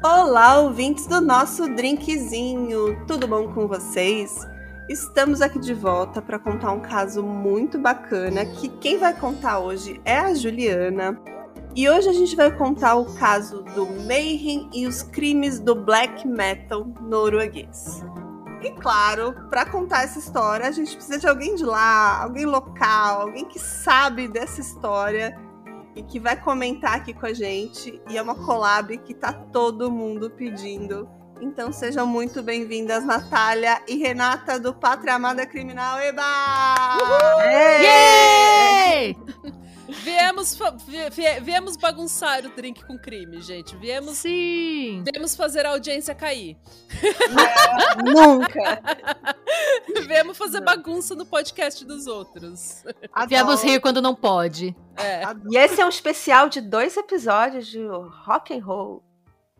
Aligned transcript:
Olá, 0.00 0.60
ouvintes 0.60 1.08
do 1.08 1.20
nosso 1.20 1.74
drinkzinho, 1.74 3.04
tudo 3.04 3.26
bom 3.26 3.52
com 3.52 3.66
vocês? 3.66 4.46
Estamos 4.88 5.42
aqui 5.42 5.58
de 5.58 5.74
volta 5.74 6.22
para 6.22 6.38
contar 6.38 6.70
um 6.70 6.78
caso 6.78 7.20
muito 7.20 7.80
bacana 7.80 8.46
que 8.46 8.68
quem 8.68 8.96
vai 8.96 9.12
contar 9.12 9.58
hoje 9.58 10.00
é 10.04 10.16
a 10.16 10.32
Juliana. 10.34 11.20
E 11.74 11.90
hoje 11.90 12.08
a 12.08 12.12
gente 12.12 12.36
vai 12.36 12.56
contar 12.56 12.94
o 12.94 13.12
caso 13.16 13.64
do 13.74 13.86
Mayhem 14.06 14.70
e 14.72 14.86
os 14.86 15.02
crimes 15.02 15.58
do 15.58 15.74
black 15.74 16.28
metal 16.28 16.86
norueguês. 17.00 18.00
E 18.62 18.70
claro, 18.70 19.34
para 19.50 19.66
contar 19.66 20.04
essa 20.04 20.20
história, 20.20 20.68
a 20.68 20.72
gente 20.72 20.94
precisa 20.94 21.18
de 21.18 21.26
alguém 21.26 21.56
de 21.56 21.64
lá, 21.64 22.22
alguém 22.22 22.46
local, 22.46 23.22
alguém 23.22 23.44
que 23.46 23.58
sabe 23.58 24.28
dessa 24.28 24.60
história 24.60 25.47
e 25.98 26.02
que 26.04 26.20
vai 26.20 26.40
comentar 26.40 26.94
aqui 26.94 27.12
com 27.12 27.26
a 27.26 27.32
gente. 27.32 28.00
E 28.08 28.16
é 28.16 28.22
uma 28.22 28.36
collab 28.36 28.96
que 28.98 29.12
tá 29.12 29.32
todo 29.32 29.90
mundo 29.90 30.30
pedindo. 30.30 31.08
Então 31.40 31.72
sejam 31.72 32.06
muito 32.06 32.40
bem-vindas, 32.40 33.04
Natália 33.04 33.82
e 33.88 33.96
Renata 33.96 34.60
do 34.60 34.72
Pátria 34.72 35.14
Amada 35.14 35.44
Criminal. 35.44 35.98
Eba! 35.98 36.22
Uhul! 37.02 37.42
Yay! 37.82 39.16
Viemos, 39.88 40.58
vie, 41.10 41.40
viemos 41.40 41.76
bagunçar 41.76 42.44
o 42.44 42.50
drink 42.50 42.84
com 42.84 42.98
crime, 42.98 43.40
gente. 43.40 43.74
Viemos. 43.76 44.18
Sim! 44.18 45.02
Viemos 45.10 45.34
fazer 45.34 45.64
a 45.64 45.70
audiência 45.70 46.14
cair. 46.14 46.58
É, 47.02 48.02
nunca! 48.04 48.82
viemos 50.06 50.36
fazer 50.36 50.60
bagunça 50.60 51.14
no 51.14 51.24
podcast 51.24 51.84
dos 51.86 52.06
outros. 52.06 52.84
Adoro. 53.12 53.28
Viemos 53.28 53.62
rir 53.62 53.80
quando 53.80 54.02
não 54.02 54.14
pode. 54.14 54.76
É. 54.96 55.22
E 55.50 55.56
esse 55.56 55.80
é 55.80 55.86
um 55.86 55.88
especial 55.88 56.50
de 56.50 56.60
dois 56.60 56.96
episódios 56.96 57.66
de 57.66 57.86
rock 58.24 58.54
and 58.54 58.64
roll. 58.64 59.02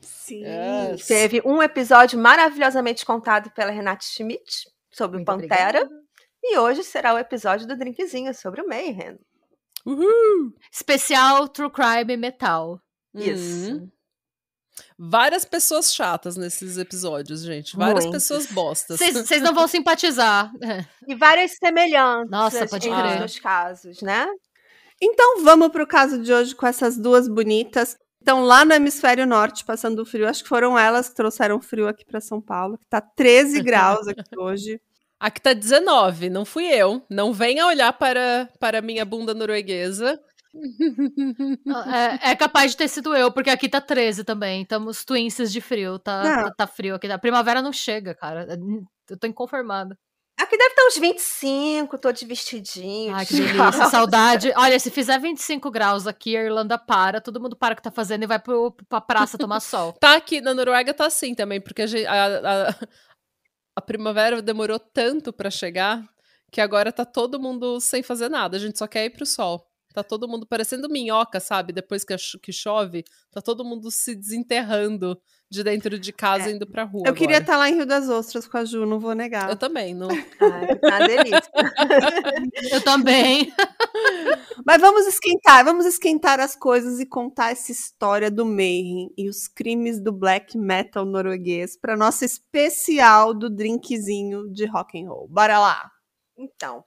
Sim. 0.00 0.44
Yes. 0.44 1.06
Teve 1.06 1.42
um 1.44 1.62
episódio 1.62 2.18
maravilhosamente 2.18 3.04
contado 3.04 3.50
pela 3.50 3.70
Renata 3.70 4.04
Schmidt 4.04 4.68
sobre 4.90 5.16
Muito 5.16 5.28
o 5.28 5.32
Pantera. 5.32 5.80
Obrigada. 5.80 6.08
E 6.42 6.58
hoje 6.58 6.84
será 6.84 7.14
o 7.14 7.18
episódio 7.18 7.66
do 7.66 7.76
Drinkzinho 7.76 8.32
sobre 8.34 8.60
o 8.60 8.68
Mayhem. 8.68 9.18
Uhul! 9.86 10.52
Especial 10.72 11.48
True 11.48 11.70
Crime 11.70 12.16
Metal. 12.16 12.80
Isso. 13.14 13.72
Uhum. 13.72 13.90
Várias 14.96 15.44
pessoas 15.44 15.94
chatas 15.94 16.36
nesses 16.36 16.76
episódios, 16.76 17.42
gente. 17.42 17.76
Várias 17.76 18.04
Muito. 18.04 18.14
pessoas 18.14 18.46
bostas. 18.46 18.98
Vocês 18.98 19.42
não 19.42 19.54
vão 19.54 19.66
simpatizar. 19.68 20.50
E 21.06 21.14
várias 21.14 21.52
semelhanças 21.52 22.30
Nossa, 22.30 22.66
pode 22.66 22.88
crer. 22.88 23.20
nos 23.20 23.38
casos, 23.38 24.02
né? 24.02 24.26
Então 25.00 25.42
vamos 25.42 25.68
para 25.68 25.82
o 25.82 25.86
caso 25.86 26.20
de 26.20 26.32
hoje 26.32 26.54
com 26.54 26.66
essas 26.66 26.96
duas 26.96 27.28
bonitas. 27.28 27.96
Então, 28.20 28.42
lá 28.42 28.64
no 28.64 28.74
hemisfério 28.74 29.26
norte, 29.26 29.64
passando 29.64 30.04
frio, 30.04 30.28
acho 30.28 30.42
que 30.42 30.48
foram 30.48 30.78
elas 30.78 31.08
que 31.08 31.14
trouxeram 31.14 31.60
frio 31.60 31.88
aqui 31.88 32.04
para 32.04 32.20
São 32.20 32.40
Paulo, 32.40 32.76
que 32.76 32.86
tá 32.86 33.00
13 33.00 33.62
graus 33.62 34.06
aqui 34.08 34.36
hoje. 34.36 34.80
Aqui 35.20 35.40
tá 35.40 35.52
19, 35.52 36.30
não 36.30 36.44
fui 36.44 36.66
eu. 36.66 37.04
Não 37.10 37.32
venha 37.32 37.66
olhar 37.66 37.92
para, 37.92 38.48
para 38.60 38.80
minha 38.80 39.04
bunda 39.04 39.34
norueguesa. 39.34 40.18
É, 41.92 42.30
é, 42.30 42.36
capaz 42.36 42.72
de 42.72 42.76
ter 42.78 42.88
sido 42.88 43.14
eu, 43.14 43.30
porque 43.30 43.50
aqui 43.50 43.68
tá 43.68 43.80
13 43.80 44.24
também. 44.24 44.62
Estamos 44.62 45.04
twinses 45.04 45.52
de 45.52 45.60
frio. 45.60 45.98
Tá, 45.98 46.22
tá, 46.22 46.54
tá, 46.56 46.66
frio 46.66 46.94
aqui. 46.94 47.06
A 47.10 47.18
primavera 47.18 47.60
não 47.60 47.72
chega, 47.72 48.14
cara. 48.14 48.46
Eu 49.08 49.16
tô 49.18 49.26
inconformada. 49.26 49.96
Aqui 50.38 50.56
deve 50.56 50.70
estar 50.70 50.86
uns 50.86 50.98
25, 50.98 51.98
tô 51.98 52.12
de 52.12 52.24
vestidinho. 52.24 53.12
Ai, 53.12 53.26
que 53.26 53.34
delícia, 53.34 53.86
saudade. 53.90 54.52
Olha, 54.56 54.78
se 54.78 54.88
fizer 54.88 55.18
25 55.18 55.68
graus 55.68 56.06
aqui, 56.06 56.36
a 56.36 56.44
Irlanda 56.44 56.78
para, 56.78 57.20
todo 57.20 57.40
mundo 57.40 57.56
para 57.56 57.72
o 57.72 57.76
que 57.76 57.82
tá 57.82 57.90
fazendo 57.90 58.22
e 58.22 58.26
vai 58.26 58.38
pro, 58.38 58.72
pra 58.88 59.00
praça 59.00 59.36
tomar 59.36 59.58
sol. 59.58 59.94
Tá 59.94 60.14
aqui, 60.14 60.40
na 60.40 60.54
Noruega 60.54 60.94
tá 60.94 61.06
assim 61.06 61.34
também, 61.34 61.60
porque 61.60 61.82
a, 61.82 62.68
a, 62.68 62.74
a, 63.78 63.82
primavera 63.82 64.42
demorou 64.42 64.78
tanto 64.78 65.32
para 65.32 65.50
chegar 65.50 66.08
que 66.50 66.60
agora 66.60 66.92
tá 66.92 67.04
todo 67.04 67.40
mundo 67.40 67.80
sem 67.80 68.02
fazer 68.02 68.28
nada. 68.28 68.56
A 68.56 68.60
gente 68.60 68.78
só 68.78 68.86
quer 68.86 69.04
ir 69.04 69.10
pro 69.10 69.26
sol. 69.26 69.67
Tá 69.92 70.02
todo 70.02 70.28
mundo 70.28 70.46
parecendo 70.46 70.88
minhoca, 70.88 71.40
sabe? 71.40 71.72
Depois 71.72 72.04
que, 72.04 72.14
que 72.42 72.52
chove, 72.52 73.04
tá 73.30 73.40
todo 73.40 73.64
mundo 73.64 73.90
se 73.90 74.14
desenterrando 74.14 75.20
de 75.50 75.64
dentro 75.64 75.98
de 75.98 76.12
casa 76.12 76.50
é. 76.50 76.52
indo 76.52 76.66
pra 76.66 76.84
rua. 76.84 77.00
Eu 77.00 77.08
agora. 77.08 77.16
queria 77.16 77.38
estar 77.38 77.54
tá 77.54 77.58
lá 77.58 77.70
em 77.70 77.74
Rio 77.74 77.86
das 77.86 78.08
Ostras 78.08 78.46
com 78.46 78.58
a 78.58 78.64
Ju, 78.64 78.84
não 78.84 79.00
vou 79.00 79.14
negar. 79.14 79.48
Eu 79.48 79.56
também, 79.56 79.94
não. 79.94 80.08
Ai, 80.10 80.76
tá 80.76 81.06
delícia. 81.06 81.42
Eu 82.70 82.82
também. 82.82 83.52
Mas 84.66 84.80
vamos 84.80 85.06
esquentar, 85.06 85.64
vamos 85.64 85.86
esquentar 85.86 86.38
as 86.38 86.54
coisas 86.54 87.00
e 87.00 87.06
contar 87.06 87.52
essa 87.52 87.72
história 87.72 88.30
do 88.30 88.44
Mayhem 88.44 89.10
e 89.16 89.28
os 89.28 89.48
crimes 89.48 90.00
do 90.00 90.12
black 90.12 90.58
metal 90.58 91.06
norueguês 91.06 91.76
para 91.76 91.96
nossa 91.96 92.24
especial 92.24 93.32
do 93.32 93.48
drinkzinho 93.48 94.50
de 94.52 94.66
rock 94.66 95.00
and 95.00 95.08
roll. 95.08 95.28
Bora 95.28 95.58
lá. 95.58 95.90
Então, 96.36 96.84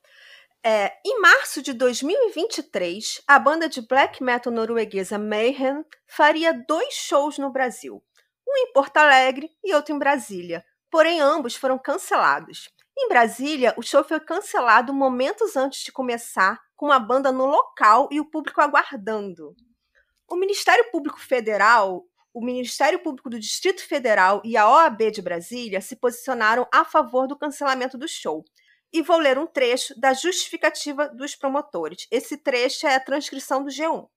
é, 0.64 0.94
em 1.06 1.20
março 1.20 1.62
de 1.62 1.74
2023, 1.74 3.22
a 3.28 3.40
banda 3.40 3.68
de 3.68 3.82
black 3.82 4.24
metal 4.24 4.54
norueguesa 4.54 5.18
Mayhem 5.18 5.84
faria 6.08 6.54
dois 6.54 6.94
shows 6.94 7.38
no 7.38 7.52
Brasil 7.52 8.04
um 8.52 8.58
em 8.58 8.74
Porto 8.74 8.98
Alegre 8.98 9.50
e 9.64 9.74
outro 9.74 9.96
em 9.96 10.00
Brasília. 10.00 10.64
Porém, 10.90 11.22
ambos 11.22 11.56
foram 11.56 11.80
cancelados. 11.80 12.70
Em 12.98 13.08
Brasília, 13.08 13.74
o 13.78 13.82
show 13.82 14.04
foi 14.04 14.20
cancelado 14.20 14.94
momentos 14.94 15.56
antes 15.56 15.84
de 15.84 15.92
começar, 15.92 16.60
com 16.76 16.92
a 16.92 17.00
banda 17.00 17.32
no 17.32 17.46
local 17.46 18.10
e 18.12 18.20
o 18.20 18.26
público 18.26 18.60
aguardando. 18.60 19.56
O 20.30 20.36
Ministério 20.36 20.92
Público 20.92 21.20
Federal, 21.20 22.04
o 22.34 22.44
Ministério 22.44 23.00
Público 23.00 23.30
do 23.30 23.40
Distrito 23.40 23.88
Federal 23.88 24.42
e 24.44 24.58
a 24.58 24.70
OAB 24.70 25.12
de 25.12 25.22
Brasília 25.22 25.80
se 25.80 25.96
posicionaram 25.96 26.68
a 26.74 26.84
favor 26.84 27.28
do 27.28 27.38
cancelamento 27.38 27.98
do 27.98 28.08
show. 28.08 28.44
E 28.94 29.02
vou 29.02 29.18
ler 29.18 29.38
um 29.38 29.48
trecho 29.48 30.00
da 30.00 30.14
justificativa 30.14 31.08
dos 31.10 31.36
promotores. 31.36 32.08
Esse 32.12 32.38
trecho 32.38 32.88
é 32.88 32.96
a 32.96 33.00
transcrição 33.00 33.64
do 33.64 33.70
G1. 33.70 34.08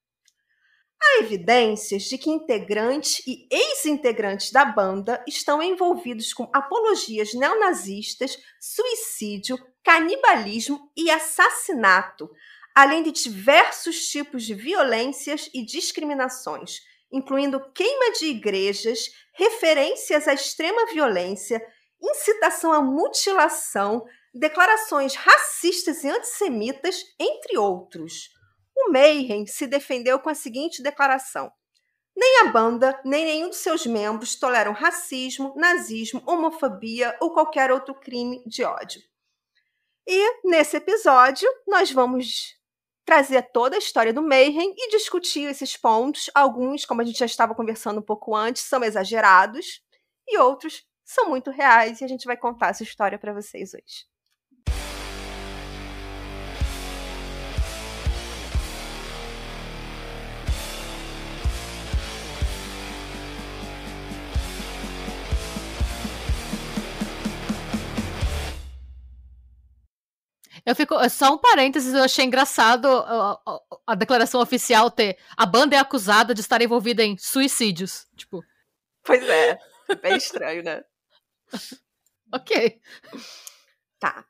Há 1.01 1.21
evidências 1.21 2.05
de 2.05 2.17
que 2.17 2.31
integrantes 2.31 3.23
e 3.27 3.47
ex-integrantes 3.51 4.51
da 4.51 4.65
banda 4.65 5.23
estão 5.29 5.63
envolvidos 5.63 6.33
com 6.33 6.49
apologias 6.53 7.35
neonazistas, 7.35 8.39
suicídio, 8.59 9.59
canibalismo 9.85 10.91
e 10.97 11.11
assassinato, 11.11 12.31
além 12.75 13.03
de 13.03 13.13
diversos 13.13 14.09
tipos 14.09 14.45
de 14.45 14.55
violências 14.55 15.51
e 15.53 15.65
discriminações, 15.65 16.81
incluindo 17.13 17.61
queima 17.73 18.13
de 18.13 18.27
igrejas, 18.27 19.11
referências 19.35 20.27
à 20.27 20.33
extrema 20.33 20.87
violência, 20.87 21.65
incitação 22.03 22.73
à 22.73 22.81
mutilação, 22.81 24.05
declarações 24.35 25.15
racistas 25.15 26.03
e 26.03 26.09
antissemitas, 26.09 27.03
entre 27.19 27.57
outros. 27.57 28.31
O 28.77 28.91
Mayhem 28.91 29.47
se 29.47 29.67
defendeu 29.67 30.19
com 30.19 30.29
a 30.29 30.35
seguinte 30.35 30.83
declaração: 30.83 31.51
nem 32.17 32.41
a 32.41 32.45
banda, 32.53 33.01
nem 33.05 33.25
nenhum 33.25 33.51
de 33.51 33.57
seus 33.57 33.87
membros 33.87 34.37
toleram 34.37 34.73
racismo, 34.73 35.55
nazismo, 35.57 36.23
homofobia 36.27 37.17
ou 37.21 37.33
qualquer 37.33 37.71
outro 37.71 37.95
crime 37.95 38.43
de 38.47 38.65
ódio. 38.65 39.01
E 40.07 40.41
nesse 40.45 40.77
episódio, 40.77 41.49
nós 41.67 41.91
vamos 41.91 42.55
trazer 43.05 43.43
toda 43.53 43.77
a 43.77 43.79
história 43.79 44.13
do 44.13 44.23
Mayhem 44.23 44.75
e 44.77 44.91
discutir 44.91 45.49
esses 45.49 45.77
pontos. 45.77 46.31
Alguns, 46.35 46.85
como 46.85 47.01
a 47.01 47.05
gente 47.05 47.19
já 47.19 47.27
estava 47.27 47.55
conversando 47.55 48.01
um 48.01 48.05
pouco 48.05 48.35
antes, 48.35 48.63
são 48.63 48.83
exagerados 48.83 49.83
e 50.27 50.39
outros 50.39 50.87
são 51.05 51.29
muito 51.29 51.51
reais 51.51 52.01
e 52.01 52.05
a 52.05 52.09
gente 52.09 52.27
vai 52.27 52.37
contar 52.37 52.69
essa 52.69 52.83
história 52.83 53.19
para 53.19 53.33
vocês 53.33 53.75
hoje. 53.75 54.14
Eu 70.65 70.75
fico. 70.75 70.97
Só 71.11 71.35
um 71.35 71.39
parênteses, 71.39 71.93
eu 71.93 72.03
achei 72.03 72.25
engraçado 72.25 72.89
a, 72.89 73.33
a, 73.47 73.61
a, 73.89 73.95
declaração 73.95 74.41
oficial 74.41 74.91
ter. 74.91 75.19
A 75.37 75.45
banda 75.45 75.77
é 75.77 75.79
acusada 75.79 76.35
de 76.35 76.41
estar 76.41 76.63
envolvida 76.63 77.03
em 77.03 77.19
suicídios. 77.19 78.07
Tipo. 78.17 78.43
Pois 79.03 79.23
é. 79.23 79.59
é 79.89 79.95
bem 79.97 80.17
estranho, 80.17 80.63
né? 80.63 80.83
ok. 82.33 82.81
Tá. 83.99 84.25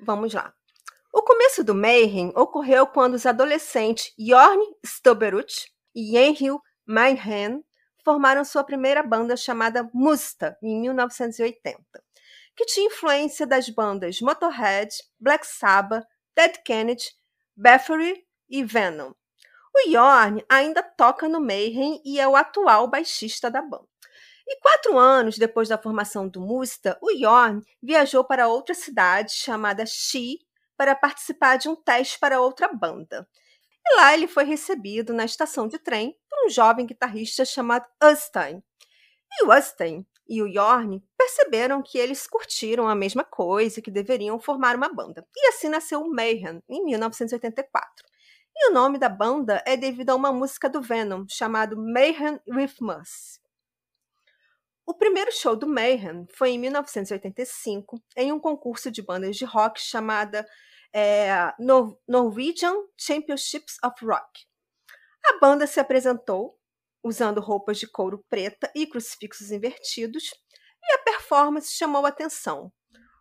Vamos 0.00 0.32
lá. 0.32 0.52
O 1.12 1.22
começo 1.22 1.62
do 1.64 1.74
Mayhem 1.74 2.32
ocorreu 2.36 2.86
quando 2.86 3.14
os 3.14 3.26
adolescentes 3.26 4.12
Jorn 4.18 4.62
Stoberut 4.84 5.72
e 5.94 6.16
Henry 6.16 6.56
Mayhem 6.86 7.64
formaram 8.04 8.44
sua 8.44 8.64
primeira 8.64 9.02
banda 9.02 9.36
chamada 9.36 9.88
Musta, 9.92 10.58
em 10.62 10.80
1980 10.80 12.03
que 12.56 12.64
tinha 12.66 12.86
influência 12.86 13.46
das 13.46 13.68
bandas 13.68 14.20
Motorhead, 14.20 14.90
Black 15.18 15.46
Sabbath, 15.46 16.06
Dead 16.36 16.56
Kennedy, 16.64 17.04
Bathory 17.56 18.24
e 18.48 18.64
Venom. 18.64 19.12
O 19.76 19.88
Yorn 19.88 20.44
ainda 20.48 20.82
toca 20.82 21.28
no 21.28 21.40
Mayhem 21.40 22.00
e 22.04 22.20
é 22.20 22.28
o 22.28 22.36
atual 22.36 22.88
baixista 22.88 23.50
da 23.50 23.60
banda. 23.60 23.88
E 24.46 24.60
quatro 24.60 24.98
anos 24.98 25.38
depois 25.38 25.68
da 25.68 25.78
formação 25.78 26.28
do 26.28 26.40
Musta, 26.40 26.98
o 27.00 27.10
Yorn 27.10 27.60
viajou 27.82 28.22
para 28.24 28.46
outra 28.46 28.74
cidade 28.74 29.32
chamada 29.32 29.86
Xi 29.86 30.38
para 30.76 30.94
participar 30.94 31.56
de 31.56 31.68
um 31.68 31.74
teste 31.74 32.18
para 32.18 32.40
outra 32.40 32.68
banda. 32.68 33.26
E 33.86 33.96
lá 33.96 34.14
ele 34.14 34.26
foi 34.26 34.44
recebido 34.44 35.12
na 35.12 35.24
estação 35.24 35.66
de 35.66 35.78
trem 35.78 36.16
por 36.28 36.46
um 36.46 36.50
jovem 36.50 36.86
guitarrista 36.86 37.44
chamado 37.44 37.86
Ustein. 38.02 38.62
E 39.32 39.44
o 39.44 39.52
Ustein 39.52 40.06
e 40.28 40.42
o 40.42 40.46
Yorn 40.46 41.02
perceberam 41.16 41.82
que 41.82 41.98
eles 41.98 42.26
curtiram 42.26 42.88
a 42.88 42.94
mesma 42.94 43.24
coisa 43.24 43.78
e 43.78 43.82
que 43.82 43.90
deveriam 43.90 44.38
formar 44.40 44.76
uma 44.76 44.88
banda. 44.88 45.26
E 45.36 45.48
assim 45.48 45.68
nasceu 45.68 46.00
o 46.00 46.10
Mayhem, 46.10 46.62
em 46.68 46.84
1984. 46.84 48.06
E 48.56 48.70
o 48.70 48.72
nome 48.72 48.98
da 48.98 49.08
banda 49.08 49.62
é 49.66 49.76
devido 49.76 50.10
a 50.10 50.14
uma 50.14 50.32
música 50.32 50.68
do 50.68 50.80
Venom, 50.80 51.26
chamado 51.28 51.76
Mayhem 51.76 52.40
with 52.48 52.74
Mus. 52.80 53.40
O 54.86 54.94
primeiro 54.94 55.32
show 55.32 55.56
do 55.56 55.66
Mayhem 55.66 56.26
foi 56.34 56.50
em 56.50 56.58
1985, 56.58 58.00
em 58.16 58.32
um 58.32 58.38
concurso 58.38 58.90
de 58.90 59.02
bandas 59.02 59.36
de 59.36 59.44
rock 59.44 59.80
chamada 59.80 60.46
é, 60.92 61.52
Norwegian 62.06 62.74
Championships 62.96 63.76
of 63.84 64.04
Rock. 64.04 64.46
A 65.26 65.38
banda 65.38 65.66
se 65.66 65.80
apresentou 65.80 66.58
usando 67.04 67.40
roupas 67.40 67.78
de 67.78 67.86
couro 67.86 68.24
preta 68.30 68.70
e 68.74 68.86
crucifixos 68.86 69.52
invertidos, 69.52 70.30
e 70.82 70.94
a 70.94 70.98
performance 70.98 71.72
chamou 71.72 72.06
atenção. 72.06 72.72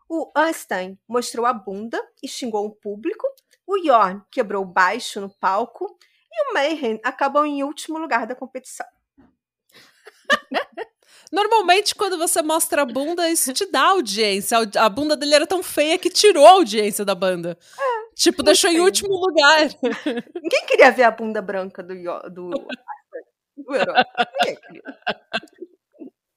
O 0.09 0.31
Einstein 0.35 0.97
mostrou 1.07 1.45
a 1.45 1.53
bunda 1.53 2.01
e 2.21 2.27
xingou 2.27 2.65
o 2.65 2.75
público, 2.75 3.27
o 3.67 3.77
Yorn 3.77 4.21
quebrou 4.31 4.65
baixo 4.65 5.19
no 5.21 5.29
palco 5.29 5.85
e 6.31 6.49
o 6.49 6.53
Mayhem 6.53 6.99
acabou 7.03 7.45
em 7.45 7.63
último 7.63 7.97
lugar 7.97 8.25
da 8.25 8.35
competição. 8.35 8.85
Normalmente, 11.31 11.95
quando 11.95 12.17
você 12.17 12.43
mostra 12.43 12.83
a 12.83 12.85
bunda, 12.85 13.27
isso 13.27 13.51
te 13.53 13.65
dá 13.65 13.81
audiência. 13.85 14.57
A 14.77 14.87
bunda 14.87 15.15
dele 15.17 15.33
era 15.33 15.47
tão 15.47 15.63
feia 15.63 15.97
que 15.97 16.09
tirou 16.09 16.45
a 16.45 16.51
audiência 16.51 17.03
da 17.03 17.15
banda. 17.15 17.57
É, 17.75 18.13
tipo, 18.13 18.43
deixou 18.43 18.69
em 18.69 18.79
último 18.79 19.15
lugar. 19.15 19.67
Ninguém 20.35 20.65
queria 20.67 20.91
ver 20.91 21.03
a 21.03 21.11
bunda 21.11 21.41
branca 21.41 21.81
do, 21.81 21.95
do 22.29 22.51
o 23.81 23.85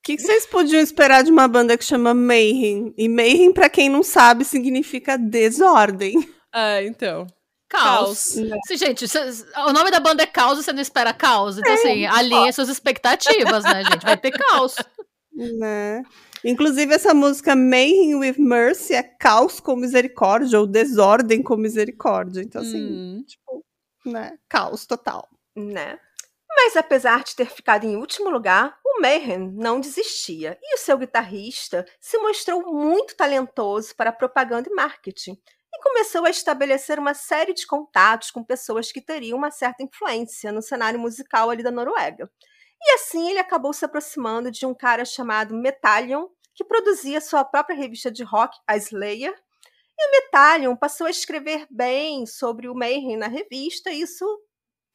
que, 0.03 0.17
que 0.17 0.23
vocês 0.23 0.47
podiam 0.47 0.81
esperar 0.81 1.25
de 1.25 1.31
uma 1.31 1.49
banda 1.49 1.77
que 1.77 1.85
chama 1.85 2.15
Mayhem? 2.15 2.95
E 2.97 3.09
Mayhem, 3.09 3.53
para 3.53 3.69
quem 3.69 3.89
não 3.89 4.03
sabe, 4.03 4.45
significa 4.45 5.19
desordem. 5.19 6.29
Ah, 6.53 6.83
então. 6.83 7.27
Caos. 7.69 8.35
caos. 8.35 8.61
Sim, 8.67 8.77
gente, 8.77 9.09
cê, 9.09 9.19
o 9.67 9.73
nome 9.73 9.91
da 9.91 9.99
banda 9.99 10.23
é 10.23 10.27
Caos 10.27 10.59
e 10.59 10.63
você 10.63 10.73
não 10.73 10.81
espera 10.81 11.13
caos. 11.13 11.59
Então, 11.59 11.73
é. 11.73 11.75
assim, 11.75 12.07
alinhe 12.07 12.53
suas 12.53 12.69
expectativas, 12.69 13.65
né, 13.65 13.85
gente? 13.85 14.05
Vai 14.05 14.17
ter 14.17 14.31
caos. 14.31 14.77
Né? 15.59 16.03
Inclusive, 16.45 16.95
essa 16.95 17.13
música 17.13 17.57
Mayhem 17.57 18.15
with 18.15 18.37
Mercy 18.39 18.95
é 18.95 19.03
caos 19.03 19.61
com 19.61 19.77
misericórdia, 19.77 20.59
ou 20.59 20.67
desordem 20.67 21.43
com 21.43 21.57
misericórdia. 21.57 22.41
Então, 22.41 22.63
assim, 22.63 22.83
hum. 22.83 23.25
tipo, 23.27 23.65
né? 24.07 24.39
Caos 24.49 24.87
total. 24.87 25.29
Né? 25.55 25.99
Mas 26.57 26.75
apesar 26.75 27.23
de 27.23 27.37
ter 27.37 27.51
ficado 27.51 27.85
em 27.85 27.97
último 27.97 28.31
lugar, 28.31 28.79
o 28.83 29.01
Mayhem 29.01 29.53
não 29.53 29.79
desistia 29.79 30.59
e 30.63 30.75
o 30.75 30.79
seu 30.79 30.97
guitarrista 30.97 31.85
se 32.01 32.17
mostrou 32.17 32.73
muito 32.73 33.15
talentoso 33.15 33.95
para 33.95 34.11
propaganda 34.11 34.69
e 34.71 34.75
marketing 34.75 35.39
e 35.77 35.83
começou 35.83 36.25
a 36.25 36.31
estabelecer 36.31 36.99
uma 36.99 37.13
série 37.13 37.53
de 37.53 37.67
contatos 37.67 38.31
com 38.31 38.43
pessoas 38.43 38.91
que 38.91 39.03
teriam 39.03 39.37
uma 39.37 39.51
certa 39.51 39.83
influência 39.83 40.51
no 40.51 40.63
cenário 40.63 40.99
musical 40.99 41.51
ali 41.51 41.63
da 41.63 41.71
Noruega. 41.71 42.31
E 42.81 42.95
assim 42.95 43.29
ele 43.29 43.39
acabou 43.39 43.75
se 43.75 43.85
aproximando 43.85 44.51
de 44.51 44.65
um 44.65 44.75
cara 44.75 45.05
chamado 45.05 45.55
Metallion, 45.55 46.29
que 46.55 46.65
produzia 46.65 47.21
sua 47.21 47.45
própria 47.45 47.77
revista 47.77 48.11
de 48.11 48.25
rock, 48.25 48.57
a 48.67 48.77
Slayer, 48.79 49.35
e 49.99 50.09
o 50.09 50.11
Metallion 50.13 50.75
passou 50.77 51.07
a 51.07 51.11
escrever 51.11 51.67
bem 51.71 52.27
sobre 52.27 52.69
o 52.69 52.75
Mayhem 52.75 53.17
na 53.17 53.29
revista, 53.29 53.91
e 53.91 54.01
isso 54.01 54.25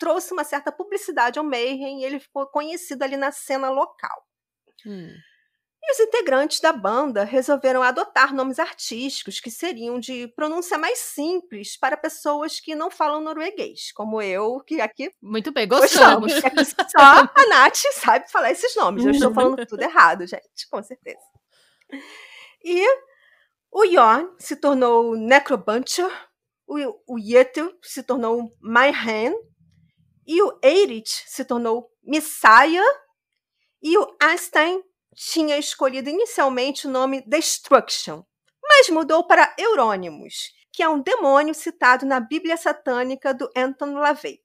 trouxe 0.01 0.33
uma 0.33 0.44
certa 0.44 0.71
publicidade 0.71 1.38
ao 1.38 1.45
Mayhem 1.45 2.01
e 2.01 2.03
ele 2.03 2.19
ficou 2.19 2.48
conhecido 2.48 3.03
ali 3.03 3.15
na 3.15 3.31
cena 3.31 3.69
local. 3.69 4.25
Hum. 4.83 5.13
E 5.83 5.92
os 5.92 6.00
integrantes 6.00 6.59
da 6.59 6.74
banda 6.74 7.24
resolveram 7.24 7.83
adotar 7.83 8.33
nomes 8.33 8.57
artísticos 8.57 9.39
que 9.39 9.51
seriam 9.51 10.00
de 10.00 10.27
pronúncia 10.36 10.75
mais 10.75 10.98
simples 10.98 11.77
para 11.77 11.95
pessoas 11.95 12.59
que 12.59 12.74
não 12.74 12.89
falam 12.89 13.21
norueguês, 13.21 13.92
como 13.94 14.19
eu, 14.19 14.59
que 14.65 14.81
aqui. 14.81 15.12
Muito 15.21 15.51
bem, 15.51 15.68
gostamos. 15.68 16.33
gostamos. 16.33 16.69
Só 16.89 17.00
a 17.00 17.47
Nath 17.50 17.77
sabe 17.94 18.31
falar 18.31 18.51
esses 18.51 18.75
nomes. 18.75 19.06
Eu 19.06 19.12
estou 19.12 19.31
falando 19.31 19.63
tudo 19.68 19.83
errado, 19.83 20.25
gente, 20.25 20.68
com 20.71 20.81
certeza. 20.81 21.21
E 22.63 22.83
o 23.71 23.83
Yorn 23.83 24.30
se 24.39 24.56
tornou 24.56 25.15
Necrobuncher, 25.15 26.09
o, 26.68 26.77
o 27.07 27.18
se 27.83 28.01
tornou 28.01 28.56
Mayhem, 28.59 29.36
e 30.33 30.42
o 30.42 30.57
Eirit 30.63 31.25
se 31.28 31.44
tornou 31.44 31.92
Messiah, 32.01 32.88
e 33.83 33.98
o 33.98 34.16
Einstein 34.22 34.81
tinha 35.13 35.57
escolhido 35.57 36.10
inicialmente 36.10 36.88
o 36.88 36.89
nome 36.89 37.22
Destruction, 37.28 38.24
mas 38.63 38.88
mudou 38.88 39.28
para 39.28 39.54
Eurônimos, 39.57 40.54
que 40.72 40.81
é 40.81 40.88
um 40.88 41.01
demônio 41.01 41.54
citado 41.54 42.06
na 42.06 42.22
Bíblia 42.22 42.56
Satânica 42.56 43.33
do 43.33 43.51
Anton 43.54 43.94
LaVey. 44.00 44.39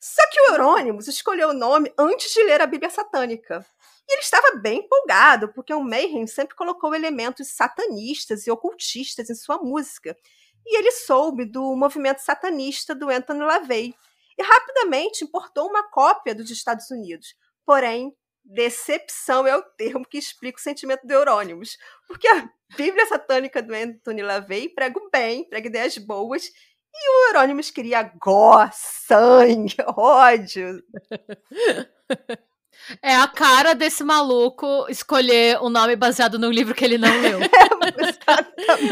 Só 0.00 0.22
que 0.30 0.40
o 0.40 0.52
Eurônimos 0.52 1.08
escolheu 1.08 1.50
o 1.50 1.54
nome 1.54 1.92
antes 1.98 2.32
de 2.32 2.42
ler 2.44 2.62
a 2.62 2.66
Bíblia 2.66 2.88
Satânica. 2.88 3.66
E 4.08 4.14
ele 4.14 4.22
estava 4.22 4.56
bem 4.56 4.78
empolgado, 4.78 5.52
porque 5.52 5.74
o 5.74 5.84
Mayhem 5.84 6.26
sempre 6.26 6.56
colocou 6.56 6.94
elementos 6.94 7.48
satanistas 7.48 8.46
e 8.46 8.50
ocultistas 8.50 9.28
em 9.28 9.34
sua 9.34 9.58
música. 9.58 10.16
E 10.64 10.78
ele 10.78 10.90
soube 10.90 11.44
do 11.44 11.76
movimento 11.76 12.20
satanista 12.20 12.94
do 12.94 13.10
Anthony 13.10 13.40
LaVey, 13.40 13.94
e 14.38 14.42
rapidamente 14.42 15.24
importou 15.24 15.68
uma 15.68 15.88
cópia 15.90 16.34
dos 16.34 16.50
Estados 16.50 16.90
Unidos. 16.90 17.34
Porém, 17.64 18.14
decepção 18.44 19.46
é 19.46 19.56
o 19.56 19.62
termo 19.62 20.06
que 20.06 20.18
explica 20.18 20.58
o 20.58 20.62
sentimento 20.62 21.06
do 21.06 21.12
Eurônimos, 21.12 21.76
porque 22.06 22.28
a 22.28 22.48
Bíblia 22.76 23.06
satânica 23.06 23.62
do 23.62 23.74
Anthony 23.74 24.22
LaVey 24.22 24.68
prega 24.68 24.98
o 24.98 25.10
bem, 25.10 25.48
prega 25.48 25.68
ideias 25.68 25.98
boas, 25.98 26.46
e 26.94 27.10
o 27.10 27.28
Eurônimos 27.28 27.70
queria 27.70 28.02
gó, 28.20 28.68
sangue, 28.72 29.76
ódio. 29.96 30.82
É 33.02 33.14
a 33.14 33.26
cara 33.26 33.74
desse 33.74 34.04
maluco 34.04 34.86
escolher 34.88 35.60
um 35.60 35.68
nome 35.68 35.96
baseado 35.96 36.38
num 36.38 36.50
livro 36.50 36.74
que 36.74 36.84
ele 36.84 36.98
não 36.98 37.20
leu. 37.20 37.40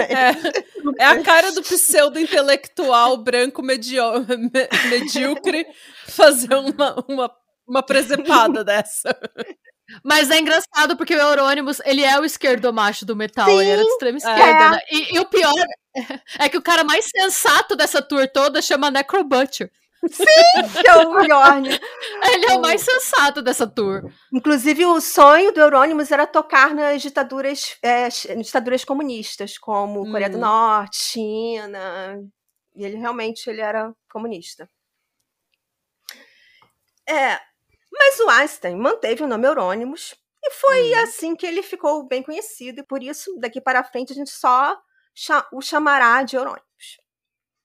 É, 0.09 1.03
é 1.03 1.07
a 1.07 1.21
cara 1.23 1.51
do 1.51 1.63
pseudo-intelectual 1.63 3.17
branco 3.17 3.61
medio 3.63 4.03
medíocre 4.89 5.67
fazer 6.07 6.55
uma, 6.55 7.05
uma, 7.09 7.31
uma 7.67 7.83
presepada 7.83 8.63
dessa. 8.63 9.17
Mas 10.03 10.31
é 10.31 10.39
engraçado 10.39 10.97
porque 10.97 11.15
o 11.15 11.21
Eurônimos, 11.21 11.81
ele 11.85 12.03
é 12.03 12.19
o 12.19 12.25
esquerdo 12.25 12.73
macho 12.73 13.05
do 13.05 13.17
metal, 13.17 13.47
Sim, 13.47 13.61
ele 13.61 13.71
era 13.71 13.83
de 13.83 13.89
extrema 13.89 14.19
esquerda, 14.19 14.43
é. 14.43 14.71
né? 14.71 14.79
E, 14.91 15.17
e, 15.17 15.19
o 15.19 15.27
pior 15.27 15.53
é 16.39 16.49
que 16.49 16.57
o 16.57 16.63
cara 16.63 16.85
mais 16.85 17.05
sensato 17.05 17.77
dessa 17.77 18.01
tour 18.01 18.29
toda 18.29 18.63
chama 18.63 18.91
Necrobutcher. 18.91 19.71
Sim, 20.11 20.81
que 20.81 20.89
é 20.89 20.97
o 20.97 21.15
Bjorn. 21.15 21.69
Ele 21.69 22.47
é 22.47 22.55
o 22.55 22.61
mais 22.61 22.81
sensato 22.81 23.43
dessa 23.43 23.67
tour. 23.67 24.11
Inclusive, 24.33 24.87
o 24.87 25.01
sonho 25.01 25.53
do 25.53 25.61
Eurônimos 25.61 26.11
era 26.11 26.27
tocar 26.27 26.75
nas 26.75 27.03
ditaduras, 27.03 27.77
é, 27.83 28.09
ditaduras 28.09 28.85
comunistas, 28.85 29.59
como 29.59 30.03
hum. 30.03 30.11
Coreia 30.11 30.31
do 30.31 30.39
hum. 30.39 30.41
Norte, 30.41 30.97
China. 30.97 32.21
E 32.75 32.85
ele 32.85 32.97
realmente 32.97 33.49
ele 33.49 33.61
era 33.61 33.93
comunista. 34.11 34.69
É, 37.09 37.39
mas 37.93 38.19
o 38.21 38.29
Einstein 38.31 38.77
manteve 38.77 39.23
o 39.23 39.27
nome 39.27 39.47
Eurônimos 39.47 40.15
e 40.43 40.51
foi 40.51 40.93
hum. 40.93 41.03
assim 41.03 41.37
que 41.37 41.47
ele 41.47 41.63
ficou 41.63 42.07
bem 42.07 42.23
conhecido, 42.23 42.81
e 42.81 42.87
por 42.87 43.03
isso, 43.03 43.35
daqui 43.39 43.61
para 43.61 43.85
frente, 43.85 44.13
a 44.13 44.17
gente 44.17 44.31
só 44.31 44.77
o 45.53 45.61
chamará 45.61 46.23
de 46.23 46.37
Eurônimos. 46.37 46.65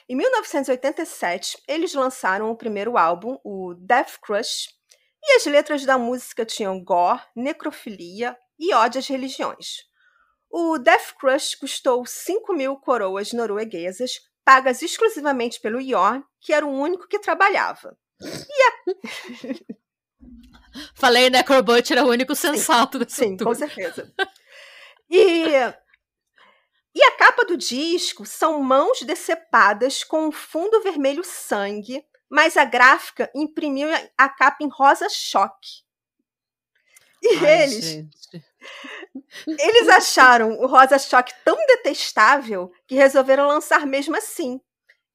Em 0.09 0.15
1987, 0.15 1.61
eles 1.67 1.93
lançaram 1.93 2.49
o 2.49 2.57
primeiro 2.57 2.97
álbum, 2.97 3.37
o 3.43 3.75
Death 3.75 4.17
Crush, 4.19 4.69
e 5.21 5.35
as 5.35 5.45
letras 5.45 5.85
da 5.85 5.99
música 5.99 6.43
tinham 6.43 6.83
gore, 6.83 7.21
necrofilia 7.35 8.35
e 8.57 8.73
ódio 8.73 8.97
às 8.97 9.07
religiões. 9.07 9.83
O 10.49 10.79
Death 10.79 11.13
Crush 11.19 11.53
custou 11.53 12.03
5 12.07 12.55
mil 12.55 12.75
coroas 12.77 13.33
norueguesas, 13.33 14.13
pagas 14.43 14.81
exclusivamente 14.81 15.61
pelo 15.61 15.79
Yorn, 15.79 16.23
que 16.41 16.53
era 16.53 16.65
o 16.65 16.71
único 16.71 17.07
que 17.07 17.19
trabalhava. 17.19 17.95
E 18.19 18.63
a... 18.63 19.55
Falei, 20.95 21.29
Necrobot 21.29 21.93
era 21.93 22.03
o 22.03 22.09
único 22.09 22.35
sensato 22.35 22.97
sim, 22.97 23.03
dessa 23.03 23.15
Sim, 23.15 23.37
com 23.37 23.53
certeza. 23.53 24.11
E 25.07 25.43
e 26.93 27.03
a 27.03 27.17
capa 27.17 27.45
do 27.45 27.55
disco 27.55 28.25
são 28.25 28.61
mãos 28.61 29.01
decepadas 29.01 30.03
com 30.03 30.27
um 30.27 30.31
fundo 30.31 30.81
vermelho 30.81 31.23
sangue, 31.23 32.03
mas 32.29 32.57
a 32.57 32.65
gráfica 32.65 33.29
imprimiu 33.35 33.87
a 34.17 34.29
capa 34.29 34.63
em 34.63 34.69
rosa 34.69 35.07
choque. 35.09 35.83
E 37.21 37.35
Ai, 37.35 37.63
eles, 37.63 37.85
gente. 37.85 38.45
eles 39.45 39.89
acharam 39.89 40.51
o 40.59 40.67
Rosa 40.67 40.97
Choque 40.97 41.33
tão 41.43 41.57
detestável 41.67 42.71
que 42.87 42.95
resolveram 42.95 43.47
lançar 43.47 43.85
mesmo 43.85 44.15
assim. 44.15 44.59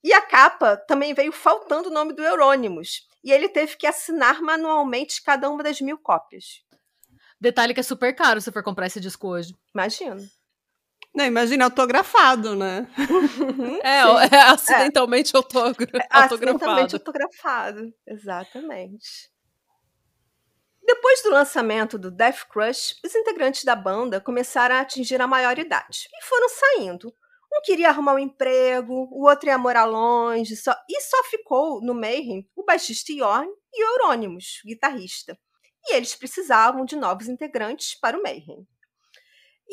E 0.03 0.13
a 0.13 0.21
capa 0.21 0.77
também 0.77 1.15
veio 1.15 1.33
faltando 1.33 1.89
o 1.89 1.93
nome 1.93 2.13
do 2.13 2.23
Eurônimos. 2.23 3.09
E 3.23 3.33
ele 3.33 3.49
teve 3.49 3.77
que 3.77 3.87
assinar 3.87 4.43
manualmente 4.43 5.23
cada 5.23 5.49
uma 5.49 5.63
das 5.63 5.81
mil 5.81 5.97
cópias. 5.97 6.63
Detalhe 7.41 7.73
que 7.73 7.81
é 7.81 7.83
super 7.83 8.15
caro 8.15 8.41
se 8.41 8.53
for 8.53 8.63
comprar 8.63 8.87
esse 8.87 9.01
disco 9.01 9.29
hoje. 9.29 9.55
Imagina. 9.75 10.23
Não, 11.15 11.25
imagina 11.25 11.65
autografado, 11.65 12.57
né? 12.57 12.89
É, 13.83 14.01
é 14.35 14.41
acidentalmente 14.51 15.35
autogra- 15.37 16.07
Acidentalmente 16.11 16.95
autografado. 16.95 17.81
autografado. 17.81 17.95
Exatamente. 18.07 19.31
Depois 20.83 21.23
do 21.23 21.31
lançamento 21.31 21.99
do 21.99 22.11
Death 22.11 22.47
Crush, 22.51 22.97
os 23.05 23.15
integrantes 23.15 23.65
da 23.65 23.77
banda 23.77 24.21
começaram 24.21 24.75
a 24.75 24.81
atingir 24.81 25.21
a 25.21 25.27
maioridade 25.27 26.09
e 26.13 26.25
foram 26.25 26.49
saindo. 26.49 27.09
Um 27.53 27.61
queria 27.63 27.89
arrumar 27.89 28.15
um 28.15 28.19
emprego, 28.19 29.09
o 29.13 29.29
outro 29.29 29.49
ia 29.49 29.57
morar 29.57 29.85
longe, 29.85 30.57
só... 30.57 30.75
e 30.91 31.01
só 31.01 31.23
ficou 31.31 31.81
no 31.81 31.95
Mayhem 31.95 32.47
o 32.57 32.65
baixista 32.65 33.13
Yorn 33.13 33.49
e 33.73 33.85
o 33.85 34.03
Euronymous, 34.03 34.61
o 34.65 34.69
guitarrista. 34.69 35.39
E 35.87 35.95
eles 35.95 36.15
precisavam 36.17 36.85
de 36.85 36.97
novos 36.97 37.29
integrantes 37.29 37.99
para 37.99 38.19
o 38.19 38.23
Mayhem. 38.23 38.67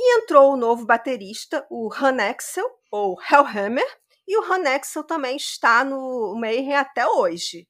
E 0.03 0.17
entrou 0.17 0.51
o 0.51 0.58
novo 0.58 0.84
baterista, 0.84 1.63
o 1.70 1.88
Han 1.93 2.17
Axel, 2.27 2.67
ou 2.89 3.15
Hellhammer, 3.22 3.86
e 4.27 4.36
o 4.36 4.51
Han 4.51 4.67
Axel 4.67 5.03
também 5.03 5.36
está 5.36 5.84
no 5.84 6.34
Mayhem 6.36 6.74
até 6.74 7.05
hoje. 7.05 7.70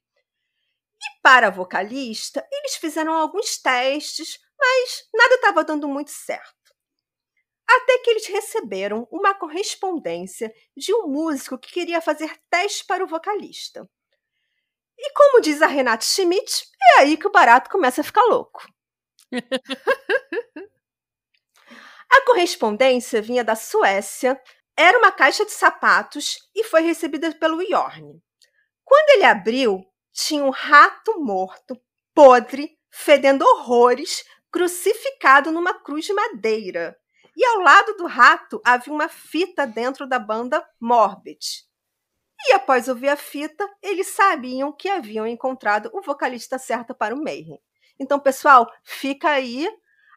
E 0.97 1.21
para 1.21 1.47
a 1.47 1.51
vocalista, 1.51 2.47
eles 2.49 2.75
fizeram 2.75 3.11
alguns 3.11 3.57
testes, 3.57 4.39
mas 4.57 5.09
nada 5.13 5.35
estava 5.35 5.61
dando 5.65 5.89
muito 5.89 6.11
certo. 6.11 6.55
Até 7.67 7.97
que 7.97 8.09
eles 8.11 8.27
receberam 8.27 9.05
uma 9.11 9.33
correspondência 9.33 10.53
de 10.77 10.93
um 10.93 11.07
músico 11.07 11.57
que 11.57 11.73
queria 11.73 11.99
fazer 11.99 12.33
teste 12.49 12.85
para 12.85 13.03
o 13.03 13.07
vocalista. 13.07 13.85
E 14.97 15.13
como 15.13 15.41
diz 15.41 15.61
a 15.61 15.67
Renate 15.67 16.05
Schmidt, 16.05 16.65
é 16.81 17.01
aí 17.01 17.17
que 17.17 17.27
o 17.27 17.31
barato 17.31 17.69
começa 17.69 17.99
a 17.99 18.05
ficar 18.05 18.23
louco. 18.23 18.65
a 22.11 22.25
correspondência 22.25 23.21
vinha 23.21 23.43
da 23.43 23.55
Suécia, 23.55 24.39
era 24.77 24.97
uma 24.97 25.11
caixa 25.11 25.45
de 25.45 25.51
sapatos 25.51 26.37
e 26.53 26.63
foi 26.63 26.81
recebida 26.81 27.33
pelo 27.35 27.61
Yorn. 27.61 28.21
Quando 28.83 29.09
ele 29.11 29.23
abriu, 29.23 29.81
tinha 30.11 30.43
um 30.43 30.49
rato 30.49 31.19
morto, 31.21 31.79
podre, 32.13 32.77
fedendo 32.89 33.45
horrores, 33.45 34.25
crucificado 34.51 35.51
numa 35.51 35.73
cruz 35.73 36.05
de 36.05 36.13
madeira. 36.13 36.97
E 37.35 37.45
ao 37.45 37.59
lado 37.59 37.95
do 37.95 38.05
rato 38.05 38.61
havia 38.65 38.93
uma 38.93 39.07
fita 39.07 39.65
dentro 39.65 40.05
da 40.05 40.19
banda 40.19 40.65
Morbid. 40.79 41.65
E 42.47 42.53
após 42.53 42.89
ouvir 42.89 43.07
a 43.07 43.15
fita, 43.15 43.69
eles 43.81 44.07
sabiam 44.07 44.73
que 44.73 44.89
haviam 44.89 45.25
encontrado 45.25 45.89
o 45.93 46.01
vocalista 46.01 46.57
certo 46.59 46.93
para 46.93 47.15
o 47.15 47.23
Mayhem. 47.23 47.59
Então, 47.99 48.19
pessoal, 48.19 48.69
fica 48.83 49.29
aí 49.29 49.69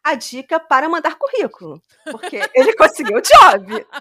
a 0.05 0.15
dica 0.15 0.61
para 0.61 0.89
mandar 0.89 1.17
currículo, 1.17 1.83
porque 2.11 2.39
ele 2.55 2.75
conseguiu 2.77 3.17
o 3.17 3.23
job. 3.23 3.87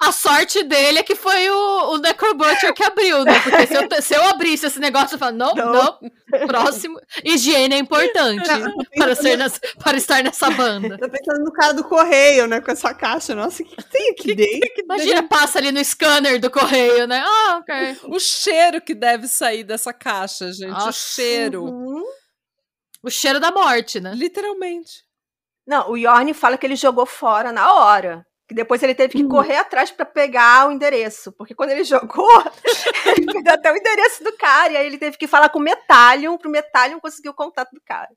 A 0.00 0.12
sorte 0.12 0.62
dele 0.62 1.00
é 1.00 1.02
que 1.02 1.16
foi 1.16 1.50
o, 1.50 1.94
o 1.94 1.98
Necrobutcher 1.98 2.72
que 2.72 2.84
abriu, 2.84 3.24
né? 3.24 3.40
Porque 3.40 3.66
se 3.66 3.74
eu, 3.74 4.02
se 4.02 4.14
eu 4.14 4.22
abrisse 4.28 4.66
esse 4.66 4.78
negócio, 4.78 5.16
eu 5.16 5.18
falo, 5.18 5.36
não, 5.36 5.52
Não. 5.56 5.72
não, 5.72 5.98
próximo. 6.46 7.00
Higiene 7.24 7.74
é 7.74 7.78
importante 7.78 8.46
Não, 8.48 8.74
para, 8.96 9.16
ser 9.16 9.36
nas- 9.36 9.58
para 9.82 9.96
estar 9.96 10.22
nessa 10.22 10.50
banda. 10.50 10.96
Tô 10.98 11.08
pensando 11.10 11.42
no 11.44 11.52
cara 11.52 11.74
do 11.74 11.82
correio, 11.82 12.46
né? 12.46 12.60
Com 12.60 12.70
essa 12.70 12.94
caixa. 12.94 13.34
Nossa, 13.34 13.60
o 13.60 13.66
que, 13.66 13.74
que 13.74 13.82
tem 13.90 14.10
aqui 14.12 14.34
dentro? 14.36 14.84
Imagina, 14.84 15.24
passa 15.24 15.58
ali 15.58 15.72
no 15.72 15.84
scanner 15.84 16.40
do 16.40 16.48
correio, 16.48 17.08
né? 17.08 17.20
Ah, 17.26 17.56
ok. 17.60 17.98
O 18.04 18.20
cheiro 18.20 18.80
que 18.80 18.94
deve 18.94 19.26
sair 19.26 19.64
dessa 19.64 19.92
caixa, 19.92 20.52
gente. 20.52 20.70
O 20.70 20.74
Nossa. 20.74 20.92
cheiro. 20.92 21.64
Uhum. 21.64 22.04
O 23.02 23.10
cheiro 23.10 23.38
da 23.40 23.50
morte, 23.50 24.00
né? 24.00 24.12
Literalmente. 24.14 25.04
Não, 25.66 25.90
o 25.90 25.96
Yorn 25.96 26.32
fala 26.34 26.56
que 26.56 26.66
ele 26.66 26.76
jogou 26.76 27.06
fora 27.06 27.52
na 27.52 27.74
hora. 27.74 28.26
Que 28.48 28.54
depois 28.54 28.82
ele 28.82 28.94
teve 28.94 29.12
que 29.12 29.24
correr 29.28 29.56
atrás 29.56 29.90
para 29.90 30.06
pegar 30.06 30.66
o 30.68 30.72
endereço. 30.72 31.30
Porque 31.32 31.54
quando 31.54 31.70
ele 31.70 31.84
jogou, 31.84 32.26
ele 33.16 33.26
perdeu 33.26 33.52
até 33.52 33.70
o 33.70 33.76
endereço 33.76 34.24
do 34.24 34.34
cara. 34.38 34.72
E 34.72 34.76
aí 34.78 34.86
ele 34.86 34.96
teve 34.96 35.18
que 35.18 35.26
falar 35.26 35.50
com 35.50 35.58
o 35.58 35.62
Metallion, 35.62 36.38
pro 36.38 36.50
Metallion 36.50 36.98
conseguir 36.98 37.28
o 37.28 37.34
contato 37.34 37.70
do 37.72 37.80
cara. 37.84 38.08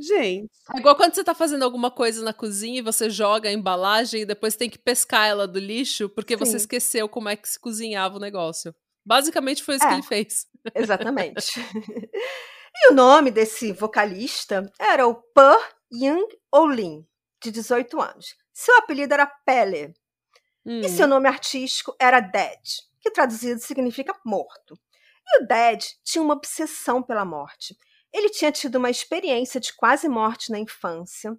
Gente. 0.00 0.50
É 0.74 0.78
igual 0.78 0.96
quando 0.96 1.14
você 1.14 1.22
tá 1.24 1.34
fazendo 1.34 1.64
alguma 1.64 1.90
coisa 1.90 2.24
na 2.24 2.32
cozinha 2.32 2.78
e 2.78 2.82
você 2.82 3.08
joga 3.10 3.48
a 3.48 3.52
embalagem 3.52 4.22
e 4.22 4.26
depois 4.26 4.56
tem 4.56 4.68
que 4.70 4.78
pescar 4.78 5.26
ela 5.26 5.46
do 5.46 5.58
lixo 5.58 6.08
porque 6.08 6.36
você 6.36 6.52
Sim. 6.52 6.56
esqueceu 6.58 7.08
como 7.08 7.28
é 7.28 7.36
que 7.36 7.48
se 7.48 7.60
cozinhava 7.60 8.16
o 8.16 8.20
negócio. 8.20 8.74
Basicamente 9.06 9.62
foi 9.62 9.76
isso 9.76 9.84
É. 9.84 9.88
que 9.88 9.94
ele 9.94 10.02
fez. 10.02 10.46
Exatamente. 10.74 11.60
e 12.76 12.90
o 12.90 12.94
nome 12.94 13.30
desse 13.30 13.72
vocalista 13.72 14.70
era 14.78 15.06
o 15.06 15.14
Per 15.14 15.58
Young 15.92 16.26
Olin, 16.52 17.06
de 17.42 17.50
18 17.50 18.00
anos. 18.00 18.34
Seu 18.52 18.76
apelido 18.78 19.14
era 19.14 19.26
Pele. 19.26 19.94
Hum. 20.66 20.80
E 20.80 20.88
seu 20.88 21.06
nome 21.06 21.28
artístico 21.28 21.94
era 22.00 22.20
Dead, 22.20 22.60
que 23.00 23.10
traduzido 23.10 23.60
significa 23.60 24.18
morto. 24.24 24.78
E 25.26 25.42
o 25.42 25.46
Dead 25.46 25.84
tinha 26.02 26.22
uma 26.22 26.34
obsessão 26.34 27.02
pela 27.02 27.24
morte. 27.24 27.76
Ele 28.12 28.28
tinha 28.30 28.50
tido 28.50 28.76
uma 28.76 28.90
experiência 28.90 29.60
de 29.60 29.72
quase 29.74 30.08
morte 30.08 30.50
na 30.50 30.58
infância. 30.58 31.36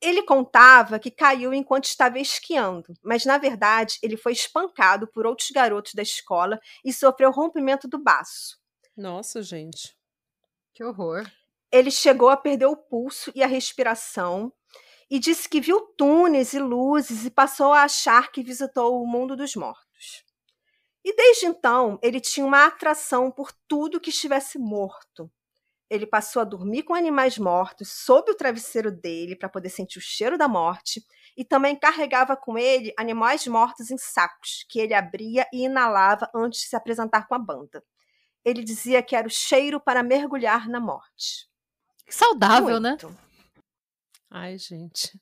Ele 0.00 0.22
contava 0.22 0.98
que 0.98 1.10
caiu 1.10 1.52
enquanto 1.54 1.84
estava 1.84 2.18
esquiando, 2.18 2.92
mas 3.02 3.24
na 3.24 3.38
verdade 3.38 3.98
ele 4.02 4.16
foi 4.16 4.32
espancado 4.32 5.06
por 5.06 5.26
outros 5.26 5.50
garotos 5.50 5.94
da 5.94 6.02
escola 6.02 6.58
e 6.84 6.92
sofreu 6.92 7.30
rompimento 7.30 7.86
do 7.86 8.02
baço. 8.02 8.58
Nossa, 8.96 9.42
gente. 9.42 9.96
Que 10.82 10.86
horror. 10.86 11.30
Ele 11.70 11.92
chegou 11.92 12.28
a 12.28 12.36
perder 12.36 12.66
o 12.66 12.76
pulso 12.76 13.30
e 13.36 13.42
a 13.44 13.46
respiração 13.46 14.52
e 15.08 15.20
disse 15.20 15.48
que 15.48 15.60
viu 15.60 15.80
túneis 15.96 16.54
e 16.54 16.58
luzes 16.58 17.24
e 17.24 17.30
passou 17.30 17.72
a 17.72 17.84
achar 17.84 18.32
que 18.32 18.42
visitou 18.42 19.00
o 19.00 19.06
mundo 19.06 19.36
dos 19.36 19.54
mortos. 19.54 20.24
E 21.04 21.14
desde 21.14 21.46
então, 21.46 22.00
ele 22.02 22.18
tinha 22.18 22.44
uma 22.44 22.66
atração 22.66 23.30
por 23.30 23.52
tudo 23.68 24.00
que 24.00 24.10
estivesse 24.10 24.58
morto. 24.58 25.30
Ele 25.88 26.04
passou 26.04 26.42
a 26.42 26.44
dormir 26.44 26.82
com 26.82 26.96
animais 26.96 27.38
mortos 27.38 27.88
sob 27.88 28.32
o 28.32 28.34
travesseiro 28.34 28.90
dele 28.90 29.36
para 29.36 29.48
poder 29.48 29.68
sentir 29.68 29.98
o 29.98 30.02
cheiro 30.02 30.36
da 30.36 30.48
morte 30.48 31.00
e 31.36 31.44
também 31.44 31.76
carregava 31.76 32.36
com 32.36 32.58
ele 32.58 32.92
animais 32.98 33.46
mortos 33.46 33.92
em 33.92 33.98
sacos 33.98 34.66
que 34.68 34.80
ele 34.80 34.94
abria 34.94 35.46
e 35.52 35.62
inalava 35.62 36.28
antes 36.34 36.62
de 36.62 36.66
se 36.66 36.74
apresentar 36.74 37.28
com 37.28 37.36
a 37.36 37.38
banda. 37.38 37.84
Ele 38.44 38.62
dizia 38.62 39.02
que 39.02 39.14
era 39.14 39.26
o 39.26 39.30
cheiro 39.30 39.80
para 39.80 40.02
mergulhar 40.02 40.68
na 40.68 40.80
morte. 40.80 41.48
Saudável, 42.08 42.80
né? 42.80 42.90
Muito. 42.90 43.16
Ai, 44.30 44.58
gente. 44.58 45.18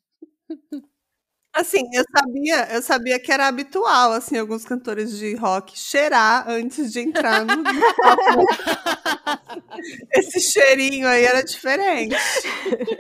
Assim, 1.53 1.83
eu 1.93 2.05
sabia, 2.17 2.75
eu 2.75 2.81
sabia 2.81 3.19
que 3.19 3.33
era 3.33 3.49
habitual, 3.49 4.13
assim, 4.13 4.39
alguns 4.39 4.65
cantores 4.65 5.19
de 5.19 5.35
rock 5.35 5.77
cheirar 5.77 6.49
antes 6.49 6.93
de 6.93 7.01
entrar 7.01 7.45
no 7.45 7.57
no 7.57 7.95
palco. 7.97 8.45
Esse 10.15 10.41
cheirinho 10.41 11.09
aí 11.09 11.25
era 11.25 11.43
diferente. 11.43 12.15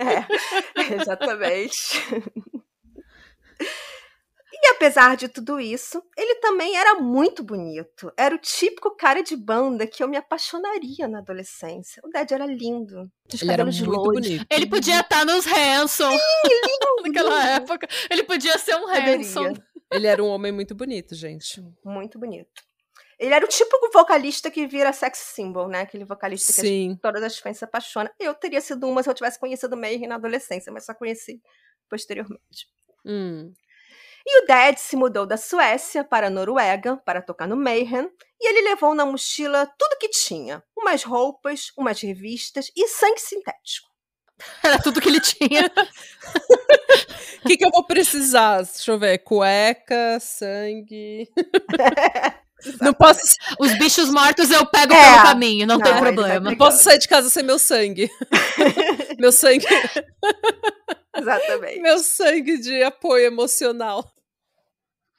É, 0.00 0.94
exatamente. 1.00 2.02
E 4.62 4.68
apesar 4.72 5.16
de 5.16 5.26
tudo 5.28 5.58
isso, 5.58 6.02
ele 6.16 6.34
também 6.36 6.76
era 6.76 6.96
muito 6.96 7.42
bonito. 7.42 8.12
Era 8.16 8.34
o 8.34 8.38
típico 8.38 8.94
cara 8.94 9.22
de 9.22 9.34
banda 9.34 9.86
que 9.86 10.02
eu 10.02 10.08
me 10.08 10.16
apaixonaria 10.18 11.08
na 11.08 11.18
adolescência. 11.20 12.02
O 12.04 12.10
Dad 12.10 12.30
era 12.30 12.44
lindo. 12.44 13.10
Os 13.32 13.40
Ele 13.40 13.52
era 13.52 13.64
muito 13.64 13.84
loiros. 13.84 14.28
bonito. 14.28 14.46
Ele 14.50 14.66
podia 14.66 15.00
estar 15.00 15.24
nos 15.24 15.46
Hanson. 15.46 16.10
Naquela 17.02 17.48
época. 17.50 17.88
Ele 18.10 18.22
podia 18.22 18.58
ser 18.58 18.76
um 18.76 18.80
Poderia. 18.82 19.16
Hanson. 19.16 19.54
Ele 19.90 20.06
era 20.06 20.22
um 20.22 20.28
homem 20.28 20.52
muito 20.52 20.74
bonito, 20.74 21.14
gente. 21.14 21.62
Muito 21.84 22.18
bonito. 22.18 22.48
Ele 23.18 23.34
era 23.34 23.44
o 23.44 23.48
típico 23.48 23.90
vocalista 23.92 24.50
que 24.50 24.66
vira 24.66 24.92
sex 24.92 25.18
symbol, 25.34 25.68
né? 25.68 25.80
Aquele 25.82 26.04
vocalista 26.04 26.52
que 26.52 26.60
as- 26.60 26.66
Sim. 26.66 26.98
todas 27.02 27.22
as 27.22 27.38
fãs 27.38 27.58
se 27.58 27.64
apaixonam. 27.64 28.10
Eu 28.18 28.34
teria 28.34 28.60
sido 28.60 28.86
uma 28.86 29.02
se 29.02 29.10
eu 29.10 29.14
tivesse 29.14 29.38
conhecido 29.38 29.76
Mayhem 29.76 30.06
na 30.06 30.14
adolescência, 30.16 30.72
mas 30.72 30.84
só 30.86 30.94
conheci 30.94 31.40
posteriormente. 31.88 32.66
Hum. 33.04 33.52
E 34.26 34.42
o 34.42 34.46
Dad 34.46 34.76
se 34.76 34.96
mudou 34.96 35.26
da 35.26 35.36
Suécia 35.36 36.04
para 36.04 36.26
a 36.26 36.30
Noruega 36.30 36.96
para 37.04 37.22
tocar 37.22 37.46
no 37.48 37.56
Mayhem, 37.56 38.08
e 38.40 38.48
ele 38.48 38.68
levou 38.68 38.94
na 38.94 39.04
mochila 39.06 39.66
tudo 39.78 39.98
que 39.98 40.08
tinha: 40.08 40.62
umas 40.76 41.02
roupas, 41.04 41.72
umas 41.76 42.00
revistas 42.00 42.70
e 42.76 42.86
sangue 42.88 43.20
sintético. 43.20 43.88
Era 44.62 44.78
tudo 44.80 45.00
que 45.00 45.08
ele 45.08 45.20
tinha. 45.20 45.70
O 47.44 47.46
que, 47.48 47.56
que 47.56 47.64
eu 47.64 47.70
vou 47.70 47.84
precisar? 47.86 48.62
Deixa 48.62 48.90
eu 48.92 48.98
ver. 48.98 49.18
Cueca, 49.18 50.18
sangue. 50.20 51.28
Não 52.80 52.92
posso, 52.92 53.22
Os 53.58 53.72
bichos 53.78 54.10
mortos 54.10 54.50
eu 54.50 54.66
pego 54.66 54.92
É. 54.92 55.02
pelo 55.12 55.22
caminho, 55.22 55.66
não, 55.66 55.76
Não, 55.78 55.82
tem 55.82 55.92
vai 55.94 56.02
problema. 56.02 56.50
não 56.50 56.56
posso 56.58 56.82
sair 56.84 56.98
de 56.98 57.08
casa 57.08 57.30
sem 57.30 57.42
meu 57.42 57.58
sangue. 57.58 58.10
meu 59.18 59.32
sangue, 59.32 59.64
Exatamente. 61.16 61.80
meu 61.80 61.98
sangue 61.98 62.58
de 62.58 62.82
apoio 62.82 63.26
emocional. 63.26 64.04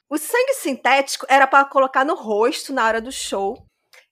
O 0.08 0.18
sangue 0.18 0.54
sintético 0.54 1.26
era 1.28 1.46
para 1.46 1.64
colocar 1.64 2.04
no 2.04 2.14
rosto 2.14 2.72
na 2.72 2.86
hora 2.86 3.00
do 3.00 3.10
show. 3.10 3.64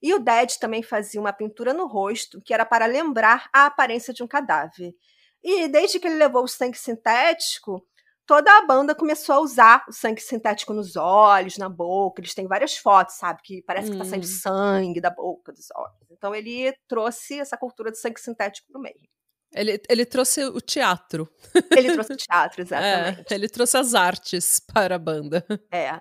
E 0.03 0.15
o 0.15 0.19
Dead 0.19 0.57
também 0.59 0.83
fazia 0.83 1.21
uma 1.21 1.33
pintura 1.33 1.75
no 1.75 1.87
rosto 1.87 2.41
que 2.43 2.55
era 2.55 2.65
para 2.65 2.87
lembrar 2.87 3.51
a 3.53 3.67
aparência 3.67 4.15
de 4.15 4.23
um 4.23 4.27
cadáver. 4.27 4.95
E 5.43 5.69
desde 5.69 5.99
que 6.01 6.07
ele 6.07 6.17
levou 6.17 6.45
o 6.45 6.49
sangue 6.49 6.79
sintético, 6.79 7.87
toda 8.27 8.51
a 8.57 8.67
banda 8.67 8.95
começou 8.95 9.35
a 9.35 9.41
usar 9.41 9.85
o 9.89 9.93
sangue 9.93 10.21
sintético 10.23 10.73
nos 10.73 10.97
olhos, 10.97 11.59
na 11.59 11.69
boca. 11.69 12.21
Eles 12.23 12.35
têm 12.35 12.47
várias 12.47 12.77
fotos, 12.79 13.17
sabe? 13.17 13.41
Que 13.43 13.63
parece 13.63 13.91
que 13.91 13.99
tá 13.99 14.05
saindo 14.05 14.25
Hum. 14.25 14.41
sangue 14.41 15.01
da 15.03 15.11
boca, 15.11 15.53
dos 15.53 15.69
olhos. 15.75 16.11
Então 16.11 16.35
ele 16.35 16.75
trouxe 16.89 17.39
essa 17.41 17.59
cultura 17.59 17.91
do 17.91 17.97
sangue 17.97 18.21
sintético 18.21 18.69
pro 18.73 18.81
meio. 18.81 19.09
Ele, 19.53 19.81
ele 19.89 20.07
trouxe 20.07 20.45
o 20.45 20.61
teatro. 20.61 21.29
Ele 21.77 21.93
trouxe 21.95 22.13
o 22.13 22.17
teatro, 22.17 22.61
É, 22.61 22.65
exatamente. 22.65 23.35
ele 23.35 23.49
trouxe 23.49 23.77
as 23.77 23.95
artes 23.95 24.61
para 24.61 24.95
a 24.97 24.99
banda. 24.99 25.45
É. 25.73 26.01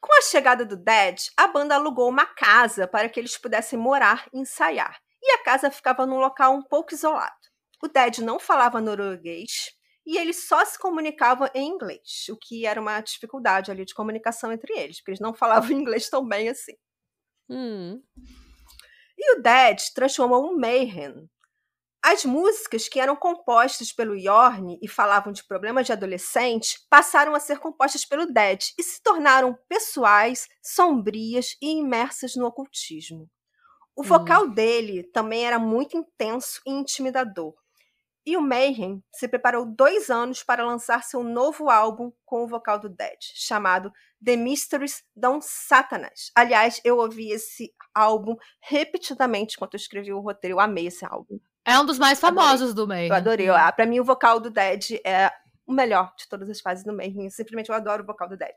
Com 0.00 0.12
a 0.18 0.22
chegada 0.22 0.64
do 0.64 0.76
Dead, 0.76 1.16
a 1.36 1.48
banda 1.48 1.74
alugou 1.74 2.08
uma 2.08 2.26
casa 2.26 2.86
para 2.86 3.08
que 3.08 3.18
eles 3.18 3.36
pudessem 3.36 3.78
morar 3.78 4.28
e 4.32 4.38
ensaiar. 4.38 4.96
E 5.20 5.32
a 5.32 5.42
casa 5.42 5.70
ficava 5.70 6.06
num 6.06 6.18
local 6.18 6.54
um 6.54 6.62
pouco 6.62 6.94
isolado. 6.94 7.34
O 7.82 7.88
Dead 7.88 8.18
não 8.18 8.38
falava 8.38 8.80
norueguês 8.80 9.50
e 10.06 10.16
eles 10.16 10.46
só 10.46 10.64
se 10.64 10.78
comunicavam 10.78 11.48
em 11.52 11.66
inglês, 11.68 12.26
o 12.30 12.36
que 12.36 12.64
era 12.64 12.80
uma 12.80 13.00
dificuldade 13.00 13.70
ali 13.72 13.84
de 13.84 13.94
comunicação 13.94 14.52
entre 14.52 14.72
eles, 14.78 14.98
porque 14.98 15.10
eles 15.12 15.20
não 15.20 15.34
falavam 15.34 15.72
inglês 15.72 16.08
tão 16.08 16.26
bem 16.26 16.48
assim. 16.48 16.74
Hum. 17.50 18.00
E 19.18 19.34
o 19.38 19.42
Dead 19.42 19.78
transformou 19.94 20.46
um 20.46 20.56
Mayhem. 20.58 21.28
As 22.08 22.24
músicas 22.24 22.88
que 22.88 23.00
eram 23.00 23.16
compostas 23.16 23.92
pelo 23.92 24.14
Yorn 24.14 24.78
e 24.80 24.86
falavam 24.86 25.32
de 25.32 25.42
problemas 25.42 25.86
de 25.86 25.92
adolescente 25.92 26.78
passaram 26.88 27.34
a 27.34 27.40
ser 27.40 27.58
compostas 27.58 28.04
pelo 28.04 28.26
Dead 28.32 28.60
e 28.78 28.82
se 28.84 29.02
tornaram 29.02 29.58
pessoais, 29.68 30.46
sombrias 30.62 31.56
e 31.60 31.78
imersas 31.78 32.36
no 32.36 32.46
ocultismo. 32.46 33.28
O 33.96 34.04
vocal 34.04 34.48
dele 34.48 35.02
também 35.02 35.44
era 35.44 35.58
muito 35.58 35.96
intenso 35.96 36.60
e 36.64 36.70
intimidador. 36.70 37.52
E 38.24 38.36
o 38.36 38.40
Mayhem 38.40 39.02
se 39.10 39.26
preparou 39.26 39.66
dois 39.66 40.08
anos 40.08 40.44
para 40.44 40.64
lançar 40.64 41.02
seu 41.02 41.24
novo 41.24 41.68
álbum 41.68 42.12
com 42.24 42.44
o 42.44 42.48
vocal 42.48 42.78
do 42.78 42.88
Dead, 42.88 43.18
chamado 43.34 43.92
The 44.24 44.36
Mysteries 44.36 45.02
Don't 45.16 45.44
Satanas. 45.44 46.30
Aliás, 46.36 46.80
eu 46.84 46.98
ouvi 46.98 47.32
esse 47.32 47.74
álbum 47.92 48.36
repetidamente 48.60 49.56
enquanto 49.56 49.74
eu 49.74 49.78
escrevi 49.78 50.12
o 50.12 50.20
roteiro. 50.20 50.54
Eu 50.54 50.60
amei 50.60 50.86
esse 50.86 51.04
álbum. 51.04 51.40
É 51.66 51.78
um 51.80 51.84
dos 51.84 51.98
mais 51.98 52.20
famosos 52.20 52.72
do 52.72 52.86
meio. 52.86 53.08
Eu 53.10 53.14
adorei. 53.16 53.48
Ah, 53.50 53.72
Pra 53.72 53.84
mim, 53.84 53.98
o 53.98 54.04
vocal 54.04 54.38
do 54.38 54.48
Dead 54.50 55.00
é 55.04 55.32
o 55.66 55.72
melhor 55.72 56.12
de 56.16 56.28
todas 56.28 56.48
as 56.48 56.60
fases 56.60 56.84
do 56.84 56.92
Mayhem. 56.92 57.28
Simplesmente 57.28 57.68
eu 57.70 57.74
adoro 57.74 58.04
o 58.04 58.06
vocal 58.06 58.28
do 58.28 58.36
Dead. 58.36 58.54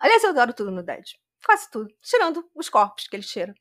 Aliás, 0.00 0.24
eu 0.24 0.30
adoro 0.30 0.54
tudo 0.54 0.70
no 0.70 0.82
Dead. 0.82 1.04
Quase 1.44 1.70
tudo. 1.70 1.88
Tirando 2.02 2.42
os 2.54 2.70
corpos 2.70 3.06
que 3.06 3.14
ele 3.14 3.22
cheira. 3.22 3.54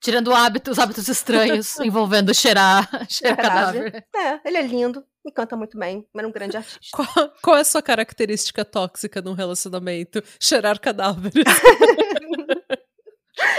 Tirando 0.00 0.32
hábitos, 0.32 0.78
hábitos 0.78 1.08
estranhos 1.08 1.78
envolvendo 1.80 2.32
cheirar, 2.32 2.88
cheirar 3.08 3.36
cadáver. 3.36 4.06
É, 4.14 4.40
ele 4.48 4.58
é 4.58 4.62
lindo. 4.62 5.04
E 5.24 5.32
canta 5.32 5.56
muito 5.56 5.76
bem. 5.76 6.06
Era 6.16 6.28
um 6.28 6.30
grande 6.30 6.56
artista. 6.56 6.96
Qual, 6.96 7.32
qual 7.42 7.56
é 7.56 7.60
a 7.62 7.64
sua 7.64 7.82
característica 7.82 8.64
tóxica 8.64 9.20
num 9.20 9.32
relacionamento? 9.32 10.22
Cheirar 10.40 10.78
cadáveres. 10.78 11.42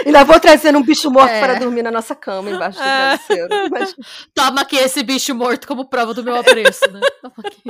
Ainda 0.08 0.24
vou 0.24 0.40
trazendo 0.40 0.78
um 0.78 0.82
bicho 0.82 1.10
morto 1.10 1.30
É. 1.30 1.40
para 1.40 1.54
dormir 1.58 1.82
na 1.82 1.90
nossa 1.90 2.14
cama 2.14 2.50
embaixo 2.50 2.78
do 2.78 2.82
travesseiro. 2.84 3.48
Mas 3.70 3.94
Toma 4.34 4.62
aqui 4.62 4.76
esse 4.76 5.02
bicho 5.02 5.34
morto 5.34 5.66
como 5.66 5.88
prova 5.88 6.14
do 6.14 6.24
meu 6.24 6.34
apreço, 6.36 6.90
né? 6.90 7.00
Toma 7.20 7.34
aqui. 7.38 7.62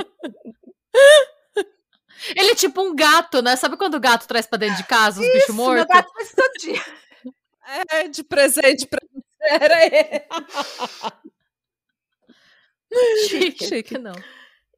Ele 2.35 2.51
é 2.51 2.55
tipo 2.55 2.81
um 2.81 2.95
gato, 2.95 3.41
né? 3.41 3.55
Sabe 3.55 3.77
quando 3.77 3.95
o 3.95 3.99
gato 3.99 4.27
traz 4.27 4.45
pra 4.45 4.57
dentro 4.57 4.77
de 4.77 4.83
casa 4.83 5.21
os 5.21 5.25
bichos 5.27 5.43
Isso, 5.43 5.53
meu 5.53 5.65
mortos? 5.65 5.85
gato 5.87 6.11
faz 6.13 6.27
isso 6.27 6.35
todo 6.35 6.51
dia. 6.59 6.81
É, 7.91 8.07
de 8.07 8.23
presente 8.23 8.87
pra 8.87 8.99
Era 9.41 9.85
ele. 9.85 10.23
Chique. 13.29 13.65
Chique. 13.65 13.97
Não. 13.97 14.13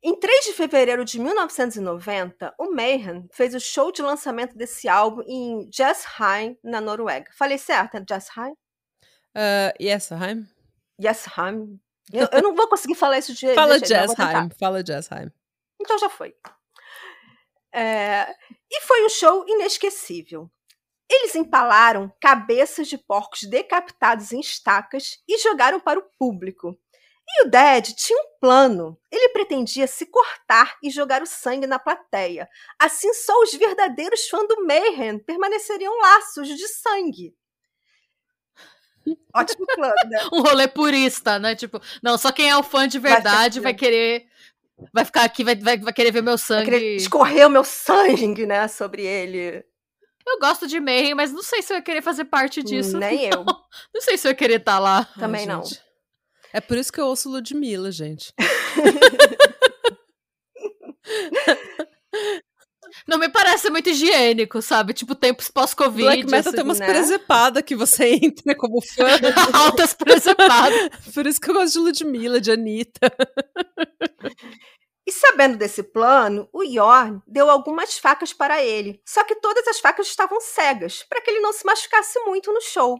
Em 0.03 0.19
3 0.19 0.45
de 0.45 0.53
fevereiro 0.53 1.05
de 1.05 1.19
1990, 1.19 2.55
o 2.57 2.71
Mayhem 2.71 3.27
fez 3.31 3.53
o 3.53 3.59
show 3.59 3.91
de 3.91 4.01
lançamento 4.01 4.57
desse 4.57 4.87
álbum 4.87 5.21
em 5.27 5.69
Jessheim, 5.71 6.57
na 6.63 6.81
Noruega. 6.81 7.29
Falei 7.37 7.59
certo, 7.59 7.97
é 7.97 8.03
Jessheim? 8.07 8.53
Uh, 9.35 9.71
Yesheim? 9.79 10.47
Jessheim. 10.99 11.79
Eu, 12.11 12.27
eu 12.31 12.41
não 12.41 12.55
vou 12.55 12.67
conseguir 12.67 12.95
falar 12.95 13.19
isso 13.19 13.33
de 13.35 13.53
Fala. 13.53 13.77
Jessheim. 13.77 14.49
Fala 14.59 14.83
Jessheim. 14.83 15.31
Então 15.79 15.97
já 15.99 16.09
foi. 16.09 16.35
É, 17.73 18.35
E 18.71 18.81
foi 18.81 19.05
um 19.05 19.09
show 19.09 19.45
inesquecível. 19.47 20.49
Eles 21.09 21.35
empalaram 21.35 22.11
cabeças 22.19 22.87
de 22.87 22.97
porcos 22.97 23.43
decapitados 23.43 24.31
em 24.31 24.39
estacas 24.39 25.19
e 25.27 25.37
jogaram 25.37 25.79
para 25.79 25.99
o 25.99 26.09
público. 26.17 26.77
E 27.33 27.43
o 27.43 27.49
Dead 27.49 27.93
tinha 27.95 28.19
um 28.19 28.39
plano. 28.39 28.99
Ele 29.11 29.29
pretendia 29.29 29.87
se 29.87 30.05
cortar 30.05 30.75
e 30.83 30.89
jogar 30.89 31.21
o 31.21 31.25
sangue 31.25 31.65
na 31.65 31.79
plateia. 31.79 32.47
Assim, 32.77 33.13
só 33.13 33.41
os 33.41 33.53
verdadeiros 33.53 34.27
fãs 34.27 34.47
do 34.47 34.65
Mayhem 34.65 35.17
permaneceriam 35.19 35.93
sujos 36.33 36.57
de 36.57 36.67
sangue. 36.67 37.33
Ótimo 39.33 39.65
plano, 39.65 39.93
né? 40.09 40.19
Um 40.31 40.41
rolê 40.41 40.67
purista, 40.67 41.39
né? 41.39 41.55
Tipo, 41.55 41.81
não, 42.03 42.17
só 42.17 42.31
quem 42.31 42.49
é 42.49 42.57
o 42.57 42.63
fã 42.63 42.87
de 42.87 42.99
Vai 42.99 43.13
verdade 43.13 43.59
assim. 43.59 43.63
vai, 43.63 43.73
querer. 43.73 44.25
Vai 44.93 45.05
ficar 45.05 45.23
aqui, 45.23 45.43
vai, 45.43 45.55
vai, 45.55 45.77
vai 45.77 45.93
querer 45.93 46.11
ver 46.11 46.21
meu 46.23 46.33
Eu 46.33 46.37
sangue. 46.37 46.69
queria 46.71 46.95
escorrer 46.95 47.47
o 47.47 47.49
meu 47.49 47.63
sangue, 47.63 48.45
né, 48.45 48.67
sobre 48.67 49.05
ele. 49.05 49.63
Eu 50.27 50.39
gosto 50.39 50.67
de 50.67 50.79
Mayhem, 50.79 51.15
mas 51.15 51.31
não 51.31 51.41
sei 51.43 51.61
se 51.61 51.73
eu 51.73 51.77
ia 51.77 51.83
querer 51.83 52.01
fazer 52.01 52.25
parte 52.25 52.61
disso. 52.63 52.97
Nem 52.97 53.25
eu. 53.29 53.43
Não 53.93 54.01
sei 54.01 54.17
se 54.17 54.27
eu 54.27 54.31
ia 54.31 54.35
querer 54.35 54.59
estar 54.59 54.79
lá. 54.79 55.05
Também 55.19 55.41
Ai, 55.41 55.47
não. 55.47 55.63
gente. 55.63 55.81
É 56.53 56.59
por 56.61 56.77
isso 56.77 56.91
que 56.91 56.99
eu 56.99 57.05
ouço 57.05 57.29
Ludmilla, 57.29 57.91
gente. 57.91 58.33
Não 63.07 63.17
me 63.17 63.29
parece 63.29 63.69
muito 63.69 63.89
higiênico, 63.89 64.61
sabe? 64.61 64.93
Tipo, 64.93 65.15
tempos 65.15 65.49
pós-Covid. 65.49 66.03
Black 66.03 66.25
Metal 66.25 66.39
assim, 66.39 66.51
tem 66.51 66.63
umas 66.63 66.79
né? 66.79 66.85
presepadas 66.85 67.63
que 67.63 67.75
você 67.75 68.15
entra 68.21 68.55
como 68.55 68.81
fã. 68.81 69.07
Altas 69.53 69.93
presepadas. 69.93 70.89
por 71.13 71.25
isso 71.25 71.39
que 71.39 71.49
eu 71.49 71.55
gosto 71.55 71.73
de 71.73 71.79
Ludmilla, 71.79 72.39
de 72.39 72.51
Anitta. 72.51 73.11
E 75.05 75.11
sabendo 75.11 75.57
desse 75.57 75.83
plano, 75.83 76.47
o 76.53 76.63
Yorn 76.63 77.21
deu 77.25 77.49
algumas 77.49 77.97
facas 77.97 78.33
para 78.33 78.63
ele. 78.63 79.01
Só 79.05 79.23
que 79.23 79.35
todas 79.35 79.67
as 79.67 79.79
facas 79.79 80.07
estavam 80.07 80.39
cegas, 80.39 81.03
para 81.09 81.21
que 81.21 81.31
ele 81.31 81.39
não 81.39 81.51
se 81.51 81.65
machucasse 81.65 82.19
muito 82.25 82.53
no 82.53 82.61
show. 82.61 82.97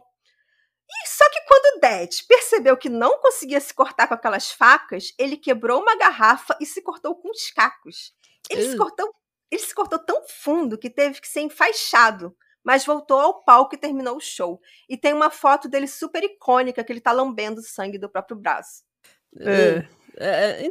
E 1.04 1.08
só 1.08 1.28
que 1.30 1.40
quando 1.42 1.76
o 1.76 1.80
Dead 1.80 2.10
percebeu 2.28 2.76
que 2.76 2.88
não 2.88 3.18
conseguia 3.18 3.60
se 3.60 3.72
cortar 3.72 4.06
com 4.06 4.14
aquelas 4.14 4.50
facas, 4.50 5.12
ele 5.18 5.36
quebrou 5.36 5.80
uma 5.80 5.96
garrafa 5.96 6.56
e 6.60 6.66
se 6.66 6.82
cortou 6.82 7.16
com 7.16 7.30
os 7.30 7.50
cacos. 7.50 8.14
Ele 8.50 8.62
se 8.62 8.74
Ugh. 8.74 8.78
cortou, 8.78 9.14
ele 9.50 9.62
se 9.62 9.74
cortou 9.74 9.98
tão 9.98 10.22
fundo 10.28 10.78
que 10.78 10.90
teve 10.90 11.20
que 11.20 11.28
ser 11.28 11.40
enfaixado. 11.40 12.36
Mas 12.64 12.86
voltou 12.86 13.18
ao 13.18 13.42
palco 13.42 13.74
e 13.74 13.78
terminou 13.78 14.16
o 14.16 14.20
show. 14.20 14.60
E 14.88 14.96
tem 14.96 15.12
uma 15.12 15.30
foto 15.30 15.68
dele 15.68 15.88
super 15.88 16.22
icônica 16.22 16.84
que 16.84 16.92
ele 16.92 17.00
tá 17.00 17.10
lambendo 17.10 17.60
o 17.60 17.64
sangue 17.64 17.98
do 17.98 18.08
próprio 18.08 18.36
braço. 18.36 18.84
É. 19.40 19.88
É, 20.18 20.70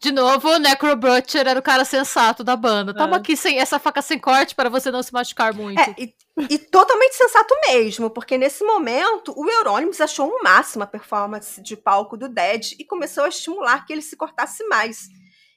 De 0.00 0.10
novo, 0.12 0.48
o 0.48 0.58
Necro 0.58 0.96
Butcher 0.96 1.46
era 1.46 1.58
o 1.58 1.62
cara 1.62 1.84
sensato 1.84 2.42
da 2.42 2.56
banda. 2.56 2.94
Toma 2.94 3.16
É. 3.16 3.18
aqui 3.18 3.36
sem, 3.36 3.58
essa 3.58 3.78
faca 3.78 4.00
sem 4.02 4.18
corte 4.18 4.54
para 4.54 4.68
você 4.68 4.90
não 4.90 5.02
se 5.02 5.12
machucar 5.12 5.52
muito. 5.54 5.80
É, 5.80 5.94
e, 5.98 6.14
e 6.48 6.58
totalmente 6.58 7.14
sensato 7.14 7.54
mesmo, 7.68 8.10
porque 8.10 8.38
nesse 8.38 8.64
momento 8.64 9.34
o 9.36 9.48
Euronymous 9.48 10.00
achou 10.00 10.28
um 10.28 10.42
máximo 10.42 10.84
a 10.84 10.86
performance 10.86 11.60
de 11.62 11.76
palco 11.76 12.16
do 12.16 12.28
Dead 12.28 12.72
e 12.78 12.84
começou 12.84 13.24
a 13.24 13.28
estimular 13.28 13.84
que 13.84 13.92
ele 13.92 14.02
se 14.02 14.16
cortasse 14.16 14.64
mais. 14.66 15.08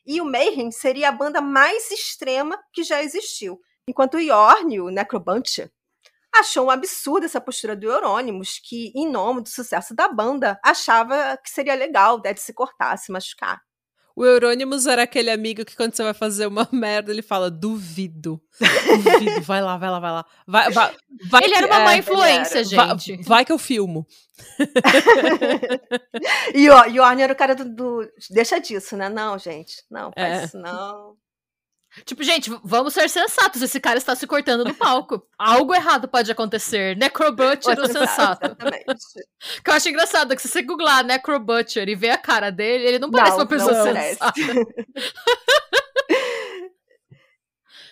E 0.05 0.19
o 0.19 0.25
Mayhem 0.25 0.69
seria 0.71 1.09
a 1.09 1.11
banda 1.13 1.39
mais 1.39 1.89
extrema 1.91 2.59
que 2.73 2.83
já 2.83 3.01
existiu. 3.01 3.59
Enquanto 3.87 4.15
o 4.15 4.19
Yorn, 4.19 4.81
o 4.81 4.89
Necrobuncher, 4.89 5.71
achou 6.35 6.65
um 6.67 6.69
absurdo 6.71 7.25
essa 7.25 7.39
postura 7.41 7.75
do 7.75 7.89
Euronymous, 7.91 8.59
que, 8.63 8.91
em 8.95 9.09
nome 9.09 9.41
do 9.43 9.49
sucesso 9.49 9.95
da 9.95 10.07
banda, 10.07 10.59
achava 10.63 11.37
que 11.43 11.49
seria 11.49 11.75
legal 11.75 12.15
o 12.15 12.19
Dead 12.19 12.37
se 12.37 12.53
cortar, 12.53 12.97
se 12.97 13.11
machucar. 13.11 13.61
O 14.15 14.23
Eurônimos 14.23 14.85
era 14.85 15.01
aquele 15.03 15.31
amigo 15.31 15.65
que 15.65 15.75
quando 15.75 15.95
você 15.95 16.03
vai 16.03 16.13
fazer 16.13 16.45
uma 16.45 16.67
merda, 16.71 17.11
ele 17.11 17.23
fala, 17.23 17.49
duvido. 17.49 18.39
Duvido, 18.59 19.41
vai 19.41 19.59
lá, 19.59 19.75
vai 19.75 19.89
lá, 19.89 19.99
vai 19.99 20.11
lá. 20.11 20.25
Vai, 20.47 20.69
vai, 20.71 20.95
vai 21.31 21.41
ele 21.43 21.51
que- 21.53 21.57
era 21.57 21.65
uma 21.65 21.79
má 21.79 21.93
é, 21.93 21.97
influência, 21.97 22.63
vai, 22.75 22.99
gente. 22.99 23.27
vai 23.27 23.43
que 23.43 23.51
eu 23.51 23.57
filmo. 23.57 24.05
E 26.53 26.69
o 26.69 26.85
Yorn 26.85 27.21
era 27.23 27.33
o 27.33 27.35
cara 27.35 27.55
do, 27.55 27.65
do- 27.65 28.07
Deixa 28.29 28.59
disso, 28.59 28.95
né? 28.95 29.09
Não, 29.09 29.37
gente. 29.37 29.83
Não, 29.89 30.11
faz 30.15 30.41
É. 30.41 30.45
isso 30.45 30.57
não. 30.59 31.15
Tipo, 32.05 32.23
gente, 32.23 32.49
vamos 32.63 32.93
ser 32.93 33.07
sensatos. 33.09 33.61
Esse 33.61 33.79
cara 33.79 33.97
está 33.97 34.15
se 34.15 34.25
cortando 34.25 34.65
no 34.65 34.73
palco. 34.73 35.25
Algo 35.37 35.73
errado 35.75 36.07
pode 36.07 36.31
acontecer. 36.31 36.97
Necrobutcher 36.97 37.79
o 37.79 37.85
sensato. 37.87 38.45
Exatamente. 38.45 39.05
Que 39.63 39.69
eu 39.69 39.73
acho 39.73 39.89
engraçado 39.89 40.35
que 40.35 40.41
se 40.41 40.47
você 40.47 40.63
googlar 40.63 41.03
Necrobutcher 41.05 41.87
e 41.87 41.95
ver 41.95 42.09
a 42.09 42.17
cara 42.17 42.51
dele, 42.51 42.85
ele 42.87 42.99
não 42.99 43.11
parece 43.11 43.31
Não, 43.31 43.39
uma 43.39 43.45
pessoa 43.45 43.73
não 43.73 43.83
parece. 43.85 44.17
sensata. 44.17 44.33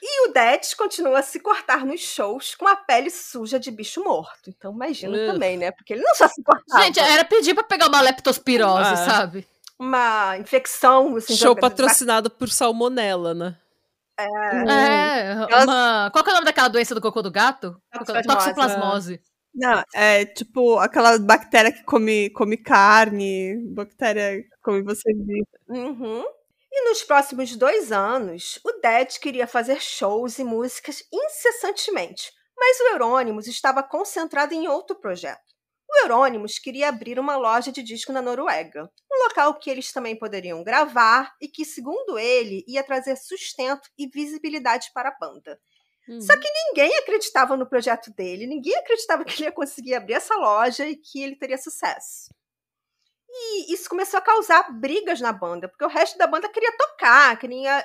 E 0.04 0.28
o 0.28 0.34
Dead 0.34 0.62
continua 0.76 1.20
a 1.20 1.22
se 1.22 1.40
cortar 1.40 1.86
nos 1.86 2.02
shows 2.02 2.56
com 2.56 2.68
a 2.68 2.76
pele 2.76 3.12
suja 3.12 3.60
de 3.60 3.70
bicho 3.70 4.04
morto. 4.04 4.50
Então 4.50 4.74
imagina 4.74 5.16
também, 5.32 5.58
né? 5.58 5.70
Porque 5.70 5.94
ele 5.94 6.02
não 6.02 6.16
só 6.16 6.28
se 6.28 6.42
cortava. 6.44 6.84
Gente, 6.84 7.00
era 7.00 7.24
pedir 7.24 7.54
pra 7.54 7.64
pegar 7.64 7.88
uma 7.88 8.02
leptospirose, 8.02 8.94
Ah. 8.94 8.96
sabe? 8.98 9.48
uma 9.78 10.38
infecção. 10.40 11.16
Assim, 11.16 11.36
Show 11.36 11.56
patrocinado 11.56 12.30
por 12.32 12.50
salmonela, 12.50 13.34
né? 13.36 13.56
É, 14.20 15.32
Elas- 15.50 15.64
uma... 15.64 16.10
Qual 16.12 16.24
que 16.24 16.30
é 16.30 16.34
o 16.34 16.36
nome 16.36 16.46
daquela 16.46 16.68
doença 16.68 16.94
do 16.94 17.02
cocô 17.02 17.22
do 17.22 17.32
gato? 17.32 17.76
Toxoplasmose. 17.92 18.28
Toxoplasmose. 18.28 19.22
Não, 19.54 19.84
é 19.94 20.26
tipo 20.26 20.80
aquela 20.80 21.20
bactéria 21.20 21.72
que 21.72 21.84
come, 21.84 22.30
come 22.30 22.56
carne, 22.58 23.58
bactéria 23.74 24.42
que 24.42 24.50
come 24.64 24.82
você 24.82 25.12
vivo. 25.14 25.48
Uhum. 25.68 26.24
E 26.72 26.90
nos 26.90 27.04
próximos 27.04 27.54
dois 27.58 27.92
anos, 27.92 28.60
o 28.66 28.80
Dead 28.82 29.20
queria 29.20 29.46
fazer 29.46 29.82
shows 29.82 30.40
e 30.40 30.44
músicas 30.44 31.04
incessantemente, 31.12 32.32
mas 32.58 32.80
o 32.80 32.94
Eurônimos 32.94 33.46
estava 33.46 33.84
concentrado 33.84 34.54
em 34.54 34.70
outro 34.70 34.96
projeto. 34.96 35.51
O 35.94 36.04
Eurônimos 36.04 36.58
queria 36.58 36.88
abrir 36.90 37.20
uma 37.20 37.36
loja 37.36 37.72
de 37.72 37.84
disco 37.84 38.14
na 38.14 38.22
Noruega, 38.22 38.90
um 39.12 39.24
local 39.28 39.60
que 39.60 39.70
eles 39.70 39.92
também 39.92 40.16
poderiam 40.18 40.64
gravar 40.64 41.34
e 41.42 41.48
que, 41.50 41.66
segundo 41.66 42.18
ele, 42.18 42.64
ia 42.68 42.84
trazer 42.84 43.18
sustento 43.18 43.90
e 43.98 44.08
visibilidade 44.08 44.90
para 44.94 45.10
a 45.10 45.18
banda. 45.20 45.60
Só 46.22 46.36
que 46.38 46.48
ninguém 46.68 46.98
acreditava 46.98 47.56
no 47.56 47.68
projeto 47.70 48.12
dele, 48.14 48.48
ninguém 48.48 48.76
acreditava 48.78 49.24
que 49.26 49.34
ele 49.36 49.44
ia 49.46 49.52
conseguir 49.52 49.96
abrir 49.96 50.14
essa 50.14 50.36
loja 50.36 50.86
e 50.88 50.96
que 50.96 51.22
ele 51.22 51.36
teria 51.36 51.58
sucesso. 51.58 52.34
E 53.30 53.74
isso 53.74 53.88
começou 53.90 54.18
a 54.18 54.22
causar 54.22 54.72
brigas 54.74 55.22
na 55.22 55.32
banda, 55.32 55.70
porque 55.70 55.86
o 55.86 55.90
resto 55.90 56.18
da 56.18 56.28
banda 56.28 56.50
queria 56.50 56.76
tocar, 56.78 57.38
queria 57.40 57.84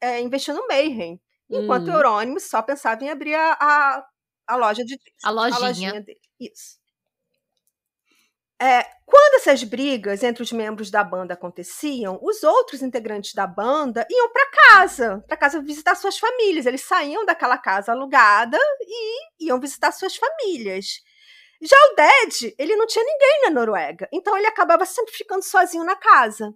é, 0.00 0.20
investir 0.20 0.54
no 0.54 0.66
Mayhem, 0.68 1.20
enquanto 1.50 1.88
Hum. 1.88 1.92
o 1.92 1.96
Eurônimo 1.96 2.40
só 2.40 2.62
pensava 2.62 3.02
em 3.04 3.10
abrir 3.10 3.34
a, 3.34 3.52
a, 3.60 4.06
a 4.46 4.56
loja 4.56 4.84
de 4.84 4.96
discos, 4.96 5.24
A 5.24 5.30
lojinha. 5.30 6.00
dele. 6.02 6.20
Isso. 6.40 6.76
É, 8.60 8.84
quando 9.04 9.34
essas 9.34 9.62
brigas 9.62 10.22
entre 10.22 10.42
os 10.42 10.50
membros 10.50 10.90
da 10.90 11.04
banda 11.04 11.34
aconteciam, 11.34 12.18
os 12.22 12.42
outros 12.42 12.82
integrantes 12.82 13.34
da 13.34 13.46
banda 13.46 14.06
iam 14.10 14.32
para 14.32 14.50
casa, 14.50 15.24
para 15.26 15.36
casa 15.36 15.60
visitar 15.60 15.94
suas 15.94 16.18
famílias. 16.18 16.64
Eles 16.64 16.82
saíam 16.82 17.24
daquela 17.26 17.58
casa 17.58 17.92
alugada 17.92 18.58
e 18.80 19.46
iam 19.46 19.60
visitar 19.60 19.92
suas 19.92 20.16
famílias. 20.16 21.02
Já 21.60 21.76
o 21.76 21.94
Dead, 21.94 22.54
ele 22.58 22.76
não 22.76 22.86
tinha 22.86 23.04
ninguém 23.04 23.42
na 23.42 23.50
Noruega, 23.50 24.08
então 24.12 24.36
ele 24.36 24.46
acabava 24.46 24.84
sempre 24.84 25.12
ficando 25.12 25.42
sozinho 25.42 25.84
na 25.84 25.96
casa. 25.96 26.54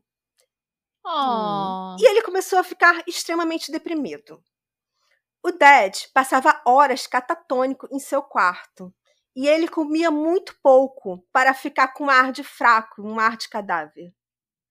Oh. 1.05 1.97
E 1.99 2.07
ele 2.07 2.23
começou 2.23 2.59
a 2.59 2.65
ficar 2.65 3.03
extremamente 3.07 3.73
deprimido. 3.73 4.43
O 5.43 5.51
Dead 5.51 5.95
passava 6.13 6.61
horas 6.67 7.07
catatônico 7.07 7.89
em 7.91 7.99
seu 7.99 8.23
quarto. 8.23 8.93
E 9.35 9.47
ele 9.47 9.69
comia 9.69 10.11
muito 10.11 10.57
pouco 10.63 11.25
para 11.33 11.55
ficar 11.55 11.89
com 11.89 12.05
um 12.05 12.11
ar 12.11 12.33
de 12.33 12.43
fraco, 12.43 13.03
um 13.03 13.19
ar 13.19 13.37
de 13.37 13.49
cadáver. 13.49 14.13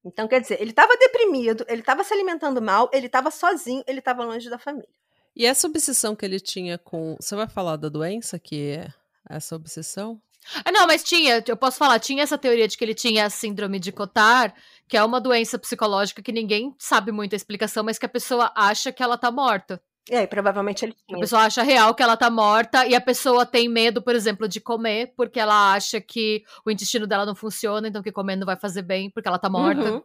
Então, 0.03 0.27
quer 0.27 0.41
dizer, 0.41 0.61
ele 0.61 0.71
estava 0.71 0.95
deprimido, 0.97 1.65
ele 1.67 1.81
estava 1.81 2.03
se 2.03 2.13
alimentando 2.13 2.61
mal, 2.61 2.89
ele 2.93 3.07
estava 3.07 3.31
sozinho, 3.31 3.83
ele 3.87 3.99
estava 3.99 4.23
longe 4.23 4.49
da 4.49 4.57
família. 4.57 4.89
E 5.35 5.45
essa 5.45 5.67
obsessão 5.67 6.15
que 6.15 6.25
ele 6.25 6.39
tinha 6.39 6.77
com. 6.77 7.15
Você 7.19 7.35
vai 7.35 7.47
falar 7.47 7.77
da 7.77 7.89
doença 7.89 8.39
que 8.39 8.71
é 8.71 8.93
essa 9.29 9.55
obsessão? 9.55 10.21
Ah, 10.65 10.71
não, 10.71 10.87
mas 10.87 11.03
tinha, 11.03 11.43
eu 11.45 11.57
posso 11.57 11.77
falar, 11.77 11.99
tinha 11.99 12.23
essa 12.23 12.37
teoria 12.37 12.67
de 12.67 12.77
que 12.77 12.83
ele 12.83 12.95
tinha 12.95 13.25
a 13.25 13.29
síndrome 13.29 13.79
de 13.79 13.91
Cotard, 13.91 14.53
que 14.87 14.97
é 14.97 15.03
uma 15.03 15.19
doença 15.19 15.59
psicológica 15.59 16.21
que 16.21 16.31
ninguém 16.31 16.73
sabe 16.79 17.11
muito 17.11 17.33
a 17.33 17.35
explicação, 17.35 17.83
mas 17.83 17.99
que 17.99 18.05
a 18.05 18.09
pessoa 18.09 18.51
acha 18.55 18.91
que 18.91 19.03
ela 19.03 19.17
tá 19.17 19.29
morta. 19.29 19.81
E 20.09 20.15
aí, 20.15 20.27
provavelmente 20.27 20.85
ele 20.85 20.93
A 20.93 21.07
tinha. 21.07 21.19
pessoa 21.19 21.43
acha 21.43 21.61
real 21.63 21.93
que 21.95 22.01
ela 22.03 22.17
tá 22.17 22.29
morta 22.29 22.85
e 22.87 22.95
a 22.95 23.01
pessoa 23.01 23.45
tem 23.45 23.67
medo, 23.69 24.01
por 24.01 24.15
exemplo, 24.15 24.47
de 24.47 24.59
comer, 24.59 25.13
porque 25.15 25.39
ela 25.39 25.73
acha 25.73 25.99
que 26.01 26.43
o 26.65 26.71
intestino 26.71 27.05
dela 27.07 27.25
não 27.25 27.35
funciona, 27.35 27.87
então 27.87 28.01
que 28.01 28.11
comer 28.11 28.35
não 28.35 28.45
vai 28.45 28.55
fazer 28.55 28.81
bem, 28.81 29.09
porque 29.11 29.27
ela 29.27 29.37
tá 29.39 29.49
morta. 29.49 29.81
Uhum. 29.93 30.01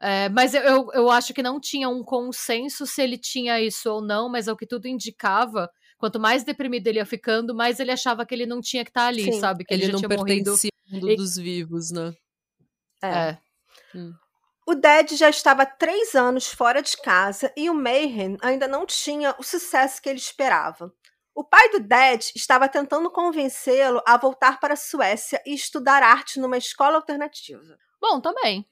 É, 0.00 0.28
mas 0.28 0.54
eu, 0.54 0.62
eu, 0.62 0.88
eu 0.94 1.10
acho 1.10 1.34
que 1.34 1.42
não 1.42 1.58
tinha 1.60 1.88
um 1.88 2.04
consenso 2.04 2.86
se 2.86 3.02
ele 3.02 3.18
tinha 3.18 3.60
isso 3.60 3.90
ou 3.92 4.00
não, 4.00 4.28
mas 4.28 4.46
é 4.46 4.52
o 4.52 4.56
que 4.56 4.66
tudo 4.66 4.86
indicava. 4.86 5.68
Quanto 5.96 6.20
mais 6.20 6.44
deprimido 6.44 6.86
ele 6.86 6.98
ia 6.98 7.06
ficando, 7.06 7.52
mais 7.54 7.80
ele 7.80 7.90
achava 7.90 8.24
que 8.24 8.32
ele 8.32 8.46
não 8.46 8.60
tinha 8.60 8.84
que 8.84 8.90
estar 8.90 9.06
ali, 9.08 9.24
Sim, 9.24 9.40
sabe? 9.40 9.64
Que 9.64 9.74
ele, 9.74 9.82
ele 9.84 9.86
já 9.88 9.92
não 9.92 9.98
tinha 10.00 10.16
morrido. 10.16 10.44
pertencia 10.44 10.70
ao 10.86 10.94
mundo 10.94 11.10
E- 11.10 11.16
dos 11.16 11.36
vivos, 11.36 11.90
né? 11.90 12.14
É. 13.02 13.08
É. 13.08 13.38
O 14.68 14.74
Dead 14.74 15.16
já 15.16 15.30
estava 15.30 15.62
há 15.62 15.66
três 15.66 16.14
anos 16.14 16.48
fora 16.52 16.82
de 16.82 16.94
casa 16.98 17.50
e 17.56 17.70
o 17.70 17.74
Mayhem 17.74 18.36
ainda 18.42 18.68
não 18.68 18.84
tinha 18.84 19.34
o 19.38 19.42
sucesso 19.42 20.02
que 20.02 20.10
ele 20.10 20.18
esperava. 20.18 20.92
O 21.34 21.42
pai 21.42 21.70
do 21.70 21.80
Dead 21.80 22.20
estava 22.36 22.68
tentando 22.68 23.10
convencê-lo 23.10 24.02
a 24.06 24.18
voltar 24.18 24.60
para 24.60 24.74
a 24.74 24.76
Suécia 24.76 25.42
e 25.46 25.54
estudar 25.54 26.02
arte 26.02 26.38
numa 26.38 26.58
escola 26.58 26.96
alternativa. 26.96 27.78
Bom, 27.98 28.20
também. 28.20 28.68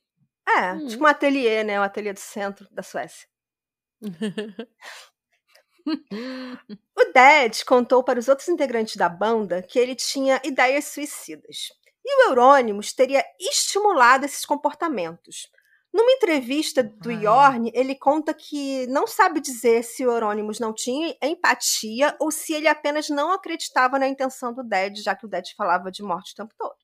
É, 0.47 0.75
Hum. 0.75 0.87
tipo 0.87 1.03
um 1.03 1.07
ateliê, 1.07 1.65
né? 1.65 1.81
Um 1.81 1.83
ateliê 1.83 2.13
do 2.13 2.21
centro 2.21 2.69
da 2.71 2.83
Suécia. 2.83 3.27
O 6.99 7.05
Dead 7.15 7.65
contou 7.65 8.03
para 8.03 8.19
os 8.19 8.27
outros 8.29 8.49
integrantes 8.49 8.97
da 8.97 9.09
banda 9.09 9.63
que 9.63 9.79
ele 9.79 9.95
tinha 9.95 10.43
ideias 10.45 10.87
suicidas. 10.87 11.73
E 12.05 12.17
o 12.27 12.29
Eurônimos 12.29 12.93
teria 12.93 13.25
estimulado 13.41 14.25
esses 14.25 14.45
comportamentos. 14.45 15.49
Numa 15.97 16.13
entrevista 16.13 16.83
do 16.83 17.09
Ah. 17.09 17.15
Yorn, 17.15 17.71
ele 17.73 17.95
conta 17.95 18.35
que 18.35 18.87
não 18.89 19.07
sabe 19.07 19.41
dizer 19.41 19.83
se 19.83 20.05
o 20.05 20.11
Eurônimos 20.11 20.61
não 20.61 20.75
tinha 20.75 21.17
empatia 21.23 22.15
ou 22.21 22.31
se 22.31 22.53
ele 22.53 22.69
apenas 22.69 23.09
não 23.09 23.33
acreditava 23.33 23.99
na 23.99 24.07
intenção 24.07 24.53
do 24.53 24.63
Dead, 24.63 24.99
já 24.99 25.17
que 25.17 25.25
o 25.25 25.29
Dead 25.29 25.47
falava 25.57 25.91
de 25.91 26.03
morte 26.03 26.33
o 26.33 26.35
tempo 26.35 26.53
todo. 26.59 26.77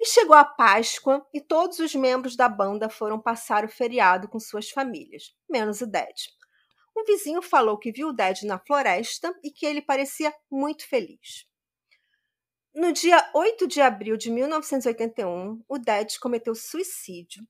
E 0.00 0.06
chegou 0.06 0.34
a 0.34 0.44
Páscoa 0.44 1.24
e 1.32 1.40
todos 1.40 1.78
os 1.78 1.94
membros 1.94 2.34
da 2.34 2.48
banda 2.48 2.90
foram 2.90 3.20
passar 3.20 3.64
o 3.64 3.68
feriado 3.68 4.26
com 4.26 4.40
suas 4.40 4.70
famílias, 4.70 5.32
menos 5.48 5.80
o 5.80 5.86
Dead. 5.86 6.16
Um 6.98 7.04
vizinho 7.04 7.42
falou 7.42 7.78
que 7.78 7.92
viu 7.92 8.08
o 8.08 8.12
Dead 8.12 8.42
na 8.42 8.58
floresta 8.58 9.32
e 9.44 9.52
que 9.52 9.64
ele 9.64 9.80
parecia 9.80 10.34
muito 10.50 10.88
feliz. 10.88 11.46
No 12.74 12.92
dia 12.92 13.28
8 13.34 13.66
de 13.66 13.80
abril 13.80 14.16
de 14.16 14.30
1981, 14.30 15.62
o 15.68 15.78
Dead 15.78 16.18
cometeu 16.20 16.54
suicídio. 16.54 17.42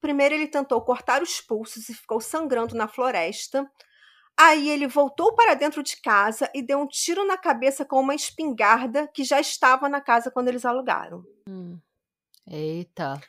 Primeiro 0.00 0.34
ele 0.34 0.46
tentou 0.46 0.80
cortar 0.80 1.22
os 1.22 1.40
pulsos 1.40 1.88
e 1.88 1.94
ficou 1.94 2.20
sangrando 2.20 2.76
na 2.76 2.86
floresta. 2.86 3.68
Aí 4.36 4.68
ele 4.70 4.86
voltou 4.86 5.34
para 5.34 5.54
dentro 5.54 5.82
de 5.82 6.00
casa 6.00 6.48
e 6.54 6.62
deu 6.62 6.78
um 6.78 6.86
tiro 6.86 7.26
na 7.26 7.36
cabeça 7.36 7.84
com 7.84 7.98
uma 7.98 8.14
espingarda 8.14 9.08
que 9.08 9.24
já 9.24 9.40
estava 9.40 9.88
na 9.88 10.00
casa 10.00 10.30
quando 10.30 10.46
eles 10.46 10.64
alugaram. 10.64 11.24
Hum. 11.48 11.80
Eita. 12.46 13.20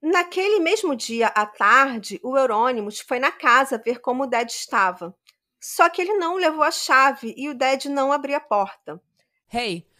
Naquele 0.00 0.60
mesmo 0.60 0.96
dia, 0.96 1.26
à 1.28 1.44
tarde, 1.44 2.18
o 2.22 2.36
Eurônimos 2.36 3.00
foi 3.00 3.18
na 3.18 3.30
casa 3.30 3.82
ver 3.84 4.00
como 4.00 4.22
o 4.22 4.26
Dead 4.26 4.48
estava. 4.48 5.14
Só 5.60 5.90
que 5.90 6.00
ele 6.00 6.14
não 6.14 6.36
levou 6.36 6.62
a 6.62 6.70
chave 6.70 7.34
e 7.36 7.50
o 7.50 7.54
Dead 7.54 7.86
não 7.86 8.10
abriu 8.10 8.36
a 8.36 8.40
porta. 8.40 8.98
Hey, 9.52 9.86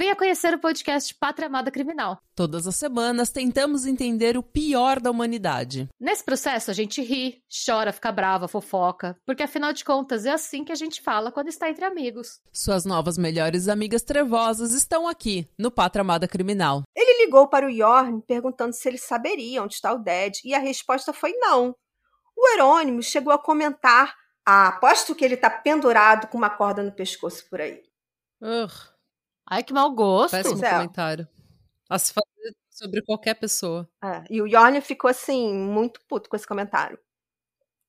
venha 0.00 0.16
conhecer 0.16 0.54
o 0.54 0.58
podcast 0.58 1.14
Pátria 1.14 1.46
Amada 1.46 1.70
Criminal. 1.70 2.22
Todas 2.34 2.66
as 2.66 2.74
semanas 2.74 3.28
tentamos 3.28 3.84
entender 3.84 4.34
o 4.34 4.42
pior 4.42 4.98
da 4.98 5.10
humanidade. 5.10 5.90
Nesse 6.00 6.24
processo, 6.24 6.70
a 6.70 6.74
gente 6.74 7.02
ri, 7.02 7.42
chora, 7.66 7.92
fica 7.92 8.10
brava, 8.10 8.48
fofoca, 8.48 9.14
porque 9.26 9.42
afinal 9.42 9.74
de 9.74 9.84
contas 9.84 10.24
é 10.24 10.30
assim 10.30 10.64
que 10.64 10.72
a 10.72 10.74
gente 10.74 11.02
fala 11.02 11.30
quando 11.30 11.48
está 11.48 11.68
entre 11.68 11.84
amigos. 11.84 12.40
Suas 12.50 12.86
novas 12.86 13.18
melhores 13.18 13.68
amigas 13.68 14.02
trevosas 14.02 14.72
estão 14.72 15.06
aqui, 15.06 15.46
no 15.58 15.70
Pátria 15.70 16.00
Amada 16.00 16.26
Criminal. 16.26 16.82
Ele 16.96 17.26
ligou 17.26 17.46
para 17.46 17.66
o 17.66 17.70
Yorn 17.70 18.22
perguntando 18.26 18.72
se 18.72 18.88
ele 18.88 18.96
saberia 18.96 19.62
onde 19.62 19.74
está 19.74 19.92
o 19.92 19.98
Dead 19.98 20.32
e 20.42 20.54
a 20.54 20.58
resposta 20.58 21.12
foi 21.12 21.34
não. 21.34 21.76
O 22.34 22.48
Eurônimo 22.52 23.02
chegou 23.02 23.34
a 23.34 23.38
comentar: 23.38 24.16
ah, 24.46 24.68
aposto 24.68 25.14
que 25.14 25.26
ele 25.26 25.34
está 25.34 25.50
pendurado 25.50 26.26
com 26.28 26.38
uma 26.38 26.48
corda 26.48 26.82
no 26.82 26.90
pescoço 26.90 27.44
por 27.50 27.60
aí. 27.60 27.82
Ugh, 28.40 28.89
Ai, 29.50 29.64
que 29.64 29.72
mau 29.72 29.90
gosto. 29.90 30.30
péssimo 30.30 30.64
é. 30.64 30.70
comentário. 30.70 31.28
A 31.88 31.98
se 31.98 32.12
fazer 32.12 32.56
sobre 32.70 33.02
qualquer 33.02 33.34
pessoa. 33.34 33.90
É, 34.02 34.22
e 34.30 34.40
o 34.40 34.46
Yorn 34.46 34.80
ficou 34.80 35.10
assim, 35.10 35.52
muito 35.52 36.00
puto 36.08 36.30
com 36.30 36.36
esse 36.36 36.46
comentário. 36.46 36.96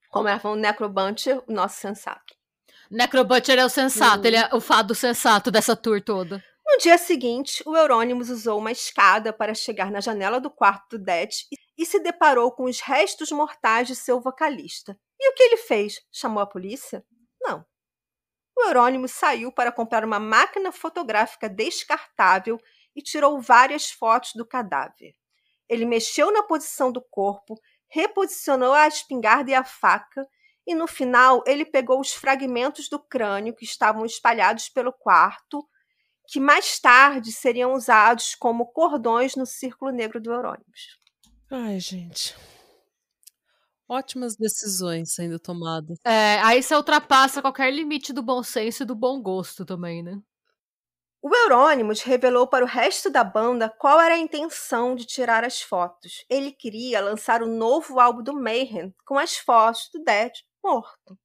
Como 0.09 0.27
era 0.27 0.45
um 0.49 0.55
necrobunter, 0.55 1.41
o 1.47 1.53
nosso 1.53 1.79
sensato. 1.79 2.33
Necrobutcher 2.89 3.57
é 3.57 3.63
o 3.63 3.69
sensato, 3.69 4.25
ele 4.25 4.35
é 4.35 4.49
o 4.53 4.59
fado 4.59 4.93
sensato 4.93 5.49
dessa 5.49 5.75
tour 5.75 6.01
toda. 6.01 6.43
No 6.65 6.77
dia 6.79 6.97
seguinte, 6.97 7.63
o 7.65 7.75
Eurônimos 7.77 8.29
usou 8.29 8.57
uma 8.57 8.71
escada 8.71 9.31
para 9.31 9.53
chegar 9.53 9.91
na 9.91 10.01
janela 10.01 10.41
do 10.41 10.49
quarto 10.49 10.97
do 10.97 11.03
Dead 11.03 11.29
e 11.77 11.85
se 11.85 11.99
deparou 11.99 12.51
com 12.51 12.63
os 12.63 12.81
restos 12.81 13.31
mortais 13.31 13.87
de 13.87 13.95
seu 13.95 14.19
vocalista. 14.19 14.97
E 15.19 15.29
o 15.29 15.33
que 15.35 15.43
ele 15.43 15.57
fez? 15.57 16.01
Chamou 16.11 16.41
a 16.41 16.47
polícia? 16.47 17.05
O 18.61 18.67
Eurônimos 18.67 19.11
saiu 19.11 19.51
para 19.51 19.71
comprar 19.71 20.05
uma 20.05 20.19
máquina 20.19 20.71
fotográfica 20.71 21.49
descartável 21.49 22.59
e 22.95 23.01
tirou 23.01 23.41
várias 23.41 23.89
fotos 23.89 24.33
do 24.35 24.45
cadáver. 24.45 25.15
Ele 25.67 25.83
mexeu 25.83 26.31
na 26.31 26.43
posição 26.43 26.91
do 26.91 27.01
corpo, 27.01 27.59
reposicionou 27.89 28.73
a 28.73 28.87
espingarda 28.87 29.49
e 29.49 29.55
a 29.55 29.63
faca, 29.63 30.27
e 30.67 30.75
no 30.75 30.85
final 30.85 31.43
ele 31.47 31.65
pegou 31.65 31.99
os 31.99 32.13
fragmentos 32.13 32.87
do 32.87 32.99
crânio 32.99 33.55
que 33.55 33.65
estavam 33.65 34.05
espalhados 34.05 34.69
pelo 34.69 34.93
quarto, 34.93 35.67
que 36.27 36.39
mais 36.39 36.79
tarde 36.79 37.31
seriam 37.31 37.73
usados 37.73 38.35
como 38.35 38.71
cordões 38.71 39.35
no 39.35 39.45
círculo 39.45 39.91
negro 39.91 40.21
do 40.21 40.31
Eurônimos. 40.31 40.99
Ai, 41.49 41.79
gente. 41.79 42.35
Ótimas 43.91 44.37
decisões 44.37 45.13
sendo 45.13 45.37
tomadas. 45.37 45.99
É, 46.05 46.39
aí 46.39 46.63
você 46.63 46.73
ultrapassa 46.73 47.41
qualquer 47.41 47.73
limite 47.73 48.13
do 48.13 48.23
bom 48.23 48.41
senso 48.41 48.83
e 48.83 48.85
do 48.85 48.95
bom 48.95 49.21
gosto 49.21 49.65
também, 49.65 50.01
né? 50.01 50.17
O 51.21 51.35
Eurônimos 51.35 52.01
revelou 52.01 52.47
para 52.47 52.63
o 52.63 52.67
resto 52.67 53.09
da 53.09 53.21
banda 53.21 53.69
qual 53.69 53.99
era 53.99 54.15
a 54.15 54.17
intenção 54.17 54.95
de 54.95 55.05
tirar 55.05 55.43
as 55.43 55.61
fotos. 55.61 56.23
Ele 56.29 56.53
queria 56.53 57.01
lançar 57.01 57.43
o 57.43 57.47
um 57.47 57.57
novo 57.57 57.99
álbum 57.99 58.23
do 58.23 58.33
Mayhem 58.33 58.95
com 59.05 59.19
as 59.19 59.35
fotos 59.35 59.89
do 59.93 60.01
Dead 60.01 60.31
morto. 60.63 61.19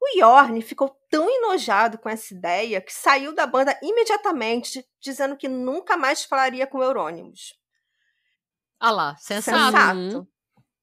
O 0.00 0.16
Yorn 0.16 0.62
ficou 0.62 0.96
tão 1.10 1.28
enojado 1.28 1.98
com 1.98 2.08
essa 2.08 2.32
ideia 2.32 2.80
que 2.80 2.92
saiu 2.92 3.34
da 3.34 3.48
banda 3.48 3.76
imediatamente, 3.82 4.88
dizendo 5.00 5.36
que 5.36 5.48
nunca 5.48 5.96
mais 5.96 6.22
falaria 6.22 6.68
com 6.68 6.78
o 6.78 6.84
Eurônimos. 6.84 7.58
Ah 8.78 8.92
lá, 8.92 9.16
sensato. 9.16 9.76
Sensato. 9.76 10.39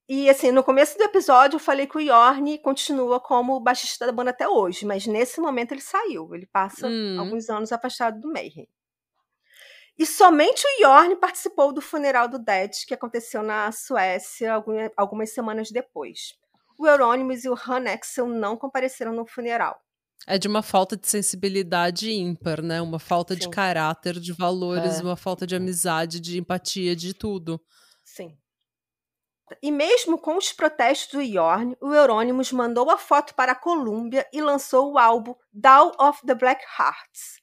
E 0.09 0.29
assim, 0.29 0.51
no 0.51 0.63
começo 0.63 0.97
do 0.97 1.03
episódio 1.03 1.55
eu 1.55 1.59
falei 1.59 1.85
que 1.85 1.97
o 1.97 2.01
Yorn 2.01 2.57
continua 2.59 3.19
como 3.19 3.59
baixista 3.59 4.05
da 4.05 4.11
banda 4.11 4.29
até 4.31 4.47
hoje, 4.47 4.85
mas 4.85 5.05
nesse 5.05 5.41
momento 5.41 5.73
ele 5.73 5.81
saiu. 5.81 6.33
Ele 6.33 6.45
passa 6.47 6.87
Hum. 6.87 7.19
alguns 7.19 7.49
anos 7.49 7.71
afastado 7.73 8.19
do 8.21 8.31
Mayhem. 8.31 8.67
E 9.99 10.05
somente 10.05 10.63
o 10.65 10.81
Yorn 10.83 11.15
participou 11.17 11.73
do 11.73 11.81
funeral 11.81 12.27
do 12.29 12.39
Dead, 12.39 12.71
que 12.87 12.93
aconteceu 12.93 13.41
na 13.43 13.71
Suécia 13.71 14.53
algum- 14.53 14.89
algumas 14.95 15.33
semanas 15.33 15.71
depois. 15.71 16.33
O 16.79 16.87
Euronymous 16.87 17.43
e 17.43 17.49
o 17.49 17.55
Han 17.55 17.89
Axel 17.91 18.27
não 18.27 18.55
compareceram 18.55 19.11
no 19.11 19.25
funeral. 19.25 19.75
É 20.27 20.37
de 20.37 20.47
uma 20.47 20.61
falta 20.61 20.95
de 20.95 21.07
sensibilidade 21.07 22.11
ímpar, 22.11 22.61
né? 22.61 22.79
Uma 22.81 22.99
falta 22.99 23.35
de 23.35 23.45
Sim. 23.45 23.49
caráter, 23.49 24.19
de 24.19 24.31
valores, 24.33 24.99
É. 24.99 25.03
uma 25.03 25.15
falta 25.17 25.47
de 25.47 25.55
amizade, 25.55 26.19
de 26.19 26.37
empatia, 26.37 26.95
de 26.95 27.13
tudo. 27.13 27.59
Sim. 28.03 28.37
E 29.61 29.71
mesmo 29.71 30.17
com 30.17 30.35
os 30.37 30.51
protestos 30.51 31.13
do 31.13 31.21
Yorn, 31.21 31.77
o 31.81 31.93
Euronymous 31.93 32.51
mandou 32.51 32.89
a 32.89 32.97
foto 32.97 33.33
para 33.33 33.53
a 33.53 33.55
Columbia 33.55 34.27
e 34.33 34.41
lançou 34.41 34.91
o 34.91 34.97
álbum 34.97 35.33
Down 35.53 35.91
of 35.99 36.25
the 36.25 36.35
Black 36.35 36.63
Hearts, 36.77 37.41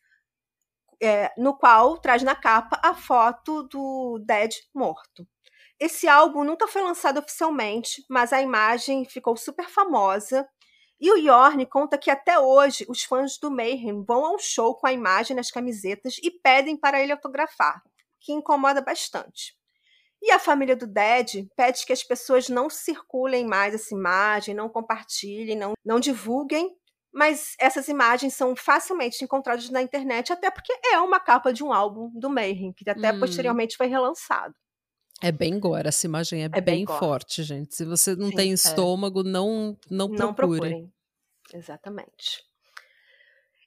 é, 1.03 1.33
no 1.38 1.57
qual 1.57 1.99
traz 1.99 2.23
na 2.23 2.35
capa 2.35 2.79
a 2.83 2.95
foto 2.95 3.62
do 3.64 4.19
Dead 4.25 4.53
morto. 4.75 5.27
Esse 5.81 6.07
álbum 6.07 6.45
nunca 6.45 6.69
foi 6.69 6.83
lançado 6.83 7.19
oficialmente, 7.19 8.05
mas 8.09 8.33
a 8.33 8.40
imagem 8.40 9.05
ficou 9.05 9.37
super 9.37 9.69
famosa. 9.69 10.49
E 11.01 11.11
o 11.11 11.17
Yorn 11.17 11.67
conta 11.67 11.99
que 11.99 12.11
até 12.11 12.38
hoje 12.38 12.87
os 12.88 13.03
fãs 13.03 13.38
do 13.38 13.51
Mayhem 13.51 14.05
vão 14.05 14.25
ao 14.25 14.38
show 14.38 14.75
com 14.77 14.87
a 14.87 14.93
imagem 14.93 15.35
nas 15.35 15.51
camisetas 15.51 16.17
e 16.23 16.31
pedem 16.31 16.77
para 16.77 17.01
ele 17.01 17.12
autografar, 17.12 17.83
o 17.85 17.90
que 18.21 18.33
incomoda 18.33 18.81
bastante. 18.81 19.57
E 20.27 20.31
a 20.31 20.39
família 20.39 20.75
do 20.75 20.87
Dead 20.87 21.47
pede 21.55 21.85
que 21.85 21.93
as 21.93 22.03
pessoas 22.03 22.49
não 22.49 22.71
circulem 22.71 23.47
mais 23.47 23.75
essa 23.75 23.95
imagem, 23.95 24.55
não 24.55 24.71
compartilhem, 24.71 25.55
não, 25.55 25.75
não 25.85 26.01
divulguem, 26.01 26.75
mas 27.13 27.55
essas 27.61 27.89
imagens 27.89 28.33
são 28.33 28.57
facilmente 28.57 29.23
encontradas 29.23 29.69
na 29.69 29.83
internet, 29.83 30.33
até 30.33 30.51
porque 30.51 30.73
é 30.87 30.99
uma 30.99 31.21
capa 31.21 31.53
de 31.53 31.63
um 31.63 31.75
álbum 31.75 32.11
do 32.19 32.31
Mayhem, 32.31 32.73
que 32.73 32.89
até 32.89 33.13
Hum. 33.13 33.21
posteriormente 33.21 33.77
foi 33.77 33.87
relançado. 33.87 34.55
É 35.23 35.31
bem 35.31 35.61
gore, 35.61 35.89
essa 35.89 36.07
imagem 36.07 36.43
é, 36.43 36.47
É 36.47 36.61
bem 36.61 36.87
bem, 36.87 36.87
forte, 36.87 37.43
gente. 37.43 37.75
Se 37.77 37.85
você 37.85 38.17
não 38.17 38.31
Sim, 38.31 38.37
tem 38.37 38.51
é. 38.51 38.55
estômago, 38.55 39.23
não, 39.23 39.77
não 39.91 40.09
procure. 40.09 40.25
Não 40.25 40.35
procurem. 40.35 40.93
Exatamente. 41.53 42.43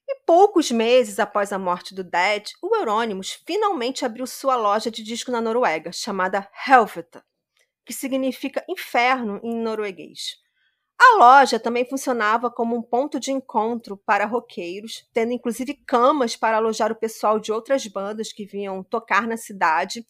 E 0.09 0.15
poucos 0.25 0.71
meses 0.71 1.19
após 1.19 1.51
a 1.51 1.59
morte 1.59 1.93
do 1.93 2.03
Dead, 2.03 2.51
o 2.61 2.73
Euronymous 2.75 3.33
finalmente 3.45 4.05
abriu 4.05 4.25
sua 4.25 4.55
loja 4.55 4.89
de 4.89 5.03
disco 5.03 5.31
na 5.31 5.41
Noruega, 5.41 5.91
chamada 5.91 6.49
Helvete, 6.65 7.21
que 7.85 7.93
significa 7.93 8.63
inferno 8.69 9.39
em 9.43 9.53
norueguês. 9.53 10.37
A 10.99 11.17
loja 11.17 11.59
também 11.59 11.85
funcionava 11.85 12.49
como 12.49 12.75
um 12.75 12.81
ponto 12.81 13.19
de 13.19 13.31
encontro 13.31 13.97
para 13.97 14.25
roqueiros, 14.25 15.05
tendo 15.13 15.33
inclusive 15.33 15.75
camas 15.85 16.35
para 16.35 16.57
alojar 16.57 16.91
o 16.91 16.95
pessoal 16.95 17.39
de 17.39 17.51
outras 17.51 17.85
bandas 17.85 18.33
que 18.33 18.45
vinham 18.45 18.83
tocar 18.83 19.27
na 19.27 19.37
cidade. 19.37 20.05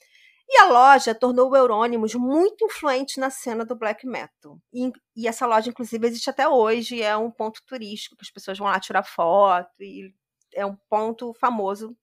E 0.50 0.62
a 0.62 0.70
loja 0.70 1.14
tornou 1.14 1.52
o 1.52 1.56
Euronymous 1.58 2.16
muito 2.16 2.64
influente 2.64 3.20
na 3.20 3.30
cena 3.30 3.66
do 3.66 3.76
black 3.76 4.08
metal. 4.08 4.58
E, 4.74 4.92
e 5.16 5.28
essa 5.28 5.46
loja, 5.46 5.70
inclusive, 5.70 6.08
existe 6.08 6.30
até 6.30 6.48
hoje, 6.48 7.02
é 7.02 7.16
um 7.18 7.30
ponto 7.30 7.62
turístico, 7.66 8.16
que 8.16 8.24
as 8.24 8.32
pessoas 8.32 8.58
vão 8.58 8.68
lá 8.68 8.80
tirar 8.80 9.04
foto, 9.04 9.70
e 9.82 10.14
é 10.54 10.66
um 10.66 10.76
ponto 10.90 11.34
famoso 11.34 11.96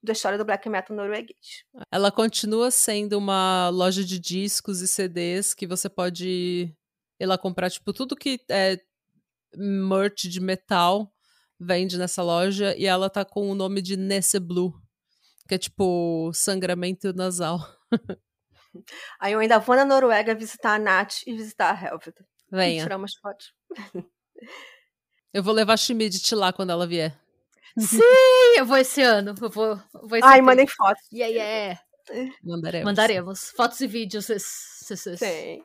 da 0.00 0.12
história 0.12 0.38
do 0.38 0.44
black 0.44 0.68
metal 0.68 0.96
norueguês. 0.96 1.64
Ela 1.90 2.12
continua 2.12 2.70
sendo 2.70 3.18
uma 3.18 3.68
loja 3.68 4.04
de 4.04 4.18
discos 4.18 4.80
e 4.80 4.86
CDs 4.86 5.52
que 5.52 5.66
você 5.66 5.88
pode 5.88 6.72
ir 7.18 7.26
lá 7.26 7.36
comprar, 7.36 7.68
tipo, 7.68 7.92
tudo 7.92 8.14
que 8.14 8.40
é 8.48 8.78
merch 9.56 10.28
de 10.28 10.40
metal 10.40 11.12
vende 11.58 11.98
nessa 11.98 12.22
loja 12.22 12.76
e 12.76 12.86
ela 12.86 13.10
tá 13.10 13.24
com 13.24 13.50
o 13.50 13.54
nome 13.54 13.82
de 13.82 13.96
Nesse 13.96 14.38
Blue, 14.38 14.72
que 15.48 15.56
é 15.56 15.58
tipo 15.58 16.30
sangramento 16.32 17.12
nasal. 17.12 17.77
Aí 19.18 19.32
eu 19.32 19.40
ainda 19.40 19.58
vou 19.58 19.74
na 19.74 19.84
Noruega 19.84 20.34
visitar 20.34 20.74
a 20.74 20.78
Nath 20.78 21.22
e 21.26 21.34
visitar 21.34 21.74
a 21.74 21.86
Helvete. 21.86 22.22
E 22.52 22.56
Venha. 22.56 22.82
tirar 22.82 22.96
umas 22.96 23.14
fotos. 23.14 23.52
Eu 25.32 25.42
vou 25.42 25.52
levar 25.52 25.74
a 25.74 25.76
Schmidt 25.76 26.34
lá 26.34 26.52
quando 26.52 26.70
ela 26.70 26.86
vier. 26.86 27.18
Sim, 27.78 28.00
eu 28.56 28.66
vou 28.66 28.76
esse 28.76 29.02
ano. 29.02 29.34
Eu 29.40 29.50
vou, 29.50 29.80
vou 29.92 30.18
esse 30.18 30.26
Ai, 30.26 30.40
mandem 30.40 30.66
fotos. 30.66 31.04
Yeah, 31.12 31.34
yeah. 31.34 31.80
Mandaremos. 32.42 32.84
Mandaremos. 32.84 33.50
Fotos 33.50 33.80
e 33.80 33.86
vídeos. 33.86 34.26
Sim. 34.26 35.64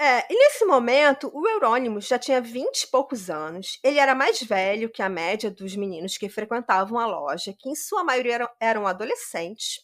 É, 0.00 0.32
e 0.32 0.36
nesse 0.36 0.64
momento, 0.64 1.30
o 1.34 1.48
Eurônimos 1.48 2.06
já 2.06 2.18
tinha 2.18 2.40
20 2.40 2.82
e 2.82 2.86
poucos 2.86 3.28
anos. 3.28 3.80
Ele 3.82 3.98
era 3.98 4.14
mais 4.14 4.40
velho 4.40 4.90
que 4.90 5.02
a 5.02 5.08
média 5.08 5.50
dos 5.50 5.74
meninos 5.74 6.16
que 6.16 6.28
frequentavam 6.28 6.98
a 6.98 7.06
loja, 7.06 7.52
que 7.58 7.68
em 7.68 7.74
sua 7.74 8.04
maioria 8.04 8.34
eram, 8.34 8.48
eram 8.60 8.86
adolescentes. 8.86 9.80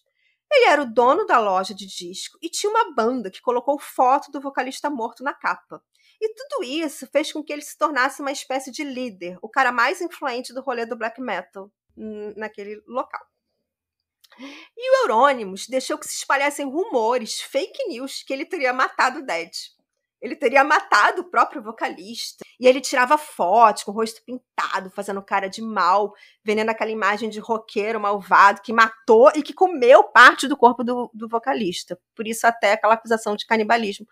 Ele 0.54 0.66
era 0.66 0.82
o 0.82 0.86
dono 0.86 1.26
da 1.26 1.40
loja 1.40 1.74
de 1.74 1.84
disco 1.84 2.38
e 2.40 2.48
tinha 2.48 2.70
uma 2.70 2.94
banda 2.94 3.28
que 3.30 3.42
colocou 3.42 3.78
foto 3.78 4.30
do 4.30 4.40
vocalista 4.40 4.88
morto 4.88 5.24
na 5.24 5.34
capa. 5.34 5.82
E 6.20 6.32
tudo 6.32 6.64
isso 6.64 7.08
fez 7.08 7.32
com 7.32 7.42
que 7.42 7.52
ele 7.52 7.60
se 7.60 7.76
tornasse 7.76 8.20
uma 8.20 8.30
espécie 8.30 8.70
de 8.70 8.84
líder, 8.84 9.36
o 9.42 9.48
cara 9.48 9.72
mais 9.72 10.00
influente 10.00 10.54
do 10.54 10.62
rolê 10.62 10.86
do 10.86 10.96
black 10.96 11.20
metal 11.20 11.70
naquele 12.36 12.80
local. 12.86 13.20
E 14.38 14.90
o 14.90 15.02
Eurônimos 15.02 15.66
deixou 15.66 15.98
que 15.98 16.06
se 16.06 16.14
espalhassem 16.14 16.66
rumores, 16.66 17.40
fake 17.40 17.88
news, 17.88 18.22
que 18.22 18.32
ele 18.32 18.44
teria 18.44 18.72
matado 18.72 19.20
o 19.20 19.26
Dead. 19.26 19.50
Ele 20.20 20.36
teria 20.36 20.64
matado 20.64 21.22
o 21.22 21.30
próprio 21.30 21.62
vocalista. 21.62 22.43
E 22.58 22.66
ele 22.66 22.80
tirava 22.80 23.18
fotos 23.18 23.82
com 23.82 23.90
o 23.90 23.94
rosto 23.94 24.22
pintado, 24.24 24.90
fazendo 24.90 25.22
cara 25.22 25.48
de 25.48 25.62
mal, 25.62 26.12
vendendo 26.44 26.70
aquela 26.70 26.90
imagem 26.90 27.28
de 27.28 27.40
roqueiro 27.40 28.00
malvado 28.00 28.62
que 28.62 28.72
matou 28.72 29.30
e 29.34 29.42
que 29.42 29.52
comeu 29.52 30.04
parte 30.04 30.46
do 30.46 30.56
corpo 30.56 30.84
do, 30.84 31.10
do 31.12 31.28
vocalista. 31.28 31.98
Por 32.14 32.26
isso, 32.26 32.46
até 32.46 32.72
aquela 32.72 32.94
acusação 32.94 33.36
de 33.36 33.46
canibalismo. 33.46 34.06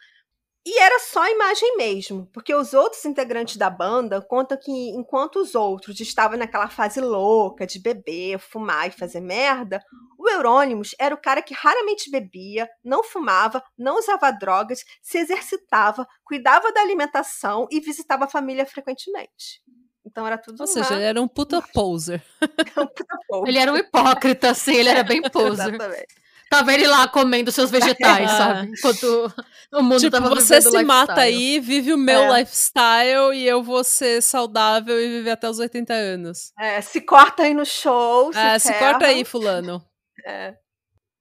E 0.64 0.78
era 0.78 1.00
só 1.00 1.28
imagem 1.28 1.76
mesmo, 1.76 2.28
porque 2.32 2.54
os 2.54 2.72
outros 2.72 3.04
integrantes 3.04 3.56
da 3.56 3.68
banda 3.68 4.22
contam 4.22 4.56
que 4.56 4.70
enquanto 4.90 5.40
os 5.40 5.56
outros 5.56 5.98
estavam 5.98 6.38
naquela 6.38 6.68
fase 6.68 7.00
louca 7.00 7.66
de 7.66 7.80
beber, 7.80 8.38
fumar 8.38 8.86
e 8.86 8.92
fazer 8.92 9.20
merda, 9.20 9.82
o 10.22 10.28
Eurônimos 10.30 10.94
era 10.98 11.14
o 11.14 11.20
cara 11.20 11.42
que 11.42 11.52
raramente 11.54 12.10
bebia, 12.10 12.68
não 12.84 13.02
fumava, 13.02 13.62
não 13.76 13.98
usava 13.98 14.30
drogas, 14.30 14.84
se 15.02 15.18
exercitava, 15.18 16.06
cuidava 16.24 16.70
da 16.72 16.80
alimentação 16.80 17.66
e 17.70 17.80
visitava 17.80 18.24
a 18.26 18.28
família 18.28 18.64
frequentemente. 18.64 19.60
Então 20.06 20.26
era 20.26 20.36
tudo 20.38 20.60
Ou 20.60 20.66
seja, 20.66 20.90
uma- 20.90 20.96
ele 20.96 21.04
era 21.04 21.22
um 21.22 21.28
puta 21.28 21.60
poser. 21.72 22.22
um 22.76 22.86
puta 22.86 23.16
porra. 23.28 23.48
Ele 23.48 23.58
era 23.58 23.72
um 23.72 23.76
hipócrita, 23.76 24.50
assim, 24.50 24.74
ele 24.76 24.88
era 24.88 25.02
bem 25.02 25.22
poser. 25.30 25.68
Exatamente. 25.74 26.22
Tava 26.50 26.74
ele 26.74 26.86
lá 26.86 27.08
comendo 27.08 27.50
seus 27.50 27.70
vegetais, 27.70 28.28
Ah. 28.32 28.36
sabe? 28.36 28.72
Enquanto 28.76 29.32
o 29.72 29.82
mundo 29.82 30.00
tipo, 30.00 30.10
tava 30.10 30.28
você 30.28 30.60
se 30.60 30.82
mata 30.82 31.12
lifestyle. 31.14 31.20
aí, 31.54 31.60
vive 31.60 31.92
o 31.94 31.96
meu 31.98 32.20
É. 32.24 32.40
lifestyle 32.40 33.32
e 33.34 33.46
eu 33.48 33.62
vou 33.62 33.82
ser 33.82 34.20
saudável 34.22 35.00
e 35.00 35.08
viver 35.08 35.30
até 35.30 35.48
os 35.48 35.58
80 35.58 35.94
anos. 35.94 36.52
É, 36.58 36.80
se 36.82 37.00
corta 37.00 37.44
aí 37.44 37.54
no 37.54 37.64
show, 37.64 38.32
se, 38.32 38.38
Ah, 38.38 38.58
se 38.58 38.72
corta 38.74 39.06
aí, 39.06 39.24
fulano. 39.24 39.82
É. 40.24 40.56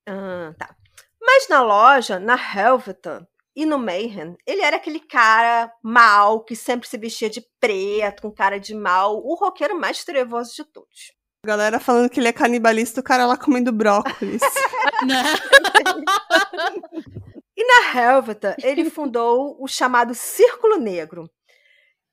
Ah, 0.07 0.53
tá. 0.57 0.75
Mas 1.21 1.47
na 1.47 1.61
loja, 1.61 2.19
na 2.19 2.35
Helveton 2.35 3.25
e 3.55 3.65
no 3.65 3.77
Mayhem, 3.77 4.35
ele 4.45 4.61
era 4.61 4.77
aquele 4.77 4.99
cara 4.99 5.71
mal, 5.83 6.43
que 6.43 6.55
sempre 6.55 6.87
se 6.87 6.97
vestia 6.97 7.29
de 7.29 7.45
preto, 7.59 8.23
com 8.23 8.31
cara 8.31 8.59
de 8.59 8.73
mal, 8.73 9.17
o 9.17 9.35
roqueiro 9.35 9.79
mais 9.79 10.03
trevoso 10.03 10.55
de 10.55 10.65
todos. 10.65 11.13
A 11.43 11.47
galera 11.47 11.79
falando 11.79 12.09
que 12.09 12.19
ele 12.19 12.27
é 12.27 12.33
canibalista, 12.33 13.01
o 13.01 13.03
cara 13.03 13.25
lá 13.25 13.37
comendo 13.37 13.71
brócolis. 13.71 14.41
E 17.61 17.63
na 17.63 18.01
Helveton, 18.01 18.55
ele 18.63 18.89
fundou 18.89 19.55
o 19.59 19.67
chamado 19.67 20.15
Círculo 20.15 20.77
Negro, 20.77 21.29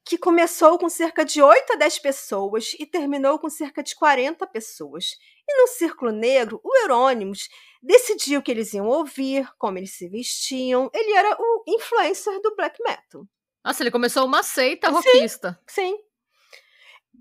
que 0.08 0.16
começou 0.16 0.78
com 0.78 0.88
cerca 0.88 1.22
de 1.22 1.42
8 1.42 1.74
a 1.74 1.76
10 1.76 1.98
pessoas 1.98 2.74
e 2.78 2.86
terminou 2.86 3.38
com 3.38 3.50
cerca 3.50 3.82
de 3.82 3.94
40 3.94 4.46
pessoas. 4.46 5.16
E 5.46 5.60
no 5.60 5.68
Círculo 5.68 6.10
Negro, 6.10 6.58
o 6.64 6.76
Eurônimos 6.78 7.48
decidiu 7.82 8.40
o 8.40 8.42
que 8.42 8.50
eles 8.50 8.72
iam 8.72 8.86
ouvir, 8.86 9.46
como 9.58 9.76
eles 9.76 9.92
se 9.92 10.08
vestiam. 10.08 10.90
Ele 10.94 11.12
era 11.12 11.36
o 11.38 11.64
influencer 11.68 12.40
do 12.40 12.56
black 12.56 12.82
metal. 12.82 13.26
Nossa, 13.62 13.82
ele 13.82 13.90
começou 13.90 14.24
uma 14.24 14.42
seita 14.42 14.88
rockista. 14.88 15.60
Sim. 15.66 15.94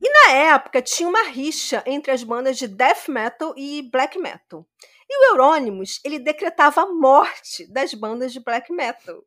E 0.02 0.10
na 0.10 0.32
época 0.54 0.82
tinha 0.82 1.10
uma 1.10 1.24
rixa 1.24 1.84
entre 1.86 2.12
as 2.12 2.24
bandas 2.24 2.58
de 2.58 2.68
death 2.68 3.10
metal 3.10 3.54
e 3.58 3.82
black 3.92 4.18
metal. 4.18 4.66
E 5.10 5.18
o 5.18 5.32
Eurônimos, 5.32 6.00
ele 6.06 6.20
decretava 6.20 6.82
a 6.82 6.86
morte 6.86 7.70
das 7.72 7.94
bandas 7.94 8.32
de 8.32 8.40
black 8.40 8.72
metal. 8.72 9.24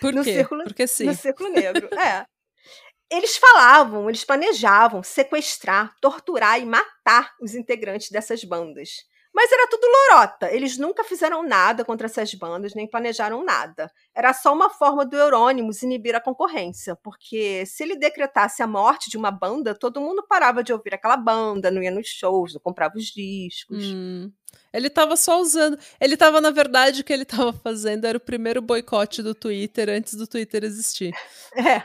Por 0.00 0.12
No 0.14 0.22
quê? 0.24 0.34
círculo- 0.34 0.64
Porque 0.64 0.86
sim. 0.86 1.04
No 1.06 1.14
Círculo 1.14 1.48
Negro. 1.50 1.88
é. 1.98 2.24
Eles 3.10 3.36
falavam, 3.36 4.08
eles 4.08 4.24
planejavam 4.24 5.02
sequestrar, 5.02 5.94
torturar 6.00 6.58
e 6.58 6.64
matar 6.64 7.32
os 7.40 7.54
integrantes 7.54 8.10
dessas 8.10 8.42
bandas. 8.42 9.04
Mas 9.34 9.50
era 9.50 9.66
tudo 9.66 9.84
lorota. 9.86 10.48
Eles 10.52 10.78
nunca 10.78 11.02
fizeram 11.02 11.42
nada 11.42 11.84
contra 11.84 12.06
essas 12.06 12.32
bandas, 12.34 12.72
nem 12.72 12.88
planejaram 12.88 13.44
nada. 13.44 13.90
Era 14.14 14.32
só 14.32 14.52
uma 14.52 14.70
forma 14.70 15.04
do 15.04 15.16
Eurônimos 15.16 15.82
inibir 15.82 16.14
a 16.14 16.20
concorrência. 16.20 16.94
Porque 17.02 17.66
se 17.66 17.82
ele 17.82 17.96
decretasse 17.96 18.62
a 18.62 18.66
morte 18.66 19.10
de 19.10 19.16
uma 19.16 19.32
banda, 19.32 19.74
todo 19.74 20.00
mundo 20.00 20.24
parava 20.28 20.62
de 20.62 20.72
ouvir 20.72 20.94
aquela 20.94 21.16
banda, 21.16 21.68
não 21.70 21.82
ia 21.82 21.90
nos 21.90 22.06
shows, 22.06 22.54
não 22.54 22.60
comprava 22.60 22.96
os 22.96 23.06
discos. 23.06 23.84
Hum. 23.84 24.30
Ele 24.72 24.88
tava 24.88 25.16
só 25.16 25.40
usando. 25.40 25.76
Ele 26.00 26.16
tava, 26.16 26.40
na 26.40 26.52
verdade, 26.52 27.00
o 27.00 27.04
que 27.04 27.12
ele 27.12 27.24
tava 27.24 27.52
fazendo 27.52 28.04
era 28.06 28.18
o 28.18 28.20
primeiro 28.20 28.62
boicote 28.62 29.20
do 29.20 29.34
Twitter 29.34 29.88
antes 29.88 30.14
do 30.14 30.26
Twitter 30.28 30.62
existir. 30.64 31.12
É. 31.56 31.84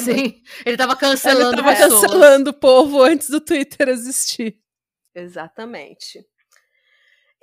Sim. 0.00 0.40
Ele 0.64 0.76
tava 0.76 0.92
Ele 0.92 1.00
cancelando 1.00 1.56
tava 1.56 1.74
pessoas. 1.74 2.02
cancelando 2.02 2.50
o 2.50 2.54
povo 2.54 3.02
antes 3.02 3.28
do 3.28 3.40
Twitter 3.40 3.88
existir. 3.88 4.60
Exatamente. 5.12 6.24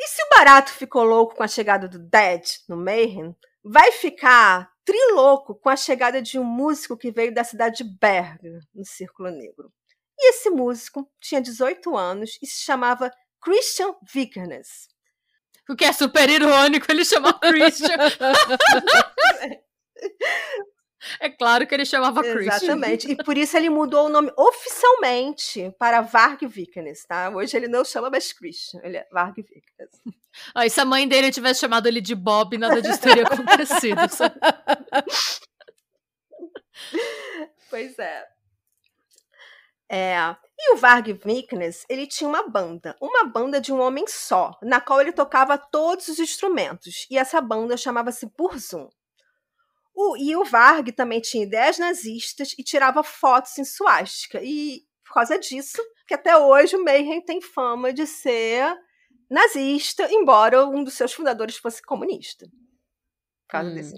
E 0.01 0.07
se 0.07 0.23
o 0.23 0.29
barato 0.37 0.71
ficou 0.71 1.03
louco 1.03 1.35
com 1.35 1.43
a 1.43 1.47
chegada 1.47 1.85
do 1.85 1.99
Dead 1.99 2.41
no 2.69 2.77
Mayhem, 2.77 3.35
vai 3.61 3.91
ficar 3.91 4.71
trilouco 4.85 5.55
com 5.55 5.69
a 5.69 5.75
chegada 5.75 6.21
de 6.21 6.39
um 6.39 6.43
músico 6.43 6.97
que 6.97 7.11
veio 7.11 7.33
da 7.33 7.43
cidade 7.43 7.83
de 7.83 7.97
Berg, 7.99 8.39
no 8.73 8.85
Círculo 8.85 9.29
Negro. 9.29 9.73
E 10.17 10.29
esse 10.29 10.49
músico 10.49 11.05
tinha 11.19 11.41
18 11.41 11.97
anos 11.97 12.39
e 12.41 12.47
se 12.47 12.63
chamava 12.63 13.11
Christian 13.41 13.93
Vikernes. 14.13 14.87
O 15.69 15.75
que 15.75 15.83
é 15.83 15.91
super 15.91 16.29
irônico 16.29 16.89
ele 16.89 17.03
chamar 17.03 17.37
Christian. 17.43 17.89
é 21.19 21.29
claro 21.29 21.65
que 21.65 21.73
ele 21.73 21.85
chamava 21.85 22.21
Christian. 22.21 22.75
Exatamente. 22.75 23.11
E 23.11 23.15
por 23.15 23.37
isso 23.37 23.55
ele 23.55 23.69
mudou 23.69 24.07
o 24.07 24.09
nome 24.09 24.31
oficialmente 24.37 25.73
para 25.79 26.01
Varg 26.01 26.45
Vikernes, 26.45 27.05
tá? 27.05 27.29
Hoje 27.29 27.55
ele 27.55 27.67
não 27.67 27.85
chama 27.85 28.09
mais 28.09 28.33
Christian, 28.33 28.81
ele 28.83 28.97
é 28.97 29.07
Varg 29.11 29.35
Vikernes. 29.37 30.01
Ah, 30.53 30.65
e 30.65 30.69
se 30.69 30.79
a 30.79 30.85
mãe 30.85 31.07
dele 31.07 31.31
tivesse 31.31 31.59
chamado 31.59 31.87
ele 31.87 32.01
de 32.01 32.13
Bob, 32.13 32.57
nada 32.57 32.81
disso 32.81 33.01
teria 33.01 33.23
acontecido. 33.23 33.99
Pois 37.69 37.99
é. 37.99 38.25
É. 39.91 40.35
E 40.57 40.73
o 40.73 40.77
Varg 40.77 41.13
Vikernes, 41.13 41.85
ele 41.89 42.05
tinha 42.05 42.27
uma 42.27 42.47
banda, 42.47 42.95
uma 43.01 43.23
banda 43.25 43.61
de 43.61 43.71
um 43.71 43.79
homem 43.79 44.05
só, 44.07 44.57
na 44.61 44.81
qual 44.81 44.99
ele 45.01 45.11
tocava 45.11 45.57
todos 45.57 46.07
os 46.07 46.19
instrumentos. 46.19 47.07
E 47.09 47.17
essa 47.17 47.39
banda 47.39 47.77
chamava-se 47.77 48.25
Burzum. 48.37 48.89
O, 50.01 50.15
e 50.15 50.33
o 50.33 50.45
Varg 50.45 50.93
também 50.93 51.19
tinha 51.19 51.43
ideias 51.43 51.77
nazistas 51.77 52.55
e 52.57 52.63
tirava 52.63 53.03
fotos 53.03 53.57
em 53.57 53.65
suástica. 53.65 54.39
E 54.41 54.83
por 55.05 55.13
causa 55.13 55.37
disso, 55.37 55.81
que 56.07 56.13
até 56.13 56.37
hoje 56.37 56.77
o 56.77 56.83
Mayhem 56.85 57.19
tem 57.19 57.41
fama 57.41 57.91
de 57.91 58.07
ser 58.07 58.73
nazista, 59.29 60.07
embora 60.09 60.65
um 60.65 60.85
dos 60.85 60.93
seus 60.93 61.11
fundadores 61.11 61.57
fosse 61.57 61.81
comunista. 61.81 62.45
Por 62.45 63.49
causa 63.49 63.71
Hum. 63.71 63.75
desse 63.75 63.95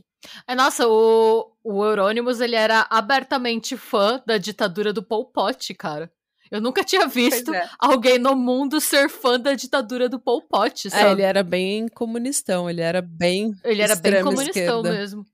É, 0.48 0.56
nossa, 0.56 0.88
o, 0.88 1.56
o 1.64 1.86
Eurônimos, 1.86 2.42
ele 2.42 2.56
era 2.56 2.88
abertamente 2.90 3.78
fã 3.78 4.24
da 4.26 4.40
ditadura 4.40 4.92
do 4.92 5.04
Pol 5.04 5.26
Pot, 5.26 5.72
cara. 5.76 6.12
Eu 6.50 6.60
nunca 6.60 6.84
tinha 6.84 7.08
visto 7.08 7.54
é. 7.54 7.70
alguém 7.78 8.18
no 8.18 8.36
mundo 8.36 8.82
ser 8.82 9.08
fã 9.08 9.40
da 9.40 9.54
ditadura 9.54 10.10
do 10.10 10.20
Pol 10.20 10.42
Pot, 10.42 10.90
sabe? 10.90 11.04
É, 11.04 11.12
ele 11.12 11.22
era 11.22 11.44
bem 11.44 11.88
comunistão, 11.90 12.68
ele 12.68 12.82
era 12.82 13.04
bem. 13.04 13.54
Ele 13.64 13.84
era 13.84 13.96
bem 13.96 14.24
comunistão 14.24 14.80
esquerda. 14.80 14.92
mesmo. 14.92 15.26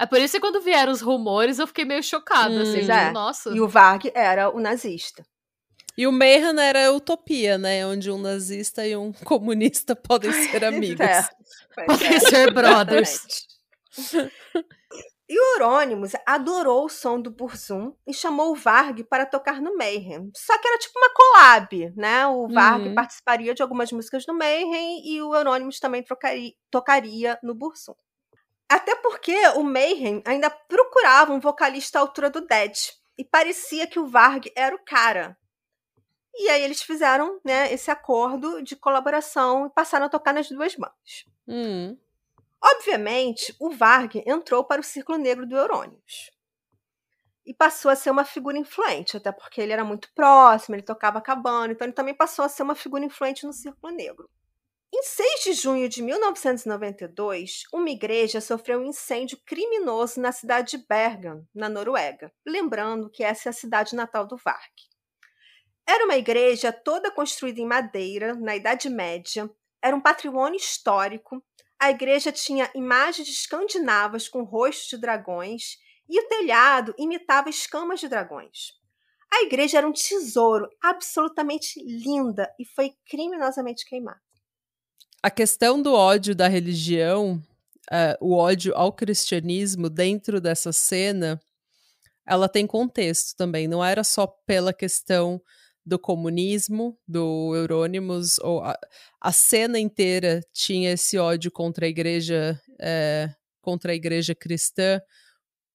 É 0.00 0.06
por 0.06 0.20
isso 0.20 0.34
que 0.34 0.40
quando 0.40 0.60
vieram 0.60 0.92
os 0.92 1.00
rumores, 1.00 1.58
eu 1.58 1.66
fiquei 1.66 1.84
meio 1.84 2.02
chocada, 2.02 2.54
Hum. 2.54 2.62
assim. 2.62 2.90
É. 2.90 3.10
Nossa. 3.10 3.50
E 3.50 3.60
o 3.60 3.66
Varg 3.68 4.10
era 4.14 4.48
o 4.50 4.60
nazista. 4.60 5.24
E 5.96 6.06
o 6.06 6.12
Mayhem 6.12 6.56
era 6.60 6.86
a 6.86 6.92
utopia, 6.92 7.58
né? 7.58 7.84
Onde 7.84 8.08
um 8.08 8.18
nazista 8.18 8.86
e 8.86 8.94
um 8.96 9.12
comunista 9.12 9.96
podem 9.96 10.32
ser 10.32 10.64
amigos. 10.64 11.00
É. 11.00 11.28
Podem 11.86 12.14
é. 12.14 12.20
ser 12.20 12.54
brothers. 12.54 13.20
E 15.30 15.38
o 15.38 15.54
Eurônimos 15.56 16.12
adorou 16.24 16.86
o 16.86 16.88
som 16.88 17.20
do 17.20 17.30
Burzum 17.30 17.92
e 18.06 18.14
chamou 18.14 18.52
o 18.52 18.54
Varg 18.54 19.04
para 19.04 19.26
tocar 19.26 19.60
no 19.60 19.76
Mayhem. 19.76 20.30
Só 20.34 20.56
que 20.58 20.66
era 20.68 20.78
tipo 20.78 20.98
uma 20.98 21.10
collab, 21.12 21.92
né? 21.96 22.26
O 22.28 22.48
Varg 22.48 22.88
Uhum. 22.88 22.94
participaria 22.94 23.52
de 23.54 23.60
algumas 23.62 23.92
músicas 23.92 24.24
no 24.26 24.32
Mayhem 24.34 25.02
e 25.04 25.20
o 25.20 25.34
Eurônimos 25.34 25.78
também 25.80 26.02
trocaria- 26.02 26.52
tocaria 26.70 27.38
no 27.42 27.54
Burzum. 27.54 27.94
Até 28.68 28.94
porque 28.96 29.34
o 29.56 29.62
Mayhem 29.62 30.22
ainda 30.26 30.50
procurava 30.50 31.32
um 31.32 31.40
vocalista 31.40 31.98
à 31.98 32.02
altura 32.02 32.28
do 32.28 32.42
Dead. 32.42 32.76
E 33.16 33.24
parecia 33.24 33.86
que 33.86 33.98
o 33.98 34.06
Varg 34.06 34.52
era 34.54 34.76
o 34.76 34.84
cara. 34.84 35.36
E 36.34 36.48
aí 36.50 36.62
eles 36.62 36.82
fizeram 36.82 37.40
né, 37.44 37.72
esse 37.72 37.90
acordo 37.90 38.62
de 38.62 38.76
colaboração 38.76 39.66
e 39.66 39.70
passaram 39.70 40.06
a 40.06 40.08
tocar 40.08 40.32
nas 40.32 40.48
duas 40.48 40.74
bandas. 40.76 41.24
Hum. 41.48 41.96
Obviamente, 42.62 43.54
o 43.58 43.70
Varg 43.70 44.22
entrou 44.26 44.62
para 44.64 44.80
o 44.80 44.84
Círculo 44.84 45.18
Negro 45.18 45.46
do 45.46 45.56
Eurônimos. 45.56 46.30
E 47.46 47.54
passou 47.54 47.90
a 47.90 47.96
ser 47.96 48.10
uma 48.10 48.24
figura 48.24 48.58
influente, 48.58 49.16
até 49.16 49.32
porque 49.32 49.60
ele 49.60 49.72
era 49.72 49.84
muito 49.84 50.12
próximo, 50.14 50.74
ele 50.74 50.82
tocava 50.82 51.20
cabana, 51.20 51.72
então 51.72 51.86
ele 51.86 51.94
também 51.94 52.14
passou 52.14 52.44
a 52.44 52.48
ser 52.48 52.62
uma 52.62 52.74
figura 52.74 53.04
influente 53.04 53.46
no 53.46 53.52
Círculo 53.52 53.92
Negro. 53.92 54.28
Em 54.92 55.02
6 55.02 55.44
de 55.44 55.52
junho 55.52 55.88
de 55.88 56.02
1992, 56.02 57.64
uma 57.72 57.90
igreja 57.90 58.40
sofreu 58.40 58.80
um 58.80 58.86
incêndio 58.86 59.38
criminoso 59.44 60.20
na 60.20 60.32
cidade 60.32 60.78
de 60.78 60.86
Bergen, 60.86 61.46
na 61.54 61.68
Noruega. 61.68 62.32
Lembrando 62.46 63.10
que 63.10 63.22
essa 63.22 63.48
é 63.48 63.50
a 63.50 63.52
cidade 63.52 63.94
natal 63.94 64.26
do 64.26 64.36
Varg. 64.36 64.72
Era 65.86 66.04
uma 66.04 66.16
igreja 66.16 66.72
toda 66.72 67.10
construída 67.10 67.60
em 67.60 67.66
madeira, 67.66 68.34
na 68.34 68.56
Idade 68.56 68.88
Média, 68.88 69.48
era 69.82 69.94
um 69.94 70.00
patrimônio 70.00 70.56
histórico 70.56 71.42
a 71.80 71.90
igreja 71.90 72.32
tinha 72.32 72.68
imagens 72.74 73.28
escandinavas 73.28 74.28
com 74.28 74.42
rostos 74.42 74.88
de 74.88 74.96
dragões 74.96 75.78
e 76.08 76.20
o 76.20 76.26
telhado 76.26 76.92
imitava 76.98 77.48
escamas 77.48 78.00
de 78.00 78.08
dragões. 78.08 78.72
A 79.32 79.42
igreja 79.42 79.78
era 79.78 79.86
um 79.86 79.92
tesouro 79.92 80.68
absolutamente 80.82 81.80
linda 81.80 82.52
e 82.58 82.64
foi 82.64 82.96
criminosamente 83.08 83.84
queimada. 83.84 84.20
A 85.20 85.30
questão 85.30 85.82
do 85.82 85.94
ódio 85.94 86.32
da 86.32 86.46
religião, 86.46 87.42
eh, 87.90 88.16
o 88.20 88.34
ódio 88.36 88.72
ao 88.76 88.92
cristianismo 88.92 89.90
dentro 89.90 90.40
dessa 90.40 90.72
cena, 90.72 91.40
ela 92.24 92.48
tem 92.48 92.68
contexto 92.68 93.36
também. 93.36 93.66
Não 93.66 93.84
era 93.84 94.04
só 94.04 94.28
pela 94.28 94.72
questão 94.72 95.42
do 95.84 95.98
comunismo, 95.98 96.96
do 97.06 97.52
Eurônimos, 97.56 98.38
ou 98.38 98.62
a, 98.62 98.78
a 99.20 99.32
cena 99.32 99.78
inteira 99.78 100.40
tinha 100.52 100.92
esse 100.92 101.18
ódio 101.18 101.50
contra 101.50 101.86
a 101.86 101.88
igreja, 101.88 102.60
eh, 102.80 103.28
contra 103.60 103.90
a 103.90 103.96
igreja 103.96 104.36
cristã, 104.36 105.00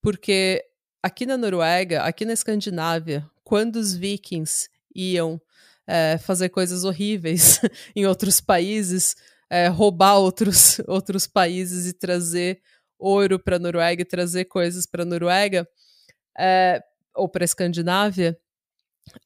porque 0.01 0.63
aqui 1.01 1.25
na 1.25 1.35
Noruega, 1.35 2.03
aqui 2.03 2.23
na 2.23 2.33
Escandinávia, 2.33 3.29
quando 3.43 3.75
os 3.75 3.93
vikings 3.93 4.69
iam 4.95 5.41
é, 5.85 6.17
fazer 6.17 6.49
coisas 6.49 6.85
horríveis 6.85 7.59
em 7.95 8.05
outros 8.05 8.39
países, 8.39 9.15
é, 9.53 9.67
roubar 9.67 10.17
outros, 10.17 10.79
outros 10.89 11.27
países 11.27 11.85
e 11.85 11.93
trazer 11.93 12.59
ouro 12.97 13.37
para 13.37 13.57
a 13.57 13.59
Noruega 13.59 14.01
e 14.01 14.05
trazer 14.05 14.45
coisas 14.45 14.87
para 14.87 15.03
a 15.03 15.05
Noruega 15.05 15.69
é, 16.35 16.83
ou 17.13 17.29
para 17.29 17.43
a 17.43 17.45
Escandinávia, 17.45 18.35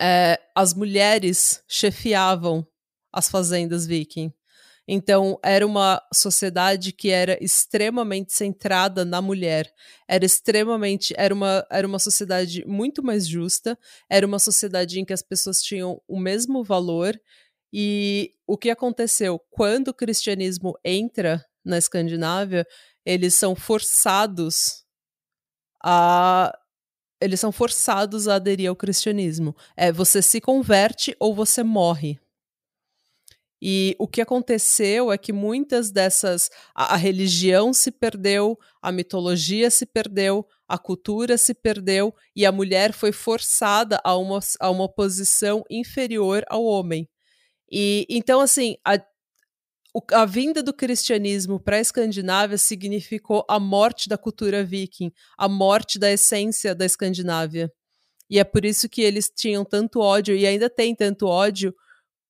é, 0.02 0.38
as 0.54 0.74
mulheres 0.74 1.64
chefiavam 1.66 2.68
as 3.14 3.30
fazendas 3.30 3.88
viking. 3.88 4.34
Então, 4.86 5.40
era 5.44 5.66
uma 5.66 6.02
sociedade 6.14 6.92
que 6.92 7.10
era 7.10 7.38
extremamente 7.42 8.34
centrada 8.34 9.06
na 9.06 9.22
mulher. 9.22 9.72
Era 10.08 10.26
extremamente. 10.26 11.14
Era 11.18 11.34
uma, 11.34 11.66
era 11.70 11.88
uma 11.88 12.00
sociedade 12.00 12.66
muito 12.66 13.04
mais 13.04 13.28
justa. 13.28 13.78
Era 14.10 14.26
uma 14.26 14.40
sociedade 14.40 15.00
em 15.00 15.06
que 15.06 15.14
as 15.14 15.22
pessoas 15.22 15.62
tinham 15.62 16.02
o 16.08 16.18
mesmo 16.20 16.64
valor. 16.64 17.20
E 17.80 18.34
o 18.48 18.58
que 18.58 18.72
aconteceu? 18.72 19.38
Quando 19.52 19.90
o 19.90 19.94
cristianismo 19.94 20.76
entra 20.84 21.46
na 21.64 21.78
Escandinávia, 21.78 22.66
eles 23.06 23.36
são 23.36 23.56
forçados 23.56 24.84
a 25.84 26.58
eles 27.22 27.40
são 27.40 27.52
forçados 27.52 28.28
a 28.28 28.34
aderir 28.34 28.68
ao 28.68 28.76
cristianismo. 28.76 29.56
É, 29.76 29.92
você 29.92 30.24
se 30.24 30.42
converte 30.42 31.16
ou 31.20 31.36
você 31.36 31.62
morre. 31.62 32.20
E 33.62 33.96
o 34.00 34.08
que 34.08 34.22
aconteceu 34.22 35.12
é 35.12 35.18
que 35.18 35.32
muitas 35.32 35.92
dessas. 35.92 36.50
A, 36.74 36.96
a, 36.96 36.98
religião 36.98 37.72
se 37.74 37.92
perdeu, 37.92 38.58
a 38.82 38.92
mitologia 38.92 39.70
se 39.70 39.86
perdeu, 39.86 40.48
a 40.68 40.80
cultura 40.80 41.38
se 41.38 41.54
perdeu 41.54 42.12
e 42.36 42.44
a 42.44 42.52
mulher 42.52 42.92
foi 42.92 43.12
forçada 43.12 44.02
a 44.04 44.18
uma, 44.18 44.40
a 44.60 44.72
uma 44.72 44.90
posição 44.90 45.64
inferior 45.70 46.44
ao 46.50 46.64
homem. 46.64 47.08
E 47.72 48.06
então, 48.10 48.40
assim, 48.40 48.78
a, 48.86 49.00
a 50.14 50.26
vinda 50.26 50.62
do 50.62 50.74
cristianismo 50.74 51.60
para 51.60 51.78
a 51.78 51.82
Escandinávia 51.82 52.58
significou 52.58 53.46
a 53.50 53.60
morte 53.60 54.08
da 54.08 54.18
cultura 54.18 54.64
viking, 54.64 55.12
a 55.38 55.48
morte 55.48 56.00
da 56.00 56.12
essência 56.12 56.74
da 56.74 56.86
Escandinávia. 56.86 57.72
E 58.30 58.40
é 58.40 58.44
por 58.44 58.66
isso 58.66 58.90
que 58.90 59.02
eles 59.02 59.32
tinham 59.34 59.64
tanto 59.64 60.00
ódio 60.00 60.36
e 60.36 60.46
ainda 60.46 60.70
têm 60.70 60.94
tanto 60.94 61.28
ódio 61.28 61.74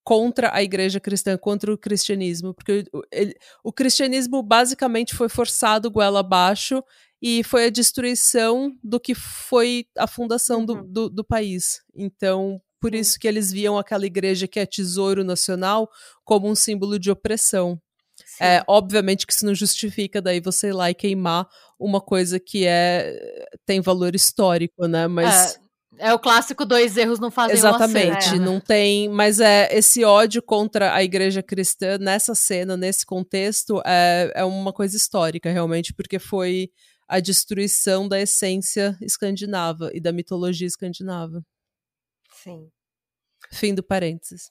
contra 0.04 0.54
a 0.56 0.64
igreja 0.64 1.02
cristã, 1.02 1.38
contra 1.38 1.74
o 1.74 1.78
cristianismo, 1.78 2.54
porque 2.54 2.86
ele, 3.12 3.36
o 3.62 3.74
cristianismo 3.74 4.42
basicamente 4.42 5.14
foi 5.14 5.28
forçado 5.28 5.92
goela 5.92 6.22
abaixo 6.22 6.82
e 7.22 7.44
foi 7.44 7.66
a 7.66 7.70
destruição 7.70 8.74
do 8.82 9.00
que 9.02 9.14
foi 9.14 9.86
a 9.98 10.08
fundação 10.08 10.60
uhum. 10.60 10.66
do, 10.66 10.84
do, 10.84 11.10
do, 11.10 11.24
país. 11.26 11.82
Então, 11.94 12.62
por 12.80 12.94
isso 12.94 13.20
que 13.20 13.28
eles 13.28 13.52
viam 13.52 13.78
aquela 13.78 14.06
igreja 14.06 14.48
que 14.48 14.60
é 14.60 14.66
tesouro 14.66 15.24
nacional 15.24 15.90
como 16.24 16.50
um 16.50 16.56
símbolo 16.56 17.00
de 17.00 17.12
opressão. 17.12 17.80
É, 18.40 18.64
obviamente 18.68 19.28
que 19.28 19.34
isso 19.34 19.46
não 19.46 19.54
justifica 19.54 20.22
daí 20.22 20.40
você 20.40 20.70
ir 20.70 20.74
lá 20.74 20.90
e 20.90 20.96
queimar 20.96 21.48
uma 21.80 22.02
coisa 22.02 22.40
que 22.40 22.66
é 22.66 23.16
tem 23.66 23.80
valor 23.80 24.16
histórico, 24.16 24.88
né? 24.88 25.08
Mas 25.08 25.56
é 25.56 25.68
é 26.00 26.14
o 26.14 26.20
clássico 26.20 26.66
dois 26.66 26.96
erros 26.96 27.20
não 27.20 27.32
fazem 27.32 27.56
Exatamente, 27.56 28.36
uma 28.36 28.46
não 28.46 28.60
tem, 28.60 29.10
mas 29.10 29.40
é 29.40 29.68
esse 29.76 30.04
ódio 30.04 30.42
contra 30.42 30.94
a 30.94 31.04
igreja 31.04 31.42
cristã 31.42 31.98
nessa 31.98 32.36
cena, 32.36 32.78
nesse 32.78 33.06
contexto, 33.06 33.82
é, 33.86 34.32
é 34.36 34.44
uma 34.44 34.72
coisa 34.72 34.96
histórica 34.96 35.52
realmente, 35.52 35.94
porque 35.94 36.20
foi 36.20 36.70
a 37.08 37.20
destruição 37.20 38.08
da 38.08 38.20
essência 38.20 38.98
escandinava 39.02 39.90
e 39.94 40.00
da 40.00 40.12
mitologia 40.12 40.68
escandinava. 40.68 41.42
Sim. 42.48 42.72
Fim 43.52 43.76
do 43.76 43.84
parênteses. 43.84 44.50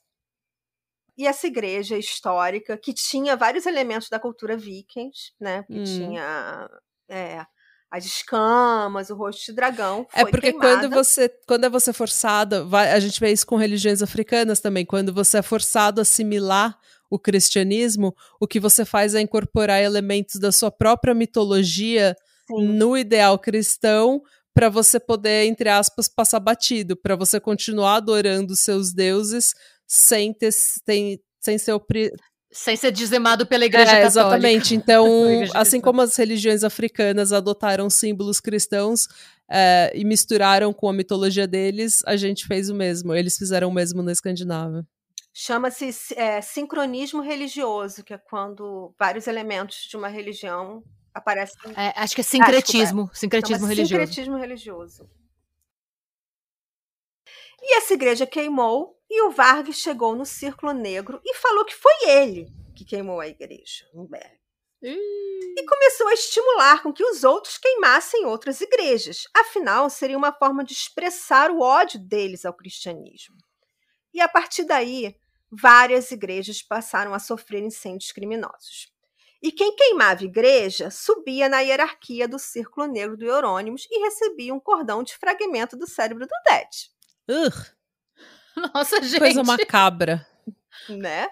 E 1.17 1.27
essa 1.27 1.47
igreja 1.47 1.97
histórica, 1.97 2.77
que 2.77 2.93
tinha 2.93 3.37
vários 3.37 3.65
elementos 3.65 4.09
da 4.11 4.19
cultura 4.19 4.55
vikings, 4.57 5.33
né? 5.41 5.63
Que 5.65 5.79
Hum. 5.81 5.85
tinha 5.85 6.69
é, 7.09 7.47
as 7.91 8.05
escamas, 8.05 9.09
o 9.11 9.15
rosto 9.17 9.47
de 9.47 9.53
dragão. 9.55 10.07
É 10.13 10.25
porque 10.27 10.51
queimada. 10.53 10.81
quando 10.81 10.95
você, 10.95 11.29
quando 11.47 11.65
é 11.65 11.71
você 11.71 11.93
forçado, 11.93 12.69
vai- 12.69 12.91
a 12.93 12.99
gente 13.01 13.19
vê 13.19 13.33
isso 13.33 13.47
com 13.47 13.57
religiões 13.57 14.03
africanas 14.03 14.61
também, 14.61 14.85
quando 14.85 15.13
você 15.15 15.39
é 15.39 15.43
forçado 15.43 16.01
a 16.01 16.03
assimilar 16.03 16.79
o 17.09 17.19
cristianismo, 17.19 18.15
o 18.41 18.47
que 18.47 18.59
você 18.61 18.85
faz 18.85 19.15
é 19.15 19.21
incorporar 19.21 19.81
elementos 19.81 20.39
da 20.41 20.51
sua 20.53 20.71
própria 20.71 21.15
mitologia 21.15 22.15
Sim. 22.49 22.67
no 22.77 22.97
ideal 22.99 23.39
cristão 23.39 24.21
para 24.57 24.71
você 24.71 24.99
poder, 24.99 25.45
entre 25.45 25.69
aspas, 25.69 26.09
passar 26.09 26.41
batido, 26.41 26.97
para 26.97 27.15
você 27.15 27.39
continuar 27.39 27.97
adorando 27.97 28.55
os 28.55 28.61
seus 28.61 28.91
deuses 28.91 29.53
sem 29.87 30.33
ter 30.33 30.51
sem, 30.51 31.21
sem 31.39 31.59
ser 31.59 31.73
opri- 31.73 32.11
Sem 32.51 32.75
ser 32.75 32.91
dizimado 32.91 33.45
pela 33.47 33.67
igreja 33.67 33.93
é, 33.93 34.03
católica. 34.03 34.07
exatamente. 34.09 34.75
Então, 34.75 35.05
assim 35.53 35.73
cristã. 35.73 35.81
como 35.83 36.01
as 36.01 36.17
religiões 36.17 36.65
africanas 36.65 37.35
adotaram 37.35 37.91
símbolos 37.91 38.41
cristãos 38.41 39.07
é, 39.47 39.93
e 39.95 40.07
misturaram 40.07 40.73
com 40.73 40.89
a 40.89 40.93
mitologia 40.95 41.47
deles, 41.47 42.03
a 42.07 42.17
gente 42.17 42.47
fez 42.47 42.71
o 42.71 42.75
mesmo. 42.75 43.15
Eles 43.15 43.37
fizeram 43.37 43.69
o 43.69 43.75
mesmo 43.75 44.03
na 44.03 44.11
Escandinávia. 44.11 44.87
Chama-se 45.35 45.91
é, 46.17 46.41
sincronismo 46.41 47.21
religioso, 47.21 48.03
que 48.03 48.15
é 48.15 48.19
quando 48.19 48.95
vários 48.99 49.27
elementos 49.27 49.87
de 49.87 49.95
uma 49.95 50.09
religião 50.09 50.83
aparecem. 51.17 51.73
É, 51.75 51.93
acho 51.97 52.15
que 52.15 52.21
é 52.21 52.25
sincretismo. 52.25 53.11
sincretismo 53.15 53.57
Chama 53.57 53.69
religioso. 53.69 53.89
Sincretismo 53.89 54.37
religioso. 54.37 55.11
E 57.61 57.77
essa 57.77 57.95
igreja 57.95 58.27
queimou 58.27 59.01
e 59.11 59.23
o 59.23 59.31
Varg 59.31 59.73
chegou 59.73 60.15
no 60.15 60.27
Círculo 60.27 60.73
Negro 60.73 61.21
e 61.25 61.35
falou 61.35 61.65
que 61.65 61.75
foi 61.75 61.93
ele 62.07 62.53
que 62.75 62.85
queimou 62.85 63.19
a 63.19 63.27
igreja. 63.27 63.87
E 64.83 65.65
começou 65.65 66.07
a 66.09 66.13
estimular 66.13 66.83
com 66.83 66.93
que 66.93 67.03
os 67.03 67.25
outros 67.25 67.57
queimassem 67.57 68.27
outras 68.27 68.61
igrejas. 68.61 69.25
Afinal, 69.35 69.89
seria 69.89 70.19
uma 70.19 70.33
forma 70.33 70.63
de 70.63 70.75
expressar 70.75 71.51
o 71.51 71.61
ódio 71.61 71.99
deles 71.99 72.45
ao 72.45 72.53
cristianismo. 72.53 73.37
E 74.13 74.21
a 74.21 74.29
partir 74.29 74.65
daí, 74.65 75.17
várias 75.51 76.11
igrejas 76.11 76.63
passaram 76.63 77.15
a 77.15 77.19
sofrer 77.19 77.63
incêndios 77.63 78.13
criminosos. 78.13 78.95
E 79.43 79.53
quem 79.53 79.75
queimava 79.77 80.25
igreja 80.25 80.91
subia 80.91 81.49
na 81.49 81.61
hierarquia 81.61 82.27
do 82.27 82.39
Círculo 82.39 82.87
Negro 82.87 83.17
do 83.17 83.25
Eurônimos 83.25 83.87
e 83.91 83.99
recebia 84.01 84.55
um 84.55 84.61
cordão 84.61 85.03
de 85.03 85.17
fragmento 85.17 85.77
do 85.77 85.87
cérebro 85.87 86.27
do 86.27 86.35
Dead. 86.45 87.47
Ugh, 87.47 87.77
Nossa, 88.75 89.03
gente. 89.03 89.19
coisa 89.19 89.43
macabra. 89.43 90.27
né? 90.89 91.29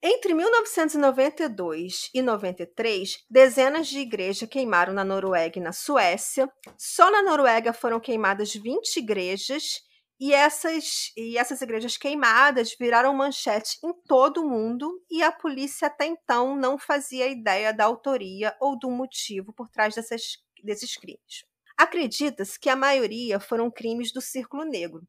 Entre 0.00 0.32
1992 0.32 2.08
e 2.14 2.22
93, 2.22 3.24
dezenas 3.28 3.88
de 3.88 3.98
igrejas 3.98 4.48
queimaram 4.48 4.92
na 4.92 5.02
Noruega 5.04 5.58
e 5.58 5.62
na 5.62 5.72
Suécia. 5.72 6.48
Só 6.76 7.10
na 7.10 7.20
Noruega 7.20 7.72
foram 7.72 7.98
queimadas 7.98 8.54
20 8.54 8.96
igrejas 8.98 9.80
e 10.20 10.34
essas, 10.34 11.12
e 11.16 11.38
essas 11.38 11.60
igrejas 11.62 11.96
queimadas 11.96 12.74
viraram 12.78 13.14
manchete 13.14 13.78
em 13.84 13.92
todo 14.06 14.42
o 14.42 14.48
mundo 14.48 15.00
e 15.08 15.22
a 15.22 15.30
polícia 15.30 15.86
até 15.86 16.06
então 16.06 16.56
não 16.56 16.76
fazia 16.76 17.28
ideia 17.28 17.72
da 17.72 17.84
autoria 17.84 18.56
ou 18.60 18.76
do 18.76 18.90
motivo 18.90 19.52
por 19.52 19.68
trás 19.68 19.94
dessas, 19.94 20.38
desses 20.62 20.96
crimes. 20.96 21.44
Acredita-se 21.76 22.58
que 22.58 22.68
a 22.68 22.74
maioria 22.74 23.38
foram 23.38 23.70
crimes 23.70 24.12
do 24.12 24.20
Círculo 24.20 24.64
Negro, 24.64 25.06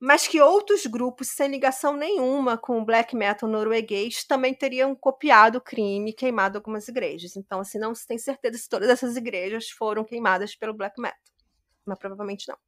mas 0.00 0.26
que 0.26 0.40
outros 0.40 0.86
grupos 0.86 1.28
sem 1.28 1.48
ligação 1.50 1.94
nenhuma 1.94 2.56
com 2.56 2.80
o 2.80 2.84
black 2.84 3.14
metal 3.14 3.48
norueguês 3.48 4.24
também 4.24 4.54
teriam 4.54 4.94
copiado 4.94 5.58
o 5.58 5.60
crime 5.60 6.10
e 6.10 6.14
queimado 6.14 6.58
algumas 6.58 6.88
igrejas. 6.88 7.36
Então, 7.36 7.60
assim, 7.60 7.78
não 7.78 7.94
se 7.94 8.06
tem 8.06 8.18
certeza 8.18 8.58
se 8.58 8.68
todas 8.68 8.88
essas 8.88 9.16
igrejas 9.16 9.70
foram 9.70 10.04
queimadas 10.04 10.54
pelo 10.56 10.74
black 10.74 11.00
metal. 11.00 11.18
Mas 11.86 11.98
provavelmente 11.98 12.48
não. 12.48 12.65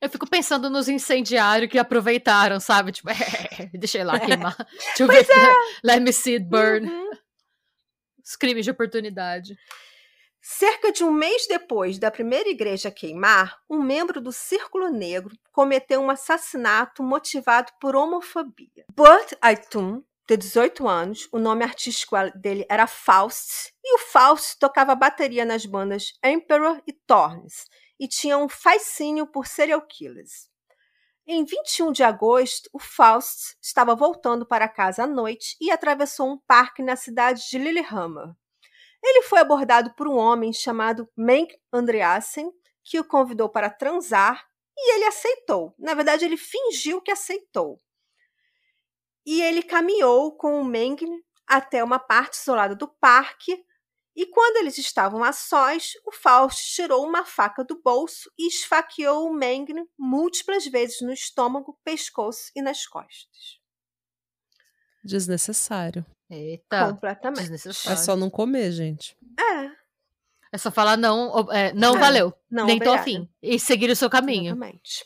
Eu 0.00 0.08
fico 0.08 0.28
pensando 0.28 0.68
nos 0.70 0.88
incendiários 0.88 1.70
que 1.70 1.78
aproveitaram, 1.78 2.60
sabe? 2.60 2.92
Tipo, 2.92 3.08
deixa 3.74 3.98
eu 3.98 4.02
ir 4.02 4.04
lá 4.04 4.18
queimar. 4.18 4.56
Deixa 4.96 5.02
eu 5.02 5.06
ver. 5.06 5.26
Let 5.84 6.00
me 6.00 6.12
see 6.12 6.34
it 6.34 6.46
burn. 6.46 6.88
Uhum. 6.88 7.10
Os 8.24 8.36
crimes 8.36 8.64
de 8.64 8.70
oportunidade. 8.70 9.56
Cerca 10.46 10.92
de 10.92 11.02
um 11.02 11.10
mês 11.10 11.46
depois 11.46 11.98
da 11.98 12.10
primeira 12.10 12.50
igreja 12.50 12.90
queimar, 12.90 13.58
um 13.68 13.82
membro 13.82 14.20
do 14.20 14.30
Círculo 14.30 14.90
Negro 14.90 15.34
cometeu 15.50 16.02
um 16.02 16.10
assassinato 16.10 17.02
motivado 17.02 17.72
por 17.80 17.96
homofobia. 17.96 18.84
Burt 18.94 19.32
Aitum, 19.40 20.04
de 20.28 20.36
18 20.36 20.86
anos, 20.86 21.28
o 21.32 21.38
nome 21.38 21.64
artístico 21.64 22.14
dele 22.34 22.66
era 22.68 22.86
Faust, 22.86 23.72
e 23.82 23.94
o 23.94 23.98
Faust 23.98 24.58
tocava 24.58 24.94
bateria 24.94 25.46
nas 25.46 25.64
bandas 25.64 26.12
Emperor 26.22 26.78
e 26.86 26.92
Thorns, 26.92 27.64
e 27.98 28.08
tinha 28.08 28.38
um 28.38 28.48
fascínio 28.48 29.26
por 29.26 29.46
serial 29.46 29.82
killers. 29.82 30.48
Em 31.26 31.44
21 31.44 31.90
de 31.92 32.02
agosto, 32.02 32.68
o 32.72 32.78
Faust 32.78 33.56
estava 33.62 33.94
voltando 33.94 34.44
para 34.44 34.68
casa 34.68 35.04
à 35.04 35.06
noite 35.06 35.56
e 35.60 35.70
atravessou 35.70 36.30
um 36.30 36.38
parque 36.46 36.82
na 36.82 36.96
cidade 36.96 37.48
de 37.48 37.58
Lillehammer. 37.58 38.34
Ele 39.02 39.22
foi 39.22 39.38
abordado 39.40 39.94
por 39.94 40.06
um 40.06 40.16
homem 40.16 40.52
chamado 40.52 41.08
Menk 41.16 41.54
Andreasen, 41.72 42.50
que 42.82 43.00
o 43.00 43.04
convidou 43.04 43.48
para 43.48 43.70
transar 43.70 44.46
E 44.76 44.94
ele 44.96 45.04
aceitou. 45.04 45.74
Na 45.78 45.94
verdade, 45.94 46.24
ele 46.24 46.36
fingiu 46.36 47.00
que 47.00 47.10
aceitou. 47.10 47.80
E 49.24 49.40
ele 49.40 49.62
caminhou 49.62 50.36
com 50.36 50.60
o 50.60 50.64
Meng 50.64 50.98
até 51.46 51.82
uma 51.82 51.98
parte 51.98 52.34
isolada 52.34 52.74
do 52.74 52.88
parque. 52.88 53.64
E 54.16 54.26
quando 54.26 54.58
eles 54.58 54.78
estavam 54.78 55.24
a 55.24 55.32
sós, 55.32 55.92
o 56.06 56.12
Faust 56.12 56.72
tirou 56.74 57.04
uma 57.04 57.24
faca 57.24 57.64
do 57.64 57.80
bolso 57.82 58.30
e 58.38 58.46
esfaqueou 58.48 59.28
o 59.28 59.34
Meng 59.34 59.66
múltiplas 59.98 60.66
vezes 60.66 61.00
no 61.00 61.12
estômago, 61.12 61.78
pescoço 61.84 62.50
e 62.54 62.62
nas 62.62 62.86
costas. 62.86 63.58
Desnecessário. 65.04 66.04
Eita. 66.30 66.86
Completamente. 66.88 67.38
É 67.40 67.42
Desnecessário. 67.42 67.98
só 67.98 68.16
não 68.16 68.30
comer, 68.30 68.72
gente. 68.72 69.16
É, 69.38 69.70
É 70.52 70.58
só 70.58 70.70
falar 70.70 70.96
não, 70.96 71.30
é, 71.50 71.72
não 71.72 71.96
É, 71.96 71.98
valeu. 71.98 72.32
não, 72.50 72.66
nem 72.66 72.78
tô 72.78 72.84
obrigada. 72.90 73.00
afim. 73.02 73.28
E 73.42 73.58
seguir 73.58 73.90
o 73.90 73.96
seu 73.96 74.08
caminho. 74.08 74.52
Exatamente. 74.52 75.04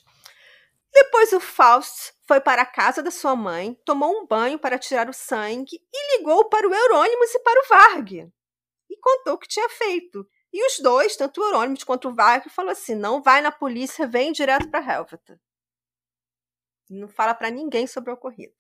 Depois 0.93 1.33
o 1.33 1.41
Faust 1.41 2.13
foi 2.27 2.41
para 2.41 2.63
a 2.63 2.67
casa 2.67 3.03
da 3.03 3.11
sua 3.11 3.35
mãe, 3.35 3.75
tomou 3.85 4.11
um 4.13 4.27
banho 4.27 4.59
para 4.59 4.79
tirar 4.79 5.09
o 5.09 5.13
sangue 5.13 5.81
e 5.93 6.19
ligou 6.19 6.49
para 6.49 6.69
o 6.69 6.75
Eurônimos 6.75 7.35
e 7.35 7.39
para 7.41 7.61
o 7.61 7.69
Varg. 7.69 8.31
E 8.91 8.97
contou 8.99 9.34
o 9.34 9.39
que 9.39 9.49
tinha 9.49 9.68
feito. 9.68 10.26
E 10.53 10.66
os 10.66 10.78
dois, 10.78 11.16
tanto 11.16 11.41
o 11.41 11.45
Eurônimos 11.45 11.84
quanto 11.84 12.09
o 12.09 12.14
Varg, 12.14 12.49
falou 12.49 12.72
assim: 12.72 12.95
não 12.95 13.22
vai 13.22 13.41
na 13.41 13.53
polícia, 13.53 14.07
vem 14.07 14.32
direto 14.32 14.70
para 14.70 14.80
Helveta. 14.80 15.41
Não 16.89 17.09
fala 17.09 17.34
para 17.34 17.51
ninguém 17.51 17.86
sobre 17.86 18.11
o 18.11 18.14
ocorrido. 18.14 18.55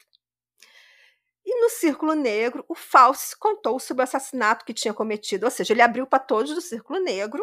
E 1.44 1.60
no 1.62 1.70
Círculo 1.70 2.12
Negro, 2.14 2.62
o 2.68 2.74
Faust 2.74 3.34
contou 3.38 3.80
sobre 3.80 4.02
o 4.02 4.04
assassinato 4.04 4.66
que 4.66 4.74
tinha 4.74 4.92
cometido, 4.92 5.46
ou 5.46 5.50
seja, 5.50 5.72
ele 5.72 5.80
abriu 5.80 6.06
para 6.06 6.18
todos 6.18 6.54
do 6.54 6.60
Círculo 6.60 7.00
Negro. 7.00 7.42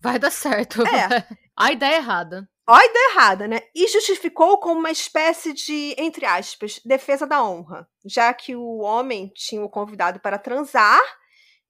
Vai 0.00 0.18
dar 0.18 0.30
certo. 0.30 0.82
É. 0.82 1.06
a 1.54 1.70
ideia 1.70 1.96
é 1.96 1.98
errada. 1.98 2.48
Ó, 2.66 2.72
a 2.72 2.82
ideia 2.86 3.10
errada, 3.12 3.46
né? 3.46 3.60
E 3.74 3.86
justificou 3.88 4.58
como 4.58 4.80
uma 4.80 4.90
espécie 4.90 5.52
de, 5.52 5.94
entre 5.98 6.24
aspas, 6.24 6.80
defesa 6.82 7.26
da 7.26 7.44
honra, 7.44 7.86
já 8.06 8.32
que 8.32 8.56
o 8.56 8.78
homem 8.78 9.30
tinha 9.34 9.62
o 9.62 9.68
convidado 9.68 10.18
para 10.20 10.38
transar 10.38 11.02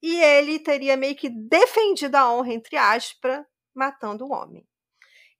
e 0.01 0.21
ele 0.21 0.59
teria 0.59 0.97
meio 0.97 1.15
que 1.15 1.29
defendido 1.29 2.15
a 2.15 2.33
honra, 2.33 2.53
entre 2.53 2.75
aspas, 2.75 3.43
matando 3.73 4.25
o 4.25 4.31
homem. 4.31 4.65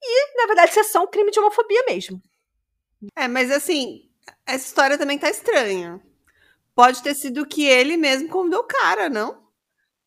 E, 0.01 0.38
na 0.38 0.47
verdade, 0.47 0.72
isso 0.72 0.80
é 0.80 0.84
só 0.84 1.03
um 1.03 1.07
crime 1.07 1.32
de 1.32 1.39
homofobia 1.39 1.84
mesmo. 1.88 2.22
É, 3.16 3.28
mas 3.28 3.51
assim, 3.51 4.09
essa 4.45 4.66
história 4.66 4.97
também 4.97 5.18
tá 5.18 5.30
estranha. 5.30 6.01
Pode 6.76 7.01
ter 7.01 7.16
sido 7.16 7.45
que 7.45 7.66
ele 7.66 7.97
mesmo 7.97 8.30
convidou 8.30 8.62
o 8.62 8.68
cara, 8.68 9.09
não? 9.09 9.40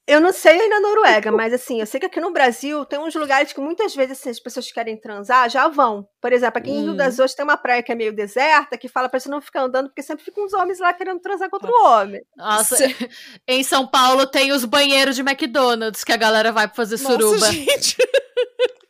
Eu 0.06 0.20
não 0.20 0.34
sei 0.34 0.60
aí 0.60 0.68
na 0.68 0.80
Noruega, 0.80 1.32
mas 1.32 1.52
assim, 1.54 1.80
eu 1.80 1.86
sei 1.86 1.98
que 1.98 2.04
aqui 2.04 2.20
no 2.20 2.30
Brasil 2.30 2.84
tem 2.84 2.98
uns 2.98 3.14
lugares 3.14 3.54
que 3.54 3.60
muitas 3.60 3.94
vezes 3.94 4.18
assim, 4.20 4.28
as 4.28 4.38
pessoas 4.38 4.66
que 4.66 4.74
querem 4.74 5.00
transar 5.00 5.48
já 5.48 5.66
vão. 5.66 6.06
Por 6.20 6.30
exemplo, 6.30 6.58
aqui 6.58 6.70
em 6.70 6.82
Rio 6.82 6.92
Hum. 6.92 6.96
das 6.96 7.14
Ostras 7.14 7.34
tem 7.34 7.44
uma 7.44 7.56
praia 7.56 7.82
que 7.82 7.90
é 7.90 7.94
meio 7.94 8.14
deserta, 8.14 8.76
que 8.76 8.86
fala 8.86 9.08
pra 9.08 9.18
você 9.18 9.30
não 9.30 9.40
ficar 9.40 9.62
andando, 9.62 9.88
porque 9.88 10.02
sempre 10.02 10.22
ficam 10.22 10.44
uns 10.44 10.52
homens 10.52 10.78
lá 10.78 10.92
querendo 10.92 11.20
transar 11.20 11.48
com 11.48 11.56
outro 11.56 11.72
homem. 11.86 12.20
Nossa, 12.36 12.76
em 13.48 13.64
São 13.64 13.86
Paulo 13.86 14.26
tem 14.26 14.52
os 14.52 14.66
banheiros 14.66 15.16
de 15.16 15.22
McDonald's 15.22 16.04
que 16.04 16.12
a 16.12 16.18
galera 16.18 16.52
vai 16.52 16.66
pra 16.66 16.76
fazer 16.76 16.98
suruba. 16.98 17.36
Nossa, 17.38 17.52
gente. 17.52 17.96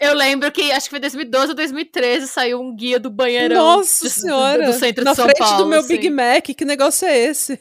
Eu 0.00 0.14
lembro 0.14 0.50
que 0.50 0.72
acho 0.72 0.86
que 0.86 0.90
foi 0.90 0.98
2012 1.00 1.48
ou 1.50 1.54
2013 1.54 2.26
saiu 2.26 2.60
um 2.60 2.74
guia 2.74 2.98
do 2.98 3.08
banheirão 3.10 3.76
Nossa 3.78 4.04
de- 4.08 4.10
senhora. 4.10 4.66
do 4.66 4.72
centro 4.72 5.04
Na 5.04 5.10
de 5.12 5.16
São 5.16 5.24
frente 5.26 5.38
Paulo. 5.38 5.58
do 5.58 5.66
meu 5.66 5.78
assim. 5.80 5.88
Big 5.88 6.10
Mac, 6.10 6.44
que 6.44 6.64
negócio 6.64 7.06
é 7.06 7.16
esse? 7.18 7.60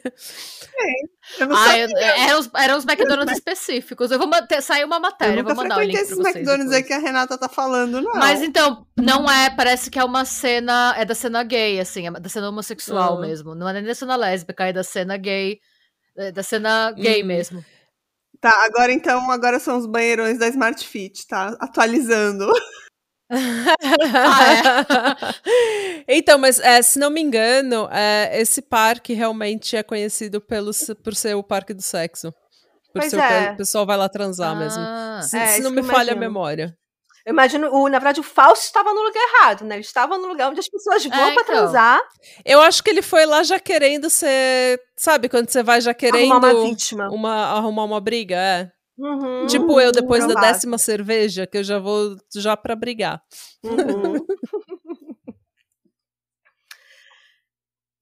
Eu 1.40 1.48
não 1.48 1.56
Ah, 1.56 1.70
sei. 1.72 1.84
eu- 1.86 1.98
eram, 1.98 2.40
os, 2.40 2.50
eram 2.56 2.78
os 2.78 2.86
McDonald's 2.86 3.34
específicos. 3.38 4.10
Eu 4.12 4.18
vou 4.18 4.28
manter, 4.28 4.62
saiu 4.62 4.88
uma 4.88 4.96
Eu 4.98 5.02
matéria, 5.02 5.40
eu 5.40 5.44
vou 5.44 5.56
mandar 5.56 5.78
o 5.78 5.82
link 5.82 5.92
pra 5.94 6.02
esses 6.02 6.18
vocês. 6.18 6.36
McDonald's 6.36 6.74
aí 6.74 6.82
depois. 6.82 6.88
que 6.88 6.94
a 6.94 6.98
Renata 6.98 7.38
tá 7.38 7.48
falando, 7.48 8.02
não. 8.02 8.14
Mas 8.16 8.42
então, 8.42 8.86
não 8.98 9.30
é, 9.30 9.50
parece 9.50 9.90
que 9.92 10.00
é 10.00 10.04
uma 10.04 10.26
cena, 10.26 10.96
é 10.98 11.06
da 11.06 11.14
cena 11.14 11.44
gay, 11.44 11.80
assim, 11.80 12.08
é 12.08 12.12
da 12.12 12.30
cena 12.30 12.50
homossexual 12.50 13.18
Ah. 13.18 13.22
mesmo. 13.22 13.54
Não 13.56 13.70
é 13.70 13.74
nem 13.74 13.84
da 13.84 13.94
cena 13.96 14.16
lésbica, 14.16 14.66
é 14.68 14.74
da 14.74 14.84
cena 14.84 15.16
gay, 15.18 15.60
é 16.18 16.32
da 16.32 16.42
cena 16.44 16.92
gay 16.92 17.22
Hum. 17.24 17.28
mesmo. 17.28 17.66
Tá, 18.42 18.66
agora 18.66 18.92
então, 18.92 19.30
agora 19.30 19.60
são 19.60 19.78
os 19.78 19.86
banheirões 19.86 20.40
da 20.40 20.48
Smart 20.48 20.88
Fit, 20.88 21.28
tá? 21.28 21.56
Atualizando. 21.60 22.52
então, 26.08 26.40
mas 26.40 26.60
é, 26.60 26.82
se 26.82 26.98
não 26.98 27.12
me 27.12 27.22
engano, 27.22 27.88
é, 27.92 28.42
esse 28.42 28.64
parque 28.64 29.14
realmente 29.14 29.78
é 29.78 29.84
conhecido 29.84 30.42
pelo, 30.42 30.72
por 31.04 31.16
ser 31.16 31.36
o 31.36 31.44
parque 31.44 31.74
do 31.74 31.84
sexo. 31.84 32.32
Por 32.92 33.00
Pois 33.00 33.12
ser 33.12 33.18
o 33.18 33.22
é. 33.22 33.52
o 33.52 33.58
pessoal 33.58 33.86
vai 33.86 33.96
lá 33.96 34.10
transar 34.10 34.58
mesmo. 34.58 34.82
Ah, 34.82 35.22
Se, 35.24 35.38
É, 35.38 35.46
se 35.46 35.54
isso 35.60 35.64
não 35.64 35.72
me 35.72 35.84
falha 35.84 36.14
a 36.14 36.16
memória. 36.16 36.76
Eu 37.26 37.34
imagino, 37.34 37.70
o, 37.72 37.88
na 37.88 38.00
verdade, 38.00 38.20
o 38.20 38.24
Fausto 38.24 38.66
estava 38.66 38.94
no 38.94 39.02
lugar 39.02 39.22
errado, 39.22 39.64
né? 39.64 39.76
Ele 39.76 39.82
estava 39.82 40.18
no 40.18 40.28
lugar 40.28 40.50
onde 40.50 40.60
as 40.60 40.68
pessoas 40.68 41.06
vão 41.06 41.14
É, 41.18 41.34
pra 41.34 41.44
então. 41.44 41.46
transar, 41.46 42.02
Eu 42.44 42.60
acho 42.62 42.84
que 42.84 42.90
ele 42.90 43.02
foi 43.02 43.26
lá 43.26 43.44
já 43.44 43.60
querendo 43.60 44.10
ser. 44.10 44.82
Sabe, 44.98 45.30
quando 45.30 45.50
você 45.50 45.62
vai 45.62 45.82
já 45.82 45.94
querendo 45.94 46.32
arrumar 46.32 46.52
uma 46.54 46.66
vítima. 46.66 47.10
uma- 47.12 47.46
arrumar 47.58 47.84
uma 47.84 48.02
briga, 48.02 48.36
é. 48.36 48.72
Uhum, 48.98 49.48
tipo 49.48 49.80
eu, 49.80 49.92
depois 49.92 50.28
da 50.28 50.34
décima 50.36 50.78
cerveja, 50.78 51.48
que 51.48 51.58
eu 51.60 51.64
já 51.64 51.80
vou 51.80 52.16
já 52.36 52.56
pra 52.58 52.76
brigar. 52.76 53.22
Uhum. 53.64 54.14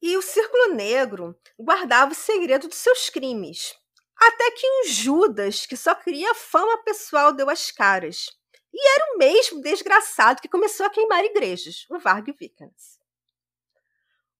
e 0.01 0.17
o 0.17 0.21
Círculo 0.21 0.73
Negro 0.75 1.35
guardava 1.59 2.11
o 2.11 2.15
segredo 2.15 2.67
dos 2.67 2.77
seus 2.77 3.09
crimes. 3.09 3.73
Até 4.17 4.51
que 4.51 4.67
um 4.67 4.87
Judas, 4.87 5.65
que 5.65 5.77
só 5.77 5.95
queria 5.95 6.33
fama 6.33 6.83
pessoal, 6.83 7.31
deu 7.31 7.49
as 7.49 7.71
caras. 7.71 8.25
E 8.73 8.87
era 8.95 9.13
o 9.13 9.17
mesmo 9.17 9.61
desgraçado 9.61 10.41
que 10.41 10.47
começou 10.47 10.85
a 10.85 10.89
queimar 10.89 11.23
igrejas, 11.23 11.85
o 11.89 11.99
Varg 11.99 12.31
Vikernes. 12.31 12.99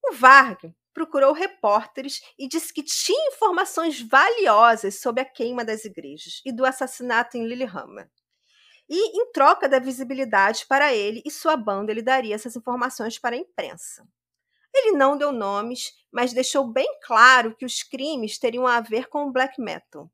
O 0.03 0.13
Varg 0.13 0.73
procurou 0.93 1.33
repórteres 1.33 2.21
e 2.37 2.47
disse 2.47 2.73
que 2.73 2.83
tinha 2.83 3.29
informações 3.29 4.01
valiosas 4.01 4.99
sobre 4.99 5.21
a 5.21 5.25
queima 5.25 5.63
das 5.63 5.85
igrejas 5.85 6.41
e 6.45 6.51
do 6.51 6.65
assassinato 6.65 7.37
em 7.37 7.45
Lillehammer. 7.45 8.09
E, 8.87 9.21
em 9.21 9.31
troca 9.31 9.69
da 9.69 9.77
visibilidade 9.77 10.65
para 10.67 10.93
ele 10.93 11.21
e 11.23 11.29
sua 11.29 11.55
banda, 11.55 11.91
ele 11.91 12.01
daria 12.01 12.33
essas 12.33 12.55
informações 12.55 13.19
para 13.19 13.35
a 13.35 13.39
imprensa. 13.39 14.03
Ele 14.73 14.91
não 14.97 15.17
deu 15.17 15.31
nomes, 15.31 15.91
mas 16.11 16.33
deixou 16.33 16.67
bem 16.67 16.87
claro 17.03 17.55
que 17.55 17.65
os 17.65 17.83
crimes 17.83 18.37
teriam 18.39 18.65
a 18.65 18.81
ver 18.81 19.07
com 19.07 19.25
o 19.25 19.31
black 19.31 19.61
metal. 19.61 20.09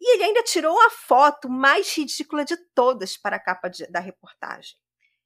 E 0.00 0.14
ele 0.14 0.24
ainda 0.24 0.42
tirou 0.42 0.80
a 0.82 0.90
foto 0.90 1.48
mais 1.48 1.92
ridícula 1.96 2.44
de 2.44 2.56
todas 2.74 3.16
para 3.16 3.36
a 3.36 3.40
capa 3.40 3.68
de- 3.68 3.86
da 3.88 4.00
reportagem. 4.00 4.76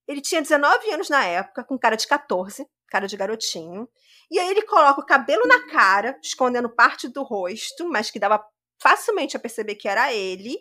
Ele 0.09 0.21
tinha 0.21 0.43
19 0.43 0.91
anos 0.91 1.09
na 1.09 1.25
época, 1.25 1.65
com 1.65 1.79
cara 1.79 1.97
de 1.97 2.07
14, 2.07 2.67
cara 2.89 3.07
de 3.07 3.17
garotinho. 3.17 3.89
E 4.31 4.39
aí 4.39 4.49
ele 4.51 4.63
coloca 4.63 5.01
o 5.01 5.07
cabelo 5.07 5.47
na 5.47 5.67
cara, 5.69 6.19
escondendo 6.23 6.69
parte 6.69 7.09
do 7.09 7.23
rosto, 7.23 7.89
mas 7.89 8.11
que 8.11 8.19
dava 8.19 8.45
facilmente 8.81 9.37
a 9.37 9.41
perceber 9.41 9.77
que 9.77 9.89
era 9.89 10.13
ele. 10.13 10.57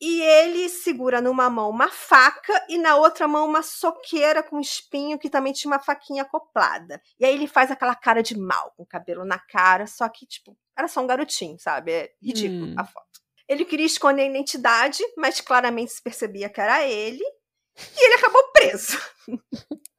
E 0.00 0.20
ele 0.22 0.68
segura 0.68 1.20
numa 1.20 1.50
mão 1.50 1.68
uma 1.70 1.88
faca 1.88 2.64
e 2.68 2.78
na 2.78 2.94
outra 2.96 3.26
mão 3.26 3.46
uma 3.48 3.62
soqueira 3.62 4.42
com 4.44 4.60
espinho 4.60 5.18
que 5.18 5.28
também 5.28 5.52
tinha 5.52 5.72
uma 5.72 5.80
faquinha 5.80 6.22
acoplada. 6.22 7.02
E 7.18 7.24
aí 7.24 7.34
ele 7.34 7.48
faz 7.48 7.70
aquela 7.70 7.96
cara 7.96 8.22
de 8.22 8.38
mal, 8.38 8.72
com 8.76 8.84
o 8.84 8.86
cabelo 8.86 9.24
na 9.24 9.38
cara, 9.40 9.86
só 9.88 10.08
que, 10.08 10.24
tipo, 10.24 10.56
era 10.76 10.86
só 10.86 11.00
um 11.00 11.06
garotinho, 11.06 11.58
sabe? 11.58 11.90
É 11.92 12.12
ridículo 12.22 12.66
Hum. 12.66 12.74
a 12.78 12.84
foto. 12.84 13.06
Ele 13.48 13.64
queria 13.64 13.86
esconder 13.86 14.22
a 14.22 14.26
identidade, 14.26 15.02
mas 15.16 15.40
claramente 15.40 15.90
se 15.92 16.02
percebia 16.02 16.48
que 16.48 16.60
era 16.60 16.86
ele. 16.86 17.24
E 17.96 18.04
ele 18.04 18.14
acabou 18.14 18.42
preso. 18.52 18.98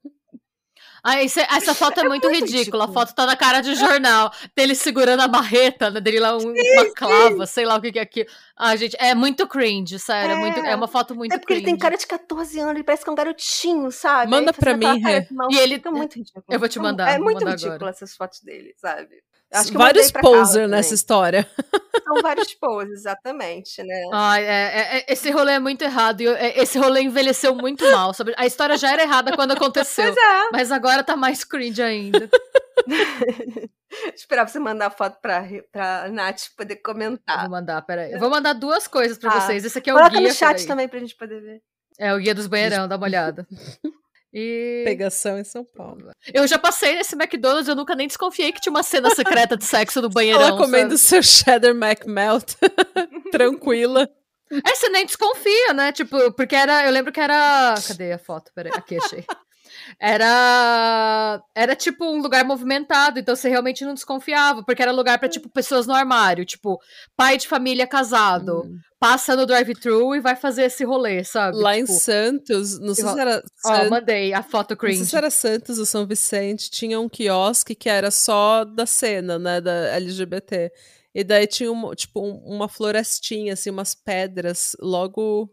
Ah, 1.04 1.22
esse- 1.24 1.40
essa 1.42 1.74
foto 1.74 2.00
é, 2.00 2.04
muito, 2.04 2.30
muito 2.30 2.46
ridícula. 2.46 2.86
A 2.86 2.88
foto 2.88 3.14
tá 3.16 3.26
na 3.26 3.36
cara 3.36 3.62
de 3.62 3.74
jornal. 3.76 4.32
dele 4.56 4.76
segurando 4.76 5.22
a 5.22 5.28
marreta, 5.28 5.90
né, 5.90 6.00
dele 6.02 6.20
lá, 6.20 6.36
um- 6.38 6.52
uma 6.54 6.94
clava, 6.94 7.46
sei 7.46 7.66
lá 7.66 7.76
o 7.76 7.82
que, 7.82 7.92
que 7.92 8.00
é 8.00 8.02
aquilo. 8.02 8.28
Ah, 8.58 8.76
gente, 8.76 8.96
é 9.00 9.16
muito 9.16 9.48
cringe, 9.48 9.98
sério. 10.00 10.32
É, 10.32 10.36
É. 10.36 10.38
muito, 10.40 10.60
é 10.60 10.76
uma 10.76 10.88
foto 10.88 11.16
muito 11.16 11.34
é 11.34 11.38
porque 11.38 11.54
cringe. 11.54 11.66
ele 11.66 11.72
tem 11.72 11.78
cara 11.80 11.98
de 11.98 12.06
14 12.06 12.60
anos, 12.60 12.76
ele 12.76 12.84
parece 12.84 13.04
que 13.04 13.10
é 13.10 13.14
um 13.14 13.16
garotinho, 13.16 13.92
sabe? 13.92 14.30
Manda 14.32 14.52
pra 14.54 14.76
mim, 14.76 15.02
mal. 15.32 15.50
E 15.52 15.58
ele- 15.58 15.82
muito 15.92 16.16
ridículo. 16.18 16.44
Eu 16.50 16.60
vou 16.60 16.68
te 16.70 16.80
mandar, 16.80 17.10
É 17.12 17.18
muito 17.18 17.40
mandar 17.40 17.52
ridículo 17.52 17.76
agora. 17.76 17.92
essas 17.92 18.16
fotos 18.16 18.42
dele, 18.42 18.74
sabe? 18.78 19.10
Acho 19.52 19.72
que 19.72 19.78
Vários 19.78 20.12
poser 20.12 20.68
nessa 20.68 20.94
história. 20.94 21.50
São 22.08 22.22
vários 22.22 22.54
poses, 22.56 23.00
exatamente, 23.00 23.84
né? 23.84 24.04
Ai, 24.14 24.44
é, 24.44 24.48
é- 24.48 24.98
é- 25.00 25.06
esse 25.14 25.30
rolê 25.32 25.54
é 25.54 25.60
muito 25.60 25.82
errado. 25.84 26.22
E 26.22 26.26
eu- 26.26 26.36
é- 26.36 26.58
esse 26.60 26.78
rolê 26.78 27.02
envelheceu 27.02 27.56
muito 27.56 27.84
mal. 27.92 28.14
Sabe? 28.14 28.34
A 28.38 28.46
história 28.46 28.78
já 28.78 28.92
era 28.92 29.02
errada 29.04 29.36
quando 29.36 29.52
aconteceu. 29.52 30.06
Pois 30.14 30.18
é. 30.18 30.50
Mas 30.52 30.72
agora 30.72 31.04
tá 31.04 31.16
mais 31.16 31.44
cringe 31.44 31.82
ainda. 31.82 32.30
Esperava 34.16 34.48
você 34.50 34.60
mandar 34.60 34.88
a 34.88 34.92
foto 34.92 35.18
pra, 35.22 35.44
pra 35.72 36.08
Nath 36.10 36.44
poder 36.56 36.76
Eu 36.76 36.82
comentar. 36.84 37.42
vou 37.42 37.50
mandar, 37.50 37.82
peraí. 37.84 38.12
Eu 38.12 38.20
vou 38.20 38.30
mandar 38.30 38.54
duas 38.54 38.88
coisas 38.88 39.18
pra 39.18 39.32
Tá. 39.32 39.42
vocês. 39.42 39.66
Esse 39.66 39.80
aqui 39.80 39.90
é 39.90 39.94
o 39.94 39.98
Coloca 39.98 40.18
guia. 40.18 40.28
no 40.28 40.34
chat 40.34 40.66
também 40.68 40.88
pra 40.88 41.00
gente 41.00 41.16
poder 41.16 41.42
ver. 41.42 41.62
É 41.98 42.14
o 42.14 42.18
guia 42.20 42.34
dos 42.36 42.48
banheirão, 42.48 42.88
dá 42.88 42.96
uma 42.98 43.06
olhada. 43.08 43.48
E 44.34 44.84
Pegação 44.86 45.40
em 45.40 45.44
São 45.44 45.66
Paulo. 45.66 46.12
eu 46.34 46.48
já 46.48 46.60
passei 46.60 46.96
nesse 46.96 47.16
McDonald's, 47.16 47.68
eu 47.68 47.76
nunca 47.76 47.96
nem 47.96 48.08
desconfiei 48.08 48.52
que 48.52 48.62
tinha 48.62 48.72
uma 48.72 48.84
cena 48.84 49.10
secreta 49.16 49.58
de 49.58 49.66
sexo 49.66 50.02
no 50.02 50.10
banheirão. 50.10 50.42
Ela 50.42 50.58
comendo 50.58 50.98
sabe? 50.98 51.22
seu 51.22 51.24
cheddar 51.24 51.72
McMelt. 51.72 52.54
Tranquila. 53.32 54.08
É, 54.52 54.76
você 54.76 54.90
nem 54.90 55.06
desconfia, 55.06 55.74
né? 55.74 55.92
Tipo, 55.92 56.32
porque 56.34 56.56
era. 56.56 56.86
Eu 56.86 56.92
lembro 56.92 57.12
que 57.12 57.20
era. 57.20 57.76
Cadê 57.88 58.14
a 58.14 58.20
foto? 58.20 58.52
Peraí, 58.54 58.72
aqui 58.76 58.98
achei. 58.98 59.24
Era. 60.00 61.42
Era 61.56 61.76
tipo 61.76 62.06
um 62.06 62.22
lugar 62.22 62.44
movimentado, 62.46 63.20
então 63.20 63.36
você 63.36 63.50
realmente 63.50 63.84
não 63.86 63.94
desconfiava, 63.94 64.64
porque 64.64 64.82
era 64.82 64.92
lugar 64.92 65.18
para 65.20 65.30
tipo 65.30 65.50
pessoas 65.50 65.88
no 65.88 65.94
armário, 65.94 66.46
tipo, 66.46 66.80
pai 67.16 67.38
de 67.38 67.48
família 67.48 67.88
casado, 67.88 68.64
Hum. 68.66 68.78
passa 69.00 69.36
no 69.36 69.46
drive-thru 69.46 70.16
e 70.16 70.20
vai 70.20 70.36
fazer 70.36 70.64
esse 70.64 70.84
rolê, 70.84 71.24
sabe? 71.24 71.58
Lá 71.58 71.78
em 71.78 71.86
Tipo, 71.86 72.00
Santos, 72.00 72.80
não 72.80 72.94
sei 72.94 73.06
se 73.08 73.20
era. 73.20 73.44
Ó, 73.66 73.76
San- 73.76 73.90
mandei 73.90 74.34
a 74.34 74.44
foto 74.44 74.72
Não 74.72 74.78
cringe. 74.78 74.98
sei 75.00 75.06
se 75.08 75.16
era 75.18 75.30
Santos 75.30 75.80
ou 75.80 75.86
São 75.86 76.06
Vicente, 76.06 76.70
tinha 76.70 77.00
um 77.00 77.08
quiosque 77.10 77.76
que 77.76 77.90
era 77.90 78.12
só 78.12 78.64
da 78.66 78.86
cena, 78.86 79.40
né, 79.40 79.62
da 79.62 79.72
LGBT. 79.96 80.72
E 81.16 81.24
daí 81.24 81.48
tinha, 81.48 81.72
um, 81.72 81.94
tipo, 81.96 82.22
um- 82.22 82.38
uma 82.46 82.68
florestinha, 82.70 83.54
assim, 83.54 83.70
umas 83.72 83.96
pedras 83.96 84.76
logo 84.80 85.50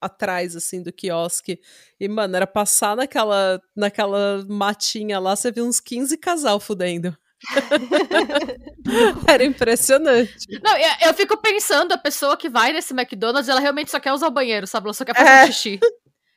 atrás, 0.00 0.56
assim, 0.56 0.82
do 0.82 0.92
quiosque. 0.92 1.60
E, 1.98 2.08
mano, 2.08 2.36
era 2.36 2.46
passar 2.46 2.96
naquela, 2.96 3.60
naquela 3.76 4.44
matinha 4.48 5.18
lá, 5.18 5.36
você 5.36 5.50
viu 5.52 5.64
uns 5.66 5.80
15 5.80 6.16
casal 6.18 6.58
fudendo. 6.58 7.16
era 9.26 9.44
impressionante. 9.44 10.46
Não, 10.62 10.76
eu, 10.76 10.88
eu 11.08 11.14
fico 11.14 11.36
pensando, 11.38 11.92
a 11.92 11.98
pessoa 11.98 12.36
que 12.36 12.48
vai 12.48 12.72
nesse 12.72 12.92
McDonald's, 12.92 13.48
ela 13.48 13.60
realmente 13.60 13.90
só 13.90 13.98
quer 14.00 14.12
usar 14.12 14.28
o 14.28 14.32
banheiro, 14.32 14.66
sabe? 14.66 14.86
Ela 14.86 14.94
só 14.94 15.04
quer 15.04 15.14
fazer 15.14 15.28
É. 15.28 15.42
um 15.44 15.46
xixi. 15.46 15.80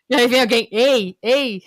E 0.10 0.16
aí 0.16 0.28
vem 0.28 0.42
alguém, 0.42 0.68
ei, 0.72 1.18
ei. 1.22 1.62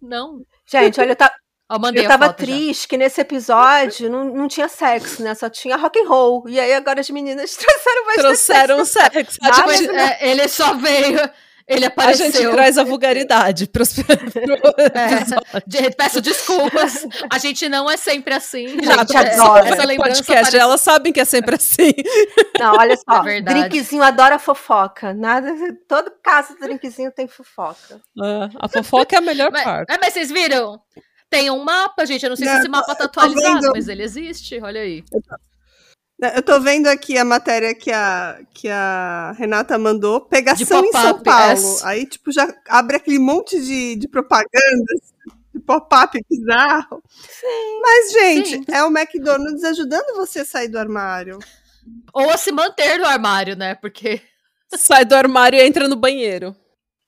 Não. 0.00 0.44
Gente, 0.70 1.00
olha, 1.00 1.12
eu, 1.12 1.16
ta- 1.16 1.34
Ó, 1.70 1.78
mandei 1.78 2.02
eu 2.04 2.06
a 2.08 2.10
tava 2.10 2.26
foto 2.26 2.40
já. 2.40 2.46
triste 2.46 2.88
que 2.88 2.96
nesse 2.96 3.20
episódio 3.20 4.10
não, 4.10 4.24
não 4.24 4.48
tinha 4.48 4.68
sexo, 4.68 5.22
né? 5.22 5.34
Só 5.36 5.48
tinha 5.48 5.76
rock 5.76 6.00
and 6.00 6.08
roll. 6.08 6.44
E 6.48 6.58
aí 6.58 6.74
agora 6.74 7.00
as 7.00 7.08
meninas 7.10 7.54
trouxeram 7.56 8.04
bastante 8.06 8.22
Trouxeram 8.26 8.84
sexo. 8.84 9.38
A 9.42 9.48
Nada 9.50 9.72
gente, 9.76 9.92
Mas, 9.92 10.10
é, 10.10 10.30
ele 10.30 10.48
só 10.48 10.74
veio, 10.74 11.30
ele 11.68 11.84
a 11.84 11.88
apareceu. 11.88 12.32
gente 12.32 12.50
traz 12.50 12.76
a 12.76 12.82
vulgaridade 12.82 13.68
pros 13.68 13.94
É, 14.02 15.60
de- 15.66 15.90
peço 15.94 16.20
desculpas. 16.20 17.06
A 17.32 17.38
gente 17.38 17.68
não 17.68 17.88
é 17.88 17.96
sempre 17.96 18.34
assim. 18.34 18.66
Já, 18.82 18.96
gente, 18.98 19.12
tá 19.12 19.22
é- 19.22 19.68
essa 19.68 19.82
é 19.82 19.86
lembrança 19.86 20.16
podcast, 20.16 20.32
apareceu- 20.32 20.60
elas 20.60 20.80
sabem 20.80 21.12
que 21.12 21.20
é 21.20 21.24
sempre 21.24 21.54
assim. 21.54 21.92
Não, 22.58 22.76
olha 22.76 22.96
só. 22.96 23.20
É 23.20 23.22
verdade. 23.22 23.60
drinkzinho 23.68 24.02
adora 24.02 24.38
fofoca. 24.40 25.14
Nada, 25.14 25.54
todo 25.88 26.10
caso 26.22 26.54
do 26.54 26.60
drinkzinho 26.60 27.12
tem 27.12 27.28
fofoca. 27.28 28.00
Ah, 28.20 28.48
a 28.58 28.68
fofoca 28.68 29.14
é 29.14 29.18
a 29.18 29.22
melhor 29.22 29.50
Mas, 29.52 29.62
parte. 29.62 29.92
é, 29.92 29.98
mas 29.98 30.12
vocês 30.14 30.30
viram? 30.30 30.80
Tem 31.30 31.48
um 31.48 31.62
mapa, 31.62 32.04
gente. 32.04 32.24
Eu 32.24 32.30
não 32.30 32.36
sei 32.36 32.46
Não, 32.46 32.54
se 32.54 32.60
esse 32.60 32.68
mapa 32.68 32.94
tá 32.94 33.04
atualizado, 33.04 33.60
vendo. 33.60 33.72
mas 33.72 33.86
ele 33.86 34.02
existe. 34.02 34.60
Olha 34.60 34.80
aí. 34.80 35.04
Eu 36.34 36.42
tô 36.42 36.60
vendo 36.60 36.86
aqui 36.88 37.16
a 37.16 37.24
matéria 37.24 37.74
que 37.74 37.90
a, 37.90 38.40
que 38.52 38.68
a 38.68 39.32
Renata 39.38 39.78
mandou. 39.78 40.20
Pegação 40.20 40.84
em 40.84 40.92
São 40.92 41.14
pop-up, 41.14 41.24
Paulo. 41.24 41.78
Aí, 41.84 42.04
tipo, 42.04 42.30
já 42.30 42.52
abre 42.68 42.96
aquele 42.96 43.18
monte 43.18 43.58
de, 43.58 43.96
de 43.96 44.06
propagandas, 44.06 45.14
de 45.54 45.60
pop-up 45.60 46.18
bizarro. 46.28 47.02
Mas, 47.80 48.12
gente, 48.12 48.48
Sim. 48.50 48.64
é 48.68 48.84
o 48.84 48.88
McDonald's 48.88 49.64
ajudando 49.64 50.14
você 50.16 50.40
a 50.40 50.44
sair 50.44 50.68
do 50.68 50.78
armário. 50.78 51.38
Ou 52.12 52.28
a 52.28 52.36
se 52.36 52.52
manter 52.52 52.98
no 52.98 53.06
armário, 53.06 53.56
né? 53.56 53.74
Porque. 53.76 54.20
Sai 54.76 55.04
do 55.06 55.14
armário 55.14 55.58
e 55.58 55.62
entra 55.62 55.88
no 55.88 55.96
banheiro. 55.96 56.54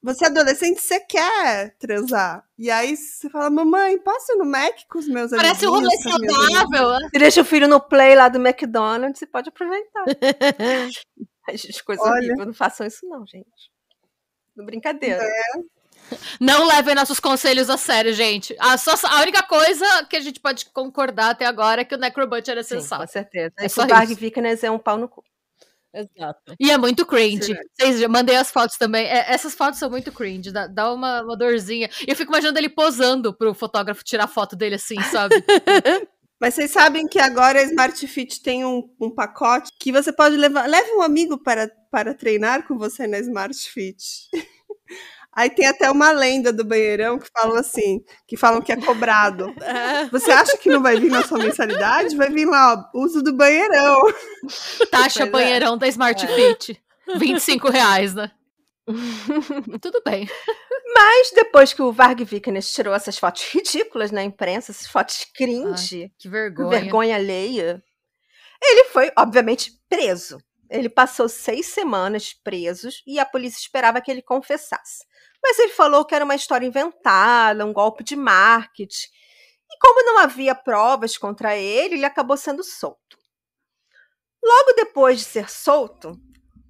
Você 0.03 0.25
é 0.25 0.29
adolescente, 0.29 0.81
você 0.81 0.99
quer 0.99 1.77
transar. 1.79 2.45
E 2.59 2.69
aí 2.71 2.97
você 2.97 3.31
fala, 3.31 3.49
mamãe, 3.49 3.97
posso 3.99 4.33
ir 4.33 4.37
no 4.37 4.45
Mac 4.45 4.75
com 4.89 4.99
os 4.99 5.07
meus 5.07 5.31
Parece 5.31 5.65
um 5.67 5.71
rolê 5.71 5.87
amiguinhos, 5.87 6.03
com 6.05 6.11
as 6.11 6.19
minhas 6.21 6.35
amigas?" 6.37 6.55
saudável. 6.61 6.91
né? 6.91 7.09
Você 7.13 7.19
deixa 7.21 7.41
o 7.41 7.45
filho 7.45 7.69
no 7.69 7.81
play 7.81 8.15
lá 8.17 8.29
do 8.29 8.39
McDonald's 8.45 9.23
e 9.23 9.27
pode 9.27 9.49
aproveitar. 9.51 10.05
Ai, 11.49 11.57
gente, 11.57 11.85
coisa 11.85 12.03
Olha. 12.03 12.15
horrível. 12.17 12.47
Não 12.47 12.55
façam 12.55 12.87
isso, 12.87 13.07
não, 13.09 13.25
gente. 13.27 13.71
No 14.57 14.65
brincadeira. 14.67 15.23
Não 16.41 16.67
levem 16.67 16.95
nossos 16.95 17.19
conselhos 17.21 17.71
a 17.71 17.77
sério, 17.79 18.13
gente. 18.13 18.55
A, 18.59 18.77
só, 18.77 18.93
a 19.07 19.23
única 19.23 19.43
coisa 19.43 20.05
que 20.11 20.17
a 20.17 20.21
gente 20.21 20.41
pode 20.41 20.67
concordar 20.67 21.31
até 21.31 21.47
agora 21.47 21.81
é 21.81 21.85
que 21.85 21.95
o 21.95 21.99
Necrobutcher 21.99 22.59
é 22.59 22.63
Sim, 22.63 22.75
com 22.75 22.81
sensato. 22.83 23.11
certeza. 23.13 23.55
É 23.59 23.65
É 23.67 23.69
só 23.69 23.83
o. 23.85 24.15
Vikernes 24.17 24.63
é 24.65 24.71
um 24.71 24.79
pau 24.79 24.99
no 24.99 25.09
cu. 25.09 25.25
Exato. 25.95 26.55
E 26.59 26.71
é 26.71 26.79
muito 26.79 27.05
cringe. 27.05 27.55
Vocês 27.75 28.07
mandei 28.09 28.37
as 28.37 28.51
fotos 28.51 28.77
também. 28.79 29.07
É, 29.07 29.33
essas 29.33 29.55
fotos 29.55 29.79
são 29.79 29.91
muito 29.91 30.11
cringe. 30.11 30.51
Dá, 30.51 30.67
dá 30.67 30.93
uma, 30.93 31.23
uma 31.23 31.37
dorzinha. 31.37 31.91
E 32.07 32.11
eu 32.11 32.17
fico 32.17 32.33
imaginando 32.33 32.59
ele 32.59 32.69
posando 32.69 33.35
pro 33.35 33.53
fotógrafo 33.53 34.03
tirar 34.03 34.27
foto 34.27 34.57
dele 34.57 34.77
assim, 34.77 35.01
sabe? 35.03 35.35
Mas 36.41 36.55
vocês 36.55 36.73
sabem 36.73 37.07
que 37.07 37.21
agora 37.21 37.61
a 37.61 37.63
Smart 37.63 38.07
Fit 38.09 38.43
tem 38.43 38.65
um, 38.65 38.83
um 39.01 39.11
pacote 39.11 39.71
que 39.79 39.93
você 39.93 40.13
pode 40.13 40.37
levar. 40.37 40.69
Leve 40.69 40.91
um 40.93 41.03
amigo 41.03 41.39
para, 41.39 41.71
para 41.89 42.15
treinar 42.15 42.67
com 42.67 42.77
você 42.77 43.07
na 43.07 43.21
Smart 43.21 43.55
Fit. 43.71 44.29
Aí 45.35 45.49
tem 45.49 45.67
até 45.67 45.91
uma 45.91 46.13
lenda 46.13 46.53
do 46.53 46.63
banheirão 46.65 47.19
que 47.19 47.29
falam 47.33 47.57
assim, 47.57 48.01
que 48.29 48.37
falam 48.37 48.61
que 48.61 48.71
é 48.73 48.77
cobrado. 48.77 49.55
É. 49.63 50.07
Você 50.09 50.31
acha 50.31 50.57
que 50.59 50.69
não 50.69 50.83
vai 50.83 50.99
vir 51.01 51.11
na 51.11 51.23
sua 51.23 51.39
mensalidade? 51.39 52.17
Vai 52.17 52.29
vir 52.29 52.45
lá, 52.47 52.75
ó, 52.95 52.99
uso 52.99 53.23
do 53.23 53.33
banheirão. 53.35 54.03
Taxa 54.91 55.21
Pois 55.21 55.29
é. 55.29 55.31
banheirão 55.31 55.79
da 55.79 55.89
Smart 55.89 56.27
Fit. 56.27 56.83
25 57.17 57.71
reais, 57.71 58.15
né? 58.15 58.31
Tudo 59.81 60.03
bem. 60.05 60.29
Mas 60.95 61.31
depois 61.35 61.73
que 61.73 61.81
o 61.83 61.93
Varg 61.93 62.23
Vikernes 62.25 62.71
tirou 62.71 62.93
essas 62.95 63.17
fotos 63.17 63.45
ridículas 63.53 64.11
na 64.11 64.23
imprensa, 64.23 64.73
essas 64.73 64.87
fotos 64.89 65.27
cringe, 65.35 66.13
Que 66.19 66.29
com 66.29 66.33
vergonha. 66.33 66.69
vergonha 66.81 67.17
alheia, 67.17 67.83
ele 68.63 68.85
foi, 68.85 69.11
obviamente, 69.17 69.73
preso. 69.89 70.39
Ele 70.73 70.89
passou 70.89 71.29
seis 71.29 71.67
semanas 71.67 72.33
presos 72.33 73.03
e 73.07 73.19
a 73.19 73.27
polícia 73.27 73.59
esperava 73.59 74.01
que 74.01 74.11
ele 74.11 74.23
confessasse. 74.23 75.05
Mas 75.43 75.59
ele 75.59 75.73
falou 75.73 76.03
que 76.03 76.15
era 76.15 76.25
uma 76.25 76.35
história 76.35 76.67
inventada, 76.67 77.67
um 77.67 77.75
golpe 77.75 78.03
de 78.03 78.17
marketing. 78.17 79.09
E 79.71 79.79
como 79.79 80.03
não 80.03 80.19
havia 80.19 80.55
provas 80.55 81.19
contra 81.19 81.55
ele, 81.55 81.97
ele 81.97 82.07
acabou 82.07 82.39
sendo 82.39 82.65
solto. 82.65 83.19
Logo 84.43 84.73
depois 84.75 85.19
de 85.19 85.25
ser 85.25 85.51
solto, 85.51 86.19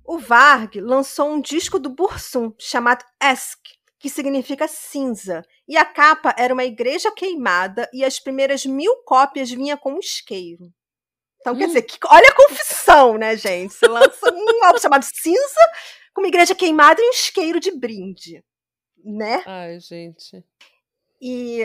o 0.05 0.19
Varg 0.19 0.81
lançou 0.81 1.31
um 1.31 1.41
disco 1.41 1.79
do 1.79 1.89
Bursum 1.89 2.53
chamado 2.59 3.05
Esk, 3.23 3.61
que 4.01 4.11
significa 4.11 4.67
cinza. 4.67 5.45
E 5.69 5.77
a 5.77 5.85
capa 5.85 6.35
era 6.37 6.53
uma 6.53 6.65
igreja 6.65 7.13
queimada 7.13 7.89
e 7.93 8.05
as 8.05 8.19
primeiras 8.19 8.67
mil 8.67 8.97
cópias 9.05 9.49
vinham 9.49 9.79
com 9.79 9.93
um 9.93 10.01
isqueiro. 10.01 10.73
Então, 11.43 11.55
quer 11.57 11.64
Hum. 11.64 11.66
dizer, 11.66 11.82
que, 11.82 11.99
olha 12.07 12.28
a 12.28 12.34
confissão, 12.34 13.18
né, 13.18 13.36
gente? 13.36 13.74
Você 13.74 13.86
lança 13.86 14.32
um 14.32 14.64
álbum 14.64 14.78
chamado 14.78 15.05
Cinza 15.05 15.61
com 16.14 16.20
uma 16.22 16.28
igreja 16.28 16.55
queimada 16.55 17.01
e 17.03 17.05
um 17.07 17.11
isqueiro 17.11 17.59
de 17.61 17.70
brinde, 17.76 18.43
né? 19.05 19.43
Ai, 19.45 19.78
gente. 19.80 20.45
E 21.20 21.62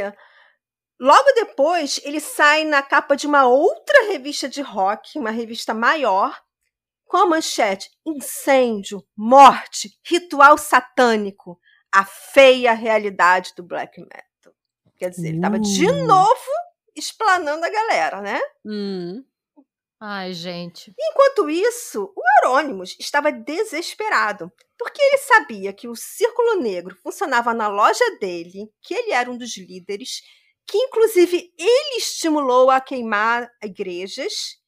logo 0.99 1.32
depois 1.34 1.99
ele 2.03 2.19
sai 2.19 2.63
na 2.65 2.82
capa 2.82 3.15
de 3.15 3.28
uma 3.28 3.45
outra 3.47 4.07
revista 4.07 4.49
de 4.49 4.61
rock, 4.61 5.17
uma 5.19 5.30
revista 5.32 5.73
maior, 5.73 6.39
com 7.05 7.17
a 7.17 7.25
manchete 7.28 7.89
Incêndio, 8.05 9.05
Morte, 9.15 9.97
Ritual 10.03 10.57
Satânico, 10.57 11.59
a 11.93 12.03
feia 12.03 12.73
realidade 12.73 13.53
do 13.55 13.63
black 13.63 13.99
metal. 14.01 14.53
Quer 14.97 15.11
dizer, 15.11 15.30
ele 15.30 15.39
tava 15.41 15.59
de 15.59 15.88
Uh. 15.88 16.05
novo 16.07 16.51
explanando 16.95 17.63
a 17.63 17.69
galera, 17.69 18.21
né? 18.21 18.39
Hum. 18.65 19.23
Ai, 20.00 20.32
gente. 20.34 20.93
Enquanto 20.98 21.50
isso, 21.50 22.14
o 22.16 22.22
Eurônimos 22.43 22.95
estava 23.00 23.32
desesperado, 23.32 24.52
porque 24.78 25.02
ele 25.02 25.18
sabia 25.18 25.74
que 25.74 25.88
o 25.88 25.95
Círculo 25.95 26.62
Negro 26.62 26.95
funcionava 27.02 27.54
na 27.54 27.68
loja 27.68 28.06
dele, 28.20 28.72
que 28.82 28.93
ele 28.93 29.12
era 29.12 29.30
um 29.30 29.38
dos 29.38 29.58
líderes, 29.58 30.22
que 30.68 30.78
inclusive 30.78 31.52
ele 31.58 31.98
estimulou 31.98 32.70
a 32.70 32.80
queimar 32.80 33.50
igrejas, 33.64 34.60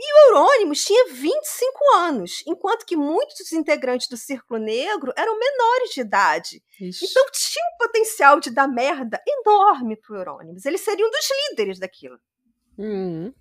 e 0.00 0.14
o 0.14 0.28
Eurônimos 0.28 0.84
tinha 0.84 1.12
25 1.12 1.94
anos, 1.96 2.44
enquanto 2.46 2.86
que 2.86 2.96
muitos 2.96 3.36
dos 3.38 3.52
integrantes 3.52 4.08
do 4.08 4.16
Círculo 4.16 4.60
Negro 4.60 5.12
eram 5.16 5.36
menores 5.36 5.90
de 5.90 6.00
idade. 6.00 6.62
Ixi. 6.80 7.04
Então 7.04 7.26
tinha 7.32 7.64
um 7.74 7.78
potencial 7.84 8.38
de 8.38 8.50
dar 8.50 8.68
merda 8.68 9.20
enorme 9.26 9.96
pro 9.96 10.16
Eurônimos. 10.16 10.64
Ele 10.64 10.78
seria 10.78 11.04
um 11.04 11.10
dos 11.10 11.28
líderes 11.50 11.80
daquilo 11.80 12.18
Hum. 12.78 13.34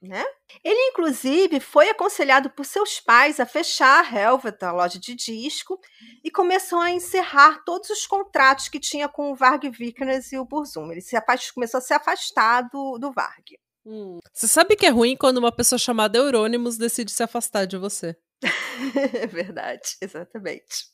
né? 0.00 0.24
Ele, 0.62 0.90
inclusive, 0.90 1.58
foi 1.60 1.88
aconselhado 1.88 2.50
por 2.50 2.64
seus 2.64 3.00
pais 3.00 3.40
a 3.40 3.46
fechar 3.46 4.04
a 4.04 4.20
Helvet, 4.20 4.62
a 4.62 4.72
loja 4.72 4.98
de 4.98 5.14
disco, 5.14 5.78
e 6.22 6.30
começou 6.30 6.80
a 6.80 6.90
encerrar 6.90 7.62
todos 7.64 7.90
os 7.90 8.06
contratos 8.06 8.68
que 8.68 8.78
tinha 8.78 9.08
com 9.08 9.32
o 9.32 9.34
Varg 9.34 9.68
Vikernes 9.70 10.32
e 10.32 10.38
o 10.38 10.44
Burzum. 10.44 10.90
Ele 10.92 11.00
se 11.00 11.16
afast... 11.16 11.52
começou 11.52 11.78
a 11.78 11.80
se 11.80 11.94
afastar 11.94 12.68
do, 12.70 12.98
do 12.98 13.12
Varg. 13.12 13.58
Hum. 13.86 14.18
Você 14.32 14.48
sabe 14.48 14.76
que 14.76 14.86
é 14.86 14.90
ruim 14.90 15.16
quando 15.16 15.38
uma 15.38 15.54
pessoa 15.54 15.78
chamada 15.78 16.18
Eurônimos 16.18 16.78
decide 16.78 17.12
se 17.12 17.22
afastar 17.22 17.66
de 17.66 17.76
você. 17.76 18.16
É 19.14 19.26
verdade, 19.26 19.96
exatamente. 20.00 20.88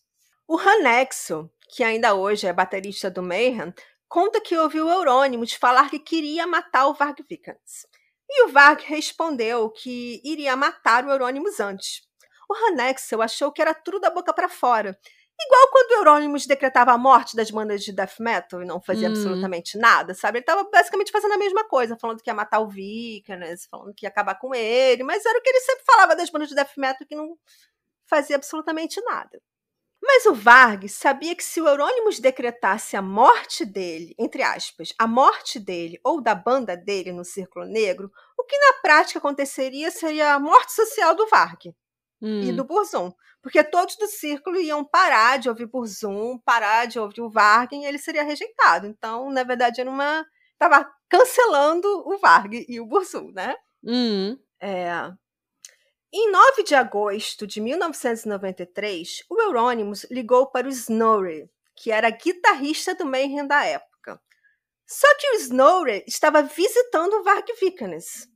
O 0.47 0.59
Hanexo, 0.59 1.51
que 1.71 1.83
ainda 1.83 2.15
hoje 2.15 2.47
é 2.47 2.53
baterista 2.53 3.11
do 3.11 3.23
Mayhem, 3.23 3.73
conta 4.09 4.41
que 4.41 4.57
ouviu 4.57 4.89
Eurônimos 4.89 5.55
falar 5.55 5.89
que 5.89 5.99
queria 5.99 6.47
matar 6.47 6.87
o 6.89 6.95
Varg 6.95 7.25
Vikernes. 7.29 7.87
E 8.33 8.45
o 8.45 8.49
Varg 8.53 8.83
respondeu 8.85 9.71
que 9.71 10.21
iria 10.25 10.57
matar 10.57 11.05
o 11.05 11.11
Eurônimos 11.11 11.61
antes. 11.61 12.03
o 12.49 12.55
Hanexel 12.67 13.23
achou 13.23 13.53
que 13.53 13.63
era 13.63 13.73
tudo 13.75 14.01
da 14.01 14.11
boca 14.11 14.33
para 14.33 14.49
fora. 14.49 14.99
Igual 15.41 15.71
quando 15.71 15.91
o 15.93 15.95
Euronymous 15.95 16.47
decretava 16.47 16.93
a 16.93 16.99
morte 16.99 17.37
das 17.37 17.51
bandas 17.51 17.83
de 17.85 17.93
death 17.93 18.19
metal 18.21 18.63
e 18.63 18.67
não 18.67 18.81
fazia 18.83 19.09
Hum. 19.09 19.13
absolutamente 19.13 19.79
nada, 19.79 20.15
sabe? 20.15 20.39
Ele 20.39 20.45
tava 20.45 20.65
basicamente 20.71 21.13
fazendo 21.13 21.33
a 21.35 21.39
mesma 21.39 21.65
coisa, 21.69 21.97
falando 21.97 22.21
que 22.23 22.29
ia 22.29 22.35
matar 22.35 22.61
o 22.61 22.69
Vikernes, 22.69 23.67
falando 23.71 23.95
que 23.95 24.05
ia 24.05 24.11
acabar 24.11 24.35
com 24.37 24.55
ele, 24.55 25.03
mas 25.05 25.25
era 25.25 25.39
o 25.39 25.43
que 25.43 25.49
ele 25.51 25.61
sempre 25.61 25.85
falava 25.87 26.17
das 26.17 26.29
bandas 26.31 26.49
de 26.49 26.55
death 26.57 26.77
metal 26.77 27.07
que 27.07 27.15
não 27.17 27.37
fazia 28.09 28.37
absolutamente 28.37 29.01
nada. 29.03 29.41
Mas 30.03 30.25
o 30.27 30.35
Varg 30.35 30.89
sabia 30.89 31.35
que 31.37 31.45
se 31.45 31.61
o 31.61 31.69
Euronymous 31.69 32.19
decretasse 32.19 32.97
a 32.97 33.03
morte 33.03 33.65
dele, 33.65 34.15
entre 34.19 34.43
aspas, 34.43 34.95
a 34.99 35.07
morte 35.07 35.59
dele 35.59 36.01
ou 36.05 36.21
da 36.21 36.35
banda 36.35 36.77
dele 36.77 37.13
no 37.13 37.25
Círculo 37.25 37.67
Negro, 37.67 38.11
o 38.39 38.45
que 38.45 38.57
na 38.59 38.75
prática 38.83 39.19
aconteceria 39.19 39.91
seria 39.91 40.35
a 40.35 40.41
morte 40.41 40.73
social 40.73 41.15
do 41.15 41.27
Varg 41.29 41.75
Hum. 42.23 42.43
e 42.43 42.53
do 42.53 42.65
Burzum. 42.65 43.11
Porque 43.43 43.65
todos 43.65 43.97
do 43.97 44.07
círculo 44.07 44.61
iam 44.61 44.85
parar 44.85 45.39
de 45.39 45.49
ouvir 45.49 45.67
Burzum, 45.67 46.39
parar 46.45 46.87
de 46.87 46.99
ouvir 46.99 47.23
o 47.23 47.31
Varg 47.31 47.73
e 47.75 47.85
ele 47.87 47.97
seria 47.99 48.23
rejeitado. 48.23 48.87
Então, 48.87 49.31
na 49.31 49.43
verdade, 49.43 49.81
era 49.81 49.89
uma. 49.91 50.27
Tava 50.59 50.87
cancelando 51.09 51.89
o 52.07 52.19
Varg 52.19 52.67
e 52.69 52.79
o 52.79 52.85
Burzum, 52.87 53.33
né? 53.33 53.55
Hum. 53.83 54.39
É. 54.61 55.11
Em 56.13 56.31
9 56.31 56.65
de 56.65 56.75
agosto 56.75 57.47
de 57.47 57.61
1993, 57.61 59.25
o 59.31 59.41
Euronymous 59.41 60.05
ligou 60.11 60.47
para 60.47 60.67
o 60.67 60.71
Snorri, 60.71 61.49
que 61.77 61.93
era 61.93 62.11
guitarrista 62.11 62.95
do 62.95 63.07
Mayhem 63.07 63.47
da 63.47 63.65
época. 63.65 64.21
Só 64.87 65.07
que 65.19 65.31
o 65.31 65.35
Snorri 65.37 66.05
estava 66.09 66.43
visitando 66.43 67.15
o 67.15 67.23
Varg 67.23 67.47
Vikernes 67.61 68.29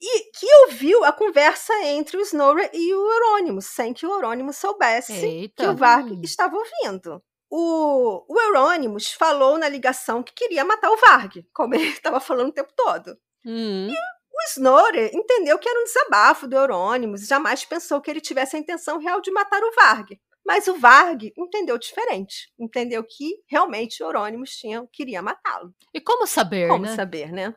e 0.00 0.32
que 0.32 0.46
ouviu 0.64 1.04
a 1.04 1.12
conversa 1.12 1.72
entre 1.84 2.16
o 2.16 2.22
Snorri 2.22 2.68
e 2.72 2.92
o 2.92 3.12
Euronymous, 3.12 3.66
sem 3.66 3.94
que 3.94 4.04
o 4.04 4.10
Euronymous 4.10 4.56
soubesse 4.56 5.12
que 5.12 5.24
Eita. 5.24 5.70
o 5.70 5.76
Varg 5.76 6.20
estava 6.24 6.56
ouvindo. 6.56 7.22
O, 7.48 8.24
o 8.28 8.40
Euronymous 8.40 9.12
falou 9.12 9.56
na 9.58 9.68
ligação 9.68 10.24
que 10.24 10.32
queria 10.32 10.64
matar 10.64 10.90
o 10.90 10.96
Varg, 10.96 11.46
como 11.52 11.76
ele 11.76 11.84
estava 11.92 12.18
falando 12.18 12.48
o 12.48 12.52
tempo 12.52 12.72
todo. 12.74 13.16
Hum. 13.46 13.92
O 14.34 14.42
Snorri 14.50 15.10
entendeu 15.12 15.58
que 15.58 15.68
era 15.68 15.80
um 15.80 15.84
desabafo 15.84 16.48
do 16.48 16.56
Euronymous 16.56 17.22
e 17.22 17.26
jamais 17.26 17.64
pensou 17.64 18.00
que 18.00 18.10
ele 18.10 18.20
tivesse 18.20 18.56
a 18.56 18.58
intenção 18.58 18.98
real 18.98 19.20
de 19.20 19.30
matar 19.30 19.62
o 19.62 19.72
Varg. 19.74 20.18
Mas 20.44 20.66
o 20.66 20.78
Varg 20.78 21.32
entendeu 21.36 21.78
diferente. 21.78 22.50
Entendeu 22.58 23.04
que 23.04 23.42
realmente 23.46 24.02
o 24.02 24.06
Euronymous 24.06 24.56
tinha, 24.56 24.84
queria 24.92 25.22
matá-lo. 25.22 25.72
E 25.94 26.00
como 26.00 26.26
saber, 26.26 26.68
Como 26.68 26.84
né? 26.84 26.96
saber, 26.96 27.30
né? 27.30 27.54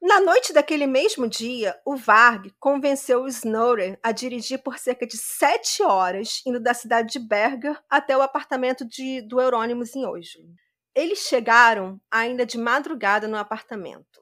Na 0.00 0.18
noite 0.18 0.52
daquele 0.54 0.86
mesmo 0.86 1.28
dia, 1.28 1.78
o 1.84 1.94
Varg 1.94 2.50
convenceu 2.58 3.22
o 3.22 3.28
Snorri 3.28 3.98
a 4.02 4.12
dirigir 4.12 4.62
por 4.62 4.78
cerca 4.78 5.06
de 5.06 5.18
sete 5.18 5.82
horas, 5.82 6.40
indo 6.46 6.58
da 6.58 6.72
cidade 6.72 7.12
de 7.12 7.18
Berger 7.18 7.78
até 7.88 8.16
o 8.16 8.22
apartamento 8.22 8.82
de, 8.82 9.20
do 9.20 9.38
Euronymous 9.38 9.94
em 9.94 10.06
Oslo. 10.06 10.44
Eles 10.94 11.18
chegaram 11.20 12.00
ainda 12.10 12.46
de 12.46 12.56
madrugada 12.56 13.28
no 13.28 13.36
apartamento. 13.36 14.19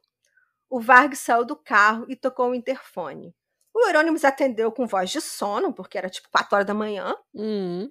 O 0.71 0.81
Varg 0.81 1.15
saiu 1.17 1.45
do 1.45 1.57
carro 1.57 2.05
e 2.09 2.17
tocou 2.17 2.51
o 2.51 2.55
interfone. 2.55 3.35
O 3.75 3.87
Euronymous 3.87 4.25
atendeu 4.25 4.71
com 4.73 4.87
voz 4.87 5.11
de 5.11 5.21
sono, 5.21 5.73
porque 5.73 5.97
era 5.99 6.11
tipo 6.11 6.29
quatro 6.31 6.55
horas 6.55 6.67
da 6.67 6.75
manhã, 6.75 7.15
Hum. 7.35 7.91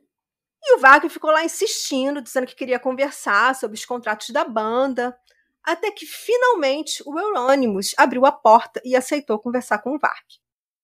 e 0.64 0.76
o 0.76 0.80
Varg 0.80 1.08
ficou 1.10 1.32
lá 1.32 1.44
insistindo, 1.46 2.22
dizendo 2.22 2.48
que 2.48 2.56
queria 2.56 2.80
conversar 2.80 3.56
sobre 3.56 3.78
os 3.78 3.86
contratos 3.86 4.30
da 4.32 4.44
banda, 4.44 5.18
até 5.64 5.92
que 5.92 6.06
finalmente 6.06 7.02
o 7.06 7.18
Euronymous 7.20 7.94
abriu 7.98 8.26
a 8.26 8.32
porta 8.32 8.82
e 8.86 8.96
aceitou 8.96 9.40
conversar 9.40 9.80
com 9.80 9.96
o 9.96 10.00
Varg. 10.00 10.26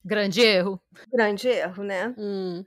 Grande 0.05 0.41
erro. 0.41 0.81
Grande 1.11 1.47
erro, 1.47 1.83
né? 1.83 2.13
Hum. 2.17 2.63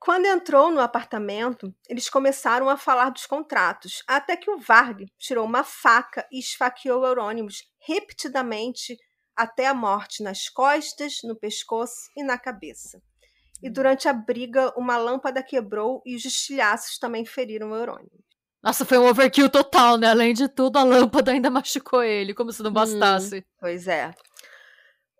Quando 0.00 0.24
entrou 0.24 0.70
no 0.70 0.80
apartamento, 0.80 1.74
eles 1.86 2.08
começaram 2.08 2.70
a 2.70 2.78
falar 2.78 3.10
dos 3.10 3.26
contratos, 3.26 4.02
até 4.08 4.34
que 4.34 4.50
o 4.50 4.58
Varg 4.58 5.04
tirou 5.18 5.44
uma 5.44 5.62
faca 5.62 6.26
e 6.32 6.38
esfaqueou 6.38 7.02
o 7.02 7.06
Euronymous 7.06 7.64
repetidamente 7.86 8.96
até 9.36 9.66
a 9.66 9.74
morte 9.74 10.22
nas 10.22 10.48
costas, 10.48 11.18
no 11.22 11.38
pescoço 11.38 12.10
e 12.16 12.22
na 12.22 12.38
cabeça. 12.38 12.98
E 13.62 13.68
durante 13.68 14.08
a 14.08 14.14
briga, 14.14 14.72
uma 14.74 14.96
lâmpada 14.96 15.42
quebrou 15.42 16.00
e 16.06 16.16
os 16.16 16.24
estilhaços 16.24 16.98
também 16.98 17.26
feriram 17.26 17.70
o 17.70 17.76
Euronymous. 17.76 18.24
Nossa, 18.62 18.86
foi 18.86 18.96
um 18.98 19.06
overkill 19.06 19.50
total, 19.50 19.98
né? 19.98 20.08
Além 20.08 20.32
de 20.32 20.48
tudo, 20.48 20.78
a 20.78 20.82
lâmpada 20.82 21.30
ainda 21.30 21.48
machucou 21.50 22.02
ele, 22.02 22.32
como 22.32 22.52
se 22.52 22.62
não 22.62 22.72
bastasse. 22.72 23.44
Pois 23.58 23.86
é. 23.86 24.14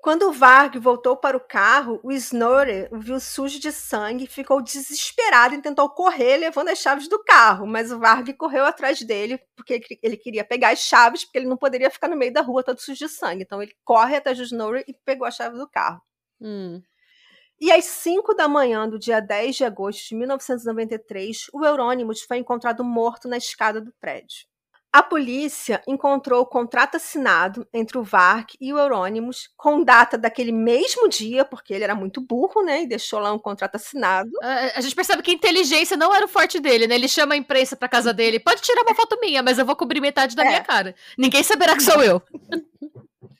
Quando 0.03 0.29
o 0.29 0.33
Varg 0.33 0.79
voltou 0.79 1.15
para 1.17 1.37
o 1.37 1.41
carro, 1.41 2.01
o 2.03 2.11
Snorri 2.13 2.89
o 2.91 2.99
viu 2.99 3.21
sujo 3.21 3.61
de 3.61 3.71
sangue, 3.71 4.27
ficou 4.27 4.63
desesperado 4.63 5.55
e 5.55 5.61
tentou 5.61 5.91
correr 5.91 6.39
levando 6.39 6.69
as 6.71 6.79
chaves 6.79 7.07
do 7.07 7.23
carro. 7.23 7.67
Mas 7.67 7.93
o 7.93 7.99
Varg 7.99 8.33
correu 8.35 8.65
atrás 8.65 9.03
dele 9.03 9.39
porque 9.55 9.81
ele- 10.03 10.17
queria 10.17 10.43
pegar 10.45 10.71
as 10.71 10.79
chaves, 10.81 11.25
porque 11.25 11.39
ele 11.39 11.49
não 11.49 11.57
poderia 11.57 11.91
ficar 11.91 12.09
no 12.09 12.17
meio 12.17 12.33
da 12.33 12.41
rua 12.41 12.63
todo 12.65 12.81
sujo 12.81 12.99
de 12.99 13.09
sangue. 13.09 13.43
Então 13.43 13.63
ele 13.63 13.75
corre 13.85 14.17
atrás 14.17 14.39
do 14.39 14.45
Snorri 14.45 14.85
e 14.89 14.95
pegou 15.05 15.27
a 15.27 15.31
chave 15.31 15.59
do 15.59 15.69
carro. 15.69 16.01
Hum. 16.41 16.81
E 17.61 17.71
às 17.71 17.85
5 17.85 18.33
da 18.35 18.49
manhã 18.49 18.89
do 18.89 18.99
dia 18.99 19.21
10 19.21 19.57
de 19.57 19.65
agosto 19.65 20.09
de 20.09 20.15
1993, 20.17 21.49
o 21.53 21.65
Euronymous 21.65 22.23
foi 22.23 22.39
encontrado 22.39 22.83
morto 22.83 23.29
na 23.29 23.37
escada 23.37 23.81
do 23.83 23.93
prédio. 24.01 24.47
A 24.93 25.05
polícia 25.05 25.81
encontrou 25.87 26.41
o 26.43 26.47
contrato 26.47 26.97
assinado 26.97 27.65
entre 27.73 27.97
o 27.97 28.03
Varg 28.03 28.49
e 28.61 28.73
o 28.73 28.79
Euronymous, 28.79 29.49
com 29.57 29.85
data 29.85 30.19
daquele 30.19 30.51
mesmo 30.51 31.09
dia, 31.09 31.45
porque 31.45 31.73
ele 31.73 31.85
era 31.85 31.95
muito 31.95 32.21
burro, 32.21 32.63
né? 32.65 32.83
E 32.83 32.89
deixou 32.89 33.21
lá 33.21 33.33
um 33.33 33.39
contrato 33.39 33.77
assinado. 33.77 34.29
A, 34.43 34.79
a 34.79 34.81
gente 34.81 34.97
percebe 34.97 35.23
que 35.23 35.31
inteligência 35.31 35.97
não 35.97 36.13
era 36.13 36.25
o 36.25 36.29
forte 36.29 36.59
dele, 36.59 36.89
né? 36.89 36.97
Ele 36.97 37.07
chama 37.07 37.35
a 37.35 37.37
imprensa 37.37 37.77
pra 37.77 37.89
casa 37.89 38.13
dele. 38.13 38.41
Pode 38.41 38.63
tirar 38.63 38.83
uma 38.83 38.95
foto 38.95 39.17
minha, 39.21 39.45
mas 39.45 39.59
eu 39.59 39.65
vou 39.65 39.77
cobrir 39.77 40.01
metade 40.01 40.35
da 40.35 40.43
É. 40.45 40.49
minha 40.49 40.61
cara. 40.65 40.93
Ninguém 41.17 41.45
saberá 41.45 41.77
que 41.77 41.85
sou 41.85 42.03
eu. 42.03 42.21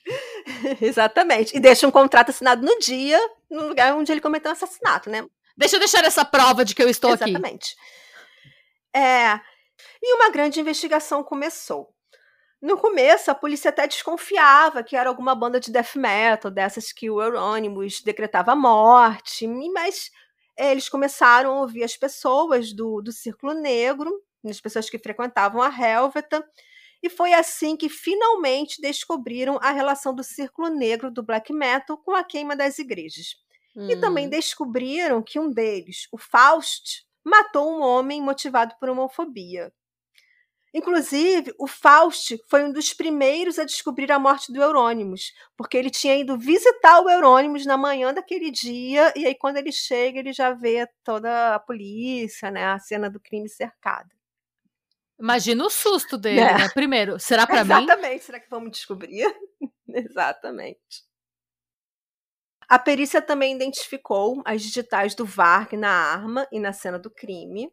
Exatamente. 0.81 1.55
E 1.55 1.59
deixa 1.59 1.85
um 1.85 1.91
contrato 1.91 2.29
assinado 2.29 2.65
no 2.65 2.79
dia, 2.79 3.19
no 3.49 3.67
lugar 3.67 3.93
onde 3.95 4.11
ele 4.11 4.21
cometeu 4.21 4.51
o 4.51 4.53
assassinato, 4.53 5.09
né? 5.09 5.25
Deixa 5.57 5.75
eu 5.75 5.79
deixar 5.79 6.03
essa 6.05 6.23
prova 6.23 6.63
de 6.63 6.73
que 6.73 6.81
eu 6.81 6.89
estou 6.89 7.11
aqui. 7.11 7.29
Exatamente. 7.29 7.75
É, 8.93 9.39
e 10.01 10.15
uma 10.15 10.29
grande 10.31 10.59
investigação 10.59 11.23
começou. 11.23 11.93
No 12.61 12.77
começo, 12.77 13.31
a 13.31 13.35
polícia 13.35 13.69
até 13.69 13.87
desconfiava 13.87 14.83
que 14.83 14.95
era 14.95 15.09
alguma 15.09 15.33
banda 15.33 15.59
de 15.59 15.71
death 15.71 15.95
metal, 15.95 16.51
dessas 16.51 16.91
que 16.91 17.09
o 17.09 17.21
Euronymous 17.21 18.01
decretava 18.01 18.55
morte, 18.55 19.47
mas 19.47 20.11
é, 20.55 20.71
eles 20.71 20.87
começaram 20.87 21.51
a 21.57 21.61
ouvir 21.61 21.83
as 21.83 21.97
pessoas 21.97 22.71
do, 22.71 23.01
do 23.01 23.11
Círculo 23.11 23.53
Negro, 23.53 24.11
as 24.45 24.61
pessoas 24.61 24.89
que 24.89 24.99
frequentavam 24.99 25.61
a 25.61 25.69
Helveta, 25.69 26.47
e 27.01 27.09
foi 27.09 27.33
assim 27.33 27.75
que 27.75 27.89
finalmente 27.89 28.79
descobriram 28.79 29.57
a 29.61 29.71
relação 29.71 30.13
do 30.13 30.23
Círculo 30.23 30.69
Negro 30.69 31.09
do 31.09 31.23
black 31.23 31.51
metal 31.51 31.97
com 31.97 32.13
a 32.13 32.23
queima 32.23 32.55
das 32.55 32.77
igrejas. 32.77 33.35
E 33.87 33.95
também 33.95 34.27
Hum. 34.27 34.29
descobriram 34.29 35.23
que 35.23 35.39
um 35.39 35.49
deles, 35.49 36.07
o 36.11 36.17
Faust, 36.17 37.05
matou 37.23 37.69
um 37.69 37.81
homem 37.81 38.21
motivado 38.21 38.75
por 38.79 38.89
homofobia. 38.89 39.71
Inclusive, 40.73 41.53
o 41.59 41.67
Faust 41.67 42.37
foi 42.49 42.63
um 42.63 42.71
dos 42.71 42.93
primeiros 42.93 43.59
a 43.59 43.65
descobrir 43.65 44.09
a 44.09 44.17
morte 44.17 44.53
do 44.53 44.61
Eurônimos, 44.61 45.33
porque 45.57 45.75
ele 45.75 45.89
tinha 45.89 46.15
ido 46.15 46.37
visitar 46.37 47.01
o 47.01 47.09
Eurônimos 47.09 47.65
na 47.65 47.75
manhã 47.77 48.13
daquele 48.13 48.49
dia, 48.49 49.11
e 49.15 49.25
aí 49.25 49.35
quando 49.35 49.57
ele 49.57 49.71
chega, 49.71 50.19
ele 50.19 50.31
já 50.31 50.53
vê 50.53 50.87
toda 51.03 51.55
a 51.55 51.59
polícia, 51.59 52.49
né, 52.49 52.67
a 52.67 52.79
cena 52.79 53.09
do 53.09 53.19
crime 53.19 53.49
cercada. 53.49 54.09
Imagina 55.19 55.65
o 55.65 55.69
susto 55.69 56.17
dele, 56.17 56.39
É. 56.39 56.57
né? 56.57 56.69
Primeiro, 56.73 57.19
será 57.19 57.45
pra 57.45 57.65
mim? 57.65 57.73
Exatamente, 57.83 58.23
será 58.23 58.39
que 58.39 58.49
vamos 58.49 58.71
descobrir? 58.71 59.27
Exatamente. 59.89 61.03
A 62.71 62.79
perícia 62.79 63.21
também 63.21 63.53
identificou 63.53 64.41
as 64.45 64.61
digitais 64.61 65.13
do 65.13 65.25
Varg 65.25 65.75
na 65.75 65.91
arma 65.91 66.47
e 66.49 66.57
na 66.57 66.71
cena 66.71 66.97
do 66.97 67.11
crime. 67.11 67.69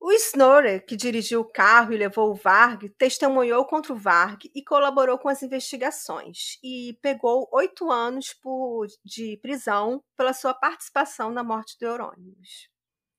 O 0.00 0.12
Snorre, 0.12 0.78
que 0.78 0.94
dirigiu 0.94 1.40
o 1.40 1.52
carro 1.52 1.92
e 1.92 1.96
levou 1.96 2.30
o 2.30 2.34
Varg, 2.36 2.88
testemunhou 2.90 3.66
contra 3.66 3.92
o 3.92 3.96
Varg 3.96 4.48
e 4.54 4.62
colaborou 4.62 5.18
com 5.18 5.28
as 5.28 5.42
investigações. 5.42 6.60
E 6.62 6.96
pegou 7.02 7.48
oito 7.52 7.90
anos 7.90 8.32
por- 8.34 8.86
de 9.04 9.36
prisão 9.42 10.00
pela 10.16 10.32
sua 10.32 10.54
participação 10.54 11.32
na 11.32 11.42
morte 11.42 11.76
do 11.76 11.86
Eurônimos. 11.86 12.68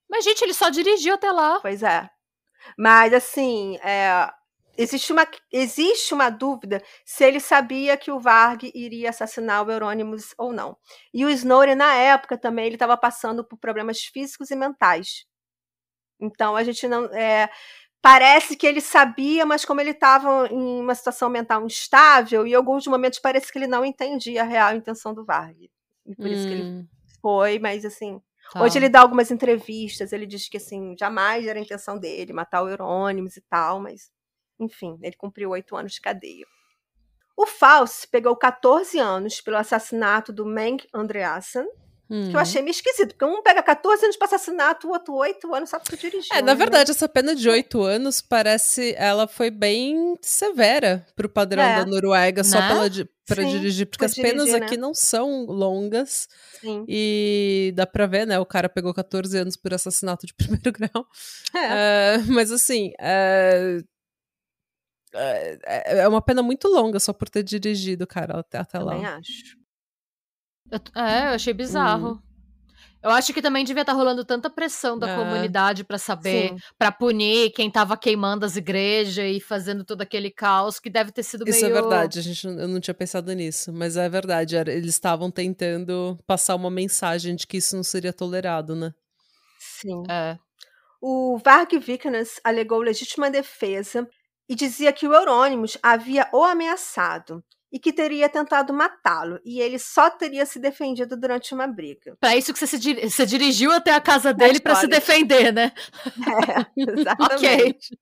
Mas, 0.09 0.23
gente, 0.23 0.43
ele 0.43 0.53
só 0.53 0.69
dirigiu 0.69 1.15
até 1.15 1.29
lá. 1.29 1.59
Pois 1.59 1.83
é. 1.83 2.09
Mas, 2.77 3.13
assim, 3.13 3.75
é, 3.83 4.31
existe, 4.77 5.11
uma, 5.11 5.27
existe 5.51 6.13
uma 6.13 6.29
dúvida 6.29 6.81
se 7.05 7.23
ele 7.23 7.39
sabia 7.39 7.97
que 7.97 8.11
o 8.11 8.19
Varg 8.19 8.71
iria 8.73 9.09
assassinar 9.09 9.65
o 9.65 9.71
Euronymous 9.71 10.33
ou 10.37 10.53
não. 10.53 10.77
E 11.13 11.25
o 11.25 11.29
Snorri, 11.29 11.75
na 11.75 11.93
época, 11.93 12.37
também 12.37 12.65
ele 12.65 12.75
estava 12.75 12.97
passando 12.97 13.43
por 13.43 13.57
problemas 13.57 14.01
físicos 14.01 14.51
e 14.51 14.55
mentais. 14.55 15.25
Então, 16.19 16.55
a 16.55 16.63
gente 16.63 16.87
não. 16.87 17.05
é, 17.13 17.49
parece 18.01 18.55
que 18.55 18.67
ele 18.67 18.81
sabia, 18.81 19.45
mas 19.45 19.65
como 19.65 19.81
ele 19.81 19.91
estava 19.91 20.47
em 20.51 20.81
uma 20.81 20.95
situação 20.95 21.29
mental 21.29 21.65
instável, 21.65 22.45
em 22.45 22.53
alguns 22.53 22.85
momentos 22.87 23.19
parece 23.19 23.51
que 23.51 23.57
ele 23.57 23.67
não 23.67 23.83
entendia 23.85 24.41
a 24.41 24.45
real 24.45 24.75
intenção 24.75 25.13
do 25.13 25.25
Varg. 25.25 25.69
E 26.05 26.15
por 26.15 26.27
isso 26.27 26.47
que 26.47 26.53
ele 26.53 26.63
Hum. 26.63 26.87
Foi, 27.21 27.59
mas 27.59 27.85
assim. 27.85 28.19
Tá. 28.51 28.63
Hoje 28.63 28.79
ele 28.79 28.89
dá 28.89 28.99
algumas 28.99 29.31
entrevistas, 29.31 30.11
ele 30.11 30.25
diz 30.25 30.49
que 30.49 30.57
assim, 30.57 30.95
jamais 30.99 31.45
era 31.45 31.57
a 31.57 31.61
intenção 31.61 31.97
dele 31.97 32.33
matar 32.33 32.63
o 32.63 32.67
Eurônimos 32.67 33.37
e 33.37 33.41
tal, 33.41 33.79
mas 33.79 34.11
enfim, 34.61 34.97
ele 35.01 35.15
cumpriu 35.15 35.49
oito 35.49 35.75
anos 35.75 35.93
de 35.93 36.01
cadeia. 36.01 36.45
O 37.35 37.45
Faust 37.47 38.07
pegou 38.09 38.35
14 38.35 38.99
anos 38.99 39.41
pelo 39.41 39.57
assassinato 39.57 40.31
do 40.31 40.45
Meng 40.45 40.77
Andreasen, 40.93 41.67
que 42.29 42.35
eu 42.35 42.39
achei 42.41 42.61
meio 42.61 42.71
esquisito, 42.71 43.15
porque 43.15 43.23
um 43.23 43.41
pega 43.41 43.63
14 43.63 44.03
anos 44.03 44.17
para 44.17 44.25
assassinato, 44.27 44.85
o 44.85 44.91
outro 44.91 45.13
8 45.13 45.53
anos 45.55 45.69
só 45.69 45.79
porque 45.79 45.95
dirigiu. 45.95 46.35
É, 46.35 46.41
na 46.41 46.47
né? 46.51 46.55
verdade, 46.55 46.91
essa 46.91 47.07
pena 47.07 47.33
de 47.33 47.47
oito 47.47 47.81
anos 47.83 48.19
parece. 48.19 48.93
Ela 48.97 49.29
foi 49.29 49.49
bem 49.49 50.17
severa 50.21 51.05
pro 51.15 51.29
padrão 51.29 51.63
É. 51.63 51.77
da 51.77 51.85
Noruega, 51.85 52.43
só 52.43 52.59
Né? 52.59 52.67
Sim, 53.33 53.47
dirigir, 53.59 53.85
porque 53.85 54.03
por 54.03 54.11
as 54.11 54.15
penas 54.15 54.43
dirigir, 54.47 54.59
né? 54.59 54.65
aqui 54.65 54.75
não 54.75 54.93
são 54.93 55.45
longas. 55.45 56.27
Sim. 56.59 56.83
E 56.85 57.71
dá 57.77 57.87
pra 57.87 58.05
ver, 58.05 58.27
né? 58.27 58.37
O 58.39 58.45
cara 58.45 58.67
pegou 58.67 58.93
14 58.93 59.37
anos 59.37 59.55
por 59.55 59.73
assassinato 59.73 60.27
de 60.27 60.33
primeiro 60.35 60.69
grau. 60.69 61.07
É. 61.55 62.15
É, 62.15 62.17
mas 62.27 62.51
assim. 62.51 62.91
É, 62.99 63.79
é, 65.13 65.99
é 65.99 66.07
uma 66.07 66.21
pena 66.21 66.41
muito 66.41 66.67
longa 66.67 66.99
só 66.99 67.11
por 67.13 67.29
ter 67.29 67.43
dirigido, 67.43 68.05
cara, 68.07 68.39
até, 68.39 68.57
até 68.59 68.79
lá. 68.79 68.91
Também 68.93 69.05
acho. 69.05 69.57
Eu 70.71 70.79
é, 71.03 71.25
eu 71.27 71.35
achei 71.35 71.53
bizarro. 71.53 72.21
Eu 73.03 73.09
acho 73.09 73.33
que 73.33 73.41
também 73.41 73.65
devia 73.65 73.81
estar 73.81 73.93
rolando 73.93 74.23
tanta 74.23 74.47
pressão 74.47 74.97
da 74.97 75.09
É. 75.09 75.15
comunidade 75.15 75.83
pra 75.83 75.97
saber, 75.97 76.53
pra 76.77 76.91
punir 76.91 77.49
quem 77.51 77.69
tava 77.69 77.97
queimando 77.97 78.45
as 78.45 78.55
igrejas 78.55 79.25
e 79.25 79.39
fazendo 79.39 79.83
todo 79.83 80.01
aquele 80.03 80.29
caos, 80.29 80.79
que 80.79 80.87
deve 80.87 81.11
ter 81.11 81.23
sido 81.23 81.43
Isso 81.49 81.61
meio... 81.65 81.75
é 81.75 81.81
verdade, 81.81 82.19
a 82.19 82.21
gente, 82.21 82.45
eu 82.45 82.67
não 82.67 82.79
tinha 82.79 82.93
pensado 82.93 83.33
nisso, 83.33 83.73
mas 83.73 83.97
é 83.97 84.07
verdade, 84.07 84.55
era- 84.55 84.71
eles 84.71 84.93
estavam 84.93 85.31
tentando 85.31 86.15
passar 86.27 86.53
uma 86.55 86.69
mensagem 86.69 87.35
de 87.35 87.47
que 87.47 87.57
isso 87.57 87.75
não 87.75 87.83
seria 87.83 88.13
tolerado, 88.13 88.75
né? 88.75 88.93
Sim. 89.59 90.03
É. 90.07 90.37
O 91.01 91.39
Varg 91.43 91.79
Vikernes 91.79 92.39
alegou 92.43 92.79
legítima 92.81 93.31
defesa 93.31 94.07
e 94.51 94.55
dizia 94.55 94.91
que 94.91 95.07
o 95.07 95.13
Eurônimos 95.13 95.77
havia 95.81 96.27
o 96.33 96.43
ameaçado 96.43 97.41
e 97.71 97.79
que 97.79 97.93
teria 97.93 98.27
tentado 98.27 98.73
matá-lo, 98.73 99.39
e 99.45 99.61
ele 99.61 99.79
só 99.79 100.09
teria 100.09 100.45
se 100.45 100.59
defendido 100.59 101.15
durante 101.15 101.53
uma 101.53 101.65
briga. 101.67 102.17
Pra 102.19 102.35
isso 102.35 102.51
que 102.51 102.59
você 102.59 102.67
se 102.67 102.77
dir- 102.77 103.09
você 103.09 103.25
dirigiu 103.25 103.71
até 103.71 103.93
a 103.93 104.01
casa 104.01 104.33
dele 104.33 104.59
pra 104.59 104.75
se 104.75 104.87
defender, 104.87 105.53
né? 105.53 105.71
É, 106.51 106.65
exatamente. 106.91 107.97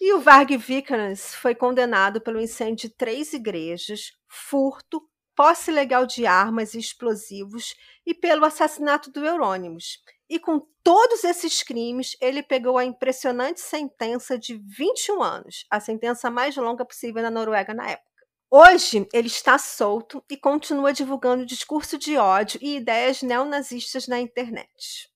E 0.00 0.14
o 0.14 0.20
Varg 0.20 0.56
Vikernes 0.56 1.34
foi 1.34 1.54
condenado 1.54 2.22
pelo 2.22 2.40
incêndio 2.40 2.88
de 2.88 2.94
três 2.96 3.34
igrejas, 3.34 4.12
furto, 4.26 5.02
posse 5.36 5.70
ilegal 5.70 6.06
de 6.06 6.24
armas 6.24 6.72
e 6.72 6.78
explosivos 6.78 7.74
e 8.06 8.14
pelo 8.14 8.46
assassinato 8.46 9.10
do 9.10 9.22
Eurônimos. 9.26 9.98
E 10.32 10.38
com 10.38 10.66
todos 10.82 11.24
esses 11.24 11.62
crimes, 11.62 12.16
ele 12.18 12.42
pegou 12.42 12.78
a 12.78 12.84
impressionante 12.86 13.60
sentença 13.60 14.38
de 14.38 14.56
21 14.56 15.22
anos, 15.22 15.66
a 15.70 15.78
sentença 15.78 16.30
mais 16.30 16.56
longa 16.56 16.86
possível 16.86 17.22
na 17.22 17.30
Noruega 17.30 17.74
na 17.74 17.90
época. 17.90 18.08
Hoje, 18.50 19.06
ele 19.12 19.26
está 19.26 19.58
solto 19.58 20.24
e 20.30 20.38
continua 20.38 20.90
divulgando 20.90 21.44
discurso 21.44 21.98
de 21.98 22.16
ódio 22.16 22.58
e 22.62 22.76
ideias 22.76 23.20
neonazistas 23.20 24.08
na 24.08 24.18
internet. 24.18 25.10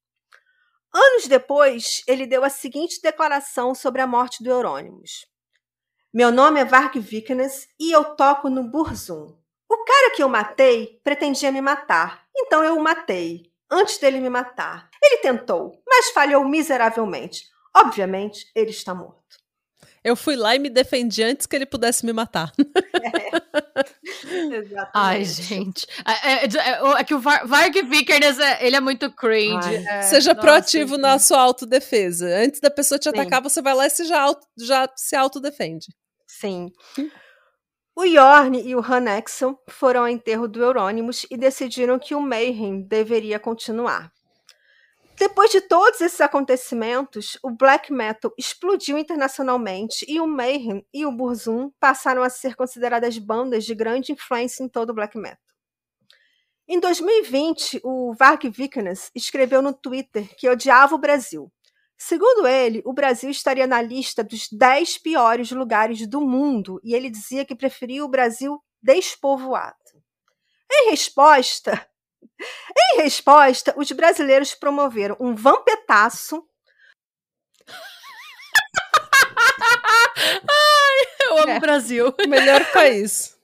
Anos 0.93 1.27
depois, 1.27 2.03
ele 2.07 2.27
deu 2.27 2.45
a 2.45 2.51
seguinte 2.51 3.01
declaração 3.01 3.75
sobre 3.75 4.03
a 4.03 4.07
morte 4.07 4.45
do 4.45 4.51
Eurônimos. 4.51 5.27
Meu 6.13 6.31
nome 6.31 6.61
é 6.61 6.65
Varg 6.67 7.01
Vikernes 7.01 7.67
e 7.81 7.91
eu 7.91 8.05
toco 8.17 8.51
no 8.51 8.71
Burzum. 8.71 9.35
O 9.67 9.83
cara 9.83 10.15
que 10.15 10.23
eu 10.23 10.29
matei 10.29 11.01
pretendia 11.03 11.51
me 11.51 11.63
matar, 11.63 12.27
então 12.37 12.63
eu 12.63 12.77
o 12.77 12.83
matei, 12.83 13.51
antes 13.71 13.99
dele 13.99 14.21
me 14.21 14.29
matar. 14.31 14.89
Ele 15.03 15.19
tentou, 15.19 15.81
mas 15.87 16.11
falhou 16.11 16.45
miseravelmente. 16.45 17.43
Obviamente, 17.77 18.47
ele 18.55 18.71
está 18.71 18.95
morto. 18.95 19.17
Eu 20.03 20.15
fui 20.15 20.37
lá 20.37 20.55
e 20.55 20.59
me 20.61 20.71
defendi 20.71 21.23
antes 21.23 21.47
que 21.47 21.57
ele 21.57 21.67
pudesse 21.67 22.07
me 22.07 22.13
matar. 22.13 22.53
Exatamente. 24.25 24.91
Ai, 24.95 25.25
gente. 25.25 25.87
É, 26.07 26.33
é- 26.33 26.45
é- 26.47 27.01
é 27.01 27.05
que 27.05 27.15
o 27.15 27.19
Var- 27.21 27.47
Varg 27.47 27.83
Vikernes, 27.83 28.39
é- 28.39 28.67
ele 28.67 28.77
é 28.77 28.81
muito 28.81 29.11
cringe. 29.11 29.67
Ai. 29.69 29.85
é, 29.99 30.03
Seja 30.03 30.31
nossa, 30.33 30.41
proativo 30.41 30.95
gente. 30.95 31.01
na 31.03 31.19
sua 31.19 31.41
autodefesa. 31.41 32.27
Antes 32.39 32.61
da 32.61 32.71
pessoa 32.71 32.99
te 32.99 33.05
Sim. 33.05 33.11
atacar, 33.11 33.43
você 33.43 33.61
vai 33.61 33.75
lá 33.75 33.87
e 33.87 33.91
você 33.91 34.05
já, 34.05 34.21
auto- 34.21 34.47
já 34.59 34.89
se 34.97 35.17
autodefende. 35.17 35.87
Sim. 36.27 36.71
O 37.99 38.05
Yorn 38.05 38.61
e 38.61 38.77
o 38.77 38.85
Hanexon 38.85 39.57
foram 39.71 40.03
ao 40.03 40.09
enterro 40.09 40.47
do 40.47 40.63
Eurônimos 40.63 41.25
e 41.31 41.37
decidiram 41.39 41.99
que 41.99 42.15
o 42.15 42.21
Mayhem 42.21 42.83
deveria 42.83 43.41
continuar. 43.41 44.13
Depois 45.19 45.51
de 45.51 45.63
todos 45.63 46.03
esses 46.03 46.21
acontecimentos, 46.21 47.39
o 47.43 47.51
black 47.51 47.91
metal 47.91 48.35
explodiu 48.37 48.99
internacionalmente 48.99 50.05
e 50.07 50.21
o 50.21 50.27
Mayhem 50.27 50.87
e 50.93 51.07
o 51.07 51.11
Burzum 51.11 51.71
passaram 51.81 52.23
a 52.23 52.29
ser 52.29 52.55
consideradas 52.55 53.17
bandas 53.17 53.65
de 53.65 53.75
grande 53.75 54.13
influência 54.13 54.63
em 54.63 54.69
todo 54.69 54.91
o 54.91 54.95
black 54.95 55.17
metal. 55.17 55.39
Em 56.69 56.79
2020, 56.79 57.81
o 57.83 58.13
Varg 58.13 58.47
Vikernes 58.51 59.11
escreveu 59.15 59.63
no 59.63 59.73
Twitter 59.73 60.37
que 60.37 60.51
odiava 60.51 60.95
o 60.95 60.99
Brasil. 60.99 61.51
Segundo 61.99 62.47
ele, 62.47 62.83
o 62.85 62.93
Brasil 62.93 63.31
estaria 63.31 63.67
na 63.67 63.81
lista 63.81 64.23
dos 64.23 64.49
10 64.51 64.99
piores 64.99 65.51
lugares 65.51 66.07
do 66.07 66.21
mundo 66.21 66.79
e 66.85 66.95
ele 66.95 67.09
dizia 67.11 67.45
que 67.45 67.55
preferia 67.55 68.05
o 68.05 68.09
Brasil 68.09 68.63
despovoado. 68.83 69.75
Em 70.71 70.91
resposta, 70.91 71.89
em 72.77 73.03
resposta, 73.03 73.73
os 73.79 73.91
brasileiros 73.93 74.55
promoveram 74.55 75.17
um 75.19 75.35
vampetaço 75.35 76.47
Eu 81.21 81.39
amo 81.39 81.53
É. 81.53 81.57
o 81.57 81.61
Brasil. 81.61 82.15
O 82.25 82.29
melhor 82.29 82.65
país. 82.73 83.36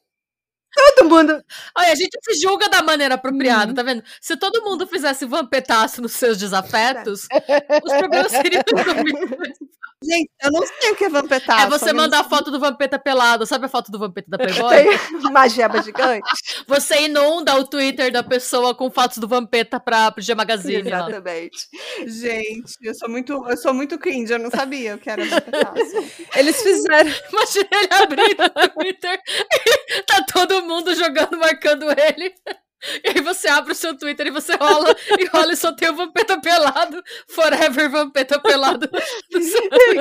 Todo 0.74 1.08
mundo. 1.08 1.32
Olha, 1.76 1.92
a 1.92 1.94
gente 1.94 2.16
se 2.22 2.40
julga 2.40 2.68
da 2.68 2.82
maneira 2.82 3.14
apropriada, 3.16 3.68
Uhum. 3.68 3.74
tá 3.74 3.82
vendo? 3.82 4.02
Se 4.20 4.36
todo 4.36 4.62
mundo 4.64 4.86
fizesse 4.86 5.26
vampetaço 5.26 6.00
nos 6.00 6.12
seus 6.12 6.38
desafetos, 6.38 7.26
os 7.84 7.92
problemas 7.92 8.32
seriam 8.32 8.62
resolvidos. 8.74 9.58
Gente, 10.02 10.30
eu 10.42 10.50
não 10.50 10.66
sei 10.66 10.92
o 10.92 10.96
que 10.96 11.04
é 11.04 11.08
vampetaço. 11.08 11.66
É 11.66 11.68
você 11.68 11.92
mandar 11.92 12.20
a 12.20 12.24
foto 12.24 12.50
do 12.50 12.58
vampeta 12.58 12.98
pelado. 12.98 13.46
Sabe 13.46 13.66
a 13.66 13.68
foto 13.68 13.90
do 13.90 13.98
vampeta 13.98 14.28
da 14.30 14.38
Playboy? 14.38 14.98
Uma 15.28 15.48
gigante. 15.48 16.22
Você 16.66 17.02
inunda 17.02 17.54
o 17.56 17.66
Twitter 17.66 18.10
da 18.12 18.22
pessoa 18.22 18.74
com 18.74 18.90
fotos 18.90 19.18
do 19.18 19.28
vampeta 19.28 19.78
pra 19.78 20.10
pro 20.10 20.22
G 20.22 20.34
Magazine. 20.34 20.88
lá. 20.88 21.08
Exatamente. 21.08 21.68
Gente, 22.06 22.74
eu 22.82 22.94
sou 22.94 23.08
muito, 23.08 23.32
eu 23.48 23.56
sou 23.56 23.74
muito 23.74 23.98
cringe, 23.98 24.32
eu 24.32 24.38
não 24.38 24.50
sabia 24.50 24.94
o 24.94 24.98
que 24.98 25.10
era 25.10 25.24
vampetaço. 25.24 26.26
Eles 26.36 26.62
fizeram. 26.62 27.10
Imagina 27.32 27.68
ele 27.72 28.02
abrindo 28.02 28.44
o 28.44 28.68
Twitter 28.68 29.20
e 29.52 30.02
tá 30.02 30.24
todo 30.32 30.62
mundo 30.64 30.94
jogando, 30.94 31.38
marcando 31.38 31.86
ele. 31.90 32.34
E 33.04 33.08
aí 33.08 33.20
você 33.20 33.48
abre 33.48 33.72
o 33.72 33.74
seu 33.74 33.96
Twitter 33.96 34.26
e 34.26 34.30
você 34.30 34.54
rola 34.54 34.94
e 35.18 35.24
rola 35.26 35.52
e 35.52 35.56
só 35.56 35.72
tem 35.72 35.90
o 35.90 35.96
Vampeta 35.96 36.40
pelado. 36.40 37.02
Forever 37.28 37.90
Vampeta 37.90 38.40
pelado. 38.40 38.88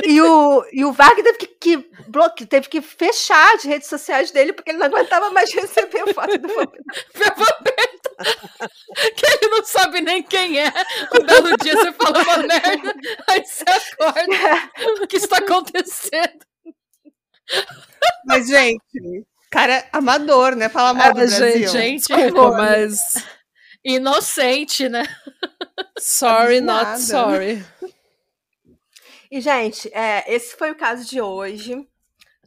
E 0.04 0.22
o, 0.22 0.66
e 0.72 0.84
o 0.86 0.92
Varg 0.92 1.22
teve 1.24 1.38
que, 1.38 1.48
que 1.48 1.90
bloque, 2.08 2.46
teve 2.46 2.68
que 2.68 2.82
fechar 2.82 3.56
as 3.56 3.64
redes 3.64 3.88
sociais 3.88 4.32
dele 4.32 4.54
porque 4.54 4.72
ele 4.72 4.80
não 4.80 4.88
aguentava 4.88 5.30
mais 5.32 5.52
receber 5.54 6.14
foto 6.14 6.38
do. 6.38 6.48
Meu 6.48 6.66
Vampeta. 7.36 8.12
Que 9.16 9.26
ele 9.26 9.52
não 9.52 9.64
sabe 9.64 10.02
nem 10.02 10.22
quem 10.22 10.60
é. 10.60 10.72
Um 11.16 11.26
belo 11.26 11.58
dia 11.58 11.76
você 11.76 11.92
fala 11.94 12.22
uma 12.24 12.38
merda, 12.38 12.94
aí 13.28 13.44
você 13.46 13.64
acorda. 13.68 14.72
O 15.04 15.08
que 15.08 15.18
está 15.18 15.38
acontecendo? 15.38 16.46
Mas, 18.26 18.48
gente, 18.48 19.26
cara 19.52 19.86
amador, 19.91 20.56
né? 20.56 20.70
Fala 20.70 20.93
mal 20.93 21.14
do 21.14 21.22
Ah, 21.22 21.26
Brasil. 21.26 21.68
gente, 21.68 21.72
Gente, 21.72 22.08
Desculpa, 22.16 22.52
mas. 22.58 23.24
inocente, 23.84 24.88
né? 24.89 25.04
Sorry, 25.99 26.62
not 26.62 26.99
sorry. 27.02 27.64
E, 29.32 29.39
gente, 29.39 29.89
é, 29.93 30.24
esse 30.34 30.56
foi 30.58 30.72
o 30.72 30.76
caso 30.76 31.06
de 31.06 31.22
hoje. 31.22 31.88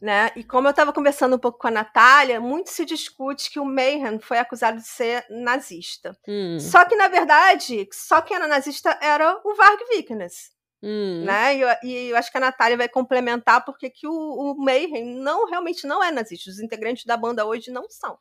Né? 0.01 0.29
E 0.35 0.43
como 0.43 0.67
eu 0.67 0.71
estava 0.71 0.91
conversando 0.91 1.37
um 1.37 1.39
pouco 1.39 1.57
com 1.57 1.67
a 1.67 1.71
Natália, 1.71 2.39
muito 2.39 2.69
se 2.69 2.85
discute 2.85 3.49
que 3.49 3.59
o 3.59 3.65
Mayhem 3.65 4.19
foi 4.19 4.37
acusado 4.37 4.77
de 4.77 4.85
ser 4.87 5.25
nazista. 5.29 6.15
Hum, 6.27 6.59
Só 6.59 6.83
que, 6.85 6.95
na 6.97 7.07
verdade, 7.07 7.87
só 7.93 8.21
quem 8.21 8.35
era 8.35 8.45
nazista 8.45 8.99
era 9.01 9.39
o 9.43 9.55
Varg 9.55 9.79
Vikernes. 9.89 10.51
Hum. 10.85 11.23
Né? 11.25 11.57
E, 11.57 11.61
eu, 11.61 11.69
e 11.83 12.09
eu 12.09 12.17
acho 12.17 12.31
que 12.31 12.37
a 12.37 12.41
Natália 12.41 12.77
vai 12.77 12.87
complementar 12.87 13.65
porque 13.65 13.89
que 13.89 14.07
o, 14.07 14.13
o 14.13 14.55
Mayhem 14.55 15.15
não, 15.15 15.49
realmente 15.49 15.87
não 15.87 16.03
é 16.03 16.11
nazista. 16.11 16.49
Os 16.49 16.59
integrantes 16.59 17.05
da 17.05 17.17
banda 17.17 17.45
hoje 17.45 17.71
não 17.71 17.89
são. 17.89 18.17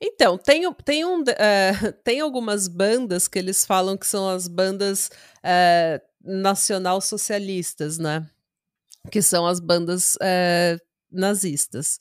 Então, 0.00 0.36
tem, 0.36 0.70
tem, 0.84 1.04
um, 1.04 1.24
eh, 1.26 1.72
tem 2.04 2.20
algumas 2.20 2.68
bandas 2.68 3.28
que 3.28 3.38
eles 3.38 3.64
falam 3.64 3.96
que 3.96 4.06
são 4.06 4.28
as 4.28 4.46
bandas 4.46 5.10
eh, 5.42 6.00
nacional-socialistas, 6.22 7.98
né? 7.98 8.28
Que 9.10 9.22
são 9.22 9.46
as 9.46 9.60
bandas 9.60 10.16
eh, 10.20 10.78
nazistas. 11.10 11.98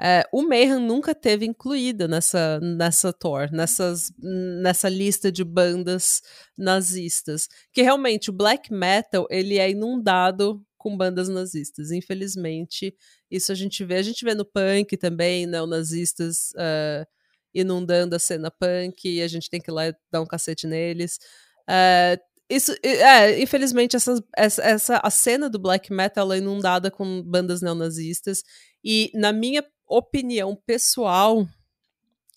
É, 0.00 0.24
o 0.32 0.42
Mayhem 0.42 0.80
nunca 0.80 1.14
teve 1.14 1.46
incluída 1.46 2.08
nessa, 2.08 2.58
nessa 2.60 3.12
tour, 3.12 3.50
nessas, 3.52 4.12
nessa 4.18 4.88
lista 4.88 5.30
de 5.30 5.44
bandas 5.44 6.20
nazistas. 6.58 7.48
Que 7.72 7.82
realmente 7.82 8.30
o 8.30 8.32
black 8.32 8.72
metal 8.72 9.26
ele 9.30 9.58
é 9.58 9.70
inundado 9.70 10.64
com 10.76 10.96
bandas 10.96 11.28
nazistas. 11.28 11.90
Infelizmente, 11.90 12.94
isso 13.30 13.52
a 13.52 13.54
gente 13.54 13.84
vê. 13.84 13.96
A 13.96 14.02
gente 14.02 14.24
vê 14.24 14.34
no 14.34 14.44
punk 14.44 14.96
também, 14.96 15.46
neonazistas 15.46 16.50
uh, 16.56 17.06
inundando 17.54 18.16
a 18.16 18.18
cena 18.18 18.50
punk, 18.50 19.08
e 19.08 19.22
a 19.22 19.28
gente 19.28 19.48
tem 19.48 19.60
que 19.60 19.70
ir 19.70 19.74
lá 19.74 19.94
dar 20.10 20.20
um 20.20 20.26
cacete 20.26 20.66
neles. 20.66 21.18
Uh, 21.70 22.20
isso, 22.50 22.74
é, 22.82 23.40
infelizmente, 23.40 23.96
essa, 23.96 24.22
essa, 24.36 24.62
essa, 24.62 25.00
a 25.02 25.10
cena 25.10 25.48
do 25.48 25.58
black 25.58 25.90
metal 25.90 26.30
é 26.32 26.38
inundada 26.38 26.90
com 26.90 27.22
bandas 27.22 27.62
neonazistas. 27.62 28.42
E, 28.84 29.10
na 29.14 29.32
minha 29.32 29.64
opinião 29.86 30.56
pessoal, 30.66 31.46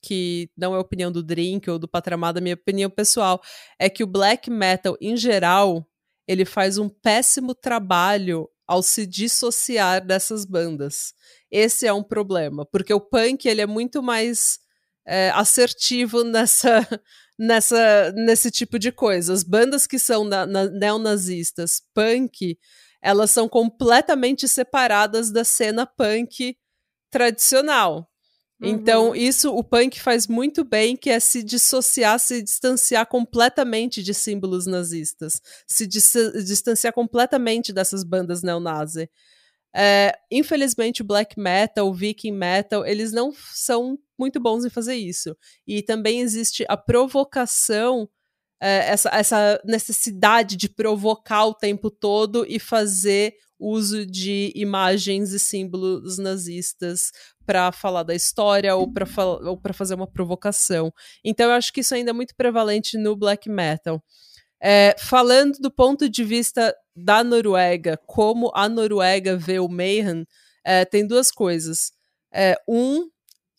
que 0.02 0.50
não 0.56 0.76
é 0.76 0.80
opinião 0.80 1.12
do 1.12 1.24
Drink 1.24 1.70
ou 1.70 1.80
do 1.80 1.88
Patramada, 1.88 2.42
minha 2.42 2.56
opinião 2.56 2.90
pessoal 2.90 3.42
é 3.80 3.90
que 3.90 4.04
o 4.04 4.08
black 4.08 4.50
metal, 4.50 4.98
em 5.02 5.18
geral, 5.18 5.86
ele 6.28 6.46
faz 6.46 6.78
um 6.78 6.90
péssimo 6.90 7.56
trabalho 7.56 8.50
ao 8.68 8.84
se 8.84 9.08
dissociar 9.08 10.06
dessas 10.06 10.46
bandas. 10.46 11.14
Esse 11.50 11.88
é 11.88 11.94
um 11.94 12.04
problema, 12.04 12.66
porque 12.66 12.94
o 12.94 13.00
punk 13.00 13.48
ele 13.48 13.62
é 13.62 13.66
muito 13.66 14.04
mais 14.04 14.60
é, 15.06 15.30
assertivo 15.30 16.24
nessa, 16.26 16.86
nessa, 17.40 18.12
nesse 18.12 18.52
tipo 18.52 18.78
de 18.78 18.92
coisa. 18.92 19.32
As 19.32 19.44
bandas 19.44 19.88
que 19.88 19.98
são 19.98 20.26
na, 20.26 20.46
na, 20.46 20.66
neonazistas, 20.66 21.82
punk, 21.94 22.58
elas 23.02 23.32
são 23.32 23.48
completamente 23.48 24.48
separadas 24.48 25.32
da 25.32 25.46
cena 25.46 25.86
punk 25.86 26.58
tradicional. 27.10 28.10
Então, 28.62 29.10
uhum. 29.10 29.16
isso 29.16 29.56
o 29.56 29.64
punk 29.64 30.02
faz 30.02 30.26
muito 30.28 30.64
bem, 30.64 30.96
que 30.98 31.12
é 31.12 31.20
se 31.20 31.44
dissociar, 31.44 32.20
se 32.20 32.42
distanciar 32.42 33.06
completamente 33.06 34.02
de 34.02 34.16
símbolos 34.16 34.66
nazistas, 34.66 35.40
se 35.68 35.86
dis 35.86 36.12
distanciar 36.44 36.92
completamente 36.92 37.72
dessas 37.72 38.04
bandas 38.04 38.42
neonazi. 38.42 39.10
É, 39.76 40.18
infelizmente, 40.32 41.04
o 41.04 41.06
black 41.06 41.40
metal, 41.40 41.88
o 41.88 41.94
viking 41.94 42.32
metal, 42.32 42.84
eles 42.84 43.12
não 43.12 43.32
são 43.54 44.00
muito 44.18 44.40
bons 44.40 44.66
em 44.66 44.72
fazer 44.72 44.96
isso. 44.96 45.38
E 45.68 45.84
também 45.84 46.22
existe 46.22 46.66
a 46.68 46.76
provocação, 46.76 48.10
é, 48.60 48.90
essa, 48.90 49.10
essa 49.10 49.62
necessidade 49.64 50.56
de 50.56 50.68
provocar 50.68 51.46
o 51.46 51.54
tempo 51.54 51.92
todo 51.92 52.44
e 52.50 52.60
fazer 52.60 53.36
uso 53.60 54.06
de 54.06 54.52
imagens 54.56 55.32
e 55.32 55.40
símbolos 55.40 56.18
nazistas 56.18 57.12
para 57.46 57.72
falar 57.72 58.04
da 58.04 58.14
história 58.14 58.76
ou 58.76 58.92
para 58.92 59.74
fazer 59.74 59.96
uma 59.96 60.08
provocação. 60.08 60.92
Então 61.24 61.48
eu 61.48 61.54
acho 61.54 61.72
que 61.72 61.82
isso 61.82 61.96
ainda 61.96 62.12
é 62.12 62.14
muito 62.14 62.36
prevalente 62.36 62.98
no 62.98 63.16
black 63.16 63.50
metal. 63.50 64.04
É, 64.62 64.96
falando 64.98 65.58
do 65.60 65.72
ponto 65.72 66.10
de 66.10 66.24
vista 66.24 66.76
da 66.96 67.24
Noruega, 67.24 67.98
como 68.06 68.52
a 68.56 68.68
Noruega 68.68 69.38
vê 69.38 69.60
o 69.60 69.68
Mayhem, 69.68 70.26
é, 70.66 70.84
tem 70.84 71.06
duas 71.06 71.32
coisas. 71.32 71.92
É, 72.34 72.58
um, 72.68 73.08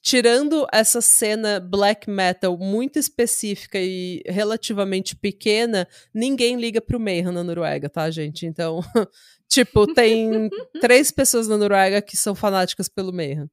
tirando 0.08 0.66
essa 0.72 1.02
cena 1.02 1.60
black 1.60 2.08
metal 2.08 2.56
muito 2.56 2.98
específica 2.98 3.78
e 3.78 4.22
relativamente 4.26 5.14
pequena, 5.14 5.86
ninguém 6.14 6.58
liga 6.58 6.80
pro 6.80 6.98
Mayhem 6.98 7.30
na 7.30 7.44
Noruega, 7.44 7.90
tá, 7.90 8.10
gente? 8.10 8.46
Então, 8.46 8.80
tipo, 9.46 9.86
tem 9.92 10.48
três 10.80 11.10
pessoas 11.10 11.46
na 11.46 11.58
Noruega 11.58 12.00
que 12.00 12.16
são 12.16 12.34
fanáticas 12.34 12.88
pelo 12.88 13.12
Mayhem. 13.12 13.50